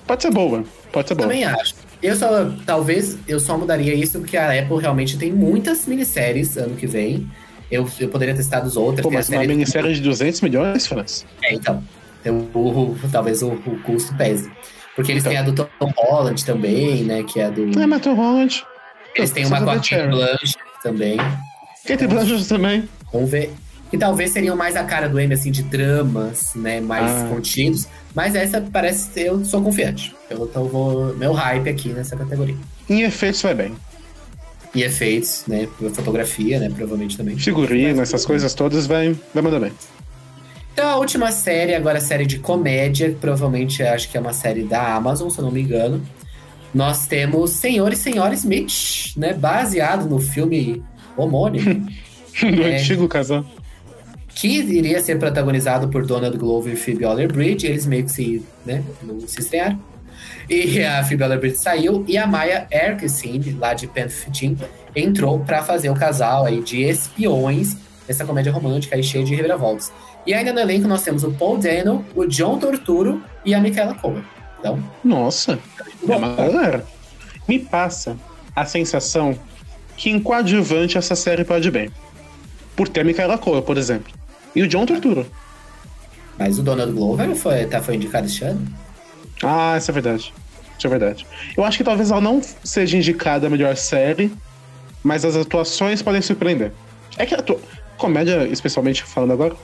Pode 0.07 0.24
ser 0.24 0.32
boa, 0.32 0.63
pode 0.91 1.09
ser 1.09 1.13
boa. 1.13 1.28
Também 1.30 1.43
acho. 1.43 1.76
Eu 2.02 2.16
só, 2.16 2.52
talvez, 2.66 3.18
eu 3.28 3.39
só 3.39 3.58
mudaria 3.58 3.93
isso 3.93 4.20
porque 4.20 4.36
a 4.36 4.60
Apple 4.60 4.80
realmente 4.80 5.18
tem 5.18 5.32
muitas 5.32 5.86
minisséries 5.86 6.58
ano 6.58 6.76
que 6.76 6.88
vem. 6.88 7.30
Eu, 7.70 7.88
eu 7.99 8.10
poderia 8.10 8.34
ter 8.36 8.43
citado 8.43 8.68
os 8.68 8.76
outros. 8.76 9.02
Pô, 9.04 9.10
tem 9.10 9.18
mas 9.18 9.30
uma 9.30 9.43
minissérie 9.43 9.93
de 9.93 10.02
200 10.02 10.41
milhões, 10.41 10.88
Franz? 10.88 11.26
É, 11.43 11.54
então. 11.54 11.84
Tem 12.24 12.32
o- 12.32 12.95
talvez 13.12 13.41
o, 13.41 13.49
o 13.52 13.80
custo 13.84 14.14
pese. 14.16 14.52
Porque 14.95 15.12
eles 15.12 15.24
Então. 15.24 15.32
têm 15.32 15.39
a 15.39 15.43
do 15.43 15.54
Tom 15.54 15.91
Holland 15.95 16.43
também, 16.45 17.04
né? 17.04 17.24
Que 17.24 17.39
é 17.39 17.45
a 17.45 17.49
do. 17.49 17.80
É, 17.80 17.86
mas 17.88 18.02
Tom 18.02 18.14
Holland. 18.16 18.64
Eles 19.16 19.32
têm 19.32 19.45
uma 19.45 19.60
Só 19.60 19.64
com 19.66 19.72
a 19.72 19.76
Kate 19.76 19.88
Sharon. 19.89 20.10
Blanchett 20.12 20.58
também. 20.84 21.18
Kate 21.88 22.08
Blanchett 22.08 22.47
também. 22.47 22.89
Vamos 23.14 23.30
ver. 23.32 23.52
E 23.92 23.98
talvez 23.98 24.32
seriam 24.32 24.56
mais 24.56 24.76
a 24.78 24.84
cara 24.84 25.10
do 25.10 25.20
M, 25.20 25.34
assim, 25.34 25.52
de 25.52 25.64
dramas, 25.64 26.52
né? 26.56 26.80
Mais 26.80 27.12
Ah. 27.12 27.28
contidos. 27.30 27.88
Mas 28.16 28.36
essa 28.36 28.62
parece. 28.62 29.10
Eu 29.22 29.44
sou 29.44 29.62
confiante. 29.62 30.16
Eu 30.30 30.46
então 30.46 30.66
vou. 30.66 31.14
Meu 31.18 31.34
hype 31.34 31.70
aqui 31.70 31.89
nessa 31.89 32.16
categoria. 32.16 32.56
Em 32.89 33.02
efeitos 33.02 33.42
vai 33.42 33.54
bem. 33.54 33.74
E 34.74 34.84
efeitos, 34.84 35.44
né? 35.48 35.68
Fotografia, 35.94 36.58
né? 36.60 36.70
Provavelmente 36.70 37.18
também. 37.18 37.38
Figurino, 37.38 38.02
essas 38.02 38.26
coisas 38.26 38.54
todas 38.54 38.88
vai, 38.88 39.14
vai 39.34 39.44
mandar 39.44 39.60
bem. 39.60 39.74
Então, 40.72 40.88
a 40.89 40.96
última 40.96 41.30
série, 41.34 41.76
agora 41.76 41.98
a 41.98 42.02
série 42.02 42.26
de 42.26 42.39
comédia, 42.39 43.10
que 43.10 43.16
provavelmente 43.16 43.84
acho 43.84 44.10
que 44.10 44.16
é 44.18 44.22
uma 44.22 44.32
série 44.32 44.64
da 44.64 44.96
Amazon, 44.96 45.30
se 45.30 45.38
eu 45.38 45.44
não 45.44 45.52
me 45.52 45.62
engano. 45.62 46.02
Nós 46.74 47.06
temos 47.08 47.50
Senhor 47.52 47.92
e 47.92 47.98
Senhora 47.98 48.34
Smith, 48.34 49.12
né? 49.18 49.34
Baseado 49.34 50.10
no 50.10 50.20
filme 50.20 50.82
homônimo, 51.18 51.86
Do 52.42 52.64
É. 52.64 52.78
antigo 52.80 53.10
casal. 53.10 53.44
Que 54.36 54.47
iria 54.47 55.01
ser 55.01 55.19
protagonizado 55.19 55.88
por 55.89 56.05
Donald 56.05 56.38
Glover 56.38 56.73
e 56.73 56.75
Phoebe 56.75 57.05
Waller-Bridge. 57.05 57.67
Eles 57.67 57.86
meio 57.86 58.05
que 58.05 58.11
se, 58.11 58.45
né, 58.65 58.84
não 59.03 59.19
se 59.21 59.39
estrearam. 59.39 59.79
E 60.49 60.82
a 60.84 61.03
Phoebe 61.03 61.23
Waller-Bridge 61.23 61.57
saiu 61.57 62.03
e 62.07 62.17
a 62.17 62.25
Maya 62.25 62.67
Erskine, 62.71 63.53
lá 63.53 63.73
de 63.73 63.88
15, 63.88 64.57
entrou 64.95 65.39
pra 65.39 65.63
fazer 65.63 65.89
o 65.89 65.95
casal 65.95 66.45
aí 66.45 66.61
de 66.61 66.84
espiões 66.84 67.77
essa 68.07 68.25
comédia 68.25 68.51
romântica 68.51 68.95
aí 68.95 69.03
cheia 69.03 69.23
de 69.23 69.34
reviravoltas. 69.34 69.91
E 70.25 70.34
ainda 70.34 70.53
no 70.53 70.59
elenco 70.59 70.88
nós 70.88 71.03
temos 71.03 71.23
o 71.23 71.32
Paul 71.32 71.57
Dano, 71.57 72.05
o 72.15 72.25
John 72.25 72.59
Torturo 72.59 73.23
e 73.43 73.55
a 73.55 73.59
Michaela 73.59 73.95
Cohen. 73.95 74.23
Então, 74.59 74.84
Nossa, 75.03 75.57
é 76.07 76.15
uma 76.15 76.36
galera. 76.36 76.86
Me 77.47 77.57
passa 77.57 78.15
a 78.55 78.65
sensação 78.65 79.38
que 79.97 80.09
em 80.09 80.19
coadjuvante 80.19 80.97
essa 80.97 81.15
série 81.15 81.43
pode 81.43 81.71
bem. 81.71 81.89
Por 82.75 82.88
ter 82.88 83.01
a 83.01 83.03
Micaela 83.03 83.38
Coa, 83.38 83.61
por 83.61 83.77
exemplo. 83.77 84.13
E 84.56 84.62
o 84.62 84.68
John 84.68 84.86
Torturo. 84.86 85.26
mas 86.38 86.58
o 86.60 86.64
Donald 86.64 86.91
Glover 86.93 87.36
foi, 87.36 87.66
tá, 87.66 87.82
foi 87.82 87.95
indicado 87.95 88.26
esse 88.28 88.43
ano? 88.43 88.66
Ah, 89.43 89.76
isso 89.78 89.89
é 89.91 89.93
verdade. 89.93 90.34
Isso 90.78 90.88
é 90.88 90.89
verdade. 90.89 91.26
Eu 91.56 91.64
acho 91.64 91.78
que 91.78 91.84
talvez 91.84 92.12
ela 92.12 92.22
não 92.22 92.41
seja 92.64 92.97
indicada 92.97 93.47
a 93.47 93.49
melhor 93.49 93.76
série, 93.78 94.32
mas 95.04 95.24
as 95.24 95.36
atuações 95.36 96.02
podem 96.02 96.22
surpreender. 96.22 96.72
É 97.18 97.26
que 97.26 97.36
a 97.36 97.39
atua- 97.39 97.60
comédia, 97.97 98.47
especialmente 98.47 99.04
falando 99.04 99.32
agora, 99.34 99.56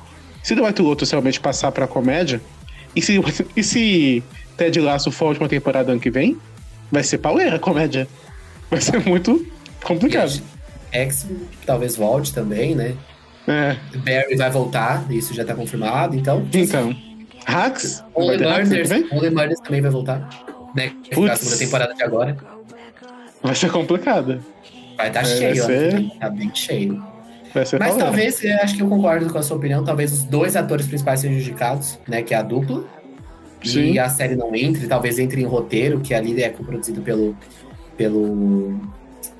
se 0.43 0.55
The 0.55 0.61
White 0.61 0.81
Lotus 0.81 1.09
realmente 1.11 1.39
passar 1.39 1.71
pra 1.71 1.87
comédia, 1.87 2.39
e 2.95 3.01
se, 3.01 3.19
e 3.55 3.63
se 3.63 4.23
Ted 4.55 4.79
Lasso 4.79 5.11
for 5.11 5.25
a 5.25 5.29
última 5.29 5.49
temporada 5.49 5.91
ano 5.91 5.99
que 5.99 6.09
vem, 6.11 6.37
vai 6.91 7.03
ser 7.03 7.17
pauleira 7.17 7.55
a 7.55 7.59
comédia. 7.59 8.07
Vai 8.69 8.79
ser 8.81 8.99
muito 9.05 9.45
complicado. 9.83 10.41
X 10.91 11.25
talvez 11.65 11.95
volte 11.95 12.33
também, 12.33 12.75
né? 12.75 12.95
É, 13.47 13.77
Barry 13.99 14.35
vai 14.35 14.49
voltar, 14.49 15.05
isso 15.09 15.33
já 15.33 15.45
tá 15.45 15.55
confirmado, 15.55 16.15
então. 16.15 16.45
então. 16.53 16.95
Hacks? 17.45 18.03
Only 18.13 18.43
Hacks 18.43 18.69
Murders? 18.69 18.91
Only 19.11 19.29
Murders 19.29 19.59
também 19.61 19.81
vai 19.81 19.89
voltar. 19.91 20.27
Né? 20.75 20.91
Que 21.03 21.11
Putz. 21.11 21.31
a 21.31 21.35
segunda 21.37 21.57
temporada 21.57 21.93
de 21.93 22.03
agora. 22.03 22.37
Vai 23.41 23.55
ser 23.55 23.71
complicada. 23.71 24.41
Vai 24.97 25.07
estar 25.07 25.21
Vai 25.23 25.37
cheio, 25.37 25.63
ser- 25.65 25.93
né? 25.93 26.11
Tá 26.19 26.29
bem 26.29 26.51
cheio. 26.53 27.01
Mas 27.79 27.95
talvez, 27.95 28.43
eu 28.43 28.55
acho 28.61 28.75
que 28.75 28.83
eu 28.83 28.87
concordo 28.89 29.29
com 29.31 29.37
a 29.37 29.41
sua 29.41 29.57
opinião, 29.57 29.83
talvez 29.83 30.11
os 30.11 30.23
dois 30.23 30.55
atores 30.55 30.85
principais 30.85 31.21
sejam 31.21 31.37
indicados, 31.37 31.97
né? 32.07 32.21
Que 32.21 32.33
é 32.33 32.37
a 32.37 32.41
dupla. 32.43 32.83
Sim. 33.63 33.93
E 33.93 33.99
a 33.99 34.09
série 34.09 34.35
não 34.35 34.53
entre, 34.53 34.85
talvez 34.85 35.17
entre 35.17 35.41
em 35.41 35.45
roteiro, 35.45 35.99
que 36.01 36.13
ali 36.13 36.39
é 36.43 36.49
produzido 36.49 37.01
pelo. 37.01 37.35
pelo. 37.95 38.79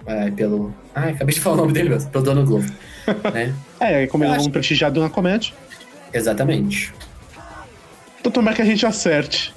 é, 0.05 0.31
pelo. 0.31 0.73
Ai, 0.95 1.11
acabei 1.11 1.35
de 1.35 1.41
falar 1.41 1.55
o 1.55 1.59
nome 1.59 1.73
dele 1.73 1.89
mesmo, 1.89 2.09
pelo 2.09 2.23
Dono 2.23 2.45
Globo. 2.45 2.65
né? 3.33 3.53
É, 3.79 4.07
como 4.07 4.23
ele 4.23 4.35
é 4.35 4.39
um 4.39 4.49
prestigiado 4.49 4.99
na 4.99 5.09
comédia. 5.09 5.53
Exatamente. 6.13 6.93
Então 8.19 8.31
tomara 8.31 8.55
que 8.55 8.61
a 8.61 8.65
gente 8.65 8.85
acerte. 8.85 9.53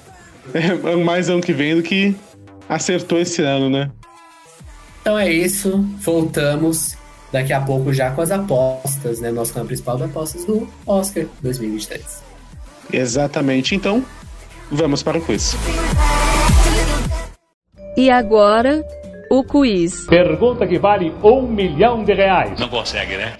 É 0.53 0.95
mais 0.95 1.29
ano 1.29 1.41
que 1.41 1.53
vem 1.53 1.75
do 1.75 1.83
que 1.83 2.15
acertou 2.67 3.19
esse 3.19 3.41
ano, 3.41 3.69
né? 3.69 3.91
Então 5.01 5.17
é 5.17 5.31
isso, 5.31 5.83
voltamos 5.99 6.95
daqui 7.31 7.53
a 7.53 7.61
pouco 7.61 7.93
já 7.93 8.11
com 8.11 8.21
as 8.21 8.31
apostas, 8.31 9.19
né? 9.19 9.31
Nosso 9.31 9.53
canal 9.53 9.67
principal 9.67 9.97
de 9.97 10.03
apostas 10.03 10.45
do 10.45 10.67
Oscar 10.85 11.25
2023. 11.41 12.23
Exatamente. 12.91 13.75
Então, 13.75 14.05
vamos 14.69 15.01
para 15.01 15.17
o 15.17 15.21
quiz. 15.21 15.55
E 17.95 18.09
agora, 18.09 18.85
o 19.29 19.43
quiz. 19.43 20.05
Pergunta 20.05 20.67
que 20.67 20.77
vale 20.77 21.13
um 21.23 21.41
milhão 21.43 22.03
de 22.03 22.13
reais. 22.13 22.59
Não 22.59 22.69
consegue, 22.69 23.17
né? 23.17 23.37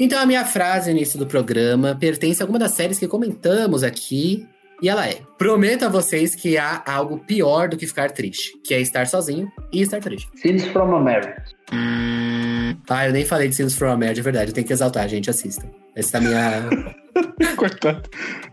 Então 0.00 0.20
a 0.20 0.26
minha 0.26 0.44
frase 0.44 0.90
no 0.90 0.96
início 0.96 1.18
do 1.18 1.26
programa 1.26 1.96
pertence 1.98 2.42
a 2.42 2.44
alguma 2.44 2.58
das 2.58 2.72
séries 2.72 2.98
que 2.98 3.06
comentamos 3.06 3.84
aqui. 3.84 4.46
E 4.82 4.88
ela 4.88 5.06
é: 5.06 5.20
Prometo 5.38 5.84
a 5.84 5.88
vocês 5.88 6.34
que 6.34 6.58
há 6.58 6.82
algo 6.84 7.18
pior 7.18 7.68
do 7.68 7.76
que 7.76 7.86
ficar 7.86 8.10
triste, 8.10 8.52
que 8.64 8.74
é 8.74 8.80
estar 8.80 9.06
sozinho 9.06 9.48
e 9.72 9.82
estar 9.82 10.00
triste. 10.00 10.28
Scenes 10.36 10.64
from 10.66 10.96
a 10.96 11.00
Marriage. 11.00 11.54
Ah, 11.70 13.06
eu 13.06 13.12
nem 13.12 13.24
falei 13.24 13.48
de 13.48 13.54
Scenes 13.54 13.76
from 13.76 13.92
a 13.92 13.96
Marriage, 13.96 14.20
é 14.20 14.22
verdade. 14.24 14.50
Eu 14.50 14.54
tenho 14.54 14.66
que 14.66 14.72
exaltar, 14.72 15.08
gente. 15.08 15.30
Assistam. 15.30 15.68
Essa 15.94 16.16
é 16.16 16.20
a 16.20 16.22
minha. 16.22 17.54
Coitado. 17.56 18.02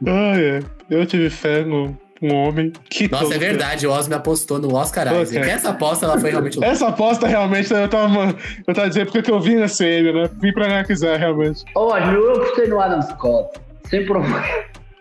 Ai, 0.05 0.43
é. 0.43 0.59
Eu 0.91 1.05
tive 1.07 1.29
fé 1.31 1.65
no 1.65 1.97
um 2.21 2.33
homem 2.35 2.71
que. 2.89 3.09
Nossa, 3.09 3.23
todo- 3.25 3.33
é 3.33 3.37
verdade. 3.37 3.87
O 3.87 3.91
Osmo 3.91 4.13
apostou 4.15 4.59
no 4.59 4.73
Oscar 4.75 5.07
Pô, 5.09 5.21
Isaac. 5.21 5.39
cara. 5.39 5.51
Essa 5.51 5.69
aposta 5.69 6.05
ela 6.05 6.19
foi 6.19 6.29
realmente 6.31 6.55
louca. 6.57 6.71
Essa 6.71 6.87
aposta 6.87 7.27
realmente 7.27 7.73
eu 7.73 7.87
tava. 7.89 8.35
Eu 8.67 8.73
tava 8.73 8.87
dizendo 8.89 9.11
porque 9.11 9.31
eu 9.31 9.39
vi 9.39 9.55
na 9.55 9.67
CM, 9.67 10.13
né? 10.13 10.29
Vim 10.39 10.53
pra 10.53 10.65
analisar 10.65 11.17
realmente. 11.17 11.63
Olha, 11.75 12.03
eu 12.05 12.31
apostei 12.35 12.67
no 12.67 12.79
Adam 12.79 13.01
Scott. 13.01 13.59
Sem 13.89 14.05
problema. 14.05 14.43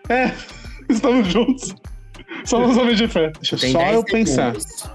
É, 0.09 0.31
estamos 0.89 1.27
juntos. 1.27 1.75
Somos 2.45 2.75
homens 2.77 2.97
de 2.97 3.07
fé. 3.07 3.31
Deixa 3.39 3.55
Tem 3.57 3.71
só 3.71 3.77
10 3.79 3.93
eu 3.93 4.03
pensar. 4.03 4.53
segundos. 4.55 4.89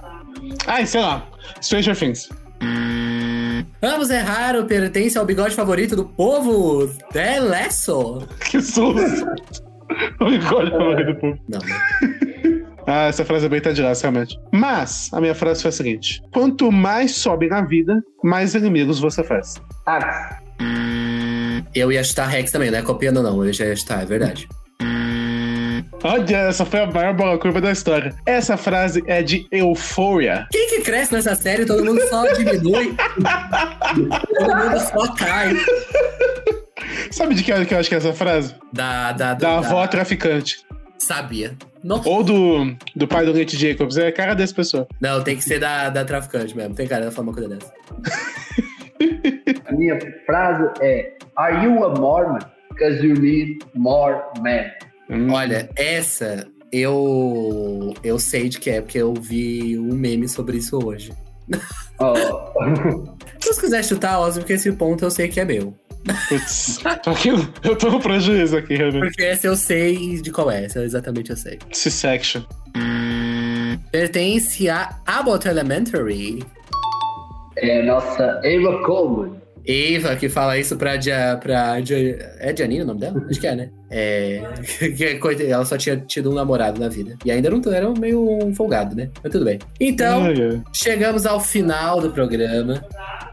Ai, 0.67 0.85
sei 0.85 1.01
lá. 1.01 1.25
Stranger 1.61 1.95
Things. 1.97 2.29
Vamos 3.81 4.09
errar 4.09 4.55
o 4.55 4.65
pertence 4.65 5.17
ao 5.17 5.25
bigode 5.25 5.55
favorito 5.55 5.95
do 5.95 6.03
povo, 6.05 6.87
The 7.13 7.39
Lasso. 7.39 8.27
Que 8.49 8.59
susto. 8.61 9.25
O 10.19 10.25
bigode 10.25 10.71
favorito 10.71 11.13
do 11.13 11.15
povo. 11.15 11.39
Não, 11.47 11.59
né? 11.59 12.57
Ah, 12.89 13.07
essa 13.07 13.25
frase 13.25 13.45
é 13.45 13.49
bem 13.49 13.59
de 13.59 13.81
graça, 13.81 14.03
realmente. 14.03 14.39
Mas, 14.49 15.09
a 15.11 15.19
minha 15.19 15.35
frase 15.35 15.61
foi 15.61 15.67
a 15.67 15.71
seguinte: 15.73 16.21
Quanto 16.31 16.71
mais 16.71 17.15
sobe 17.15 17.47
na 17.49 17.59
vida, 17.59 18.01
mais 18.23 18.55
inimigos 18.55 18.97
você 18.97 19.21
faz. 19.25 19.55
Axe. 19.85 20.37
Eu 21.75 21.91
ia 21.91 22.01
chutar 22.01 22.27
Rex 22.27 22.49
também, 22.49 22.71
não 22.71 22.79
é 22.79 22.81
copiando 22.81 23.21
não, 23.21 23.43
eu 23.43 23.51
já 23.51 23.65
ia 23.65 23.75
chutar, 23.75 24.03
é 24.03 24.05
verdade. 24.05 24.47
Olha, 26.03 26.37
essa 26.37 26.63
foi 26.63 26.79
a 26.79 26.87
maior 26.87 27.13
bola 27.13 27.37
curva 27.37 27.59
da 27.59 27.71
história. 27.71 28.13
Essa 28.25 28.55
frase 28.55 29.03
é 29.07 29.21
de 29.21 29.47
Euphoria. 29.51 30.47
Quem 30.51 30.69
que 30.69 30.81
cresce 30.81 31.11
nessa 31.11 31.35
série, 31.35 31.65
todo 31.65 31.83
mundo 31.83 32.01
só 32.07 32.25
diminui. 32.33 32.95
todo 34.37 34.55
mundo 34.55 34.79
só 34.79 35.13
cai. 35.15 35.53
Sabe 37.11 37.35
de 37.35 37.43
que 37.43 37.65
que 37.65 37.73
eu 37.73 37.79
acho 37.79 37.89
que 37.89 37.95
é 37.95 37.97
essa 37.97 38.13
frase? 38.13 38.55
Da, 38.73 39.11
da, 39.11 39.33
Da 39.33 39.57
avó 39.57 39.85
traficante. 39.87 40.65
Sabia. 40.97 41.55
Não, 41.83 42.01
Ou 42.05 42.23
do, 42.23 42.75
do 42.95 43.07
pai 43.07 43.25
do 43.25 43.33
Nate 43.33 43.55
Jacobs. 43.55 43.97
É 43.97 44.07
a 44.07 44.11
cara 44.11 44.33
dessa 44.33 44.53
pessoa. 44.53 44.87
não, 44.99 45.23
tem 45.23 45.37
que 45.37 45.43
ser 45.43 45.59
da, 45.59 45.89
da 45.89 46.03
traficante 46.03 46.55
mesmo. 46.55 46.75
Tem 46.75 46.87
cara 46.87 47.07
de 47.07 47.15
falar 47.15 47.27
uma 47.27 47.33
coisa 47.33 47.49
dessa. 47.49 47.71
A 49.65 49.71
minha 49.71 49.97
frase 50.25 50.69
é: 50.81 51.13
Are 51.35 51.63
you 51.63 51.83
a 51.85 51.89
Mormon? 51.97 52.39
Because 52.71 53.05
you 53.05 53.13
need 53.13 53.59
more 53.75 54.17
men. 54.41 54.71
Hum. 55.09 55.31
Olha, 55.31 55.69
essa 55.75 56.47
eu 56.71 57.93
eu 58.03 58.19
sei 58.19 58.49
de 58.49 58.59
que 58.59 58.69
é, 58.69 58.81
porque 58.81 58.97
eu 58.97 59.13
vi 59.13 59.77
um 59.77 59.93
meme 59.93 60.27
sobre 60.27 60.57
isso 60.57 60.77
hoje. 60.83 61.13
Oh. 61.99 62.15
Se 63.39 63.53
você 63.53 63.61
quiser 63.61 63.83
chutar, 63.83 64.19
Osmo, 64.19 64.41
porque 64.41 64.53
esse 64.53 64.71
ponto 64.73 65.05
eu 65.05 65.11
sei 65.11 65.27
que 65.29 65.39
é 65.39 65.45
meu. 65.45 65.73
Putz. 66.29 66.79
Que 67.21 67.29
eu, 67.29 67.75
tô 67.75 67.91
com 67.91 67.99
prejuízo 67.99 68.57
aqui, 68.57 68.75
realmente. 68.75 69.01
Porque 69.01 69.23
essa 69.23 69.47
eu 69.47 69.55
sei 69.55 70.21
de 70.21 70.31
qual 70.31 70.49
é, 70.51 70.65
essa 70.65 70.83
exatamente 70.83 71.29
eu 71.31 71.37
sei. 71.37 71.59
C-Section. 71.71 72.41
Pertence 73.91 74.69
a 74.69 74.89
Abbott 75.05 75.47
Elementary. 75.47 76.43
É 77.57 77.81
a 77.81 77.85
nossa 77.85 78.23
Ava 78.39 78.83
Coleman. 78.85 79.37
Eva, 79.69 80.15
que 80.15 80.29
fala 80.29 80.57
isso 80.57 80.77
pra, 80.77 80.95
Dia, 80.95 81.37
pra 81.43 81.79
Dia- 81.81 82.17
É 82.39 82.55
Janine 82.55 82.83
o 82.83 82.85
nome 82.85 83.01
dela? 83.01 83.25
Acho 83.29 83.39
que 83.39 83.47
é, 83.47 83.55
né? 83.55 83.69
É. 83.91 84.41
ela 85.49 85.65
só 85.65 85.77
tinha 85.77 85.97
tido 85.97 86.31
um 86.31 86.33
namorado 86.33 86.79
na 86.79 86.87
vida. 86.87 87.17
E 87.25 87.31
ainda 87.31 87.49
não 87.49 87.61
era 87.73 87.89
meio 87.91 88.45
um 88.45 88.55
folgado, 88.55 88.95
né? 88.95 89.09
Mas 89.21 89.31
tudo 89.31 89.43
bem. 89.43 89.59
Então, 89.79 90.23
chegamos 90.71 91.25
ao 91.25 91.41
final 91.41 91.99
do 91.99 92.11
programa. 92.11 92.81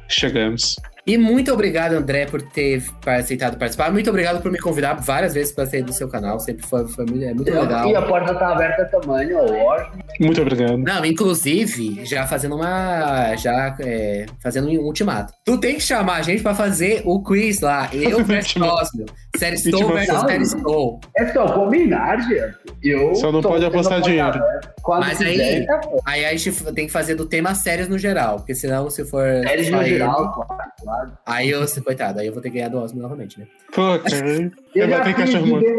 Chegamos. 0.08 0.74
E 1.07 1.18
muito 1.18 1.52
obrigado, 1.52 1.92
André, 1.92 2.24
por 2.24 2.40
ter 2.40 2.82
aceitado 3.07 3.59
participar. 3.59 3.92
Muito 3.92 4.09
obrigado 4.09 4.40
por 4.40 4.50
me 4.50 4.59
convidar 4.59 4.94
várias 4.94 5.34
vezes 5.34 5.52
para 5.52 5.66
sair 5.66 5.82
do 5.82 5.92
seu 5.92 6.09
canal. 6.09 6.40
Sempre 6.40 6.66
foi, 6.66 6.88
foi 6.88 7.05
muito, 7.05 7.24
é 7.24 7.34
muito 7.34 7.52
legal. 7.52 7.88
E 7.88 7.94
a 7.94 8.02
porta 8.02 8.32
está 8.32 8.48
aberta 8.48 8.84
também, 8.86 9.34
ó, 9.34 9.42
lógico. 9.42 9.98
Muito 10.18 10.40
obrigado. 10.40 10.78
Não, 10.78 11.05
inclusive, 11.05 12.05
já 12.07 12.26
fazendo 12.26 12.57
uma. 12.57 13.36
Já 13.36 13.76
é, 13.80 14.24
fazendo 14.42 14.68
um 14.68 14.78
ultimato. 14.78 15.34
Tu 15.44 15.59
tem 15.59 15.74
que 15.74 15.82
chamar 15.82 16.16
a 16.16 16.22
gente 16.22 16.42
pra 16.42 16.55
fazer 16.55 17.02
o 17.05 17.22
quiz 17.22 17.61
lá. 17.61 17.90
Eu 17.92 18.22
versus 18.24 18.62
Osmio. 18.62 19.07
Série 19.37 19.57
Estou 19.57 19.80
Ultimação. 19.82 20.14
versus 20.26 20.30
Série 20.30 20.43
Estou. 20.43 21.01
É 21.16 21.26
só 21.32 21.53
combinar, 21.53 22.20
gente. 22.20 22.55
Eu 22.82 23.14
Só 23.14 23.32
não 23.32 23.41
pode 23.41 23.64
apostar 23.64 24.01
dinheiro. 24.01 24.39
Quando 24.82 25.01
Mas 25.01 25.20
aí- 25.20 25.66
tá 25.66 25.80
bom. 25.85 25.99
Aí 26.05 26.24
a 26.24 26.30
gente 26.37 26.53
tem 26.74 26.87
que 26.87 26.93
fazer 26.93 27.14
do 27.14 27.26
tema 27.26 27.55
séries 27.55 27.89
no 27.89 27.99
geral. 27.99 28.37
Porque 28.37 28.55
senão, 28.55 28.89
se 28.91 29.05
for. 29.05 29.24
Séries 29.47 29.70
no 29.70 29.82
geral, 29.85 30.32
claro, 30.32 30.62
claro. 30.82 31.12
Aí 31.26 31.51
eu, 31.51 31.64
coitado, 31.82 32.20
aí 32.20 32.26
eu 32.26 32.32
vou 32.32 32.43
ter 32.43 32.51
que 32.51 32.57
ganhar 32.57 32.68
do 32.68 32.78
Osmio 32.78 33.03
novamente, 33.03 33.41
né? 33.41 33.47
Pô, 33.74 33.99
cara. 33.99 34.53
Eu 34.74 34.89
vou 34.89 35.01
ter 35.01 35.14
fiz 35.14 35.16
cachorro 35.16 35.59
de 35.61 35.76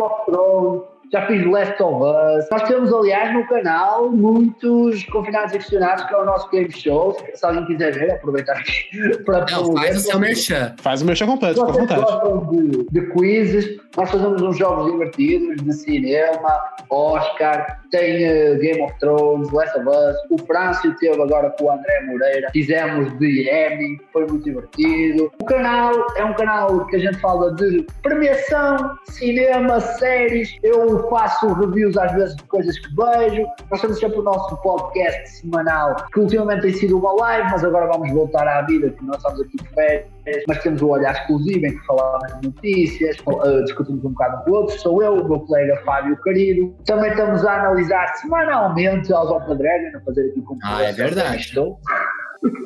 já 1.16 1.26
fiz 1.28 1.46
Last 1.46 1.82
of 1.82 2.04
Us. 2.04 2.46
Nós 2.52 2.64
temos, 2.64 2.94
aliás, 2.94 3.34
no 3.34 3.48
canal 3.48 4.12
muitos 4.12 5.04
confinados 5.06 5.54
e 5.54 5.58
questionados, 5.58 6.04
que 6.06 6.14
é 6.14 6.18
o 6.18 6.26
nosso 6.26 6.50
game 6.50 6.70
show. 6.72 7.18
Se 7.34 7.46
alguém 7.46 7.66
quiser 7.66 7.94
ver, 7.94 8.12
aproveitar 8.12 8.58
aqui 8.58 9.18
para 9.24 9.40
Não, 9.40 9.46
promover. 9.46 9.84
faz 9.84 9.98
o 9.98 10.00
seu 10.02 10.20
merchan. 10.20 10.76
Faz 10.82 11.02
o 11.02 11.16
chá 11.16 11.26
completo, 11.26 11.66
fica 11.68 11.96
à 11.96 12.00
vontade. 12.00 12.68
de, 12.68 12.86
de 12.92 13.14
quizzes, 13.14 13.80
nós 13.96 14.12
fazemos 14.12 14.42
uns 14.42 14.58
jogos 14.58 14.92
divertidos 14.92 15.64
de 15.64 15.74
cinema, 15.74 16.60
Oscar, 16.90 17.80
tem 17.92 18.24
eh, 18.26 18.56
Game 18.56 18.82
of 18.82 18.94
Thrones, 19.00 19.50
Last 19.52 19.80
of 19.80 19.88
Us, 19.88 20.16
o 20.32 20.46
Frâncio 20.46 20.94
teve 20.98 21.22
agora 21.22 21.50
com 21.58 21.66
o 21.66 21.72
André 21.72 22.02
Moreira, 22.06 22.50
fizemos 22.52 23.18
de 23.20 23.50
Emmy, 23.50 24.02
foi 24.12 24.26
muito 24.28 24.44
divertido. 24.44 25.32
O 25.42 25.46
canal 25.46 25.94
é 26.18 26.26
um 26.26 26.34
canal 26.34 26.86
que 26.88 26.98
a 26.98 27.00
gente 27.00 27.18
fala 27.20 27.54
de 27.56 27.86
premiação, 28.04 28.98
cinema, 29.06 29.80
séries, 29.80 30.58
eu 30.62 31.05
faço 31.10 31.54
reviews 31.54 31.98
às 31.98 32.12
vezes 32.14 32.36
de 32.36 32.44
coisas 32.44 32.78
que 32.78 32.88
vejo, 32.96 33.46
nós 33.70 33.82
temos 33.82 34.00
sempre 34.00 34.20
o 34.20 34.24
nosso 34.24 34.56
podcast 34.62 35.30
semanal, 35.30 35.96
que 36.14 36.20
ultimamente 36.20 36.62
tem 36.62 36.74
sido 36.74 36.98
uma 36.98 37.14
live, 37.22 37.50
mas 37.52 37.64
agora 37.64 37.88
vamos 37.88 38.12
voltar 38.12 38.48
à 38.48 38.62
vida, 38.64 38.90
que 38.90 39.04
nós 39.06 39.18
estamos 39.18 39.42
aqui 39.42 39.58
de 39.58 39.70
férias, 39.70 40.44
mas 40.48 40.64
temos 40.64 40.82
o 40.82 40.90
Olhar 40.90 41.14
Exclusivo, 41.14 41.66
em 41.66 41.78
que 41.78 41.86
falamos 41.86 42.40
de 42.40 42.48
notícias, 42.48 43.18
eh, 43.18 43.62
discutimos 43.64 44.04
um 44.04 44.10
bocado 44.10 44.44
com 44.44 44.52
outros, 44.52 44.82
sou 44.82 45.04
eu, 45.04 45.14
o 45.14 45.28
meu 45.28 45.40
colega 45.42 45.82
Fábio 45.86 46.18
Querido. 46.22 46.76
Também 46.86 47.12
estamos 47.12 47.46
a 47.46 47.62
analisar 47.62 48.08
semanalmente 48.16 49.12
of 49.14 49.48
the 49.48 49.56
Dragon, 49.56 49.98
a 49.98 50.02
fazer 50.02 50.30
aqui 50.30 50.42
com 50.42 50.58
Ah, 50.64 50.84
é 50.84 50.92
verdade. 50.92 51.38
Estou. 51.38 51.80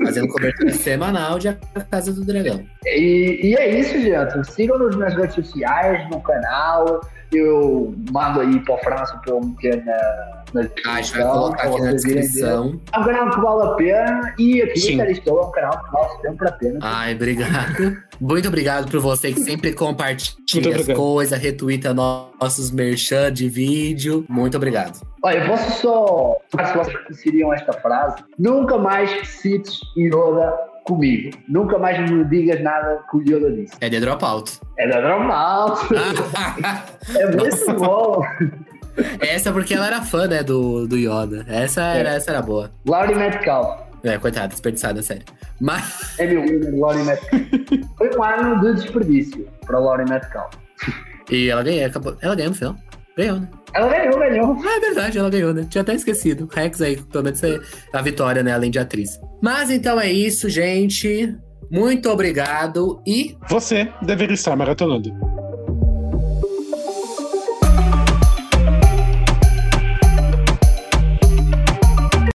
Fazendo 0.04 0.28
cobertura 0.28 0.72
semanal 0.74 1.40
de 1.40 1.48
A 1.48 1.56
Casa 1.90 2.12
do 2.12 2.26
Dragão. 2.26 2.66
E, 2.86 3.40
e 3.44 3.56
é 3.56 3.80
isso, 3.80 3.98
gente. 4.00 4.52
Sigam-nos 4.52 4.96
nas 4.98 5.14
redes 5.16 5.36
sociais, 5.36 6.10
no 6.10 6.22
canal. 6.22 7.02
Eu 7.32 7.93
mando 8.11 8.41
aí 8.41 8.59
para 8.61 8.75
o 8.75 8.77
França 8.80 9.19
para 9.23 9.34
eu 9.36 9.41
meter 9.41 9.84
na, 9.86 9.93
na 10.53 10.67
Ah, 10.88 10.93
a 10.95 11.01
gente 11.01 11.17
vai 11.17 11.32
colocar 11.32 11.63
aqui 11.63 11.69
na 11.69 11.77
irem 11.77 11.84
ver. 11.89 11.93
descrição. 11.95 12.82
É 12.91 12.99
um 12.99 13.03
canal 13.03 13.30
que 13.32 13.39
vale 13.41 13.61
a 13.63 13.73
pena 13.75 14.34
e 14.39 14.61
aqui 14.63 14.80
Sim. 14.80 14.97
Sim. 14.99 15.11
estou 15.11 15.39
é 15.41 15.45
um 15.45 15.51
canal 15.51 15.84
que 15.86 15.91
vale 15.91 16.21
sempre 16.21 16.47
a 16.47 16.51
pena. 16.53 16.80
Ai, 16.82 17.13
obrigado. 17.15 17.97
Muito 18.19 18.47
obrigado 18.47 18.89
por 18.91 18.99
você 18.99 19.32
que 19.32 19.39
sempre 19.41 19.73
compartilha 19.73 20.75
as 20.75 20.88
coisas, 20.88 21.39
retuita 21.39 21.93
no- 21.93 22.30
nossos 22.41 22.71
merchan 22.71 23.32
de 23.32 23.47
vídeo. 23.47 24.25
Muito 24.27 24.57
obrigado. 24.57 24.99
Olha, 25.23 25.38
eu 25.39 25.47
posso 25.47 25.82
só. 25.82 26.36
Se 26.49 26.77
vocês 26.77 26.97
conheceriam 27.05 27.53
esta 27.53 27.73
frase, 27.73 28.23
nunca 28.38 28.77
mais 28.77 29.09
cites 29.30 29.80
Yoda 29.97 30.53
comigo. 30.90 31.38
Nunca 31.48 31.78
mais 31.78 32.10
me 32.10 32.26
digas 32.26 32.62
nada 32.62 33.00
que 33.10 33.18
o 33.18 33.22
Yoda 33.22 33.52
disse. 33.52 33.74
É 33.80 33.88
de 33.90 34.00
dropout. 34.00 34.60
É 34.78 34.88
da 34.88 35.00
normal. 35.08 35.78
É 37.16 37.26
muito 37.36 37.74
bom. 37.80 38.22
Essa 39.20 39.52
porque 39.52 39.74
ela 39.74 39.88
era 39.88 40.02
fã, 40.02 40.28
né, 40.28 40.44
do, 40.44 40.88
do 40.88 40.98
Yoda. 40.98 41.46
Essa 41.48 41.82
era, 41.84 42.10
essa 42.16 42.32
era 42.32 42.42
boa. 42.42 42.72
Laurie 42.86 43.16
Metcalf. 43.16 43.82
É, 44.04 44.18
coitada, 44.18 44.48
desperdiçada, 44.48 45.02
sério. 45.02 45.24
Mas, 45.60 46.18
É 46.20 46.26
meu 46.26 46.80
Laurie 46.80 47.04
Metcalf. 47.04 47.42
Foi 47.98 48.10
um 48.18 48.24
ano 48.24 48.62
de 48.62 48.82
desperdício 48.82 49.48
para 49.66 49.78
Laurie 49.80 50.10
Metcalf. 50.10 50.54
e 51.30 51.50
ela 51.50 51.64
ganhou, 51.64 51.86
acabou, 51.86 52.18
ela 52.22 52.36
ganhou 52.36 52.50
no 52.52 52.56
final. 52.58 52.76
Ganhou, 53.18 53.40
né? 53.42 53.48
Ela 53.74 53.88
ganhou, 53.89 54.20
ganhou. 54.20 54.57
Ah, 54.63 54.78
é 54.78 54.80
verdade, 54.80 55.17
ela 55.17 55.30
ganhou, 55.30 55.53
né? 55.53 55.67
Tinha 55.70 55.82
até 55.82 55.93
esquecido. 55.93 56.47
Rex 56.51 56.82
aí, 56.82 56.97
pelo 56.97 57.24
menos 57.24 57.43
é 57.43 57.59
a 57.93 58.01
vitória, 58.01 58.41
né? 58.43 58.53
Além 58.53 58.72
de 58.72 58.80
atriz. 58.80 59.20
Mas 59.41 59.70
então 59.70 59.99
é 59.99 60.11
isso, 60.11 60.49
gente. 60.49 61.36
Muito 61.72 62.09
obrigado 62.09 62.99
e 63.05 63.38
Você 63.47 63.88
deveria 64.01 64.34
estar 64.34 64.55
maratonando. 64.55 65.11